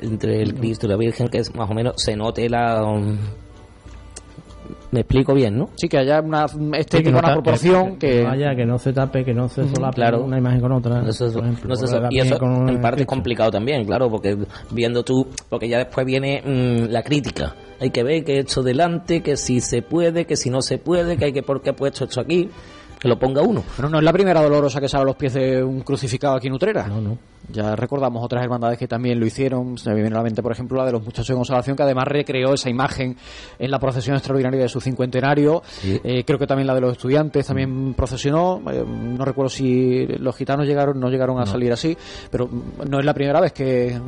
entre 0.00 0.42
el 0.42 0.54
Cristo 0.54 0.86
y 0.86 0.88
la 0.88 0.96
Virgen, 0.96 1.28
que 1.28 1.38
es 1.38 1.54
más 1.54 1.70
o 1.70 1.74
menos 1.74 1.94
se 1.96 2.16
note 2.16 2.48
la... 2.48 2.82
me 4.92 5.00
explico 5.00 5.34
bien, 5.34 5.58
¿no? 5.58 5.70
Sí, 5.74 5.88
que 5.88 5.98
haya 5.98 6.20
una 6.20 6.44
estética, 6.44 6.98
Sí, 6.98 7.02
que 7.04 7.10
no 7.10 7.18
una 7.18 7.32
proporción 7.32 7.96
que, 7.96 8.24
que... 8.24 8.54
que 8.56 8.64
no 8.66 8.78
se 8.78 8.92
tape, 8.92 9.24
que 9.24 9.34
no 9.34 9.48
se 9.48 9.66
solape 9.68 9.96
claro. 9.96 10.22
una 10.22 10.38
imagen 10.38 10.60
con 10.60 10.70
otra. 10.72 11.02
Eso 11.08 11.26
es- 11.26 11.32
por 11.32 11.42
ejemplo, 11.44 11.68
no 11.70 11.76
sé, 11.76 11.82
o 11.84 11.88
eso- 11.88 12.00
la 12.00 12.08
y 12.10 12.18
eso 12.20 12.38
en 12.68 12.80
parte 12.80 13.00
es 13.00 13.06
complicado 13.06 13.50
también, 13.50 13.84
claro, 13.84 14.08
porque 14.08 14.36
viendo 14.70 15.02
tú, 15.02 15.26
porque 15.48 15.68
ya 15.68 15.78
después 15.78 16.06
viene 16.06 16.42
mm, 16.44 16.90
la 16.92 17.02
crítica. 17.02 17.54
Hay 17.80 17.90
que 17.90 18.04
ver 18.04 18.22
que 18.22 18.36
he 18.36 18.40
hecho 18.40 18.62
delante, 18.62 19.22
que 19.22 19.36
si 19.36 19.60
se 19.60 19.82
puede, 19.82 20.24
que 20.24 20.36
si 20.36 20.50
no 20.50 20.62
se 20.62 20.78
puede, 20.78 21.16
que 21.16 21.24
hay 21.24 21.32
que 21.32 21.42
por 21.42 21.62
qué 21.62 21.70
ha 21.70 21.76
puesto 21.76 22.04
esto 22.04 22.20
aquí, 22.20 22.48
que 23.02 23.08
lo 23.08 23.18
ponga 23.18 23.42
uno. 23.42 23.64
Pero 23.74 23.88
no 23.88 23.98
es 23.98 24.04
la 24.04 24.12
primera 24.12 24.40
dolorosa 24.40 24.80
que 24.80 24.88
sale 24.88 25.02
a 25.02 25.06
los 25.06 25.16
pies 25.16 25.34
de 25.34 25.60
un 25.60 25.80
crucificado 25.80 26.36
aquí 26.36 26.46
en 26.46 26.52
Utrera. 26.52 26.86
No, 26.86 27.00
no. 27.00 27.18
Ya 27.50 27.74
recordamos 27.74 28.24
otras 28.24 28.44
hermandades 28.44 28.78
que 28.78 28.86
también 28.86 29.18
lo 29.18 29.26
hicieron. 29.26 29.76
Se 29.76 29.90
me 29.90 29.96
viene 29.96 30.10
a 30.10 30.18
la 30.18 30.22
mente, 30.22 30.40
por 30.40 30.52
ejemplo, 30.52 30.78
la 30.78 30.86
de 30.86 30.92
los 30.92 31.02
muchachos 31.02 31.26
de 31.26 31.34
consolación, 31.34 31.74
que 31.76 31.82
además 31.82 32.06
recreó 32.06 32.54
esa 32.54 32.70
imagen 32.70 33.16
en 33.58 33.70
la 33.72 33.80
procesión 33.80 34.14
extraordinaria 34.14 34.60
de 34.60 34.68
su 34.68 34.80
cincuentenario. 34.80 35.64
Eh, 35.82 36.22
creo 36.24 36.38
que 36.38 36.46
también 36.46 36.68
la 36.68 36.76
de 36.76 36.80
los 36.80 36.92
estudiantes 36.92 37.44
también 37.44 37.92
procesionó. 37.94 38.62
Eh, 38.70 38.84
no 38.86 39.24
recuerdo 39.24 39.48
si 39.48 40.06
los 40.06 40.36
gitanos 40.36 40.64
llegaron, 40.64 41.00
no 41.00 41.10
llegaron 41.10 41.40
a 41.40 41.46
salir 41.46 41.72
así, 41.72 41.98
pero 42.30 42.48
no 42.88 43.00
es 43.00 43.04
la 43.04 43.14
primera 43.14 43.40
vez 43.40 43.52
que, 43.52 43.98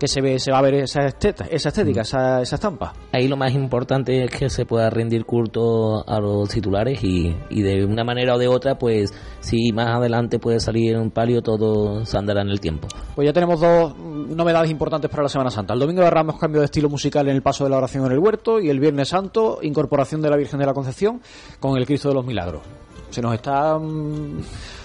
que 0.00 0.08
se 0.08 0.20
ve, 0.20 0.38
se 0.40 0.50
va 0.50 0.58
a 0.58 0.62
ver 0.62 0.74
esa, 0.74 1.02
esteta- 1.06 1.46
esa 1.50 1.68
estética, 1.68 2.00
esa, 2.00 2.40
esa 2.42 2.56
estampa. 2.56 2.92
Ahí 3.12 3.28
lo 3.28 3.36
más 3.36 3.52
importante 3.52 4.24
es 4.24 4.30
que 4.30 4.48
se 4.50 4.64
pueda 4.66 4.90
rendir 4.90 5.24
culto 5.26 6.02
a 6.08 6.18
los 6.18 6.48
titulares 6.48 7.04
y, 7.04 7.36
y 7.50 7.62
de 7.62 7.84
una 7.84 8.02
manera 8.02 8.34
o 8.34 8.38
de 8.38 8.48
otra, 8.48 8.78
pues 8.78 9.12
si 9.40 9.70
más 9.72 9.88
adelante 9.94 10.38
puede 10.38 10.58
salir 10.58 10.96
un 10.96 11.10
palio, 11.10 11.42
todo 11.42 12.04
se 12.06 12.16
andará 12.16 12.40
en 12.42 12.48
el 12.48 12.58
tiempo. 12.60 12.88
Pues 13.14 13.26
ya 13.26 13.32
tenemos 13.32 13.60
dos 13.60 13.94
novedades 13.96 14.70
importantes 14.70 15.10
para 15.10 15.24
la 15.24 15.28
Semana 15.28 15.50
Santa. 15.50 15.74
El 15.74 15.80
domingo 15.80 16.02
de 16.02 16.10
Ramos 16.10 16.38
cambio 16.38 16.60
de 16.60 16.64
estilo 16.64 16.88
musical 16.88 17.28
en 17.28 17.36
el 17.36 17.42
paso 17.42 17.64
de 17.64 17.70
la 17.70 17.76
oración 17.76 18.06
en 18.06 18.12
el 18.12 18.18
huerto 18.18 18.58
y 18.58 18.70
el 18.70 18.80
Viernes 18.80 19.08
Santo 19.10 19.58
incorporación 19.62 20.22
de 20.22 20.30
la 20.30 20.36
Virgen 20.36 20.58
de 20.58 20.66
la 20.66 20.72
Concepción 20.72 21.20
con 21.60 21.76
el 21.76 21.84
Cristo 21.84 22.08
de 22.08 22.14
los 22.14 22.24
Milagros. 22.24 22.62
Se 23.10 23.20
nos 23.20 23.34
está 23.34 23.76
mm, 23.78 24.38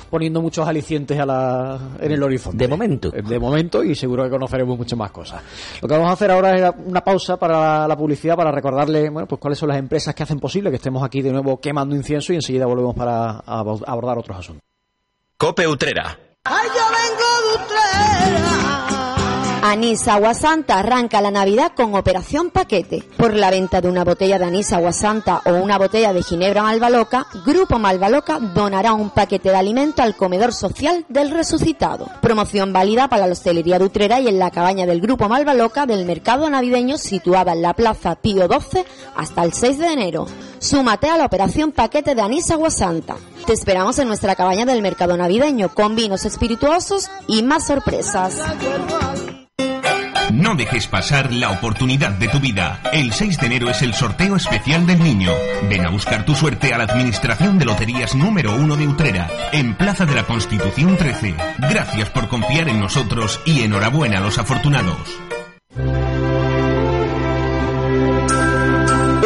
poniendo 0.10 0.42
muchos 0.42 0.68
alicientes 0.68 1.20
a 1.20 1.26
la, 1.26 1.80
en 2.00 2.12
el 2.12 2.24
horizonte. 2.24 2.58
De 2.58 2.68
momento. 2.68 3.12
De 3.12 3.40
momento 3.40 3.84
y 3.84 3.96
seguro 3.96 4.24
que 4.24 4.30
conoceremos 4.30 4.78
muchas 4.78 4.98
más 4.98 5.12
cosas. 5.12 5.42
Lo 5.82 5.88
que 5.88 5.94
vamos 5.94 6.10
a 6.10 6.14
hacer 6.14 6.32
ahora 6.32 6.56
es 6.56 6.74
una 6.86 7.02
pausa 7.04 7.38
para 7.38 7.88
la 7.88 7.98
publicidad 7.98 8.36
para 8.36 8.52
recordarle 8.52 9.10
bueno, 9.10 9.28
pues 9.28 9.40
cuáles 9.40 9.60
son 9.60 9.70
las 9.70 9.78
empresas 9.78 10.14
que 10.16 10.24
hacen 10.24 10.40
posible 10.40 10.70
que 10.70 10.78
estemos 10.78 11.04
aquí 11.04 11.22
de 11.22 11.32
nuevo 11.32 11.60
quemando 11.60 11.96
incienso 11.96 12.34
y 12.34 12.36
enseguida 12.36 12.66
volvemos 12.66 12.96
para 12.96 13.40
abordar 13.40 14.18
otros 14.18 14.38
asuntos. 14.38 14.64
Cope 15.38 15.68
Utrera. 15.68 16.18
Ay, 16.46 16.68
yo 16.68 16.84
vengo 16.86 17.58
de 17.58 17.64
Utrera. 17.64 18.85
Anís 19.68 20.08
Agua 20.08 20.36
Santa 20.36 20.78
arranca 20.78 21.22
la 21.22 21.32
Navidad 21.32 21.72
con 21.76 21.96
operación 21.96 22.52
paquete. 22.52 23.02
Por 23.18 23.34
la 23.34 23.50
venta 23.50 23.82
de 23.82 23.90
una 23.90 24.04
botella 24.04 24.38
de 24.38 24.46
anís 24.46 24.72
Agua 24.72 24.94
Santa 24.94 25.42
o 25.44 25.54
una 25.54 25.80
botella 25.80 26.14
de 26.14 26.22
Ginebra 26.22 26.62
Malvaloca, 26.62 27.26
Grupo 27.44 27.80
Malvaloca 27.80 28.38
donará 28.38 28.94
un 28.94 29.10
paquete 29.10 29.50
de 29.50 29.56
alimento 29.56 30.04
al 30.04 30.16
comedor 30.16 30.54
social 30.54 31.04
del 31.10 31.32
resucitado. 31.32 32.08
Promoción 32.22 32.74
válida 32.74 33.08
para 33.08 33.26
la 33.26 33.34
hostelería 33.34 33.80
de 33.80 33.90
y 34.22 34.28
en 34.28 34.38
la 34.38 34.52
cabaña 34.52 34.86
del 34.86 35.02
Grupo 35.02 35.28
Malvaloca 35.28 35.88
del 35.88 36.06
mercado 36.06 36.48
navideño 36.48 37.00
situada 37.00 37.54
en 37.54 37.64
la 37.64 37.74
Plaza 37.74 38.14
Pío 38.18 38.48
XII 38.48 38.86
hasta 39.16 39.44
el 39.44 39.52
6 39.52 39.80
de 39.80 39.94
enero. 39.94 40.28
Súmate 40.60 41.10
a 41.10 41.18
la 41.18 41.26
operación 41.26 41.72
paquete 41.72 42.14
de 42.14 42.22
anís 42.22 42.52
Agua 42.52 42.70
Santa. 42.70 43.16
Te 43.48 43.54
esperamos 43.54 43.98
en 43.98 44.10
nuestra 44.10 44.36
cabaña 44.36 44.66
del 44.66 44.84
mercado 44.84 45.18
navideño 45.18 45.74
con 45.74 45.96
vinos 45.96 46.24
espirituosos 46.24 47.10
y 47.28 47.42
más 47.42 47.66
sorpresas. 47.66 48.44
No 50.46 50.54
dejes 50.54 50.86
pasar 50.86 51.34
la 51.34 51.50
oportunidad 51.50 52.12
de 52.12 52.28
tu 52.28 52.40
vida. 52.40 52.80
El 52.94 53.12
6 53.12 53.40
de 53.40 53.48
enero 53.48 53.68
es 53.68 53.82
el 53.82 53.96
sorteo 53.96 54.36
especial 54.36 54.86
del 54.86 55.00
niño. 55.02 55.32
Ven 55.68 55.84
a 55.84 55.90
buscar 55.90 56.24
tu 56.24 56.36
suerte 56.36 56.72
a 56.72 56.78
la 56.78 56.84
Administración 56.84 57.58
de 57.58 57.66
Loterías 57.66 58.14
número 58.14 58.56
1 58.56 58.76
de 58.76 58.88
Utrera, 58.88 59.28
en 59.52 59.74
Plaza 59.74 60.06
de 60.06 60.14
la 60.14 60.24
Constitución 60.28 60.98
13. 60.98 61.34
Gracias 61.58 62.12
por 62.12 62.28
confiar 62.28 62.70
en 62.70 62.80
nosotros 62.80 63.42
y 63.44 63.62
enhorabuena 63.62 64.20
a 64.20 64.22
los 64.22 64.38
afortunados. 64.38 65.20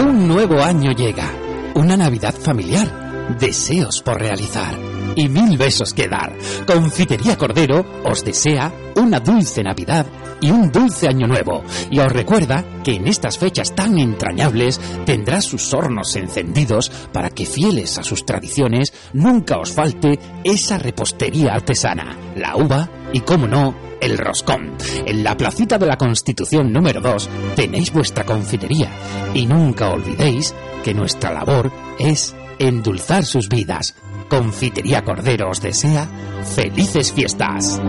Un 0.01 0.27
nuevo 0.29 0.63
año 0.63 0.93
llega. 0.93 1.29
Una 1.73 1.97
Navidad 1.97 2.33
familiar. 2.33 3.27
Deseos 3.37 4.01
por 4.01 4.21
realizar. 4.21 4.88
Y 5.15 5.27
mil 5.29 5.57
besos 5.57 5.93
que 5.93 6.07
dar. 6.07 6.33
Confitería 6.65 7.37
Cordero 7.37 7.85
os 8.03 8.23
desea 8.23 8.71
una 8.95 9.19
dulce 9.19 9.63
Navidad 9.63 10.05
y 10.41 10.51
un 10.51 10.71
dulce 10.71 11.07
año 11.07 11.27
nuevo. 11.27 11.63
Y 11.89 11.99
os 11.99 12.11
recuerda 12.11 12.63
que 12.83 12.93
en 12.95 13.07
estas 13.07 13.37
fechas 13.37 13.75
tan 13.75 13.97
entrañables 13.97 14.79
tendrá 15.05 15.41
sus 15.41 15.73
hornos 15.73 16.15
encendidos 16.15 16.89
para 17.11 17.29
que 17.29 17.45
fieles 17.45 17.97
a 17.97 18.03
sus 18.03 18.25
tradiciones 18.25 18.93
nunca 19.13 19.57
os 19.57 19.71
falte 19.71 20.19
esa 20.43 20.77
repostería 20.77 21.53
artesana, 21.53 22.15
la 22.35 22.55
uva 22.55 22.89
y, 23.13 23.21
como 23.21 23.47
no, 23.47 23.75
el 24.01 24.17
roscón. 24.17 24.75
En 25.05 25.23
la 25.23 25.35
placita 25.35 25.77
de 25.77 25.87
la 25.87 25.97
Constitución 25.97 26.71
número 26.71 27.01
2 27.01 27.29
tenéis 27.55 27.91
vuestra 27.91 28.25
confitería 28.25 28.89
y 29.33 29.45
nunca 29.45 29.89
olvidéis 29.89 30.53
que 30.83 30.93
nuestra 30.93 31.33
labor 31.33 31.71
es 31.97 32.35
endulzar 32.59 33.25
sus 33.25 33.49
vidas. 33.49 33.95
Confitería 34.29 35.03
Cordero 35.03 35.49
os 35.49 35.59
desea 35.61 36.07
felices 36.55 37.11
fiestas. 37.11 37.81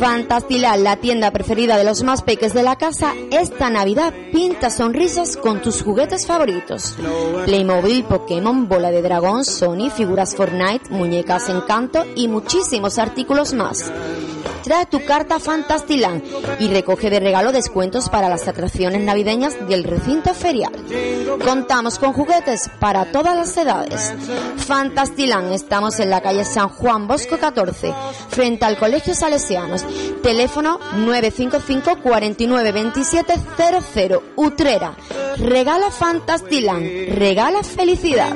Fantastilar, 0.00 0.78
la 0.78 0.96
tienda 0.96 1.30
preferida 1.30 1.76
de 1.76 1.84
los 1.84 2.02
más 2.02 2.22
peques 2.22 2.54
de 2.54 2.62
la 2.62 2.76
casa, 2.76 3.12
esta 3.30 3.68
Navidad 3.68 4.14
pinta 4.32 4.70
sonrisas 4.70 5.36
con 5.36 5.60
tus 5.60 5.82
juguetes 5.82 6.26
favoritos. 6.26 6.96
Playmobil, 7.44 8.04
Pokémon, 8.04 8.66
bola 8.66 8.90
de 8.90 9.02
dragón, 9.02 9.44
Sony, 9.44 9.90
figuras 9.94 10.34
Fortnite, 10.34 10.88
muñecas 10.90 11.50
Encanto 11.50 12.06
y 12.16 12.28
muchísimos 12.28 12.98
artículos 12.98 13.52
más. 13.52 13.92
Trae 14.70 14.86
tu 14.86 15.04
carta 15.04 15.40
Fantastiland 15.40 16.22
y 16.60 16.68
recoge 16.68 17.10
de 17.10 17.18
regalo 17.18 17.50
descuentos 17.50 18.08
para 18.08 18.28
las 18.28 18.46
atracciones 18.46 19.02
navideñas 19.02 19.66
del 19.68 19.82
recinto 19.82 20.32
ferial. 20.32 20.70
Contamos 21.44 21.98
con 21.98 22.12
juguetes 22.12 22.70
para 22.78 23.10
todas 23.10 23.34
las 23.34 23.56
edades. 23.56 24.14
Fantastiland, 24.58 25.52
estamos 25.52 25.98
en 25.98 26.10
la 26.10 26.20
calle 26.20 26.44
San 26.44 26.68
Juan 26.68 27.08
Bosco 27.08 27.36
14, 27.36 27.92
frente 28.28 28.64
al 28.64 28.78
Colegio 28.78 29.12
Salesianos. 29.12 29.84
Teléfono 30.22 30.78
955 30.98 32.00
49 32.00 32.70
27 32.70 33.34
00 33.92 34.22
Utrera. 34.36 34.94
Regala 35.38 35.90
Fantastiland, 35.90 37.08
regala 37.18 37.64
felicidad. 37.64 38.30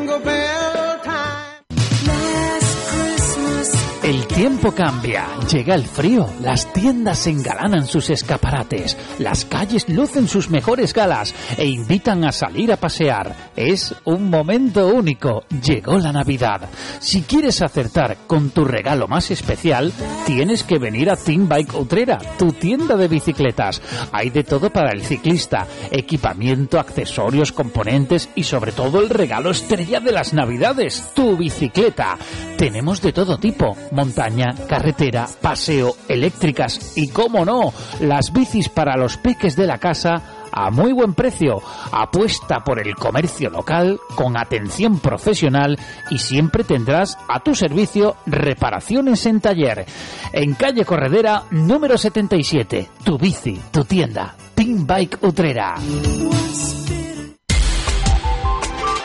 El 4.05 4.27
tiempo 4.27 4.71
cambia, 4.73 5.27
llega 5.51 5.75
el 5.75 5.87
frío, 5.87 6.29
las 6.43 6.71
tiendas 6.75 7.27
engalanan 7.27 7.87
sus 7.87 8.11
escaparates, 8.11 8.99
las 9.19 9.47
calles 9.47 9.89
lucen 9.89 10.29
sus 10.29 10.51
mejores 10.51 10.93
galas 10.93 11.35
e 11.57 11.65
invitan 11.65 12.23
a 12.27 12.31
salir 12.31 12.71
a 12.71 12.77
pasear. 12.77 13.35
Es 13.57 13.95
un 14.05 14.29
momento 14.29 14.89
único, 14.89 15.45
llegó 15.49 15.97
la 15.97 16.13
Navidad. 16.13 16.69
Si 16.99 17.23
quieres 17.23 17.63
acertar 17.63 18.19
con 18.27 18.51
tu 18.51 18.67
regalo 18.67 19.09
más 19.09 19.31
especial, 19.31 19.91
tienes 20.27 20.65
que 20.65 20.79
venir 20.79 21.09
a 21.09 21.17
Team 21.17 21.49
Bike 21.49 21.73
Utrera, 21.73 22.19
tu 22.39 22.53
tienda 22.53 22.99
de 22.99 23.09
bicicletas. 23.09 23.81
Hay 24.13 24.29
de 24.29 24.45
todo 24.45 24.69
para 24.69 24.91
el 24.91 25.03
ciclista, 25.03 25.67
equipamiento, 25.91 26.79
accesorios, 26.79 27.53
componentes 27.53 28.29
y 28.35 28.43
sobre 28.43 28.73
todo 28.73 29.01
el 29.01 29.09
regalo 29.09 29.51
estrella 29.51 30.01
de 30.01 30.13
las 30.13 30.35
Navidades, 30.35 31.11
tu 31.15 31.39
bicicleta. 31.39 32.19
Tenemos 32.59 33.01
de 33.01 33.15
todo 33.15 33.39
tipo 33.39 33.75
montaña, 33.95 34.55
carretera, 34.69 35.27
paseo, 35.41 35.95
eléctricas 36.09 36.97
y, 36.97 37.09
cómo 37.09 37.45
no, 37.45 37.73
las 38.01 38.33
bicis 38.33 38.69
para 38.69 38.97
los 38.97 39.17
peques 39.17 39.57
de 39.57 39.67
la 39.67 39.79
casa 39.79 40.45
a 40.55 40.71
muy 40.71 40.93
buen 40.93 41.15
precio. 41.15 41.61
Apuesta 41.93 42.61
por 42.61 42.79
el 42.79 42.95
comercio 42.95 43.51
local 43.51 43.99
con 44.15 44.37
atención 44.37 45.01
profesional 45.01 45.79
y 46.11 46.19
siempre 46.19 46.65
tendrás 46.65 47.19
a 47.29 47.41
tu 47.41 47.55
servicio 47.55 48.17
reparaciones 48.27 49.27
en 49.27 49.41
taller. 49.41 49.85
En 50.33 50.55
calle 50.55 50.85
Corredera 50.85 51.45
número 51.51 51.99
77, 51.99 52.89
tu 53.05 53.19
bici, 53.19 53.61
tu 53.71 53.85
tienda, 53.85 54.35
Team 54.55 54.87
Bike 54.87 55.19
Utrera. 55.23 55.75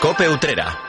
Cope 0.02 0.30
Utrera. 0.30 0.89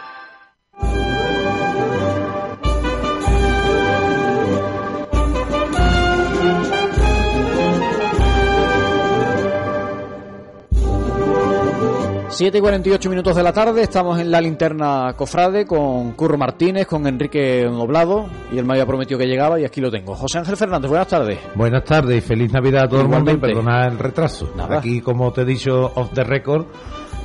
7 12.40 12.56
y 12.56 12.60
48 12.62 13.10
minutos 13.10 13.36
de 13.36 13.42
la 13.42 13.52
tarde, 13.52 13.82
estamos 13.82 14.18
en 14.18 14.30
la 14.30 14.40
linterna 14.40 15.12
Cofrade 15.14 15.66
con 15.66 16.12
Curro 16.12 16.38
Martínez, 16.38 16.86
con 16.86 17.06
Enrique 17.06 17.68
Noblado, 17.70 18.30
y 18.50 18.56
él 18.56 18.64
me 18.64 18.72
había 18.72 18.86
prometido 18.86 19.18
que 19.18 19.26
llegaba 19.26 19.60
y 19.60 19.66
aquí 19.66 19.82
lo 19.82 19.90
tengo. 19.90 20.14
José 20.14 20.38
Ángel 20.38 20.56
Fernández, 20.56 20.88
buenas 20.88 21.08
tardes. 21.08 21.38
Buenas 21.54 21.84
tardes 21.84 22.16
y 22.16 22.20
feliz 22.26 22.50
Navidad 22.50 22.84
a 22.84 22.88
todo 22.88 23.02
el 23.02 23.08
mundo 23.08 23.30
y 23.30 23.34
Igualmente. 23.34 23.62
perdona 23.62 23.86
el 23.88 23.98
retraso. 23.98 24.50
Nada. 24.56 24.78
Aquí, 24.78 25.02
como 25.02 25.30
te 25.34 25.42
he 25.42 25.44
dicho, 25.44 25.92
off 25.94 26.12
the 26.14 26.24
record, 26.24 26.64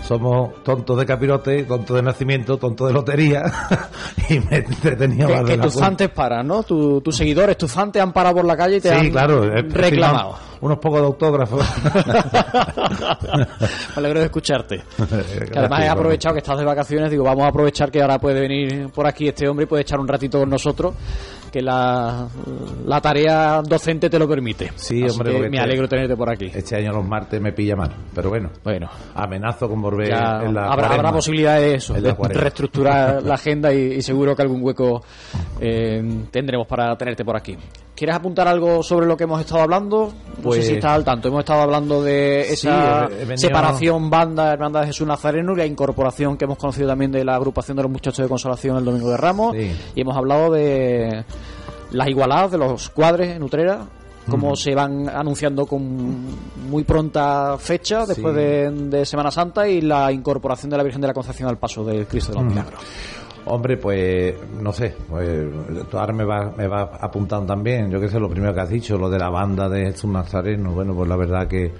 somos 0.08 0.64
tontos 0.64 0.98
de 0.98 1.06
capirote, 1.06 1.64
tontos 1.64 1.96
de 1.96 2.02
nacimiento, 2.04 2.58
tontos 2.58 2.88
de 2.88 2.94
lotería 2.94 3.44
y 4.30 4.40
me 4.40 4.58
entretenía 4.58 5.26
Que, 5.28 5.34
más 5.34 5.46
de 5.46 5.52
que 5.56 5.58
tus 5.64 5.74
cuenta. 5.74 5.86
fans 5.88 5.98
te 5.98 6.10
paran, 6.10 6.48
¿no? 6.48 6.64
Tu- 6.64 7.02
tus 7.02 7.16
seguidores, 7.16 7.58
tus 7.58 7.72
fans 7.72 7.92
te 7.92 8.00
han 8.00 8.14
parado 8.14 8.36
por 8.36 8.46
la 8.46 8.56
calle 8.56 8.78
y 8.78 8.82
te 8.82 8.90
Sí, 8.90 8.96
han 8.96 9.10
claro, 9.12 9.42
reclamado. 9.50 10.36
Unos 10.62 10.78
pocos 10.80 11.00
de 11.02 11.06
autógrafos. 11.08 11.62
Me 13.96 13.98
alegro 13.98 14.20
de 14.20 14.26
escucharte. 14.26 14.84
Que 15.52 15.60
además 15.60 15.82
he 15.84 15.88
aprovechado 15.90 16.34
que 16.34 16.40
estás 16.40 16.58
de 16.58 16.66
vacaciones, 16.66 17.10
digo, 17.12 17.24
vamos 17.24 17.44
a 17.46 17.48
aprovechar 17.50 17.92
que 17.92 18.02
ahora 18.02 18.20
puede 18.20 18.40
venir 18.42 18.90
por 18.94 19.06
aquí 19.08 19.28
este 19.28 19.48
hombre 19.48 19.64
y 19.66 19.68
puede 19.68 19.82
echar 19.84 20.00
un 20.00 20.08
ratito 20.08 20.40
con 20.40 20.50
nosotros, 20.50 20.94
que 21.56 21.62
la, 21.62 22.28
la 22.86 23.00
tarea 23.00 23.62
docente 23.66 24.10
te 24.10 24.20
lo 24.20 24.28
permite. 24.28 24.74
Sí, 24.76 25.02
Así 25.04 25.14
hombre, 25.14 25.32
que 25.32 25.40
me 25.40 25.46
este- 25.46 25.60
alegro 25.60 25.88
tenerte 25.88 26.18
por 26.18 26.30
aquí. 26.30 26.52
Este 26.54 26.76
año 26.76 26.92
los 26.92 27.08
martes 27.08 27.40
me 27.40 27.54
pilla 27.54 27.78
mal, 27.78 27.96
pero 28.14 28.28
bueno. 28.30 28.50
Bueno. 28.62 28.90
Amenazo 29.14 29.70
con 29.70 29.82
volver 29.82 30.10
Ya 30.10 30.42
en 30.44 30.54
la 30.54 30.68
habrá, 30.70 30.88
habrá 30.90 31.14
posibilidad 31.14 31.58
de 31.58 31.76
eso, 31.76 31.94
de 31.94 32.14
reestructurar 32.14 33.24
la 33.24 33.36
agenda 33.36 33.72
y, 33.74 33.94
y 33.94 34.02
seguro 34.02 34.36
que 34.36 34.42
algún 34.42 34.62
hueco 34.62 35.02
eh, 35.62 36.04
tendremos 36.30 36.68
para 36.68 36.94
tenerte 36.98 37.24
por 37.24 37.38
aquí. 37.38 37.56
¿Quieres 37.96 38.18
apuntar 38.18 38.46
algo 38.50 38.84
sobre 38.84 39.06
lo 39.06 39.16
que 39.16 39.24
hemos 39.24 39.40
estado 39.40 39.62
hablando? 39.62 40.12
No 40.38 40.44
Pues- 40.44 40.60
sé 40.66 40.72
si 40.72 40.74
estás 40.76 40.92
al 40.92 41.06
tanto. 41.06 41.30
Hemos 41.30 41.40
estado 41.40 41.62
hablando 41.62 42.04
de 42.04 42.42
esa 42.52 43.08
venido- 43.08 43.38
separación 43.38 44.10
banda, 44.10 44.52
hermandad 44.52 44.82
de 44.82 44.88
Jesús 44.88 45.08
Nazareno 45.08 45.54
y 45.54 45.56
la 45.56 45.66
incorporación 45.66 46.36
que 46.36 46.44
hemos 46.44 46.58
conocido 46.58 46.90
también 46.90 47.14
de 47.14 47.24
la 47.24 47.36
agrupación 47.36 47.78
de 47.78 47.84
los 47.84 47.92
muchachos 47.94 48.18
de 48.26 48.28
consolación 48.28 48.76
el 48.76 48.84
Domingo 48.84 49.10
de 49.12 49.16
Ramos. 49.16 49.56
Sí. 49.56 49.72
Y 49.96 50.02
hemos 50.02 50.18
hablado 50.18 50.52
de 50.52 51.24
las 51.92 52.08
igualadas 52.08 52.52
de 52.52 52.58
los 52.58 52.90
cuadres 52.90 53.36
en 53.36 53.44
Utrera, 53.44 53.86
cómo 54.30 54.56
se 54.56 54.74
van 54.74 55.08
anunciando 55.08 55.66
con 55.68 56.26
muy 56.70 56.84
pronta 56.84 57.58
fecha 57.60 58.06
después 58.06 58.34
Sí. 58.34 58.40
de, 58.42 58.72
de 58.72 59.06
Semana 59.06 59.30
Santa 59.30 59.68
y 59.68 59.82
la 59.82 60.12
incorporación 60.12 60.70
de 60.72 60.78
la 60.78 60.84
Virgen 60.84 61.02
de 61.02 61.08
la 61.08 61.14
Concepción 61.14 61.48
al 61.50 61.58
paso 61.58 61.84
del 61.84 62.08
Cristo 62.08 62.32
de 62.32 62.38
los 62.40 62.46
Mm. 62.46 62.50
Milagros. 62.50 62.80
Hombre, 63.48 63.78
pues 63.78 64.34
no 64.60 64.74
sé, 64.74 64.96
pues, 65.08 65.46
tú 65.92 66.00
ahora 66.00 66.12
me 66.14 66.26
vas 66.26 66.58
me 66.58 66.68
va 66.68 66.98
apuntando 67.00 67.46
también, 67.46 67.92
yo 67.92 68.02
qué 68.02 68.08
sé, 68.10 68.20
lo 68.20 68.28
primero 68.28 68.52
que 68.56 68.62
has 68.62 68.70
dicho, 68.70 68.98
lo 68.98 69.08
de 69.08 69.20
la 69.20 69.30
banda 69.30 69.70
de 69.70 69.92
Jesús 69.92 70.10
Nazareno, 70.10 70.72
bueno, 70.72 70.96
pues 70.96 71.08
la 71.08 71.16
verdad 71.16 71.48
que 71.48 71.72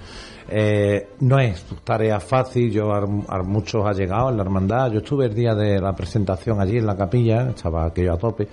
eh, 0.48 1.08
no 1.18 1.40
es 1.40 1.64
tarea 1.82 2.20
fácil, 2.20 2.70
yo 2.70 2.92
a, 2.92 2.98
a 2.98 3.42
muchos 3.42 3.84
ha 3.84 3.92
llegado 3.92 4.30
en 4.30 4.36
la 4.36 4.44
hermandad, 4.44 4.92
yo 4.92 4.98
estuve 4.98 5.24
el 5.26 5.34
día 5.34 5.56
de 5.56 5.80
la 5.80 5.92
presentación 5.92 6.60
allí 6.60 6.78
en 6.78 6.86
la 6.86 6.96
capilla, 6.96 7.50
estaba 7.50 7.86
aquello 7.86 8.12
a 8.12 8.16
tope, 8.16 8.46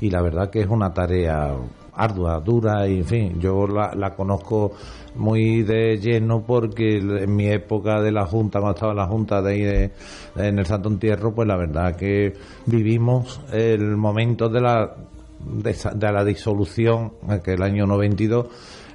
y 0.00 0.10
la 0.10 0.22
verdad 0.22 0.50
que 0.50 0.60
es 0.60 0.68
una 0.68 0.92
tarea 0.92 1.54
ardua, 1.94 2.40
dura, 2.40 2.86
y 2.86 2.98
en 2.98 3.04
fin, 3.06 3.40
yo 3.40 3.66
la, 3.66 3.94
la 3.94 4.14
conozco 4.14 4.72
muy 5.14 5.62
de 5.62 5.96
lleno 5.98 6.42
porque 6.46 6.98
en 6.98 7.34
mi 7.34 7.48
época 7.48 8.02
de 8.02 8.12
la 8.12 8.26
Junta, 8.26 8.58
cuando 8.60 8.74
estaba 8.74 8.92
la 8.94 9.06
Junta 9.06 9.40
de 9.40 9.52
ahí 9.52 9.62
de- 9.62 9.90
en 10.36 10.58
el 10.58 10.66
Santo 10.66 10.90
Entierro, 10.90 11.34
pues 11.34 11.48
la 11.48 11.56
verdad 11.56 11.96
que 11.96 12.34
vivimos 12.66 13.40
el 13.50 13.96
momento 13.96 14.50
de 14.50 14.60
la, 14.60 14.94
de, 15.40 16.12
la 16.12 16.22
disolución, 16.22 17.12
que 17.42 17.54
el 17.54 17.62
año 17.62 17.86
92, 17.86 18.46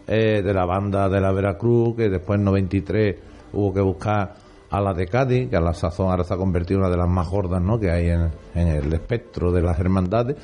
eh, 0.08 0.42
de 0.44 0.54
la 0.54 0.66
banda 0.66 1.10
de 1.10 1.22
la 1.22 1.32
Veracruz, 1.32 1.96
que 1.96 2.08
después 2.10 2.38
en 2.38 2.46
93 2.46 3.16
hubo 3.54 3.74
que 3.74 3.82
buscar 3.82 4.36
a 4.70 4.80
la 4.80 4.94
de 4.94 5.08
Cádiz, 5.08 5.50
que 5.50 5.58
a 5.58 5.62
la 5.62 5.74
sazón 5.74 6.10
ahora 6.12 6.24
se 6.24 6.34
ha 6.34 6.38
convertido 6.38 6.80
en 6.80 6.86
una 6.86 6.92
de 6.92 6.98
las 6.98 7.10
más 7.10 7.28
gordas 7.30 7.62
¿no? 7.62 7.78
que 7.80 7.90
hay 7.92 8.08
en 8.10 8.68
el 8.68 8.94
espectro 8.94 9.52
de 9.52 9.62
las 9.62 9.78
hermandades. 9.80 10.38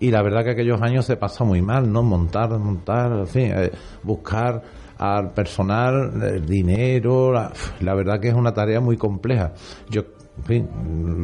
Y 0.00 0.10
la 0.10 0.22
verdad 0.22 0.42
que 0.44 0.50
aquellos 0.52 0.80
años 0.82 1.04
se 1.04 1.16
pasa 1.16 1.44
muy 1.44 1.60
mal, 1.62 1.92
¿no? 1.92 2.02
Montar, 2.02 2.50
montar, 2.58 3.12
en 3.12 3.26
fin, 3.26 3.52
eh, 3.54 3.70
buscar 4.02 4.62
al 4.98 5.32
personal, 5.32 6.22
el 6.22 6.44
dinero, 6.46 7.32
la, 7.32 7.52
la 7.80 7.94
verdad 7.94 8.18
que 8.20 8.28
es 8.28 8.34
una 8.34 8.52
tarea 8.52 8.80
muy 8.80 8.96
compleja. 8.96 9.52
Yo, 9.90 10.02
en 10.38 10.44
fin, 10.44 10.68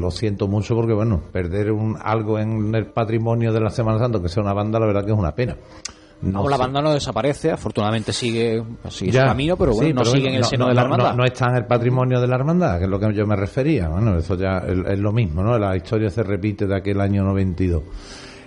lo 0.01 0.11
siento 0.11 0.47
mucho 0.47 0.75
porque, 0.75 0.93
bueno, 0.93 1.23
perder 1.33 1.73
un, 1.73 1.97
algo 2.03 2.39
en 2.39 2.75
el 2.75 2.87
patrimonio 2.87 3.53
de 3.53 3.61
la 3.61 3.71
Semana 3.71 3.99
Santa, 3.99 4.21
que 4.21 4.29
sea 4.29 4.43
una 4.43 4.53
banda, 4.53 4.79
la 4.79 4.87
verdad 4.87 5.05
que 5.05 5.13
es 5.13 5.19
una 5.19 5.35
pena. 5.35 5.57
No 6.23 6.49
la 6.49 6.57
banda 6.57 6.81
no 6.81 6.95
desaparece, 6.95 7.51
afortunadamente 7.51 8.11
sigue, 8.11 8.63
sigue 8.89 9.13
su 9.13 9.17
Ya, 9.19 9.27
camino, 9.27 9.55
pero 9.59 9.73
bueno, 9.73 9.89
sí, 9.89 9.93
no 9.95 10.01
pero 10.01 10.11
sigue 10.13 10.29
en 10.29 10.35
el 10.37 10.41
no- 10.41 10.47
seno 10.47 10.65
no- 10.65 10.69
de 10.71 10.75
la 10.75 10.83
hermandad. 10.83 11.11
No, 11.11 11.17
no 11.19 11.25
está 11.27 11.49
en 11.51 11.57
el 11.57 11.67
patrimonio 11.67 12.21
de 12.21 12.27
la 12.27 12.37
hermandad, 12.37 12.79
que 12.79 12.85
es 12.85 12.91
lo 12.91 12.99
que 12.99 13.13
yo 13.15 13.27
me 13.27 13.37
refería. 13.37 13.89
Bueno, 13.89 14.17
eso 14.19 14.35
ya 14.35 14.59
es, 14.67 14.79
es 14.93 14.99
lo 14.99 15.13
mismo, 15.13 15.43
¿no? 15.43 15.59
La 15.59 15.77
historia 15.77 16.09
se 16.09 16.23
repite 16.23 16.67
de 16.67 16.75
aquel 16.77 17.01
año 17.03 17.23
92. 17.25 17.83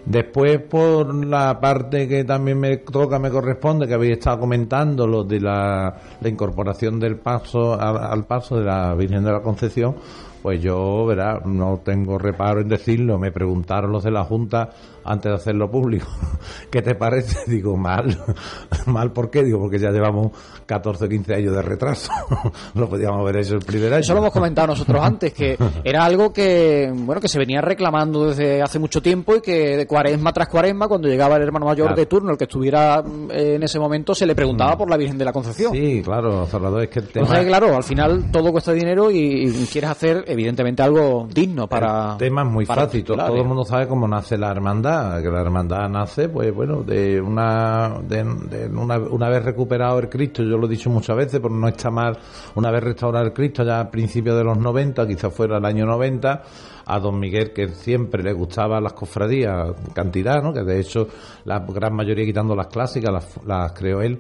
Después, 0.10 0.60
por 0.64 1.14
la 1.24 1.60
parte 1.60 2.08
que 2.08 2.24
también 2.24 2.60
me 2.60 2.78
toca, 2.78 3.20
me 3.20 3.30
corresponde, 3.30 3.88
que 3.88 3.94
habéis 3.94 4.14
estado 4.14 4.40
comentando, 4.40 5.06
lo 5.06 5.24
de 5.24 5.40
la, 5.40 5.96
incorporación 6.26 7.00
del 7.00 7.18
paso 7.18 7.80
al, 7.80 7.96
al 7.96 8.26
paso 8.26 8.58
de 8.58 8.66
la 8.66 8.96
Virgen 8.96 9.24
de 9.24 9.32
la 9.32 9.42
Concepción, 9.42 9.96
pues 10.42 10.62
yo, 10.62 11.06
verá, 11.06 11.40
no 11.46 11.82
tengo 11.84 12.18
reparo 12.18 12.62
en 12.62 12.70
decirlo. 12.70 13.18
Me 13.20 13.32
preguntaron 13.32 13.92
los 13.92 14.04
de 14.04 14.12
la 14.12 14.24
Junta 14.24 14.70
antes 15.04 15.32
de 15.32 15.36
hacerlo 15.36 15.72
público, 15.72 16.08
¿qué 16.72 16.82
te 16.82 16.94
parece? 16.96 17.38
Digo, 17.52 17.76
mal. 17.78 18.18
¿Mal 18.86 19.12
por 19.12 19.30
qué? 19.30 19.44
Digo, 19.44 19.60
porque 19.60 19.80
ya 19.80 19.90
llevamos 19.92 20.32
14 20.66 21.06
o 21.06 21.10
15 21.10 21.34
años 21.36 21.56
de 21.56 21.62
retraso. 21.62 22.12
lo 22.76 22.88
podíamos 22.90 23.22
haber 23.22 23.38
hecho 23.38 23.56
el 23.56 23.62
primer 23.66 23.94
año. 23.94 24.02
Eso 24.02 24.14
lo 24.14 24.20
hemos 24.20 24.34
comentado 24.34 24.68
nosotros 24.68 25.02
antes, 25.04 25.34
que 25.34 25.58
era 25.84 26.04
algo 26.06 26.32
que, 26.32 26.92
bueno, 26.94 27.20
que 27.20 27.28
se 27.28 27.40
venía 27.40 27.62
reclamando 27.62 28.28
desde 28.28 28.62
hace 28.62 28.78
mucho 28.78 29.02
tiempo 29.02 29.36
y 29.36 29.42
que 29.42 29.78
de 29.78 29.88
cuaresma 29.88 30.32
tras 30.32 30.48
cuaresma, 30.48 30.88
cuando 30.88 31.08
llegaba 31.08 31.38
el 31.38 31.44
hermano 31.44 31.66
mayor 31.66 31.88
Claro. 31.88 32.00
de 32.00 32.06
turno, 32.06 32.32
el 32.32 32.38
que 32.38 32.44
estuviera 32.44 33.02
mm, 33.02 33.32
en 33.32 33.64
ese 33.64 33.80
momento, 33.80 34.14
se 34.14 34.26
le 34.26 34.36
preguntaba 34.36 34.78
por 34.78 34.90
la 34.90 34.98
Virgen 34.98 35.18
de 35.18 35.26
la 35.26 35.34
Concepción. 35.34 35.72
Sí, 35.74 36.02
claro, 36.04 36.46
Salvador, 36.46 36.84
es 36.84 36.90
que 36.90 37.00
el 37.00 37.08
tema... 37.08 37.26
Entonces, 37.26 37.48
claro, 37.48 37.76
al 37.76 37.84
final 37.84 38.30
todo 38.32 38.52
cuesta 38.52 38.74
dinero 38.74 39.10
y, 39.10 39.48
y 39.48 39.66
quieres 39.72 39.90
hacer, 39.90 40.24
evidentemente, 40.32 40.84
algo 40.84 41.28
digno 41.34 41.68
para. 41.68 42.14
El 42.14 42.18
tema 42.18 42.44
es 42.44 42.48
muy 42.48 42.66
fácil. 42.66 43.04
Todo, 43.04 43.36
el 43.36 43.46
mundo 43.46 43.64
sabe 43.64 43.88
cómo 43.88 44.08
nace 44.08 44.38
la 44.38 44.52
hermandad. 44.52 45.22
Que 45.22 45.30
la 45.30 45.42
hermandad 45.42 45.90
nace, 45.90 46.30
pues 46.30 46.54
bueno, 46.54 46.84
de 46.84 47.20
una, 47.20 48.00
de, 48.02 48.24
de 48.24 48.68
una, 48.68 48.98
una 48.98 49.30
vez 49.30 49.44
recuperado 49.44 50.00
el 50.00 50.10
Cristo. 50.10 50.44
Yo 50.44 50.58
lo 50.58 50.68
he 50.68 50.70
dicho 50.70 50.90
muchas 50.90 51.16
veces, 51.16 51.40
pero 51.40 51.54
no 51.54 51.68
está 51.68 51.90
mal. 51.90 52.18
Una 52.56 52.72
vez 52.72 52.84
restaurado 52.84 53.26
el 53.26 53.34
Cristo, 53.34 53.64
ya 53.64 53.80
a 53.80 53.90
principios 53.90 54.38
de 54.38 54.44
los 54.44 54.58
90, 54.58 55.08
quizás 55.08 55.34
fuera 55.34 55.58
el 55.58 55.66
año 55.66 55.86
90, 55.86 56.44
a 56.86 57.00
don 57.00 57.20
Miguel, 57.20 57.52
que 57.52 57.70
siempre 57.70 58.24
le 58.24 58.34
gustaba 58.34 58.80
las 58.80 58.94
cofradías, 58.94 59.72
cantidad, 59.94 60.42
¿no? 60.42 60.54
Que 60.54 60.64
de 60.64 60.80
hecho 60.80 61.08
la 61.46 61.60
gran 61.60 61.94
mayoría, 61.94 62.26
quitando 62.26 62.56
las 62.56 62.68
clásicas, 62.68 63.12
las, 63.12 63.46
las 63.46 63.72
creó 63.74 64.02
él. 64.02 64.20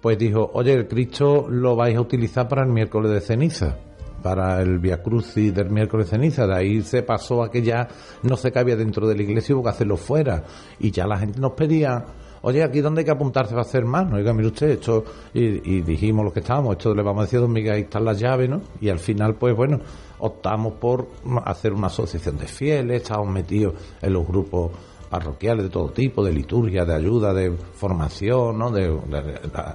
Pues 0.00 0.18
dijo, 0.18 0.50
oye, 0.52 0.74
el 0.74 0.86
Cristo 0.86 1.46
lo 1.48 1.76
vais 1.76 1.96
a 1.96 2.00
utilizar 2.00 2.46
para 2.46 2.62
el 2.62 2.68
miércoles 2.68 3.10
de 3.10 3.20
ceniza 3.20 3.76
para 4.24 4.62
el 4.62 4.78
Via 4.78 5.02
Crucis 5.02 5.54
del 5.54 5.68
miércoles 5.68 6.08
ceniza. 6.08 6.46
De 6.46 6.54
ahí 6.54 6.80
se 6.80 7.02
pasó 7.02 7.42
a 7.42 7.50
que 7.50 7.60
ya 7.60 7.86
no 8.22 8.38
se 8.38 8.50
cabía 8.50 8.74
dentro 8.74 9.06
de 9.06 9.14
la 9.14 9.22
iglesia 9.22 9.52
y 9.52 9.54
hubo 9.54 9.64
que 9.64 9.68
hacerlo 9.68 9.98
fuera. 9.98 10.42
Y 10.80 10.90
ya 10.90 11.06
la 11.06 11.18
gente 11.18 11.38
nos 11.38 11.52
pedía, 11.52 12.02
oye, 12.40 12.62
aquí 12.62 12.80
donde 12.80 13.02
hay 13.02 13.04
que 13.04 13.10
apuntarse 13.10 13.54
va 13.54 13.60
a 13.60 13.64
hacer 13.64 13.84
más. 13.84 14.08
No, 14.08 14.16
oiga, 14.16 14.32
mire 14.32 14.48
usted, 14.48 14.70
esto. 14.70 15.04
Y, 15.34 15.76
y 15.76 15.82
dijimos 15.82 16.24
los 16.24 16.32
que 16.32 16.40
estábamos, 16.40 16.76
esto 16.78 16.94
le 16.94 17.02
vamos 17.02 17.20
a 17.20 17.24
decir 17.26 17.38
a 17.38 17.42
don 17.42 17.54
ahí 17.54 17.82
están 17.82 18.04
las 18.06 18.18
llaves, 18.18 18.48
¿no? 18.48 18.62
Y 18.80 18.88
al 18.88 18.98
final, 18.98 19.34
pues 19.34 19.54
bueno, 19.54 19.78
optamos 20.20 20.72
por 20.80 21.06
hacer 21.44 21.74
una 21.74 21.88
asociación 21.88 22.38
de 22.38 22.46
fieles, 22.46 23.02
estábamos 23.02 23.30
metidos 23.34 23.74
en 24.00 24.12
los 24.14 24.26
grupos 24.26 24.72
parroquiales 25.10 25.64
de 25.64 25.70
todo 25.70 25.90
tipo, 25.90 26.24
de 26.24 26.32
liturgia, 26.32 26.86
de 26.86 26.94
ayuda, 26.94 27.34
de 27.34 27.52
formación, 27.74 28.58
¿no? 28.58 28.70
De, 28.70 28.88
de- 28.88 29.22
de- 29.22 29.74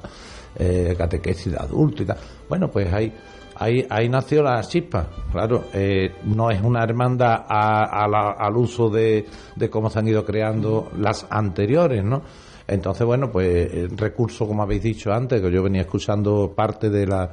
eh, 0.56 0.96
catequesis 0.98 1.52
de 1.54 1.60
adultos 1.60 2.02
y 2.02 2.06
tal. 2.06 2.18
Bueno, 2.50 2.70
pues 2.72 2.92
ahí 2.92 3.14
ahí, 3.60 3.86
ahí 3.90 4.10
nació 4.10 4.42
la 4.44 4.62
chispa. 4.64 5.08
Claro, 5.32 5.66
eh, 5.74 6.16
no 6.26 6.50
es 6.50 6.62
una 6.62 6.84
hermandad 6.84 7.46
a- 7.48 8.04
a 8.04 8.08
la- 8.08 8.32
al 8.32 8.58
uso 8.58 8.90
de, 8.90 9.26
de 9.56 9.70
cómo 9.70 9.90
se 9.90 10.00
han 10.00 10.08
ido 10.08 10.26
creando 10.26 10.90
las 10.98 11.28
anteriores, 11.30 12.04
¿no? 12.04 12.22
Entonces, 12.68 13.06
bueno, 13.06 13.32
pues 13.32 13.74
el 13.74 13.98
recurso, 13.98 14.48
como 14.48 14.62
habéis 14.64 14.84
dicho 14.84 15.12
antes, 15.12 15.42
que 15.42 15.52
yo 15.52 15.64
venía 15.64 15.82
escuchando 15.82 16.54
parte 16.56 16.90
de 16.90 17.08
la, 17.08 17.32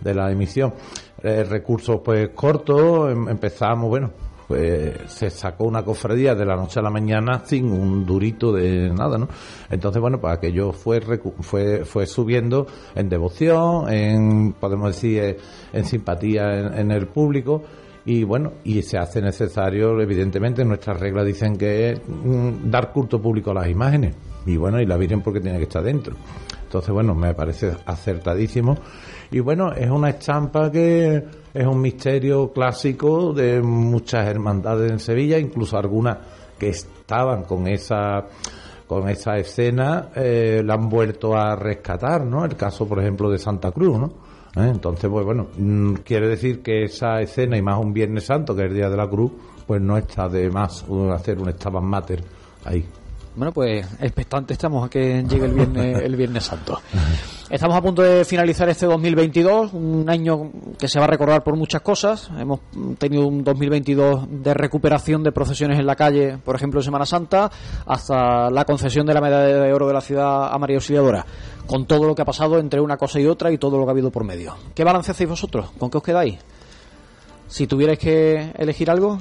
de 0.00 0.14
la 0.14 0.30
emisión, 0.30 0.72
eh, 1.22 1.44
recursos 1.44 2.00
pues 2.04 2.30
cortos, 2.30 3.10
em- 3.12 3.28
empezamos, 3.28 3.88
bueno, 3.88 4.10
pues 4.48 4.96
se 5.06 5.28
sacó 5.28 5.64
una 5.64 5.84
cofradía 5.84 6.34
de 6.34 6.46
la 6.46 6.56
noche 6.56 6.80
a 6.80 6.82
la 6.82 6.90
mañana 6.90 7.42
sin 7.44 7.70
un 7.70 8.04
durito 8.06 8.50
de 8.50 8.88
nada, 8.90 9.18
¿no? 9.18 9.28
Entonces, 9.70 10.00
bueno, 10.00 10.18
pues 10.18 10.38
aquello 10.38 10.72
fue 10.72 11.00
fue 11.40 11.84
fue 11.84 12.06
subiendo 12.06 12.66
en 12.94 13.10
devoción, 13.10 13.92
en 13.92 14.54
podemos 14.54 14.94
decir 14.94 15.22
eh, 15.22 15.36
en 15.72 15.84
simpatía 15.84 16.58
en, 16.58 16.78
en 16.78 16.90
el 16.90 17.06
público 17.08 17.62
y 18.06 18.24
bueno, 18.24 18.54
y 18.64 18.80
se 18.80 18.96
hace 18.96 19.20
necesario, 19.20 20.00
evidentemente, 20.00 20.64
nuestras 20.64 20.98
reglas 20.98 21.26
dicen 21.26 21.58
que 21.58 21.90
es 21.90 22.00
mm, 22.08 22.70
dar 22.70 22.90
culto 22.90 23.20
público 23.20 23.50
a 23.50 23.54
las 23.54 23.68
imágenes 23.68 24.16
y 24.46 24.56
bueno, 24.56 24.80
y 24.80 24.86
la 24.86 24.96
Virgen 24.96 25.20
porque 25.20 25.40
tiene 25.40 25.58
que 25.58 25.64
estar 25.64 25.82
dentro. 25.82 26.16
Entonces, 26.62 26.90
bueno, 26.90 27.14
me 27.14 27.34
parece 27.34 27.76
acertadísimo. 27.86 28.76
Y 29.30 29.40
bueno, 29.40 29.72
es 29.72 29.90
una 29.90 30.10
estampa 30.10 30.70
que 30.70 31.22
es 31.58 31.66
un 31.66 31.80
misterio 31.80 32.52
clásico 32.52 33.32
de 33.32 33.60
muchas 33.60 34.28
hermandades 34.28 34.92
en 34.92 35.00
Sevilla, 35.00 35.40
incluso 35.40 35.76
algunas 35.76 36.18
que 36.56 36.68
estaban 36.68 37.42
con 37.42 37.66
esa 37.66 38.26
con 38.86 39.08
esa 39.08 39.36
escena 39.36 40.10
eh, 40.14 40.62
la 40.64 40.74
han 40.74 40.88
vuelto 40.88 41.36
a 41.36 41.56
rescatar, 41.56 42.24
¿no? 42.24 42.44
El 42.44 42.54
caso, 42.54 42.86
por 42.86 43.00
ejemplo, 43.00 43.28
de 43.28 43.38
Santa 43.38 43.72
Cruz, 43.72 43.98
¿no? 43.98 44.06
¿Eh? 44.54 44.70
Entonces, 44.70 45.10
pues 45.10 45.26
bueno, 45.26 45.48
mm, 45.58 45.94
quiere 46.04 46.28
decir 46.28 46.62
que 46.62 46.84
esa 46.84 47.20
escena, 47.20 47.58
y 47.58 47.62
más 47.62 47.78
un 47.78 47.92
Viernes 47.92 48.24
Santo, 48.24 48.54
que 48.54 48.62
es 48.62 48.68
el 48.68 48.74
Día 48.74 48.88
de 48.88 48.96
la 48.96 49.08
Cruz, 49.08 49.32
pues 49.66 49.82
no 49.82 49.98
está 49.98 50.28
de 50.28 50.48
más 50.50 50.84
hacer 51.12 51.38
un 51.40 51.48
Estaban 51.48 51.84
Mater 51.84 52.22
ahí. 52.64 52.86
Bueno, 53.34 53.52
pues 53.52 53.84
expectantes 54.00 54.54
estamos 54.54 54.86
a 54.86 54.88
que 54.88 55.24
llegue 55.28 55.46
el 55.46 55.54
viernes, 55.54 56.02
el 56.02 56.16
viernes 56.16 56.44
santo. 56.44 56.80
Estamos 57.50 57.78
a 57.78 57.80
punto 57.80 58.02
de 58.02 58.26
finalizar 58.26 58.68
este 58.68 58.84
2022, 58.84 59.72
un 59.72 60.10
año 60.10 60.50
que 60.78 60.86
se 60.86 60.98
va 60.98 61.06
a 61.06 61.08
recordar 61.08 61.42
por 61.42 61.56
muchas 61.56 61.80
cosas. 61.80 62.30
Hemos 62.38 62.60
tenido 62.98 63.26
un 63.26 63.42
2022 63.42 64.26
de 64.28 64.52
recuperación 64.52 65.22
de 65.22 65.32
procesiones 65.32 65.78
en 65.78 65.86
la 65.86 65.96
calle, 65.96 66.36
por 66.44 66.56
ejemplo, 66.56 66.80
en 66.80 66.84
Semana 66.84 67.06
Santa, 67.06 67.50
hasta 67.86 68.50
la 68.50 68.66
concesión 68.66 69.06
de 69.06 69.14
la 69.14 69.22
medalla 69.22 69.62
de 69.62 69.72
oro 69.72 69.86
de 69.88 69.94
la 69.94 70.02
ciudad 70.02 70.52
a 70.52 70.58
María 70.58 70.76
Auxiliadora, 70.76 71.24
con 71.66 71.86
todo 71.86 72.06
lo 72.06 72.14
que 72.14 72.20
ha 72.20 72.26
pasado 72.26 72.58
entre 72.58 72.82
una 72.82 72.98
cosa 72.98 73.18
y 73.18 73.26
otra 73.26 73.50
y 73.50 73.56
todo 73.56 73.78
lo 73.78 73.84
que 73.84 73.88
ha 73.88 73.92
habido 73.92 74.10
por 74.10 74.24
medio. 74.24 74.54
¿Qué 74.74 74.84
balance 74.84 75.12
hacéis 75.12 75.30
vosotros? 75.30 75.70
¿Con 75.78 75.88
qué 75.88 75.96
os 75.96 76.04
quedáis? 76.04 76.38
Si 77.46 77.66
tuvierais 77.66 77.98
que 77.98 78.52
elegir 78.58 78.90
algo. 78.90 79.20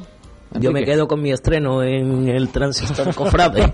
Yo 0.59 0.71
me 0.71 0.83
quedo 0.85 1.07
con 1.07 1.21
mi 1.21 1.31
estreno 1.31 1.83
en 1.83 2.27
el 2.29 2.49
transistor 2.49 3.13
cofrade. 3.13 3.71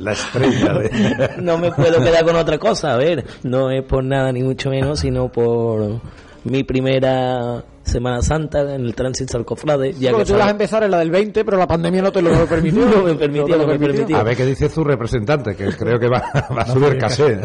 la 0.00 0.12
estrella 0.12 0.72
de... 0.74 1.30
no 1.42 1.58
me 1.58 1.70
puedo 1.72 2.02
quedar 2.02 2.24
con 2.24 2.36
otra 2.36 2.58
cosa, 2.58 2.94
a 2.94 2.96
ver, 2.96 3.24
no 3.42 3.70
es 3.70 3.82
por 3.82 4.02
nada 4.04 4.32
ni 4.32 4.42
mucho 4.42 4.70
menos, 4.70 5.00
sino 5.00 5.28
por 5.30 6.00
mi 6.44 6.62
primera 6.64 7.62
Semana 7.82 8.22
Santa 8.22 8.60
en 8.74 8.82
el 8.86 8.94
tránsito 8.94 9.36
al 9.36 9.44
cofrade. 9.44 9.92
Ya 9.94 10.10
Porque 10.10 10.24
que 10.24 10.28
tú 10.28 10.32
ibas 10.36 10.46
a 10.46 10.46
estaba- 10.46 10.50
empezar 10.50 10.82
en 10.84 10.90
la 10.90 10.98
del 11.00 11.10
20, 11.10 11.44
pero 11.44 11.58
la 11.58 11.66
pandemia 11.66 12.00
no 12.00 12.10
te 12.12 12.22
lo 12.22 12.30
permitió. 12.46 12.80
No 12.96 13.02
me 13.02 13.14
permitió, 13.14 13.44
te 13.44 13.50
lo 13.52 13.58
no 13.58 13.66
me 13.66 13.78
permitió. 13.78 14.16
A 14.16 14.22
ver 14.22 14.36
qué 14.36 14.46
dice 14.46 14.70
su 14.70 14.82
representante, 14.84 15.54
que 15.54 15.66
creo 15.68 15.98
que 15.98 16.08
va, 16.08 16.22
va 16.56 16.62
a 16.62 16.66
subir 16.66 16.96
caché. 16.96 17.38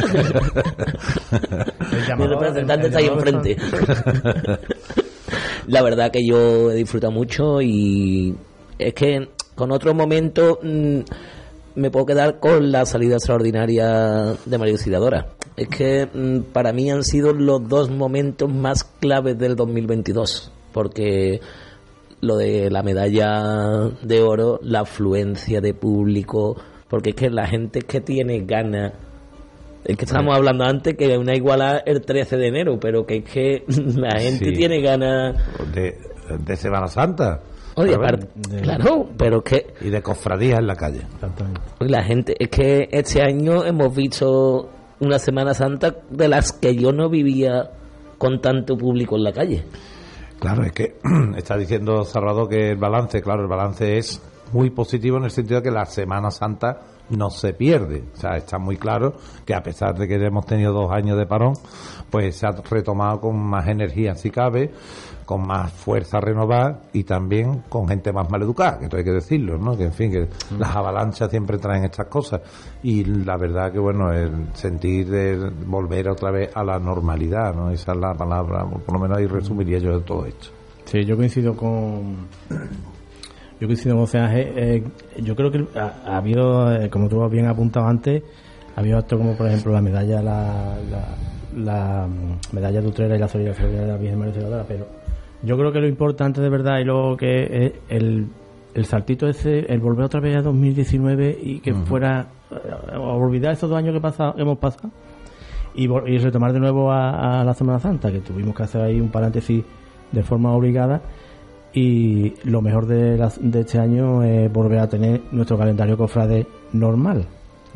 Mi 2.18 2.28
representante 2.28 2.88
está 2.88 3.00
ahí 3.00 3.08
enfrente. 3.08 3.58
La 5.70 5.84
verdad 5.84 6.10
que 6.10 6.26
yo 6.26 6.72
he 6.72 6.76
disfrutado 6.76 7.12
mucho 7.12 7.62
y 7.62 8.36
es 8.80 8.92
que 8.96 9.30
con 9.54 9.72
otro 9.72 9.94
momento 9.94 10.58
mm, 10.64 11.02
me 11.76 11.92
puedo 11.92 12.08
quedar 12.08 12.40
con 12.40 12.72
la 12.72 12.88
salida 12.88 13.18
extraordinaria 13.18 14.36
de 14.46 14.58
María 14.58 14.74
Auxiliadora. 14.74 15.28
Es 15.56 15.68
que 15.68 16.10
mm, 16.12 16.52
para 16.54 16.74
mí 16.74 16.90
han 16.90 17.04
sido 17.04 17.34
los 17.34 17.70
dos 17.70 17.92
momentos 17.92 18.52
más 18.52 18.84
claves 18.84 19.38
del 19.38 19.56
2022, 19.56 20.52
porque 20.74 21.40
lo 22.20 22.38
de 22.38 22.72
la 22.72 22.82
medalla 22.82 23.92
de 24.02 24.24
oro, 24.24 24.60
la 24.64 24.80
afluencia 24.80 25.62
de 25.62 25.76
público, 25.76 26.58
porque 26.90 27.12
es 27.12 27.16
que 27.16 27.30
la 27.30 27.46
gente 27.46 27.84
que 27.84 28.02
tiene 28.02 28.40
ganas 28.40 28.94
es 29.86 29.98
que 29.98 30.06
estábamos 30.06 30.36
hablando 30.36 30.64
antes 30.66 30.96
que 30.96 31.18
una 31.18 31.36
iguala 31.36 31.78
el 31.86 32.02
13 32.02 32.38
de 32.38 32.48
enero, 32.48 32.80
pero 32.80 33.06
que 33.06 33.18
es 33.18 33.24
que 33.24 33.64
la 33.68 34.20
gente 34.20 34.46
Sí. 34.46 34.54
tiene 34.54 34.82
ganas. 34.82 35.36
De, 35.74 35.98
de 36.38 36.56
Semana 36.56 36.88
Santa. 36.88 37.42
Oye, 37.76 37.96
aparte- 37.96 38.28
claro, 38.62 39.08
pero 39.18 39.42
que 39.42 39.68
Y 39.82 39.90
de 39.90 40.02
cofradías 40.02 40.60
en 40.60 40.68
la 40.68 40.76
calle. 40.76 41.02
la 41.80 42.04
gente, 42.04 42.36
es 42.38 42.50
que 42.50 42.90
este 42.92 43.22
año 43.22 43.64
hemos 43.64 43.96
visto 43.96 44.70
una 45.00 45.18
Semana 45.18 45.54
Santa 45.54 45.96
de 46.10 46.28
las 46.28 46.52
que 46.52 46.76
yo 46.76 46.92
no 46.92 47.10
vivía 47.10 47.72
con 48.18 48.42
tanto 48.42 48.76
público 48.78 49.16
en 49.16 49.24
la 49.24 49.32
calle. 49.32 49.64
Claro, 50.40 50.64
es 50.64 50.74
que 50.74 50.98
está 51.38 51.56
diciendo 51.58 52.04
Salvador 52.04 52.50
que 52.50 52.72
el 52.72 52.78
balance, 52.78 53.22
claro, 53.22 53.44
el 53.44 53.48
balance 53.48 53.98
es 53.98 54.22
muy 54.52 54.72
positivo 54.72 55.18
en 55.18 55.24
el 55.26 55.32
sentido 55.32 55.62
de 55.62 55.64
que 55.70 55.72
la 55.72 55.86
Semana 55.86 56.32
Santa 56.32 56.80
no 57.10 57.30
se 57.30 57.54
pierde. 57.54 58.04
O 58.14 58.18
sea, 58.18 58.38
está 58.38 58.58
muy 58.58 58.78
claro 58.78 59.14
que 59.46 59.54
a 59.54 59.62
pesar 59.62 59.98
de 59.98 60.08
que 60.08 60.16
hemos 60.16 60.46
tenido 60.46 60.74
dos 60.74 60.92
años 60.92 61.18
de 61.18 61.26
parón, 61.26 61.54
pues 62.10 62.38
se 62.38 62.48
ha 62.48 62.52
retomado 62.52 63.22
con 63.22 63.40
más 63.40 63.68
energía 63.68 64.16
si 64.16 64.30
cabe, 64.30 64.72
con 65.26 65.46
más 65.46 65.72
fuerza 65.72 66.20
renovada 66.20 66.82
y 66.92 67.04
también 67.04 67.64
con 67.70 67.88
gente 67.88 68.12
más 68.12 68.30
maleducada, 68.30 68.80
que 68.80 68.86
esto 68.86 68.98
hay 68.98 69.04
que 69.04 69.12
decirlo, 69.12 69.58
¿no? 69.58 69.78
Que 69.78 69.86
en 69.86 69.94
fin, 69.94 70.12
que 70.12 70.28
las 70.58 70.76
avalanchas 70.76 71.30
siempre 71.30 71.58
traen 71.58 71.86
estas 71.86 72.08
cosas. 72.08 72.42
Y 72.82 73.04
la 73.04 73.38
verdad 73.38 73.72
que, 73.72 73.80
bueno, 73.80 74.12
el 74.12 74.48
sentir 74.54 75.08
de 75.08 75.52
volver 75.66 76.10
otra 76.10 76.32
vez 76.32 76.50
a 76.56 76.64
la 76.64 76.80
normalidad, 76.80 77.54
¿no? 77.54 77.70
Esa 77.70 77.92
es 77.92 77.98
la 78.00 78.14
palabra, 78.14 78.66
por 78.66 78.94
lo 78.94 79.00
menos 79.00 79.18
ahí 79.18 79.28
resumiría 79.28 79.78
yo 79.78 80.00
de 80.00 80.04
todo 80.04 80.26
esto. 80.26 80.48
Sí, 80.86 81.06
yo 81.06 81.16
coincido 81.16 81.56
con. 81.56 82.28
Yo 83.60 83.68
coincido 83.68 83.96
con 83.96 84.22
Ángel. 84.22 84.54
Eh, 84.56 84.84
yo 85.22 85.36
creo 85.36 85.52
que 85.52 85.66
ha, 85.78 85.94
ha 86.06 86.18
habido, 86.18 86.72
eh, 86.74 86.90
como 86.90 87.10
tú 87.10 87.28
bien 87.30 87.48
apuntado 87.48 87.88
antes, 87.88 88.24
ha 88.76 88.80
habido 88.80 88.98
actos 88.98 89.18
como, 89.18 89.36
por 89.36 89.48
ejemplo, 89.48 89.74
la 89.74 89.82
medalla 89.82 90.22
la, 90.22 90.78
la, 90.90 91.16
la, 91.58 92.08
mm, 92.08 92.56
medalla 92.56 92.82
de 92.82 92.88
Utrera 92.88 93.16
y 93.16 93.20
la 93.20 93.28
solidaridad 93.28 93.82
de 93.82 93.88
la 93.88 93.98
Virgen 93.98 94.20
María 94.20 94.34
Auxiliadora, 94.34 94.66
pero 94.68 94.88
yo 95.44 95.58
creo 95.58 95.72
que 95.72 95.80
lo 95.80 95.88
importante 95.88 96.42
de 96.42 96.50
verdad 96.50 96.80
y 96.80 96.86
lo 96.86 97.18
que 97.18 97.66
es 97.66 97.74
el, 97.90 98.28
el 98.74 98.86
saltito 98.86 99.28
ese, 99.28 99.60
el 99.72 99.80
volver 99.80 100.06
otra 100.06 100.20
vez 100.22 100.38
a 100.38 100.42
2019 100.42 101.38
y 101.42 101.60
que 101.60 101.74
Ujú. 101.74 101.86
fuera 101.86 102.28
eh, 102.52 102.96
olvidar 102.98 103.54
estos 103.54 103.70
dos 103.70 103.78
años 103.78 103.94
que 103.94 104.02
pasado, 104.02 104.36
hemos 104.38 104.58
pasado 104.58 104.90
y 105.76 106.18
retomar 106.18 106.52
de 106.52 106.60
nuevo 106.60 106.92
a, 106.92 107.42
a 107.42 107.44
la 107.44 107.54
Semana 107.54 107.80
Santa, 107.80 108.12
que 108.12 108.20
tuvimos 108.20 108.56
que 108.56 108.64
hacer 108.64 108.82
ahí 108.82 109.00
un 109.00 109.10
paréntesis 109.10 109.64
de 110.12 110.24
forma 110.24 110.52
obligada. 110.52 111.02
Y 111.74 112.34
lo 112.46 112.62
mejor 112.62 112.88
de, 112.88 113.18
la- 113.18 113.32
de 113.40 113.60
este 113.62 113.80
año 113.80 114.24
es 114.24 114.52
volver 114.52 114.80
a 114.80 114.88
tener 114.90 115.22
nuestro 115.32 115.58
calendario 115.58 115.98
cofrade 115.98 116.46
normal. 116.74 117.26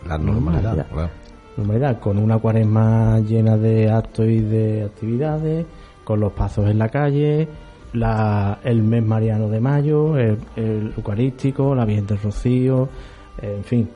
La 0.08 0.18
normalidad, 0.18 0.88
claro. 0.92 1.10
Normalidad, 1.58 2.00
con 2.00 2.18
una 2.18 2.40
cuaresma 2.40 3.20
llena 3.20 3.56
de 3.58 3.90
actos 3.92 4.26
y 4.26 4.40
de 4.40 4.84
actividades, 4.84 5.66
con 6.04 6.20
los 6.20 6.34
pasos 6.34 6.68
en 6.70 6.80
la 6.80 6.90
calle, 6.90 7.48
la, 7.94 8.58
el 8.64 8.82
mes 8.82 9.06
mariano 9.06 9.48
de 9.50 9.60
mayo, 9.62 10.18
el, 10.18 10.40
el 10.56 10.94
eucarístico, 10.98 11.76
la 11.76 11.86
Virgen 11.86 12.08
del 12.08 12.18
Rocío, 12.20 12.90
en 13.42 13.64
fin. 13.64 13.88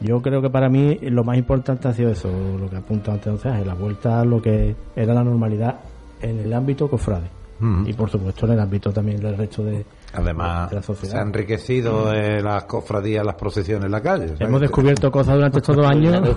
Yo 0.00 0.22
creo 0.22 0.40
que 0.40 0.50
para 0.50 0.68
mí 0.68 0.96
lo 1.02 1.24
más 1.24 1.36
importante 1.36 1.88
ha 1.88 1.92
sido 1.92 2.10
eso, 2.10 2.28
lo 2.58 2.70
que 2.70 2.76
apunta 2.76 3.12
antes, 3.12 3.32
o 3.32 3.38
sea, 3.38 3.58
la 3.64 3.74
vuelta 3.74 4.20
a 4.20 4.24
lo 4.24 4.40
que 4.40 4.74
era 4.94 5.12
la 5.12 5.24
normalidad 5.24 5.80
en 6.20 6.38
el 6.38 6.52
ámbito 6.52 6.88
cofrade. 6.88 7.28
Y 7.86 7.92
por 7.92 8.10
supuesto 8.10 8.46
en 8.46 8.52
el 8.52 8.60
ámbito 8.60 8.90
también 8.90 9.20
del 9.20 9.36
resto 9.36 9.62
de, 9.62 9.84
Además, 10.14 10.70
de 10.70 10.76
la 10.76 10.82
se 10.82 11.16
ha 11.16 11.22
enriquecido 11.22 12.12
eh, 12.12 12.42
las 12.42 12.64
cofradías, 12.64 13.24
las 13.24 13.36
procesiones 13.36 13.86
en 13.86 13.92
la 13.92 14.00
calle. 14.00 14.34
Hemos 14.40 14.60
descubierto 14.60 15.10
cosas 15.10 15.36
durante 15.36 15.58
estos 15.58 15.76
dos 15.76 15.86
años. 15.86 16.36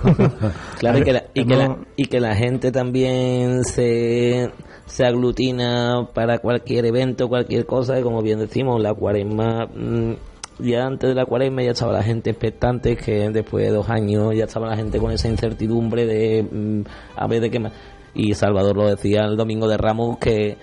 Claro, 0.78 0.98
y 1.00 1.02
que, 1.02 1.12
la, 1.12 1.24
y, 1.34 1.44
que 1.44 1.56
la, 1.56 1.78
y 1.96 2.04
que 2.06 2.20
la 2.20 2.34
gente 2.34 2.70
también 2.70 3.64
se, 3.64 4.50
se 4.86 5.04
aglutina 5.04 6.08
para 6.14 6.38
cualquier 6.38 6.86
evento, 6.86 7.28
cualquier 7.28 7.66
cosa, 7.66 7.98
y 7.98 8.02
como 8.02 8.22
bien 8.22 8.38
decimos, 8.38 8.80
la 8.80 8.94
cuaresma, 8.94 9.66
mm, 9.66 10.12
ya 10.60 10.86
antes 10.86 11.10
de 11.10 11.14
la 11.14 11.26
cuaresma 11.26 11.62
ya 11.62 11.72
estaba 11.72 11.92
la 11.92 12.02
gente 12.02 12.30
expectante, 12.30 12.96
que 12.96 13.28
después 13.30 13.66
de 13.66 13.72
dos 13.72 13.88
años 13.90 14.34
ya 14.34 14.44
estaba 14.44 14.68
la 14.68 14.76
gente 14.76 14.98
con 14.98 15.10
esa 15.10 15.28
incertidumbre 15.28 16.06
de 16.06 16.42
mm, 16.42 16.82
a 17.16 17.26
ver 17.26 17.40
de 17.40 17.50
qué 17.50 17.58
más. 17.58 17.72
Y 18.14 18.32
Salvador 18.32 18.76
lo 18.76 18.88
decía 18.88 19.24
el 19.24 19.36
domingo 19.36 19.68
de 19.68 19.76
Ramos, 19.76 20.18
que 20.18 20.56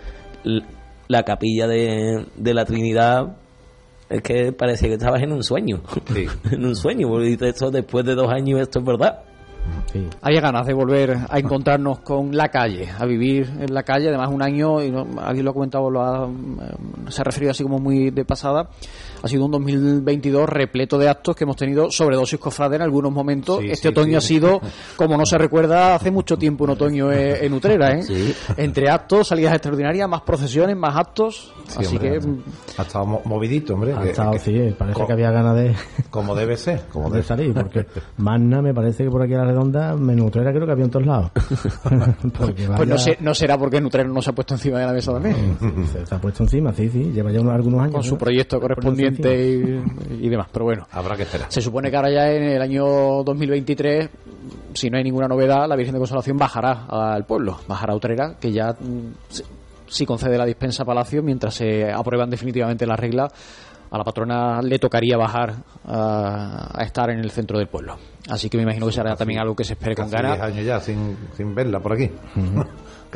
la 1.07 1.23
capilla 1.23 1.67
de, 1.67 2.25
de 2.35 2.53
la 2.53 2.65
Trinidad 2.65 3.37
es 4.09 4.21
que 4.21 4.51
parecía 4.51 4.89
que 4.89 4.95
estabas 4.95 5.21
en 5.21 5.31
un 5.31 5.43
sueño. 5.43 5.81
en 6.51 6.65
un 6.65 6.75
sueño, 6.75 7.07
porque 7.07 7.37
eso 7.41 7.71
después 7.71 8.05
de 8.05 8.15
dos 8.15 8.31
años, 8.31 8.61
esto 8.61 8.79
es 8.79 8.85
verdad. 8.85 9.23
Había 10.21 10.41
ganas 10.41 10.65
de 10.65 10.73
volver 10.73 11.17
a 11.29 11.37
encontrarnos 11.39 11.99
con 11.99 12.35
la 12.35 12.49
calle, 12.49 12.89
a 12.97 13.05
vivir 13.05 13.49
en 13.59 13.73
la 13.73 13.83
calle, 13.83 14.09
además 14.09 14.29
un 14.31 14.41
año, 14.41 14.81
y 14.81 14.89
no- 14.91 15.05
alguien 15.21 15.45
lo 15.45 15.51
ha 15.51 15.53
comentado, 15.53 15.89
lo 15.89 16.01
ha, 16.01 16.25
eh, 16.27 16.31
se 17.09 17.21
ha 17.21 17.23
referido 17.23 17.51
así 17.51 17.63
como 17.63 17.79
muy 17.79 18.09
de 18.09 18.25
pasada, 18.25 18.69
ha 19.21 19.27
sido 19.27 19.45
un 19.45 19.51
2022 19.51 20.49
repleto 20.49 20.97
de 20.97 21.09
actos 21.09 21.35
que 21.35 21.43
hemos 21.43 21.55
tenido 21.55 21.91
sobredosis 21.91 22.39
cofrade 22.39 22.75
en 22.77 22.81
algunos 22.81 23.11
momentos. 23.11 23.59
Sí, 23.59 23.65
este 23.69 23.81
sí, 23.83 23.87
otoño 23.89 24.19
sí. 24.19 24.25
ha 24.25 24.27
sido, 24.39 24.61
como 24.95 25.15
no 25.17 25.25
se 25.25 25.37
recuerda, 25.37 25.95
hace 25.95 26.09
mucho 26.11 26.37
tiempo 26.37 26.63
un 26.63 26.71
otoño 26.71 27.11
eh, 27.11 27.45
en 27.45 27.53
Utrera, 27.53 27.91
¿eh? 27.99 28.33
Entre 28.57 28.89
actos, 28.89 29.27
salidas 29.27 29.53
extraordinarias, 29.53 30.09
más 30.09 30.21
procesiones, 30.21 30.75
más 30.75 30.95
actos, 30.97 31.53
Sí, 31.67 31.77
así 31.79 31.95
hombre, 31.95 32.19
que... 32.19 32.27
ha 32.77 32.81
estado 32.81 33.05
mo- 33.05 33.21
movidito, 33.25 33.75
hombre. 33.75 33.93
Ha 33.93 34.03
estado, 34.05 34.31
que- 34.31 34.39
sí, 34.39 34.75
parece 34.77 34.99
co- 34.99 35.07
que 35.07 35.13
había 35.13 35.31
ganas 35.31 35.55
de, 35.55 35.75
Como 36.09 36.35
debe 36.35 36.57
ser, 36.57 36.81
como 36.91 37.05
de 37.05 37.13
debe 37.17 37.23
salir, 37.23 37.53
porque 37.53 37.85
Magna 38.17 38.61
me 38.61 38.73
parece 38.73 39.03
que 39.05 39.09
por 39.09 39.21
aquí 39.21 39.33
a 39.33 39.43
la 39.45 39.52
redonda, 39.53 39.95
Menutrera 39.95 40.51
creo 40.51 40.65
que 40.65 40.71
había 40.73 40.85
en 40.85 40.91
todos 40.91 41.05
lados. 41.05 41.31
Pues 42.77 42.87
no, 42.87 42.97
sé, 42.97 43.17
no 43.21 43.33
será 43.33 43.57
porque 43.57 43.79
Nutrera 43.79 44.07
no 44.09 44.21
se 44.21 44.29
ha 44.31 44.33
puesto 44.33 44.53
encima 44.55 44.79
de 44.79 44.85
la 44.85 44.93
mesa 44.93 45.11
también. 45.13 45.57
Se, 45.91 46.05
se 46.05 46.15
ha 46.15 46.19
puesto 46.19 46.43
encima, 46.43 46.73
sí, 46.73 46.89
sí, 46.89 47.11
lleva 47.11 47.31
ya 47.31 47.39
unos- 47.41 47.53
algunos 47.53 47.81
años. 47.81 47.93
con 47.93 48.03
su 48.03 48.13
¿no? 48.13 48.17
proyecto 48.17 48.59
correspondiente 48.59 49.83
y, 50.09 50.25
y 50.25 50.29
demás. 50.29 50.47
Pero 50.51 50.65
bueno, 50.65 50.87
Habrá 50.91 51.15
que 51.15 51.23
esperar. 51.23 51.47
se 51.51 51.61
supone 51.61 51.89
que 51.89 51.95
ahora 51.95 52.09
ya 52.11 52.31
en 52.31 52.43
el 52.43 52.61
año 52.61 52.85
2023, 53.23 54.09
si 54.73 54.89
no 54.89 54.97
hay 54.97 55.03
ninguna 55.03 55.27
novedad, 55.27 55.67
la 55.67 55.75
Virgen 55.75 55.93
de 55.93 55.99
Consolación 55.99 56.37
bajará 56.37 56.85
al 56.89 57.25
pueblo, 57.25 57.57
bajará 57.67 57.93
a 57.93 57.95
Utrera, 57.95 58.35
que 58.39 58.51
ya 58.51 58.71
mm, 58.73 59.13
sí 59.87 60.05
concede 60.05 60.37
la 60.37 60.45
dispensa 60.45 60.83
a 60.83 60.85
Palacio 60.85 61.21
mientras 61.23 61.53
se 61.53 61.91
aprueban 61.91 62.29
definitivamente 62.29 62.85
las 62.85 62.99
reglas. 62.99 63.31
A 63.93 63.97
la 63.99 64.03
patrona 64.03 64.59
le 64.63 64.79
tocaría 64.79 65.15
bajar 65.17 65.53
a, 65.85 66.71
a 66.73 66.83
estar 66.83 67.11
en 67.11 67.19
el 67.19 67.29
centro 67.29 67.59
del 67.59 67.67
pueblo. 67.67 67.95
Así 68.27 68.49
que 68.49 68.57
me 68.57 68.63
imagino 68.63 68.87
que 68.87 68.91
será 68.93 69.15
también 69.15 69.39
algo 69.39 69.55
que 69.55 69.63
se 69.63 69.73
espere 69.73 69.95
con 69.95 70.09
ganas. 70.09 70.33
10 70.39 70.43
años 70.51 70.65
ya 70.65 70.79
sin, 70.79 71.15
sin 71.37 71.53
verla 71.53 71.79
por 71.79 71.93
aquí. 71.93 72.09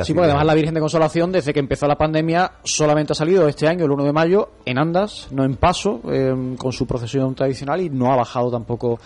Sí, 0.03 0.13
porque 0.13 0.27
10 0.27 0.35
además 0.35 0.45
la. 0.45 0.53
Virgen 0.53 0.75
de 0.75 0.79
Consolación, 0.79 1.31
desde 1.31 1.51
que 1.55 1.59
empezó 1.59 1.87
la 1.87 1.97
pandemia, 1.97 2.51
solamente 2.63 3.13
ha 3.13 3.15
salido 3.15 3.47
este 3.47 3.67
año, 3.67 3.83
el 3.85 3.89
1 3.89 4.03
de 4.03 4.13
mayo, 4.13 4.49
en 4.63 4.77
andas, 4.77 5.27
no 5.31 5.43
en 5.43 5.55
paso, 5.55 6.01
eh, 6.11 6.35
con 6.59 6.71
su 6.71 6.85
procesión 6.85 7.33
tradicional 7.33 7.81
y 7.81 7.89
no 7.89 8.13
ha 8.13 8.15
bajado 8.15 8.51
tampoco 8.51 8.99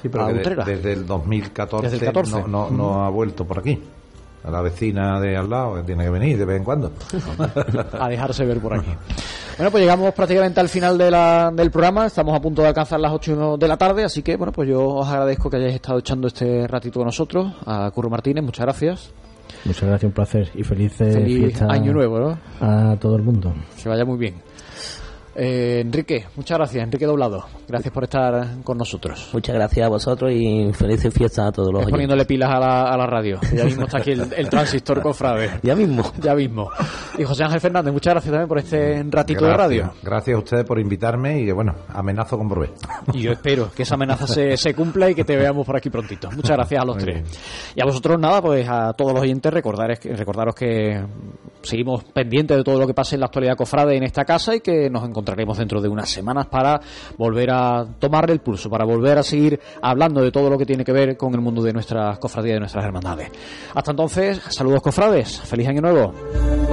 Sí, 0.00 0.08
pero 0.08 0.24
a 0.24 0.32
de- 0.32 0.42
desde 0.64 0.94
el 0.94 1.06
2014, 1.06 1.90
Desde 1.90 1.98
el 2.06 2.12
14. 2.14 2.40
No, 2.44 2.48
no, 2.48 2.70
no 2.70 3.04
ha 3.04 3.10
vuelto 3.10 3.44
por 3.44 3.58
aquí. 3.58 3.78
A 4.42 4.50
la 4.50 4.62
vecina 4.62 5.20
de 5.20 5.36
al 5.36 5.50
lado 5.50 5.74
que 5.76 5.82
tiene 5.82 6.04
que 6.04 6.10
venir 6.10 6.38
de 6.38 6.44
vez 6.46 6.56
en 6.56 6.64
cuando. 6.64 6.90
a 8.00 8.08
dejarse 8.08 8.44
ver 8.46 8.58
por 8.58 8.72
aquí. 8.74 8.90
Bueno, 9.58 9.70
pues 9.70 9.82
llegamos 9.82 10.14
prácticamente 10.14 10.60
al 10.60 10.68
final 10.70 10.96
de 10.96 11.10
la- 11.10 11.50
del 11.54 11.70
programa. 11.70 12.06
Estamos 12.06 12.34
a 12.34 12.40
punto 12.40 12.62
de 12.62 12.68
alcanzar 12.68 12.98
las 13.00 13.12
8 13.12 13.58
de 13.58 13.68
la 13.68 13.76
tarde, 13.76 14.04
así 14.04 14.22
que 14.22 14.36
bueno, 14.36 14.52
pues 14.52 14.68
yo 14.68 14.82
os 14.86 15.06
agradezco 15.08 15.50
que 15.50 15.56
hayáis 15.58 15.74
estado 15.74 15.98
echando 15.98 16.28
este 16.28 16.66
ratito 16.66 17.00
con 17.00 17.06
nosotros. 17.06 17.52
A 17.66 17.90
Curro 17.90 18.08
Martínez, 18.08 18.42
muchas 18.42 18.64
gracias. 18.64 19.12
Muchas 19.64 19.82
gracias, 19.88 20.04
un 20.08 20.12
placer 20.12 20.48
y 20.54 20.62
feliz, 20.62 20.94
Feliz 20.94 21.60
año 21.62 21.92
nuevo, 21.92 22.18
¿no? 22.18 22.38
a 22.60 22.96
todo 22.98 23.16
el 23.16 23.22
mundo. 23.22 23.52
Que 23.82 23.88
vaya 23.90 24.04
muy 24.06 24.16
bien. 24.16 24.36
Eh, 25.42 25.80
Enrique, 25.80 26.26
muchas 26.36 26.58
gracias. 26.58 26.84
Enrique 26.84 27.06
Doblado, 27.06 27.46
gracias 27.66 27.94
por 27.94 28.04
estar 28.04 28.62
con 28.62 28.76
nosotros. 28.76 29.30
Muchas 29.32 29.54
gracias 29.54 29.86
a 29.86 29.88
vosotros 29.88 30.30
y 30.34 30.70
felices 30.74 31.14
fiestas 31.14 31.48
a 31.48 31.52
todos 31.52 31.68
los 31.68 31.76
oyentes. 31.78 31.92
poniéndole 31.92 32.26
pilas 32.26 32.50
a 32.50 32.58
la, 32.60 32.82
a 32.92 32.96
la 32.98 33.06
radio. 33.06 33.38
Ya 33.54 33.64
mismo 33.64 33.84
está 33.84 33.98
aquí 33.98 34.10
el, 34.12 34.30
el 34.36 34.50
transistor 34.50 35.00
cofrade. 35.00 35.60
Ya 35.62 35.74
mismo. 35.74 36.02
Ya 36.20 36.34
mismo. 36.34 36.68
Y 37.16 37.24
José 37.24 37.44
Ángel 37.44 37.60
Fernández, 37.60 37.90
muchas 37.90 38.12
gracias 38.12 38.32
también 38.32 38.48
por 38.48 38.58
este 38.58 39.02
ratito 39.08 39.46
de 39.46 39.54
radio. 39.56 39.92
Gracias 40.02 40.34
a 40.34 40.38
ustedes 40.38 40.64
por 40.64 40.78
invitarme 40.78 41.40
y 41.40 41.46
que, 41.46 41.52
bueno, 41.54 41.74
amenazo 41.88 42.36
con 42.36 42.46
volver. 42.46 42.72
Y 43.14 43.22
yo 43.22 43.32
espero 43.32 43.70
que 43.74 43.84
esa 43.84 43.94
amenaza 43.94 44.26
se, 44.26 44.56
se 44.58 44.74
cumpla 44.74 45.08
y 45.08 45.14
que 45.14 45.24
te 45.24 45.36
veamos 45.36 45.64
por 45.66 45.74
aquí 45.74 45.88
prontito. 45.88 46.30
Muchas 46.32 46.54
gracias 46.56 46.82
a 46.82 46.84
los 46.84 46.96
Muy 46.96 47.04
tres. 47.04 47.14
bien. 47.22 47.26
Y 47.76 47.80
a 47.80 47.86
vosotros 47.86 48.18
nada, 48.20 48.42
pues 48.42 48.68
a 48.68 48.92
todos 48.92 49.12
los 49.14 49.22
oyentes 49.22 49.50
recordar, 49.50 49.88
recordaros 50.02 50.54
que 50.54 51.02
seguimos 51.62 52.04
pendientes 52.04 52.56
de 52.56 52.64
todo 52.64 52.78
lo 52.78 52.86
que 52.86 52.94
pase 52.94 53.16
en 53.16 53.20
la 53.20 53.26
actualidad 53.26 53.56
cofrade 53.56 53.96
en 53.96 54.02
esta 54.02 54.24
casa 54.24 54.54
y 54.54 54.60
que 54.60 54.88
nos 54.90 55.04
encontraremos 55.30 55.58
dentro 55.58 55.80
de 55.80 55.88
unas 55.88 56.08
semanas 56.08 56.46
para 56.46 56.80
volver 57.16 57.50
a 57.50 57.86
tomarle 57.98 58.32
el 58.32 58.40
pulso, 58.40 58.68
para 58.68 58.84
volver 58.84 59.18
a 59.18 59.22
seguir 59.22 59.60
hablando 59.80 60.20
de 60.20 60.32
todo 60.32 60.50
lo 60.50 60.58
que 60.58 60.66
tiene 60.66 60.84
que 60.84 60.92
ver 60.92 61.16
con 61.16 61.34
el 61.34 61.40
mundo 61.40 61.62
de 61.62 61.72
nuestras 61.72 62.18
cofradías 62.18 62.54
de 62.54 62.60
nuestras 62.60 62.84
hermandades. 62.84 63.30
Hasta 63.74 63.92
entonces, 63.92 64.40
saludos 64.48 64.82
cofrades, 64.82 65.40
feliz 65.40 65.68
año 65.68 65.80
nuevo. 65.80 66.69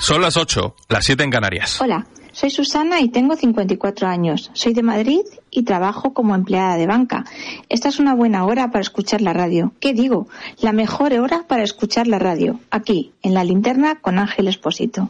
Son 0.00 0.22
las 0.22 0.38
8, 0.38 0.74
las 0.88 1.04
7 1.04 1.22
en 1.24 1.30
Canarias. 1.30 1.78
Hola, 1.80 2.06
soy 2.32 2.48
Susana 2.48 3.00
y 3.00 3.10
tengo 3.10 3.36
54 3.36 4.08
años. 4.08 4.50
Soy 4.54 4.72
de 4.72 4.82
Madrid 4.82 5.20
y 5.50 5.64
trabajo 5.64 6.14
como 6.14 6.34
empleada 6.34 6.76
de 6.76 6.86
banca. 6.86 7.24
Esta 7.68 7.90
es 7.90 7.98
una 7.98 8.14
buena 8.14 8.46
hora 8.46 8.70
para 8.70 8.80
escuchar 8.80 9.20
la 9.20 9.34
radio. 9.34 9.72
¿Qué 9.78 9.92
digo? 9.92 10.26
La 10.60 10.72
mejor 10.72 11.12
hora 11.12 11.44
para 11.46 11.62
escuchar 11.62 12.06
la 12.06 12.18
radio. 12.18 12.60
Aquí, 12.70 13.12
en 13.22 13.34
la 13.34 13.44
linterna 13.44 14.00
con 14.00 14.18
Ángel 14.18 14.48
Espósito. 14.48 15.08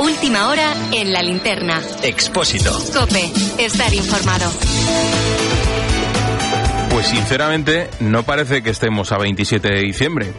Última 0.00 0.48
hora 0.48 0.74
en 0.92 1.12
la 1.12 1.22
linterna. 1.22 1.80
Expósito. 2.02 2.72
Cope, 2.92 3.30
estar 3.58 3.94
informado. 3.94 4.50
Pues 7.00 7.12
sinceramente 7.12 7.88
no 8.00 8.24
parece 8.24 8.62
que 8.62 8.68
estemos 8.68 9.10
a 9.10 9.16
27 9.16 9.66
de 9.66 9.80
diciembre. 9.80 10.34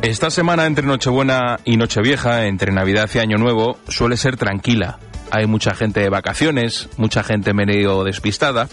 Esta 0.00 0.30
semana 0.30 0.64
entre 0.64 0.86
Nochebuena 0.86 1.60
y 1.66 1.76
Nochevieja, 1.76 2.46
entre 2.46 2.72
Navidad 2.72 3.10
y 3.12 3.18
Año 3.18 3.36
Nuevo, 3.36 3.78
suele 3.88 4.16
ser 4.16 4.38
tranquila. 4.38 5.00
Hay 5.30 5.46
mucha 5.46 5.74
gente 5.74 6.00
de 6.00 6.08
vacaciones, 6.08 6.88
mucha 6.96 7.22
gente 7.22 7.52
medio 7.52 8.04
despistada, 8.04 8.70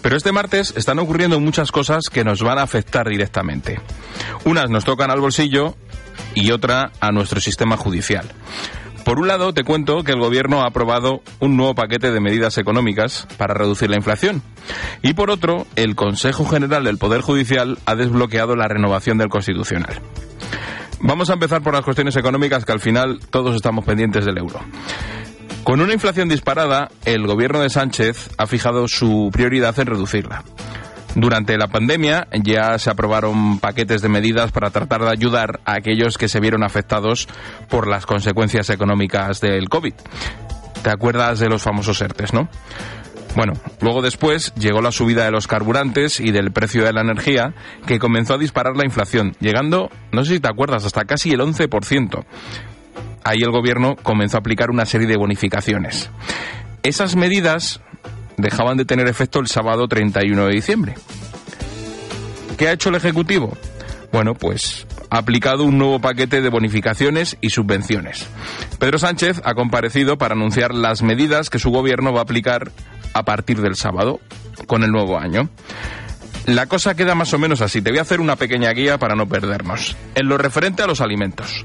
pero 0.00 0.16
este 0.16 0.30
martes 0.30 0.72
están 0.76 1.00
ocurriendo 1.00 1.40
muchas 1.40 1.72
cosas 1.72 2.04
que 2.08 2.22
nos 2.22 2.40
van 2.40 2.58
a 2.58 2.62
afectar 2.62 3.08
directamente. 3.08 3.80
Unas 4.44 4.70
nos 4.70 4.84
tocan 4.84 5.10
al 5.10 5.20
bolsillo 5.20 5.74
y 6.36 6.52
otra 6.52 6.92
a 7.00 7.10
nuestro 7.10 7.40
sistema 7.40 7.76
judicial. 7.78 8.30
Por 9.04 9.18
un 9.18 9.28
lado, 9.28 9.52
te 9.52 9.64
cuento 9.64 10.04
que 10.04 10.12
el 10.12 10.20
Gobierno 10.20 10.62
ha 10.62 10.66
aprobado 10.66 11.22
un 11.40 11.56
nuevo 11.56 11.74
paquete 11.74 12.12
de 12.12 12.20
medidas 12.20 12.58
económicas 12.58 13.26
para 13.38 13.54
reducir 13.54 13.90
la 13.90 13.96
inflación. 13.96 14.42
Y 15.02 15.14
por 15.14 15.30
otro, 15.30 15.66
el 15.76 15.96
Consejo 15.96 16.44
General 16.44 16.84
del 16.84 16.98
Poder 16.98 17.20
Judicial 17.20 17.78
ha 17.86 17.94
desbloqueado 17.96 18.56
la 18.56 18.68
renovación 18.68 19.18
del 19.18 19.28
Constitucional. 19.28 20.00
Vamos 21.00 21.30
a 21.30 21.34
empezar 21.34 21.62
por 21.62 21.74
las 21.74 21.84
cuestiones 21.84 22.16
económicas 22.16 22.64
que 22.64 22.72
al 22.72 22.80
final 22.80 23.20
todos 23.30 23.56
estamos 23.56 23.84
pendientes 23.84 24.26
del 24.26 24.38
euro. 24.38 24.60
Con 25.64 25.80
una 25.80 25.94
inflación 25.94 26.28
disparada, 26.28 26.88
el 27.04 27.26
gobierno 27.26 27.60
de 27.60 27.70
Sánchez 27.70 28.30
ha 28.36 28.46
fijado 28.46 28.86
su 28.86 29.30
prioridad 29.32 29.78
en 29.78 29.86
reducirla. 29.86 30.44
Durante 31.14 31.58
la 31.58 31.66
pandemia 31.66 32.28
ya 32.42 32.78
se 32.78 32.90
aprobaron 32.90 33.58
paquetes 33.58 34.00
de 34.00 34.08
medidas 34.08 34.52
para 34.52 34.70
tratar 34.70 35.02
de 35.02 35.10
ayudar 35.10 35.60
a 35.64 35.74
aquellos 35.74 36.16
que 36.16 36.28
se 36.28 36.40
vieron 36.40 36.62
afectados 36.62 37.28
por 37.68 37.88
las 37.88 38.06
consecuencias 38.06 38.70
económicas 38.70 39.40
del 39.40 39.68
COVID. 39.68 39.94
¿Te 40.82 40.90
acuerdas 40.90 41.40
de 41.40 41.48
los 41.48 41.62
famosos 41.62 42.00
ERTES, 42.00 42.32
no? 42.32 42.48
Bueno, 43.36 43.52
luego 43.80 44.02
después 44.02 44.52
llegó 44.54 44.80
la 44.80 44.92
subida 44.92 45.24
de 45.24 45.30
los 45.30 45.46
carburantes 45.46 46.20
y 46.20 46.32
del 46.32 46.52
precio 46.52 46.84
de 46.84 46.92
la 46.92 47.02
energía, 47.02 47.54
que 47.86 47.98
comenzó 47.98 48.34
a 48.34 48.38
disparar 48.38 48.76
la 48.76 48.84
inflación, 48.84 49.36
llegando, 49.40 49.88
no 50.12 50.24
sé 50.24 50.34
si 50.34 50.40
te 50.40 50.48
acuerdas, 50.48 50.84
hasta 50.84 51.04
casi 51.04 51.30
el 51.30 51.40
11%. 51.40 52.24
Ahí 53.22 53.38
el 53.42 53.50
gobierno 53.50 53.96
comenzó 54.02 54.36
a 54.36 54.40
aplicar 54.40 54.70
una 54.70 54.86
serie 54.86 55.06
de 55.06 55.16
bonificaciones. 55.16 56.10
Esas 56.82 57.14
medidas 57.14 57.80
dejaban 58.40 58.76
de 58.76 58.84
tener 58.84 59.08
efecto 59.08 59.40
el 59.40 59.46
sábado 59.46 59.88
31 59.88 60.46
de 60.46 60.52
diciembre. 60.52 60.94
¿Qué 62.56 62.68
ha 62.68 62.72
hecho 62.72 62.90
el 62.90 62.96
Ejecutivo? 62.96 63.56
Bueno, 64.12 64.34
pues 64.34 64.86
ha 65.08 65.18
aplicado 65.18 65.64
un 65.64 65.78
nuevo 65.78 66.00
paquete 66.00 66.40
de 66.40 66.48
bonificaciones 66.50 67.36
y 67.40 67.50
subvenciones. 67.50 68.26
Pedro 68.78 68.98
Sánchez 68.98 69.40
ha 69.44 69.54
comparecido 69.54 70.18
para 70.18 70.34
anunciar 70.34 70.74
las 70.74 71.02
medidas 71.02 71.50
que 71.50 71.58
su 71.58 71.70
gobierno 71.70 72.12
va 72.12 72.20
a 72.20 72.22
aplicar 72.24 72.70
a 73.12 73.24
partir 73.24 73.60
del 73.60 73.76
sábado, 73.76 74.20
con 74.66 74.82
el 74.82 74.90
nuevo 74.90 75.18
año. 75.18 75.48
La 76.46 76.66
cosa 76.66 76.94
queda 76.94 77.14
más 77.14 77.32
o 77.34 77.38
menos 77.38 77.60
así. 77.60 77.82
Te 77.82 77.90
voy 77.90 77.98
a 77.98 78.02
hacer 78.02 78.20
una 78.20 78.36
pequeña 78.36 78.70
guía 78.72 78.98
para 78.98 79.14
no 79.14 79.26
perdernos. 79.26 79.96
En 80.14 80.28
lo 80.28 80.38
referente 80.38 80.82
a 80.82 80.86
los 80.86 81.00
alimentos. 81.00 81.64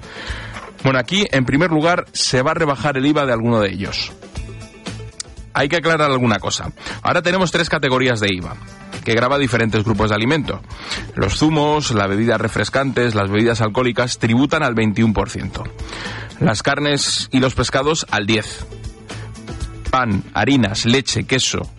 Bueno, 0.84 1.00
aquí, 1.00 1.26
en 1.32 1.46
primer 1.46 1.72
lugar, 1.72 2.06
se 2.12 2.42
va 2.42 2.52
a 2.52 2.54
rebajar 2.56 2.98
el 2.98 3.06
IVA 3.06 3.26
de 3.26 3.34
alguno 3.34 3.60
de 3.60 3.70
ellos. 3.70 4.12
Hay 5.56 5.70
que 5.70 5.78
aclarar 5.78 6.12
alguna 6.12 6.38
cosa. 6.38 6.74
Ahora 7.01 7.22
tenemos 7.22 7.49
tres 7.49 7.70
categorías 7.70 8.20
de 8.20 8.28
IVA 8.30 8.58
que 9.06 9.14
graba 9.14 9.38
diferentes 9.38 9.86
grupos 9.86 10.10
de 10.10 10.16
alimentos. 10.16 10.60
Los 11.16 11.38
zumos, 11.38 11.91
las 11.91 12.10
bebidas 12.10 12.41
refrescantes, 12.41 13.16
las 13.16 13.32
bebidas 13.32 13.62
alcohólicas 13.62 14.20
tributan 14.20 14.64
al 14.64 14.76
21%. 14.76 15.64
Las 16.41 16.62
carnes 16.62 17.30
y 17.32 17.39
los 17.39 17.56
pescados 17.56 18.06
al 18.12 18.28
10%. 18.28 18.66
Pan, 19.89 20.26
harinas, 20.34 20.86
leche, 20.86 21.24
queso, 21.24 21.72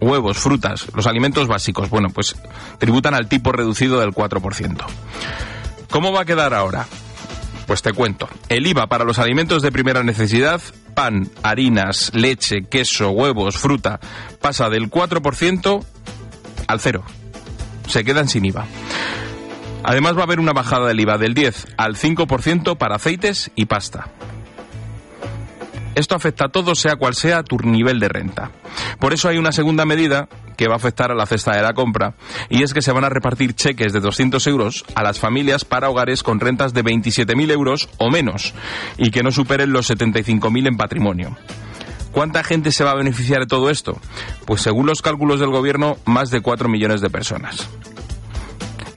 huevos, 0.00 0.38
frutas, 0.38 0.86
los 0.94 1.06
alimentos 1.06 1.46
básicos, 1.46 1.90
bueno, 1.90 2.08
pues 2.08 2.34
tributan 2.78 3.12
al 3.12 3.28
tipo 3.28 3.52
reducido 3.52 4.00
del 4.00 4.12
4%. 4.12 4.82
¿Cómo 5.90 6.10
va 6.10 6.22
a 6.22 6.24
quedar 6.24 6.54
ahora? 6.54 6.86
Pues 7.66 7.82
te 7.82 7.92
cuento. 7.92 8.30
El 8.48 8.66
IVA 8.66 8.86
para 8.86 9.04
los 9.04 9.18
alimentos 9.18 9.60
de 9.60 9.70
primera 9.70 10.02
necesidad, 10.02 10.62
pan, 11.00 11.30
harinas, 11.42 12.10
leche, 12.12 12.66
queso, 12.68 13.08
huevos, 13.08 13.56
fruta, 13.56 14.00
pasa 14.38 14.68
del 14.68 14.90
4% 14.90 15.82
al 16.66 16.80
cero. 16.80 17.04
Se 17.88 18.04
quedan 18.04 18.28
sin 18.28 18.44
IVA. 18.44 18.66
Además 19.82 20.14
va 20.14 20.20
a 20.20 20.24
haber 20.24 20.40
una 20.40 20.52
bajada 20.52 20.88
del 20.88 21.00
IVA 21.00 21.16
del 21.16 21.32
10 21.32 21.68
al 21.78 21.96
5% 21.96 22.76
para 22.76 22.96
aceites 22.96 23.50
y 23.54 23.64
pasta. 23.64 24.10
Esto 25.94 26.14
afecta 26.14 26.46
a 26.46 26.48
todos, 26.48 26.78
sea 26.78 26.96
cual 26.96 27.14
sea 27.14 27.42
tu 27.42 27.58
nivel 27.58 27.98
de 27.98 28.08
renta. 28.08 28.50
Por 28.98 29.12
eso 29.12 29.28
hay 29.28 29.38
una 29.38 29.52
segunda 29.52 29.84
medida 29.84 30.28
que 30.56 30.68
va 30.68 30.74
a 30.74 30.76
afectar 30.76 31.10
a 31.10 31.14
la 31.14 31.26
cesta 31.26 31.56
de 31.56 31.62
la 31.62 31.72
compra, 31.72 32.14
y 32.48 32.62
es 32.62 32.74
que 32.74 32.82
se 32.82 32.92
van 32.92 33.04
a 33.04 33.08
repartir 33.08 33.54
cheques 33.54 33.92
de 33.92 34.00
200 34.00 34.46
euros 34.46 34.84
a 34.94 35.02
las 35.02 35.18
familias 35.18 35.64
para 35.64 35.88
hogares 35.88 36.22
con 36.22 36.38
rentas 36.38 36.74
de 36.74 36.84
27.000 36.84 37.50
euros 37.50 37.88
o 37.98 38.10
menos, 38.10 38.54
y 38.98 39.10
que 39.10 39.22
no 39.22 39.32
superen 39.32 39.72
los 39.72 39.90
75.000 39.90 40.68
en 40.68 40.76
patrimonio. 40.76 41.36
¿Cuánta 42.12 42.42
gente 42.44 42.72
se 42.72 42.84
va 42.84 42.90
a 42.90 42.96
beneficiar 42.96 43.40
de 43.40 43.46
todo 43.46 43.70
esto? 43.70 43.98
Pues 44.44 44.62
según 44.62 44.86
los 44.86 45.00
cálculos 45.00 45.40
del 45.40 45.50
gobierno, 45.50 45.96
más 46.04 46.30
de 46.30 46.40
4 46.40 46.68
millones 46.68 47.00
de 47.00 47.10
personas. 47.10 47.68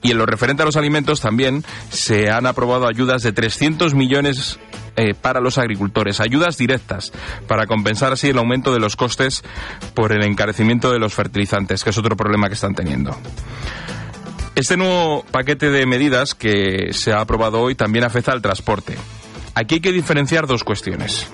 Y 0.02 0.10
en 0.10 0.18
lo 0.18 0.26
referente 0.26 0.62
a 0.62 0.66
los 0.66 0.76
alimentos 0.76 1.20
también 1.20 1.64
se 1.90 2.30
han 2.30 2.46
aprobado 2.46 2.86
ayudas 2.86 3.22
de 3.22 3.32
300 3.32 3.94
millones 3.94 4.58
eh, 4.96 5.14
para 5.14 5.40
los 5.40 5.58
agricultores, 5.58 6.20
ayudas 6.20 6.56
directas 6.56 7.12
para 7.46 7.66
compensar 7.66 8.12
así 8.12 8.28
el 8.28 8.38
aumento 8.38 8.72
de 8.72 8.80
los 8.80 8.96
costes 8.96 9.42
por 9.94 10.12
el 10.12 10.24
encarecimiento 10.24 10.92
de 10.92 10.98
los 10.98 11.14
fertilizantes, 11.14 11.84
que 11.84 11.90
es 11.90 11.98
otro 11.98 12.16
problema 12.16 12.48
que 12.48 12.54
están 12.54 12.74
teniendo. 12.74 13.16
Este 14.54 14.76
nuevo 14.76 15.24
paquete 15.30 15.70
de 15.70 15.84
medidas 15.84 16.34
que 16.34 16.92
se 16.92 17.12
ha 17.12 17.20
aprobado 17.20 17.60
hoy 17.60 17.74
también 17.74 18.04
afecta 18.04 18.30
al 18.30 18.40
transporte. 18.40 18.96
Aquí 19.54 19.76
hay 19.76 19.80
que 19.80 19.92
diferenciar 19.92 20.46
dos 20.46 20.62
cuestiones. 20.62 21.28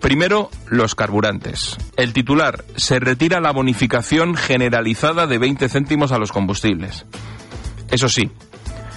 Primero, 0.00 0.50
los 0.68 0.94
carburantes. 0.94 1.76
El 1.96 2.12
titular 2.12 2.64
se 2.76 3.00
retira 3.00 3.40
la 3.40 3.52
bonificación 3.52 4.36
generalizada 4.36 5.26
de 5.26 5.38
20 5.38 5.68
céntimos 5.68 6.12
a 6.12 6.18
los 6.18 6.30
combustibles. 6.30 7.06
Eso 7.90 8.08
sí, 8.08 8.30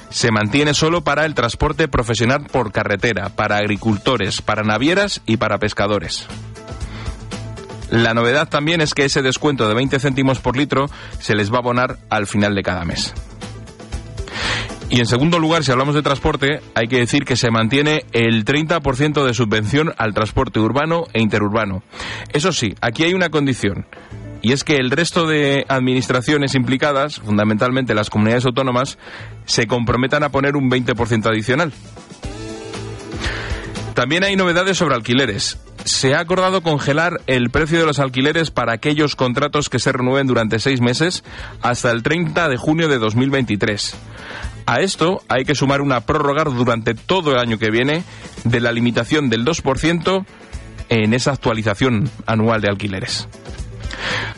se 0.10 0.32
mantiene 0.32 0.74
solo 0.74 1.02
para 1.02 1.26
el 1.26 1.34
transporte 1.36 1.88
profesional 1.88 2.46
por 2.52 2.72
carretera, 2.72 3.30
para 3.30 3.58
agricultores, 3.58 4.42
para 4.42 4.64
navieras 4.64 5.22
y 5.26 5.38
para 5.38 5.60
pescadores. 5.60 6.28
La 7.90 8.14
novedad 8.14 8.50
también 8.50 8.82
es 8.82 8.94
que 8.94 9.06
ese 9.06 9.22
descuento 9.22 9.68
de 9.68 9.76
20 9.76 10.00
céntimos 10.00 10.40
por 10.40 10.58
litro 10.58 10.88
se 11.20 11.36
les 11.36 11.52
va 11.52 11.58
a 11.58 11.60
abonar 11.60 11.98
al 12.10 12.28
final 12.28 12.54
de 12.54 12.64
cada 12.64 12.84
mes. 12.84 13.14
Y 14.90 15.00
en 15.00 15.06
segundo 15.06 15.38
lugar, 15.38 15.64
si 15.64 15.72
hablamos 15.72 15.96
de 15.96 16.02
transporte, 16.02 16.62
hay 16.74 16.88
que 16.88 17.00
decir 17.00 17.26
que 17.26 17.36
se 17.36 17.52
mantiene 17.52 18.06
el 18.14 18.46
30% 18.46 19.26
de 19.26 19.34
subvención 19.34 19.94
al 19.98 20.14
transporte 20.14 20.60
urbano 20.60 21.04
e 21.14 21.22
interurbano. 21.22 21.84
Eso 22.32 22.54
sí, 22.54 22.74
aquí 22.80 23.04
hay 23.04 23.14
una 23.14 23.30
condición. 23.30 23.86
Y 24.42 24.54
es 24.54 24.64
que 24.64 24.76
el 24.76 24.92
resto 24.92 25.28
de 25.28 25.66
administraciones 25.68 26.56
implicadas, 26.56 27.20
fundamentalmente 27.20 27.94
las 27.94 28.10
comunidades 28.10 28.46
autónomas, 28.46 28.98
se 29.46 29.68
comprometan 29.68 30.24
a 30.24 30.30
poner 30.30 30.56
un 30.56 30.70
20% 30.70 31.26
adicional. 31.28 31.74
También 33.98 34.24
hay 34.24 34.36
novedades 34.36 34.78
sobre 34.78 34.94
alquileres. 34.94 35.58
Se 35.84 36.14
ha 36.14 36.20
acordado 36.20 36.62
congelar 36.62 37.22
el 37.26 37.50
precio 37.50 37.80
de 37.80 37.86
los 37.88 37.98
alquileres 37.98 38.52
para 38.52 38.74
aquellos 38.74 39.16
contratos 39.16 39.70
que 39.70 39.80
se 39.80 39.92
renueven 39.92 40.28
durante 40.28 40.60
seis 40.60 40.82
meses 40.82 41.24
hasta 41.64 41.90
el 41.90 42.04
30 42.04 42.48
de 42.48 42.58
junio 42.58 42.90
de 42.90 43.00
2023. 43.00 43.96
A 44.68 44.82
esto 44.82 45.24
hay 45.30 45.46
que 45.46 45.56
sumar 45.56 45.82
una 45.82 46.02
prórroga 46.02 46.44
durante 46.44 46.94
todo 46.94 47.32
el 47.32 47.40
año 47.40 47.58
que 47.58 47.72
viene 47.72 48.04
de 48.44 48.60
la 48.60 48.72
limitación 48.72 49.30
del 49.30 49.46
2% 49.46 50.26
en 50.90 51.14
esa 51.14 51.32
actualización 51.32 52.10
anual 52.28 52.62
de 52.62 52.70
alquileres. 52.70 53.28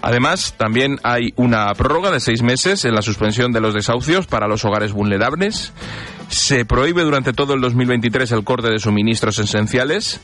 Además, 0.02 0.54
también 0.58 1.00
hay 1.04 1.34
una 1.36 1.74
prórroga 1.74 2.12
de 2.12 2.20
seis 2.20 2.42
meses 2.42 2.86
en 2.86 2.96
la 2.96 3.02
suspensión 3.02 3.52
de 3.52 3.60
los 3.60 3.74
desahucios 3.74 4.28
para 4.28 4.48
los 4.48 4.64
hogares 4.64 4.94
vulnerables. 4.94 5.74
Se 6.30 6.64
prohíbe 6.64 7.04
durante 7.04 7.34
todo 7.34 7.54
el 7.54 7.62
2023 7.62 8.32
el 8.32 8.44
corte 8.44 8.70
de 8.70 8.80
suministros 8.80 9.40
esenciales 9.40 10.22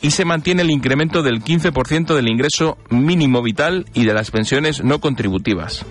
y 0.00 0.10
se 0.10 0.24
mantiene 0.24 0.62
el 0.62 0.70
incremento 0.70 1.22
del 1.22 1.42
15% 1.42 2.14
del 2.14 2.28
ingreso 2.28 2.78
mínimo 2.90 3.42
vital 3.42 3.86
y 3.92 4.04
de 4.06 4.14
las 4.14 4.30
pensiones 4.30 4.82
no 4.82 5.00
contributivas. 5.00 5.84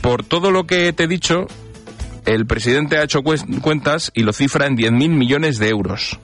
Por 0.00 0.24
todo 0.24 0.50
lo 0.50 0.66
que 0.66 0.92
te 0.92 1.04
he 1.04 1.08
dicho, 1.08 1.46
el 2.26 2.46
presidente 2.46 2.98
ha 2.98 3.04
hecho 3.04 3.20
cuentas 3.22 4.12
y 4.14 4.22
lo 4.22 4.32
cifra 4.32 4.66
en 4.66 4.76
10.000 4.76 5.08
millones 5.10 5.58
de 5.58 5.68
euros. 5.68 6.18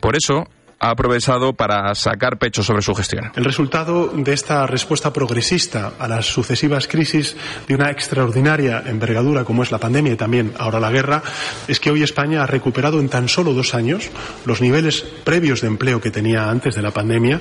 Por 0.00 0.16
eso, 0.16 0.48
ha 0.80 0.90
aprovechado 0.90 1.52
para 1.52 1.94
sacar 1.94 2.38
pecho 2.38 2.62
sobre 2.62 2.80
su 2.80 2.94
gestión. 2.94 3.30
El 3.36 3.44
resultado 3.44 4.08
de 4.08 4.32
esta 4.32 4.66
respuesta 4.66 5.12
progresista 5.12 5.92
a 5.98 6.08
las 6.08 6.26
sucesivas 6.26 6.88
crisis 6.88 7.36
de 7.68 7.74
una 7.74 7.90
extraordinaria 7.90 8.82
envergadura 8.86 9.44
como 9.44 9.62
es 9.62 9.70
la 9.70 9.78
pandemia 9.78 10.14
y 10.14 10.16
también 10.16 10.54
ahora 10.58 10.80
la 10.80 10.90
guerra 10.90 11.22
es 11.68 11.78
que 11.78 11.90
hoy 11.90 12.02
España 12.02 12.42
ha 12.42 12.46
recuperado 12.46 12.98
en 12.98 13.10
tan 13.10 13.28
solo 13.28 13.52
dos 13.52 13.74
años 13.74 14.10
los 14.46 14.62
niveles 14.62 15.02
previos 15.02 15.60
de 15.60 15.68
empleo 15.68 16.00
que 16.00 16.10
tenía 16.10 16.48
antes 16.48 16.74
de 16.74 16.82
la 16.82 16.92
pandemia 16.92 17.40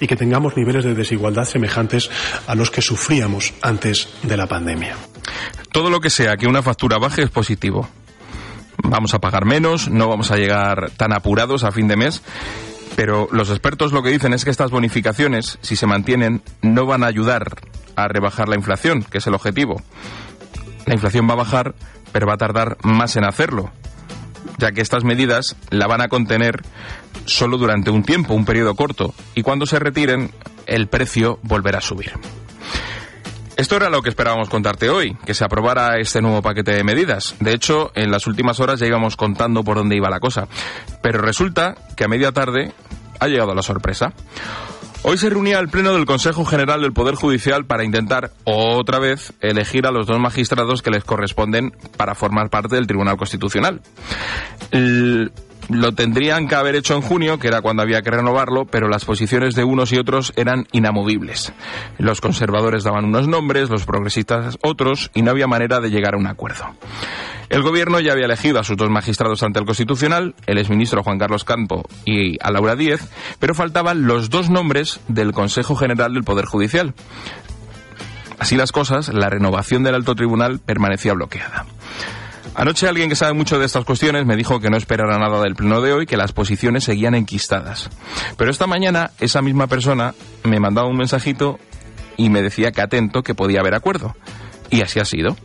y 0.00 0.08
que 0.08 0.16
tengamos 0.16 0.56
niveles 0.56 0.84
de 0.84 0.94
desigualdad 0.94 1.44
semejantes 1.44 2.10
a 2.48 2.56
los 2.56 2.72
que 2.72 2.82
sufríamos 2.82 3.54
antes 3.62 4.08
de 4.24 4.36
la 4.36 4.48
pandemia. 4.48 4.96
Todo 5.70 5.90
lo 5.90 6.00
que 6.00 6.10
sea 6.10 6.36
que 6.36 6.48
una 6.48 6.62
factura 6.62 6.98
baje 6.98 7.22
es 7.22 7.30
positivo. 7.30 7.88
Vamos 8.82 9.14
a 9.14 9.20
pagar 9.20 9.44
menos, 9.44 9.88
no 9.88 10.08
vamos 10.08 10.32
a 10.32 10.36
llegar 10.36 10.90
tan 10.96 11.12
apurados 11.12 11.62
a 11.62 11.70
fin 11.70 11.86
de 11.86 11.96
mes 11.96 12.22
pero 13.00 13.28
los 13.32 13.48
expertos 13.48 13.92
lo 13.92 14.02
que 14.02 14.10
dicen 14.10 14.34
es 14.34 14.44
que 14.44 14.50
estas 14.50 14.70
bonificaciones, 14.70 15.58
si 15.62 15.74
se 15.74 15.86
mantienen, 15.86 16.42
no 16.60 16.84
van 16.84 17.02
a 17.02 17.06
ayudar 17.06 17.56
a 17.96 18.08
rebajar 18.08 18.46
la 18.50 18.56
inflación, 18.56 19.02
que 19.04 19.16
es 19.16 19.26
el 19.26 19.32
objetivo. 19.32 19.80
La 20.84 20.92
inflación 20.92 21.26
va 21.26 21.32
a 21.32 21.36
bajar, 21.36 21.74
pero 22.12 22.26
va 22.26 22.34
a 22.34 22.36
tardar 22.36 22.76
más 22.82 23.16
en 23.16 23.24
hacerlo, 23.24 23.70
ya 24.58 24.72
que 24.72 24.82
estas 24.82 25.02
medidas 25.02 25.56
la 25.70 25.86
van 25.86 26.02
a 26.02 26.08
contener 26.08 26.60
solo 27.24 27.56
durante 27.56 27.88
un 27.88 28.02
tiempo, 28.02 28.34
un 28.34 28.44
periodo 28.44 28.74
corto, 28.74 29.14
y 29.34 29.40
cuando 29.40 29.64
se 29.64 29.78
retiren, 29.78 30.32
el 30.66 30.88
precio 30.88 31.38
volverá 31.42 31.78
a 31.78 31.80
subir. 31.80 32.12
Esto 33.60 33.76
era 33.76 33.90
lo 33.90 34.00
que 34.00 34.08
esperábamos 34.08 34.48
contarte 34.48 34.88
hoy, 34.88 35.18
que 35.26 35.34
se 35.34 35.44
aprobara 35.44 35.98
este 35.98 36.22
nuevo 36.22 36.40
paquete 36.40 36.74
de 36.74 36.82
medidas. 36.82 37.36
De 37.40 37.52
hecho, 37.52 37.92
en 37.94 38.10
las 38.10 38.26
últimas 38.26 38.58
horas 38.58 38.80
ya 38.80 38.86
íbamos 38.86 39.16
contando 39.16 39.62
por 39.62 39.76
dónde 39.76 39.96
iba 39.96 40.08
la 40.08 40.18
cosa. 40.18 40.48
Pero 41.02 41.20
resulta 41.20 41.74
que 41.94 42.04
a 42.04 42.08
media 42.08 42.32
tarde 42.32 42.72
ha 43.18 43.28
llegado 43.28 43.54
la 43.54 43.60
sorpresa. 43.60 44.14
Hoy 45.02 45.18
se 45.18 45.28
reunía 45.28 45.58
el 45.58 45.68
Pleno 45.68 45.92
del 45.92 46.06
Consejo 46.06 46.46
General 46.46 46.80
del 46.80 46.94
Poder 46.94 47.16
Judicial 47.16 47.66
para 47.66 47.84
intentar 47.84 48.30
otra 48.44 48.98
vez 48.98 49.34
elegir 49.42 49.86
a 49.86 49.90
los 49.90 50.06
dos 50.06 50.18
magistrados 50.18 50.80
que 50.80 50.90
les 50.90 51.04
corresponden 51.04 51.76
para 51.98 52.14
formar 52.14 52.48
parte 52.48 52.76
del 52.76 52.86
Tribunal 52.86 53.18
Constitucional 53.18 53.82
lo 55.70 55.92
tendrían 55.92 56.48
que 56.48 56.56
haber 56.56 56.74
hecho 56.74 56.94
en 56.94 57.00
junio, 57.00 57.38
que 57.38 57.48
era 57.48 57.62
cuando 57.62 57.82
había 57.82 58.02
que 58.02 58.10
renovarlo, 58.10 58.64
pero 58.66 58.88
las 58.88 59.04
posiciones 59.04 59.54
de 59.54 59.64
unos 59.64 59.92
y 59.92 59.98
otros 59.98 60.32
eran 60.36 60.66
inamovibles. 60.72 61.52
Los 61.98 62.20
conservadores 62.20 62.84
daban 62.84 63.04
unos 63.04 63.28
nombres, 63.28 63.70
los 63.70 63.86
progresistas 63.86 64.58
otros, 64.62 65.10
y 65.14 65.22
no 65.22 65.30
había 65.30 65.46
manera 65.46 65.80
de 65.80 65.90
llegar 65.90 66.14
a 66.14 66.18
un 66.18 66.26
acuerdo. 66.26 66.64
El 67.48 67.62
gobierno 67.62 68.00
ya 68.00 68.12
había 68.12 68.26
elegido 68.26 68.58
a 68.60 68.64
sus 68.64 68.76
dos 68.76 68.90
magistrados 68.90 69.42
ante 69.42 69.58
el 69.58 69.66
Constitucional, 69.66 70.34
el 70.46 70.58
exministro 70.58 71.02
Juan 71.02 71.18
Carlos 71.18 71.44
Campo 71.44 71.84
y 72.04 72.36
a 72.44 72.50
Laura 72.50 72.76
Díez, 72.76 73.08
pero 73.38 73.54
faltaban 73.54 74.06
los 74.06 74.30
dos 74.30 74.50
nombres 74.50 75.00
del 75.08 75.32
Consejo 75.32 75.76
General 75.76 76.12
del 76.12 76.24
Poder 76.24 76.46
Judicial. 76.46 76.94
Así 78.38 78.56
las 78.56 78.72
cosas, 78.72 79.12
la 79.12 79.28
renovación 79.28 79.82
del 79.82 79.94
alto 79.94 80.14
tribunal 80.14 80.60
permanecía 80.60 81.12
bloqueada. 81.12 81.66
Anoche 82.60 82.86
alguien 82.86 83.08
que 83.08 83.16
sabe 83.16 83.32
mucho 83.32 83.58
de 83.58 83.64
estas 83.64 83.86
cuestiones 83.86 84.26
me 84.26 84.36
dijo 84.36 84.60
que 84.60 84.68
no 84.68 84.76
esperara 84.76 85.16
nada 85.16 85.40
del 85.40 85.54
pleno 85.54 85.80
de 85.80 85.94
hoy, 85.94 86.04
que 86.04 86.18
las 86.18 86.32
posiciones 86.32 86.84
seguían 86.84 87.14
enquistadas. 87.14 87.88
Pero 88.36 88.50
esta 88.50 88.66
mañana 88.66 89.12
esa 89.18 89.40
misma 89.40 89.66
persona 89.66 90.14
me 90.44 90.60
mandaba 90.60 90.86
un 90.86 90.98
mensajito 90.98 91.58
y 92.18 92.28
me 92.28 92.42
decía 92.42 92.70
que 92.70 92.82
atento 92.82 93.22
que 93.22 93.34
podía 93.34 93.60
haber 93.60 93.74
acuerdo. 93.74 94.14
Y 94.68 94.82
así 94.82 95.00
ha 95.00 95.06
sido. 95.06 95.38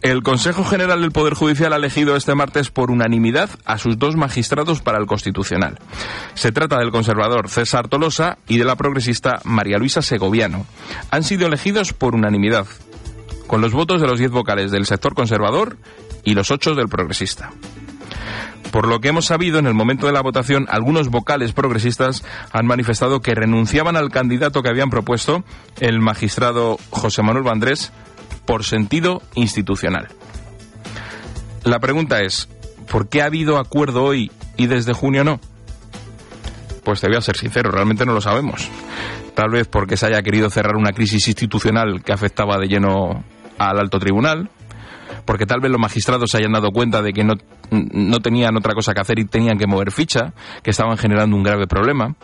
El 0.00 0.22
Consejo 0.22 0.64
General 0.64 1.02
del 1.02 1.12
Poder 1.12 1.34
Judicial 1.34 1.74
ha 1.74 1.76
elegido 1.76 2.16
este 2.16 2.34
martes 2.34 2.70
por 2.70 2.90
unanimidad 2.90 3.50
a 3.66 3.76
sus 3.76 3.98
dos 3.98 4.16
magistrados 4.16 4.80
para 4.80 4.96
el 4.96 5.04
Constitucional. 5.04 5.78
Se 6.32 6.50
trata 6.50 6.78
del 6.78 6.92
conservador 6.92 7.50
César 7.50 7.88
Tolosa 7.88 8.38
y 8.48 8.56
de 8.56 8.64
la 8.64 8.76
progresista 8.76 9.42
María 9.44 9.76
Luisa 9.76 10.00
Segoviano. 10.00 10.64
Han 11.10 11.24
sido 11.24 11.46
elegidos 11.46 11.92
por 11.92 12.14
unanimidad, 12.14 12.66
con 13.48 13.60
los 13.60 13.72
votos 13.72 14.00
de 14.00 14.06
los 14.06 14.18
diez 14.18 14.30
vocales 14.30 14.70
del 14.70 14.86
sector 14.86 15.14
conservador 15.14 15.76
y 16.24 16.34
los 16.34 16.50
ocho 16.50 16.74
del 16.74 16.88
progresista. 16.88 17.50
Por 18.74 18.88
lo 18.88 18.98
que 18.98 19.08
hemos 19.08 19.26
sabido, 19.26 19.60
en 19.60 19.66
el 19.66 19.74
momento 19.74 20.06
de 20.06 20.12
la 20.12 20.20
votación, 20.20 20.66
algunos 20.68 21.08
vocales 21.08 21.52
progresistas 21.52 22.24
han 22.52 22.66
manifestado 22.66 23.20
que 23.20 23.34
renunciaban 23.34 23.96
al 23.96 24.10
candidato 24.10 24.62
que 24.62 24.68
habían 24.68 24.90
propuesto, 24.90 25.44
el 25.78 26.00
magistrado 26.00 26.78
José 26.90 27.22
Manuel 27.22 27.44
Vandrés, 27.44 27.92
por 28.44 28.64
sentido 28.64 29.22
institucional. 29.34 30.08
La 31.62 31.78
pregunta 31.78 32.20
es, 32.20 32.48
¿por 32.90 33.08
qué 33.08 33.22
ha 33.22 33.26
habido 33.26 33.58
acuerdo 33.58 34.02
hoy 34.02 34.32
y 34.56 34.66
desde 34.66 34.92
junio 34.92 35.22
no? 35.22 35.38
Pues 36.82 37.00
te 37.00 37.06
voy 37.06 37.16
a 37.16 37.20
ser 37.20 37.36
sincero, 37.36 37.70
realmente 37.70 38.04
no 38.04 38.12
lo 38.12 38.20
sabemos. 38.20 38.68
Tal 39.34 39.50
vez 39.50 39.68
porque 39.68 39.96
se 39.96 40.06
haya 40.06 40.22
querido 40.22 40.50
cerrar 40.50 40.76
una 40.76 40.90
crisis 40.90 41.28
institucional 41.28 42.02
que 42.02 42.12
afectaba 42.12 42.58
de 42.58 42.66
lleno 42.66 43.24
al 43.56 43.78
alto 43.78 43.98
tribunal, 43.98 44.50
porque 45.24 45.46
tal 45.46 45.60
vez 45.60 45.70
los 45.70 45.80
magistrados 45.80 46.30
se 46.30 46.38
hayan 46.38 46.52
dado 46.52 46.70
cuenta 46.70 47.02
de 47.02 47.12
que 47.12 47.24
no, 47.24 47.34
no 47.70 48.20
tenían 48.20 48.56
otra 48.56 48.74
cosa 48.74 48.92
que 48.92 49.00
hacer 49.00 49.18
y 49.18 49.24
tenían 49.24 49.58
que 49.58 49.66
mover 49.66 49.90
ficha, 49.90 50.32
que 50.62 50.70
estaban 50.70 50.96
generando 50.96 51.36
un 51.36 51.42
grave 51.42 51.66
problema. 51.66 52.14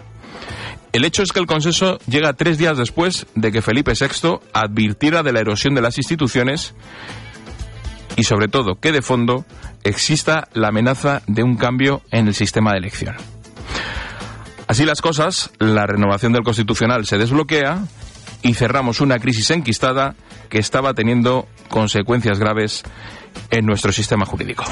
El 0.92 1.04
hecho 1.04 1.22
es 1.22 1.32
que 1.32 1.38
el 1.38 1.46
consenso 1.46 1.98
llega 2.06 2.32
tres 2.32 2.58
días 2.58 2.76
después 2.76 3.26
de 3.34 3.52
que 3.52 3.62
Felipe 3.62 3.92
VI 3.92 4.40
advirtiera 4.52 5.22
de 5.22 5.32
la 5.32 5.40
erosión 5.40 5.74
de 5.74 5.82
las 5.82 5.98
instituciones 5.98 6.74
y 8.16 8.24
sobre 8.24 8.48
todo 8.48 8.80
que 8.80 8.90
de 8.90 9.02
fondo 9.02 9.44
exista 9.84 10.48
la 10.52 10.68
amenaza 10.68 11.22
de 11.26 11.42
un 11.44 11.56
cambio 11.56 12.02
en 12.10 12.26
el 12.26 12.34
sistema 12.34 12.72
de 12.72 12.78
elección. 12.78 13.14
Así 14.66 14.84
las 14.84 15.00
cosas, 15.00 15.50
la 15.58 15.86
renovación 15.86 16.32
del 16.32 16.42
Constitucional 16.42 17.06
se 17.06 17.18
desbloquea 17.18 17.82
y 18.42 18.54
cerramos 18.54 19.00
una 19.00 19.18
crisis 19.18 19.50
enquistada 19.50 20.14
que 20.48 20.58
estaba 20.58 20.94
teniendo 20.94 21.46
consecuencias 21.68 22.38
graves 22.38 22.82
en 23.50 23.66
nuestro 23.66 23.92
sistema 23.92 24.26
jurídico. 24.26 24.64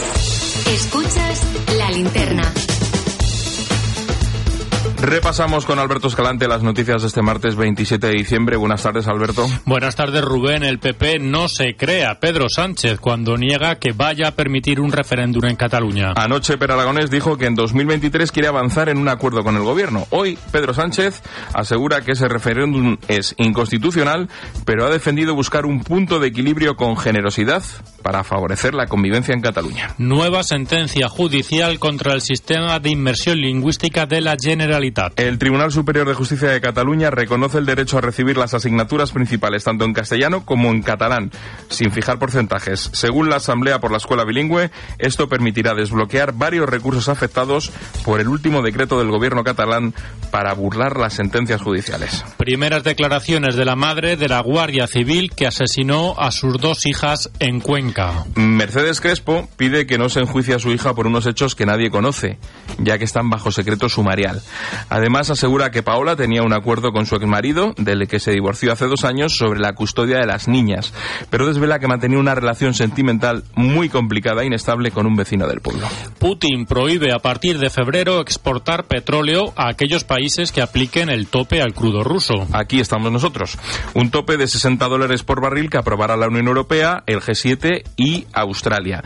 Repasamos 5.00 5.64
con 5.64 5.78
Alberto 5.78 6.08
Escalante 6.08 6.48
las 6.48 6.64
noticias 6.64 7.02
de 7.02 7.08
este 7.08 7.22
martes 7.22 7.54
27 7.54 8.04
de 8.04 8.14
diciembre. 8.14 8.56
Buenas 8.56 8.82
tardes, 8.82 9.06
Alberto. 9.06 9.46
Buenas 9.64 9.94
tardes, 9.94 10.22
Rubén. 10.22 10.64
El 10.64 10.80
PP 10.80 11.20
no 11.20 11.48
se 11.48 11.76
crea 11.76 12.18
Pedro 12.18 12.48
Sánchez 12.48 12.98
cuando 12.98 13.36
niega 13.36 13.76
que 13.76 13.92
vaya 13.92 14.28
a 14.28 14.30
permitir 14.32 14.80
un 14.80 14.90
referéndum 14.90 15.44
en 15.44 15.54
Cataluña. 15.54 16.14
Anoche 16.16 16.58
Per 16.58 16.72
Aragonés 16.72 17.10
dijo 17.10 17.38
que 17.38 17.46
en 17.46 17.54
2023 17.54 18.32
quiere 18.32 18.48
avanzar 18.48 18.88
en 18.88 18.98
un 18.98 19.08
acuerdo 19.08 19.44
con 19.44 19.54
el 19.54 19.62
gobierno. 19.62 20.04
Hoy 20.10 20.36
Pedro 20.50 20.74
Sánchez 20.74 21.22
asegura 21.54 22.00
que 22.00 22.12
ese 22.12 22.26
referéndum 22.26 22.96
es 23.06 23.36
inconstitucional, 23.38 24.28
pero 24.64 24.84
ha 24.84 24.90
defendido 24.90 25.36
buscar 25.36 25.64
un 25.64 25.84
punto 25.84 26.18
de 26.18 26.26
equilibrio 26.26 26.74
con 26.74 26.96
generosidad 26.96 27.62
para 28.02 28.24
favorecer 28.24 28.74
la 28.74 28.86
convivencia 28.86 29.32
en 29.32 29.42
Cataluña. 29.42 29.94
Nueva 29.98 30.42
sentencia 30.42 31.08
judicial 31.08 31.78
contra 31.78 32.14
el 32.14 32.20
sistema 32.20 32.80
de 32.80 32.90
inmersión 32.90 33.38
lingüística 33.38 34.04
de 34.04 34.22
la 34.22 34.36
Generalitat. 34.40 34.87
El 35.16 35.38
Tribunal 35.38 35.72
Superior 35.72 36.06
de 36.06 36.14
Justicia 36.14 36.50
de 36.50 36.60
Cataluña 36.60 37.10
reconoce 37.10 37.58
el 37.58 37.66
derecho 37.66 37.98
a 37.98 38.00
recibir 38.00 38.36
las 38.36 38.54
asignaturas 38.54 39.12
principales 39.12 39.64
tanto 39.64 39.84
en 39.84 39.92
castellano 39.92 40.44
como 40.44 40.70
en 40.70 40.82
catalán, 40.82 41.30
sin 41.68 41.90
fijar 41.90 42.18
porcentajes. 42.18 42.90
Según 42.92 43.28
la 43.28 43.36
Asamblea 43.36 43.80
por 43.80 43.90
la 43.90 43.98
Escuela 43.98 44.24
Bilingüe, 44.24 44.70
esto 44.98 45.28
permitirá 45.28 45.74
desbloquear 45.74 46.32
varios 46.32 46.68
recursos 46.68 47.08
afectados 47.08 47.70
por 48.04 48.20
el 48.20 48.28
último 48.28 48.62
decreto 48.62 48.98
del 48.98 49.10
gobierno 49.10 49.44
catalán 49.44 49.94
para 50.30 50.52
burlar 50.54 50.98
las 50.98 51.14
sentencias 51.14 51.62
judiciales. 51.62 52.24
Primeras 52.36 52.84
declaraciones 52.84 53.56
de 53.56 53.64
la 53.64 53.76
madre 53.76 54.16
de 54.16 54.28
la 54.28 54.40
Guardia 54.40 54.86
Civil 54.86 55.30
que 55.34 55.46
asesinó 55.46 56.14
a 56.18 56.30
sus 56.30 56.58
dos 56.58 56.86
hijas 56.86 57.30
en 57.38 57.60
Cuenca. 57.60 58.24
Mercedes 58.34 59.00
Crespo 59.00 59.48
pide 59.56 59.86
que 59.86 59.98
no 59.98 60.08
se 60.08 60.20
enjuicie 60.20 60.54
a 60.54 60.58
su 60.58 60.70
hija 60.70 60.94
por 60.94 61.06
unos 61.06 61.26
hechos 61.26 61.54
que 61.54 61.66
nadie 61.66 61.90
conoce, 61.90 62.38
ya 62.78 62.98
que 62.98 63.04
están 63.04 63.30
bajo 63.30 63.50
secreto 63.50 63.88
sumarial. 63.88 64.42
Además, 64.88 65.30
asegura 65.30 65.70
que 65.70 65.82
Paola 65.82 66.16
tenía 66.16 66.42
un 66.42 66.52
acuerdo 66.52 66.92
con 66.92 67.06
su 67.06 67.16
exmarido, 67.16 67.74
del 67.76 68.06
que 68.08 68.20
se 68.20 68.32
divorció 68.32 68.72
hace 68.72 68.86
dos 68.86 69.04
años, 69.04 69.36
sobre 69.36 69.60
la 69.60 69.74
custodia 69.74 70.18
de 70.18 70.26
las 70.26 70.48
niñas, 70.48 70.92
pero 71.30 71.46
desvela 71.46 71.78
que 71.78 71.88
mantenía 71.88 72.18
una 72.18 72.34
relación 72.34 72.74
sentimental 72.74 73.44
muy 73.54 73.88
complicada 73.88 74.42
e 74.42 74.46
inestable 74.46 74.90
con 74.90 75.06
un 75.06 75.16
vecino 75.16 75.46
del 75.46 75.60
pueblo. 75.60 75.86
Putin 76.18 76.66
prohíbe 76.66 77.12
a 77.12 77.18
partir 77.18 77.58
de 77.58 77.70
febrero 77.70 78.20
exportar 78.20 78.84
petróleo 78.84 79.52
a 79.56 79.68
aquellos 79.68 80.04
países 80.04 80.52
que 80.52 80.62
apliquen 80.62 81.10
el 81.10 81.26
tope 81.26 81.60
al 81.60 81.74
crudo 81.74 82.04
ruso. 82.04 82.46
Aquí 82.52 82.80
estamos 82.80 83.10
nosotros. 83.10 83.58
Un 83.94 84.10
tope 84.10 84.36
de 84.36 84.46
60 84.46 84.86
dólares 84.86 85.22
por 85.22 85.40
barril 85.40 85.70
que 85.70 85.78
aprobará 85.78 86.16
la 86.16 86.28
Unión 86.28 86.46
Europea, 86.46 87.02
el 87.06 87.20
G7 87.20 87.82
y 87.96 88.26
Australia. 88.32 89.02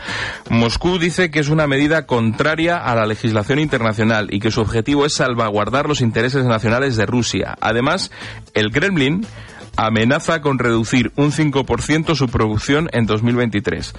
Moscú 0.49 0.99
dice 0.99 1.31
que 1.31 1.39
es 1.39 1.49
una 1.49 1.67
medida 1.67 2.05
contraria 2.05 2.77
a 2.77 2.95
la 2.95 3.05
legislación 3.05 3.59
internacional 3.59 4.27
y 4.31 4.39
que 4.39 4.51
su 4.51 4.61
objetivo 4.61 5.05
es 5.05 5.15
salvaguardar 5.15 5.62
guardar 5.63 5.87
los 5.87 6.01
intereses 6.01 6.43
nacionales 6.43 6.97
de 6.97 7.05
Rusia. 7.05 7.55
Además, 7.61 8.11
el 8.53 8.71
Kremlin 8.71 9.25
amenaza 9.77 10.41
con 10.41 10.59
reducir 10.59 11.13
un 11.15 11.31
5% 11.31 12.15
su 12.15 12.27
producción 12.27 12.89
en 12.91 13.05
2023. 13.05 13.93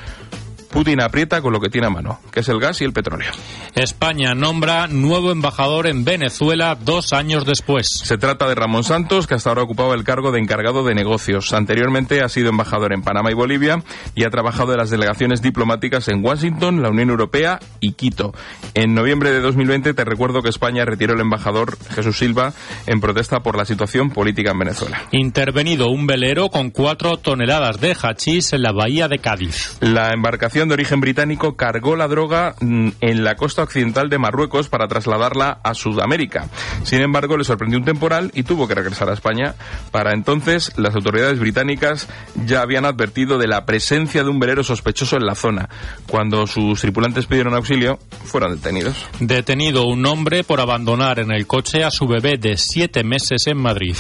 Putin 0.75 1.01
aprieta 1.01 1.41
con 1.41 1.53
lo 1.53 1.61
que 1.61 1.69
tiene 1.69 1.87
a 1.87 1.91
mano, 1.91 2.19
que 2.33 2.41
es 2.41 2.49
el 2.49 2.59
gas 2.59 2.81
y 2.81 2.85
el 2.85 2.93
petróleo. 2.93 3.31
España 3.77 4.35
nombra 4.35 4.89
nuevo 4.89 5.31
embajador 5.31 5.87
en 5.87 6.05
Venezuela 6.05 6.75
dos 6.75 7.13
años 7.13 7.45
después. 7.47 7.87
Se 8.03 8.19
trata 8.19 8.49
de 8.49 8.57
Ramón 8.57 8.83
Santos, 8.83 9.29
que 9.29 9.35
hasta 9.35 9.51
ahora 9.51 9.63
ocupaba 9.63 9.95
el 9.95 10.03
cargo 10.03 10.33
de 10.33 10.41
encargado 10.41 10.83
de 10.83 10.97
negocios. 10.97 11.53
Anteriormente 11.53 12.25
ha 12.25 12.29
sido 12.29 12.49
embajador 12.49 12.93
en 12.93 13.03
Panamá 13.03 13.31
y 13.31 13.35
Bolivia 13.35 13.85
y 14.17 14.25
ha 14.25 14.31
trabajado 14.31 14.73
en 14.73 14.79
las 14.79 14.91
delegaciones 14.91 15.43
diplomáticas 15.43 16.09
en 16.09 16.25
Washington, 16.25 16.83
la 16.83 16.91
Unión 16.91 17.09
Europea 17.09 17.61
y 17.79 17.93
Quito. 17.93 18.35
En 18.75 18.95
noviembre 18.95 19.31
de 19.31 19.41
2020 19.41 19.95
te 19.95 20.05
recuerdo 20.05 20.43
que 20.43 20.49
España 20.49 20.85
retiró 20.85 21.15
el 21.15 21.21
embajador 21.21 21.79
Jesús 21.95 22.19
Silva 22.19 22.53
en 22.89 23.01
protesta 23.01 23.45
por 23.45 23.57
la 23.57 23.65
situación 23.65 24.11
política 24.11 24.51
en 24.51 24.59
Venezuela. 24.59 25.03
Intervenido 25.13 25.89
un 25.89 26.09
velero 26.09 26.49
con 26.49 26.71
cuatro 26.71 27.17
toneladas 27.17 27.81
de 27.81 27.95
hachís 27.95 28.53
en 28.53 28.63
la 28.63 28.73
bahía 28.73 29.07
de 29.07 29.21
Cádiz. 29.21 29.77
La 29.79 30.11
embarcación 30.11 30.64
de 30.69 30.75
origen 30.75 31.01
británico 31.01 31.57
cargó 31.57 31.97
la 31.97 32.09
droga 32.09 32.55
mm, 32.61 32.89
en 33.01 33.25
la 33.25 33.37
costa 33.37 33.63
occidental 33.63 34.09
de 34.09 34.19
Marruecos 34.19 34.69
para 34.69 34.89
trasladarla 34.89 35.61
a 35.63 35.75
Sudamérica. 35.75 36.49
Sin 36.83 37.01
embargo, 37.01 37.37
le 37.37 37.45
sorprendió 37.45 37.79
un 37.79 37.85
temporal 37.85 38.31
y 38.35 38.43
tuvo 38.43 38.69
que 38.69 38.75
regresar 38.75 39.09
a 39.09 39.15
España. 39.15 39.55
Para 39.91 40.13
entonces, 40.13 40.73
las 40.77 40.95
autoridades 40.95 41.39
británicas 41.39 42.09
ya 42.47 42.63
habían 42.63 42.85
advertido 42.85 43.39
de 43.39 43.49
la 43.49 43.67
presencia 43.67 44.23
de 44.23 44.31
un 44.31 44.39
velero 44.39 44.65
sospechoso 44.65 45.17
en 45.17 45.27
la 45.27 45.35
zona. 45.35 45.69
Cuando 46.09 46.47
sus 46.47 46.81
tripulantes 46.81 47.27
pidieron 47.27 47.55
auxilio, 47.55 47.99
fueron 48.25 48.57
detenidos. 48.57 49.07
Detenido 49.21 49.87
un 49.87 50.07
hombre 50.07 50.45
por 50.45 50.61
abandonar 50.61 51.19
en 51.19 51.31
el 51.31 51.47
coche 51.47 51.85
a 51.85 51.91
su 51.91 52.07
bebé 52.07 52.39
de 52.39 52.57
siete 52.57 53.05
meses 53.05 53.47
en 53.47 53.59
Madrid. 53.59 53.97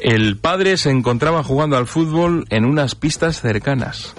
El 0.00 0.36
padre 0.36 0.76
se 0.76 0.90
encontraba 0.90 1.42
jugando 1.42 1.76
al 1.76 1.86
fútbol 1.86 2.46
en 2.50 2.64
unas 2.64 2.94
pistas 2.94 3.40
cercanas 3.40 4.14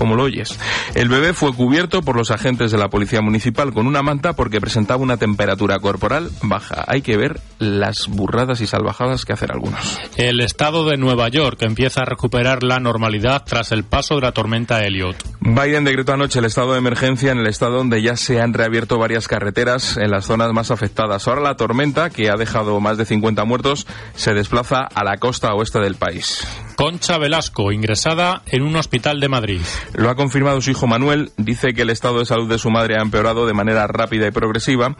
como 0.00 0.16
lo 0.16 0.22
oyes. 0.22 0.58
El 0.94 1.10
bebé 1.10 1.34
fue 1.34 1.52
cubierto 1.52 2.00
por 2.00 2.16
los 2.16 2.30
agentes 2.30 2.72
de 2.72 2.78
la 2.78 2.88
policía 2.88 3.20
municipal 3.20 3.74
con 3.74 3.86
una 3.86 4.02
manta 4.02 4.32
porque 4.32 4.58
presentaba 4.58 5.02
una 5.02 5.18
temperatura 5.18 5.78
corporal 5.78 6.30
baja. 6.40 6.86
Hay 6.88 7.02
que 7.02 7.18
ver 7.18 7.38
las 7.58 8.08
burradas 8.08 8.62
y 8.62 8.66
salvajadas 8.66 9.26
que 9.26 9.34
hacen 9.34 9.50
algunos. 9.52 9.98
El 10.16 10.40
estado 10.40 10.88
de 10.88 10.96
Nueva 10.96 11.28
York 11.28 11.60
empieza 11.60 12.00
a 12.00 12.04
recuperar 12.06 12.62
la 12.62 12.80
normalidad 12.80 13.42
tras 13.44 13.72
el 13.72 13.84
paso 13.84 14.14
de 14.14 14.22
la 14.22 14.32
tormenta 14.32 14.82
Elliot. 14.82 15.22
Biden 15.40 15.84
decretó 15.84 16.14
anoche 16.14 16.38
el 16.38 16.46
estado 16.46 16.72
de 16.72 16.78
emergencia 16.78 17.32
en 17.32 17.38
el 17.38 17.46
estado 17.46 17.76
donde 17.76 18.00
ya 18.00 18.16
se 18.16 18.40
han 18.40 18.54
reabierto 18.54 18.96
varias 18.96 19.28
carreteras 19.28 19.98
en 19.98 20.10
las 20.10 20.24
zonas 20.24 20.54
más 20.54 20.70
afectadas. 20.70 21.28
Ahora 21.28 21.42
la 21.42 21.56
tormenta, 21.56 22.08
que 22.08 22.30
ha 22.30 22.36
dejado 22.36 22.80
más 22.80 22.96
de 22.96 23.04
50 23.04 23.44
muertos, 23.44 23.86
se 24.14 24.32
desplaza 24.32 24.88
a 24.94 25.04
la 25.04 25.18
costa 25.18 25.52
oeste 25.52 25.80
del 25.80 25.96
país. 25.96 26.46
Concha 26.80 27.18
Velasco, 27.18 27.72
ingresada 27.72 28.40
en 28.46 28.62
un 28.62 28.74
hospital 28.76 29.20
de 29.20 29.28
Madrid. 29.28 29.60
Lo 29.94 30.10
ha 30.10 30.14
confirmado 30.14 30.60
su 30.60 30.70
hijo 30.70 30.86
Manuel. 30.86 31.32
Dice 31.36 31.72
que 31.74 31.82
el 31.82 31.90
estado 31.90 32.18
de 32.20 32.26
salud 32.26 32.48
de 32.48 32.58
su 32.58 32.70
madre 32.70 32.96
ha 32.98 33.02
empeorado 33.02 33.46
de 33.46 33.54
manera 33.54 33.86
rápida 33.86 34.26
y 34.26 34.30
progresiva. 34.30 34.96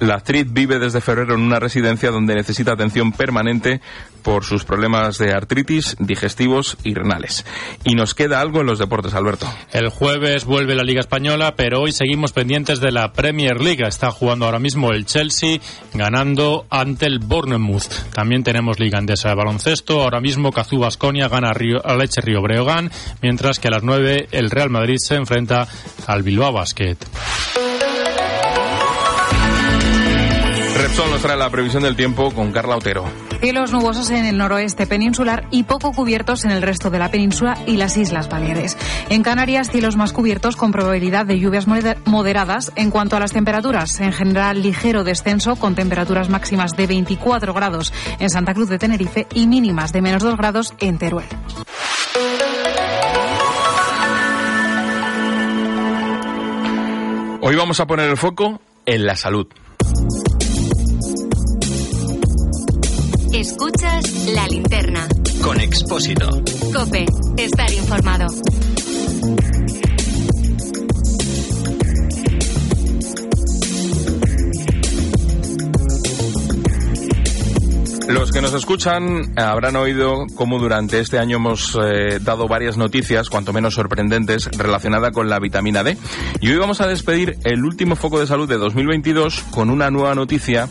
La 0.00 0.14
actriz 0.14 0.46
vive 0.50 0.78
desde 0.78 1.02
febrero 1.02 1.34
en 1.34 1.42
una 1.42 1.60
residencia 1.60 2.10
donde 2.10 2.34
necesita 2.34 2.72
atención 2.72 3.12
permanente 3.12 3.82
por 4.22 4.44
sus 4.44 4.64
problemas 4.64 5.18
de 5.18 5.32
artritis, 5.32 5.96
digestivos 5.98 6.78
y 6.84 6.94
renales. 6.94 7.44
Y 7.84 7.94
nos 7.94 8.14
queda 8.14 8.40
algo 8.40 8.60
en 8.60 8.66
los 8.66 8.78
deportes, 8.78 9.14
Alberto. 9.14 9.46
El 9.72 9.90
jueves 9.90 10.46
vuelve 10.46 10.74
la 10.74 10.84
Liga 10.84 11.00
Española, 11.00 11.54
pero 11.54 11.80
hoy 11.80 11.92
seguimos 11.92 12.32
pendientes 12.32 12.80
de 12.80 12.92
la 12.92 13.12
Premier 13.12 13.60
League. 13.60 13.86
Está 13.86 14.10
jugando 14.10 14.46
ahora 14.46 14.58
mismo 14.58 14.90
el 14.92 15.04
Chelsea, 15.04 15.60
ganando 15.92 16.66
ante 16.70 17.06
el 17.06 17.18
Bournemouth. 17.18 18.12
También 18.14 18.42
tenemos 18.42 18.80
Liga 18.80 18.98
Andesa 18.98 19.28
de 19.28 19.34
baloncesto. 19.34 20.00
Ahora 20.00 20.20
mismo 20.20 20.50
Cazú 20.50 20.78
Basconia 20.78 21.28
gana 21.28 21.50
a 21.50 21.96
Leche 21.96 22.22
Río 22.22 22.40
Breogán, 22.40 22.90
mientras 23.20 23.58
que 23.58 23.68
a 23.68 23.72
las 23.72 23.82
9 23.82 24.28
el 24.30 24.50
Real 24.50 24.70
Madrid 24.70 24.96
se 24.98 25.14
enfrenta 25.14 25.66
al 26.06 26.22
Bilbao 26.22 26.52
Basket. 26.52 26.96
Repsol 30.80 31.10
nos 31.10 31.20
trae 31.20 31.36
la 31.36 31.50
previsión 31.50 31.82
del 31.82 31.94
tiempo 31.94 32.30
con 32.30 32.52
Carla 32.52 32.76
Otero. 32.76 33.04
Cielos 33.40 33.70
nubosos 33.70 34.10
en 34.10 34.24
el 34.24 34.38
noroeste 34.38 34.86
peninsular 34.86 35.46
y 35.50 35.64
poco 35.64 35.92
cubiertos 35.92 36.44
en 36.46 36.52
el 36.52 36.62
resto 36.62 36.88
de 36.88 36.98
la 36.98 37.10
península 37.10 37.58
y 37.66 37.76
las 37.76 37.98
Islas 37.98 38.30
Baleares. 38.30 38.78
En 39.10 39.22
Canarias, 39.22 39.70
cielos 39.70 39.96
más 39.96 40.14
cubiertos 40.14 40.56
con 40.56 40.72
probabilidad 40.72 41.26
de 41.26 41.38
lluvias 41.38 41.66
moderadas. 42.06 42.72
En 42.76 42.90
cuanto 42.90 43.16
a 43.16 43.20
las 43.20 43.32
temperaturas, 43.32 44.00
en 44.00 44.12
general 44.12 44.62
ligero 44.62 45.04
descenso 45.04 45.56
con 45.56 45.74
temperaturas 45.74 46.30
máximas 46.30 46.76
de 46.76 46.86
24 46.86 47.52
grados 47.52 47.92
en 48.18 48.30
Santa 48.30 48.54
Cruz 48.54 48.70
de 48.70 48.78
Tenerife 48.78 49.26
y 49.34 49.46
mínimas 49.46 49.92
de 49.92 50.00
menos 50.00 50.22
2 50.22 50.36
grados 50.38 50.74
en 50.80 50.96
Teruel. 50.98 51.26
Hoy 57.42 57.56
vamos 57.56 57.80
a 57.80 57.86
poner 57.86 58.10
el 58.10 58.18
foco 58.18 58.60
en 58.84 59.06
la 59.06 59.16
salud. 59.16 59.46
Escuchas 63.32 64.26
la 64.34 64.46
linterna. 64.46 65.08
Con 65.42 65.58
Expósito. 65.58 66.28
Cope, 66.74 67.06
estar 67.38 67.72
informado. 67.72 68.26
Los 78.10 78.32
que 78.32 78.40
nos 78.40 78.52
escuchan 78.54 79.32
habrán 79.36 79.76
oído 79.76 80.26
cómo 80.34 80.58
durante 80.58 80.98
este 80.98 81.20
año 81.20 81.36
hemos 81.36 81.78
eh, 81.80 82.18
dado 82.20 82.48
varias 82.48 82.76
noticias, 82.76 83.30
cuanto 83.30 83.52
menos 83.52 83.74
sorprendentes, 83.74 84.50
relacionadas 84.58 85.12
con 85.12 85.28
la 85.28 85.38
vitamina 85.38 85.84
D. 85.84 85.96
Y 86.40 86.50
hoy 86.50 86.58
vamos 86.58 86.80
a 86.80 86.88
despedir 86.88 87.38
el 87.44 87.64
último 87.64 87.94
foco 87.94 88.18
de 88.18 88.26
salud 88.26 88.48
de 88.48 88.58
2022 88.58 89.44
con 89.52 89.70
una 89.70 89.92
nueva 89.92 90.16
noticia 90.16 90.68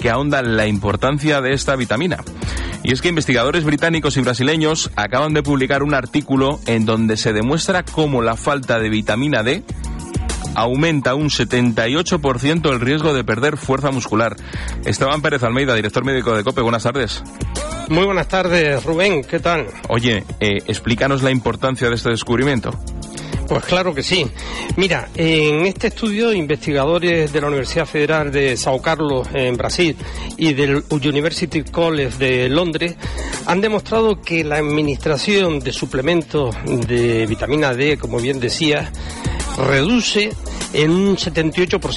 que 0.00 0.10
ahonda 0.10 0.42
la 0.42 0.66
importancia 0.66 1.40
de 1.40 1.52
esta 1.52 1.76
vitamina. 1.76 2.24
Y 2.82 2.92
es 2.92 3.00
que 3.00 3.08
investigadores 3.08 3.62
británicos 3.62 4.16
y 4.16 4.22
brasileños 4.22 4.90
acaban 4.96 5.32
de 5.32 5.44
publicar 5.44 5.84
un 5.84 5.94
artículo 5.94 6.58
en 6.66 6.86
donde 6.86 7.16
se 7.16 7.32
demuestra 7.32 7.84
cómo 7.84 8.20
la 8.20 8.34
falta 8.34 8.80
de 8.80 8.88
vitamina 8.88 9.44
D 9.44 9.62
aumenta 10.54 11.14
un 11.14 11.28
78% 11.28 12.70
el 12.70 12.80
riesgo 12.80 13.14
de 13.14 13.24
perder 13.24 13.56
fuerza 13.56 13.90
muscular. 13.90 14.36
Esteban 14.84 15.22
Pérez 15.22 15.42
Almeida, 15.42 15.74
director 15.74 16.04
médico 16.04 16.36
de 16.36 16.44
COPE, 16.44 16.62
buenas 16.62 16.82
tardes. 16.82 17.22
Muy 17.88 18.04
buenas 18.04 18.28
tardes, 18.28 18.84
Rubén, 18.84 19.24
¿qué 19.24 19.40
tal? 19.40 19.66
Oye, 19.88 20.24
eh, 20.38 20.58
explícanos 20.66 21.22
la 21.22 21.30
importancia 21.30 21.88
de 21.88 21.96
este 21.96 22.10
descubrimiento. 22.10 22.70
Pues 23.50 23.64
claro 23.64 23.92
que 23.92 24.04
sí. 24.04 24.30
Mira, 24.76 25.08
en 25.16 25.66
este 25.66 25.88
estudio, 25.88 26.32
investigadores 26.32 27.32
de 27.32 27.40
la 27.40 27.48
Universidad 27.48 27.84
Federal 27.84 28.30
de 28.30 28.56
Sao 28.56 28.80
Carlos, 28.80 29.26
en 29.34 29.56
Brasil, 29.56 29.96
y 30.36 30.52
del 30.52 30.84
University 30.88 31.64
College 31.64 32.16
de 32.16 32.48
Londres, 32.48 32.94
han 33.46 33.60
demostrado 33.60 34.20
que 34.20 34.44
la 34.44 34.58
administración 34.58 35.58
de 35.58 35.72
suplementos 35.72 36.54
de 36.64 37.26
vitamina 37.26 37.74
D, 37.74 37.98
como 37.98 38.20
bien 38.20 38.38
decía, 38.38 38.92
reduce 39.56 40.30
en 40.72 40.90
un 40.90 41.16
78% 41.16 41.88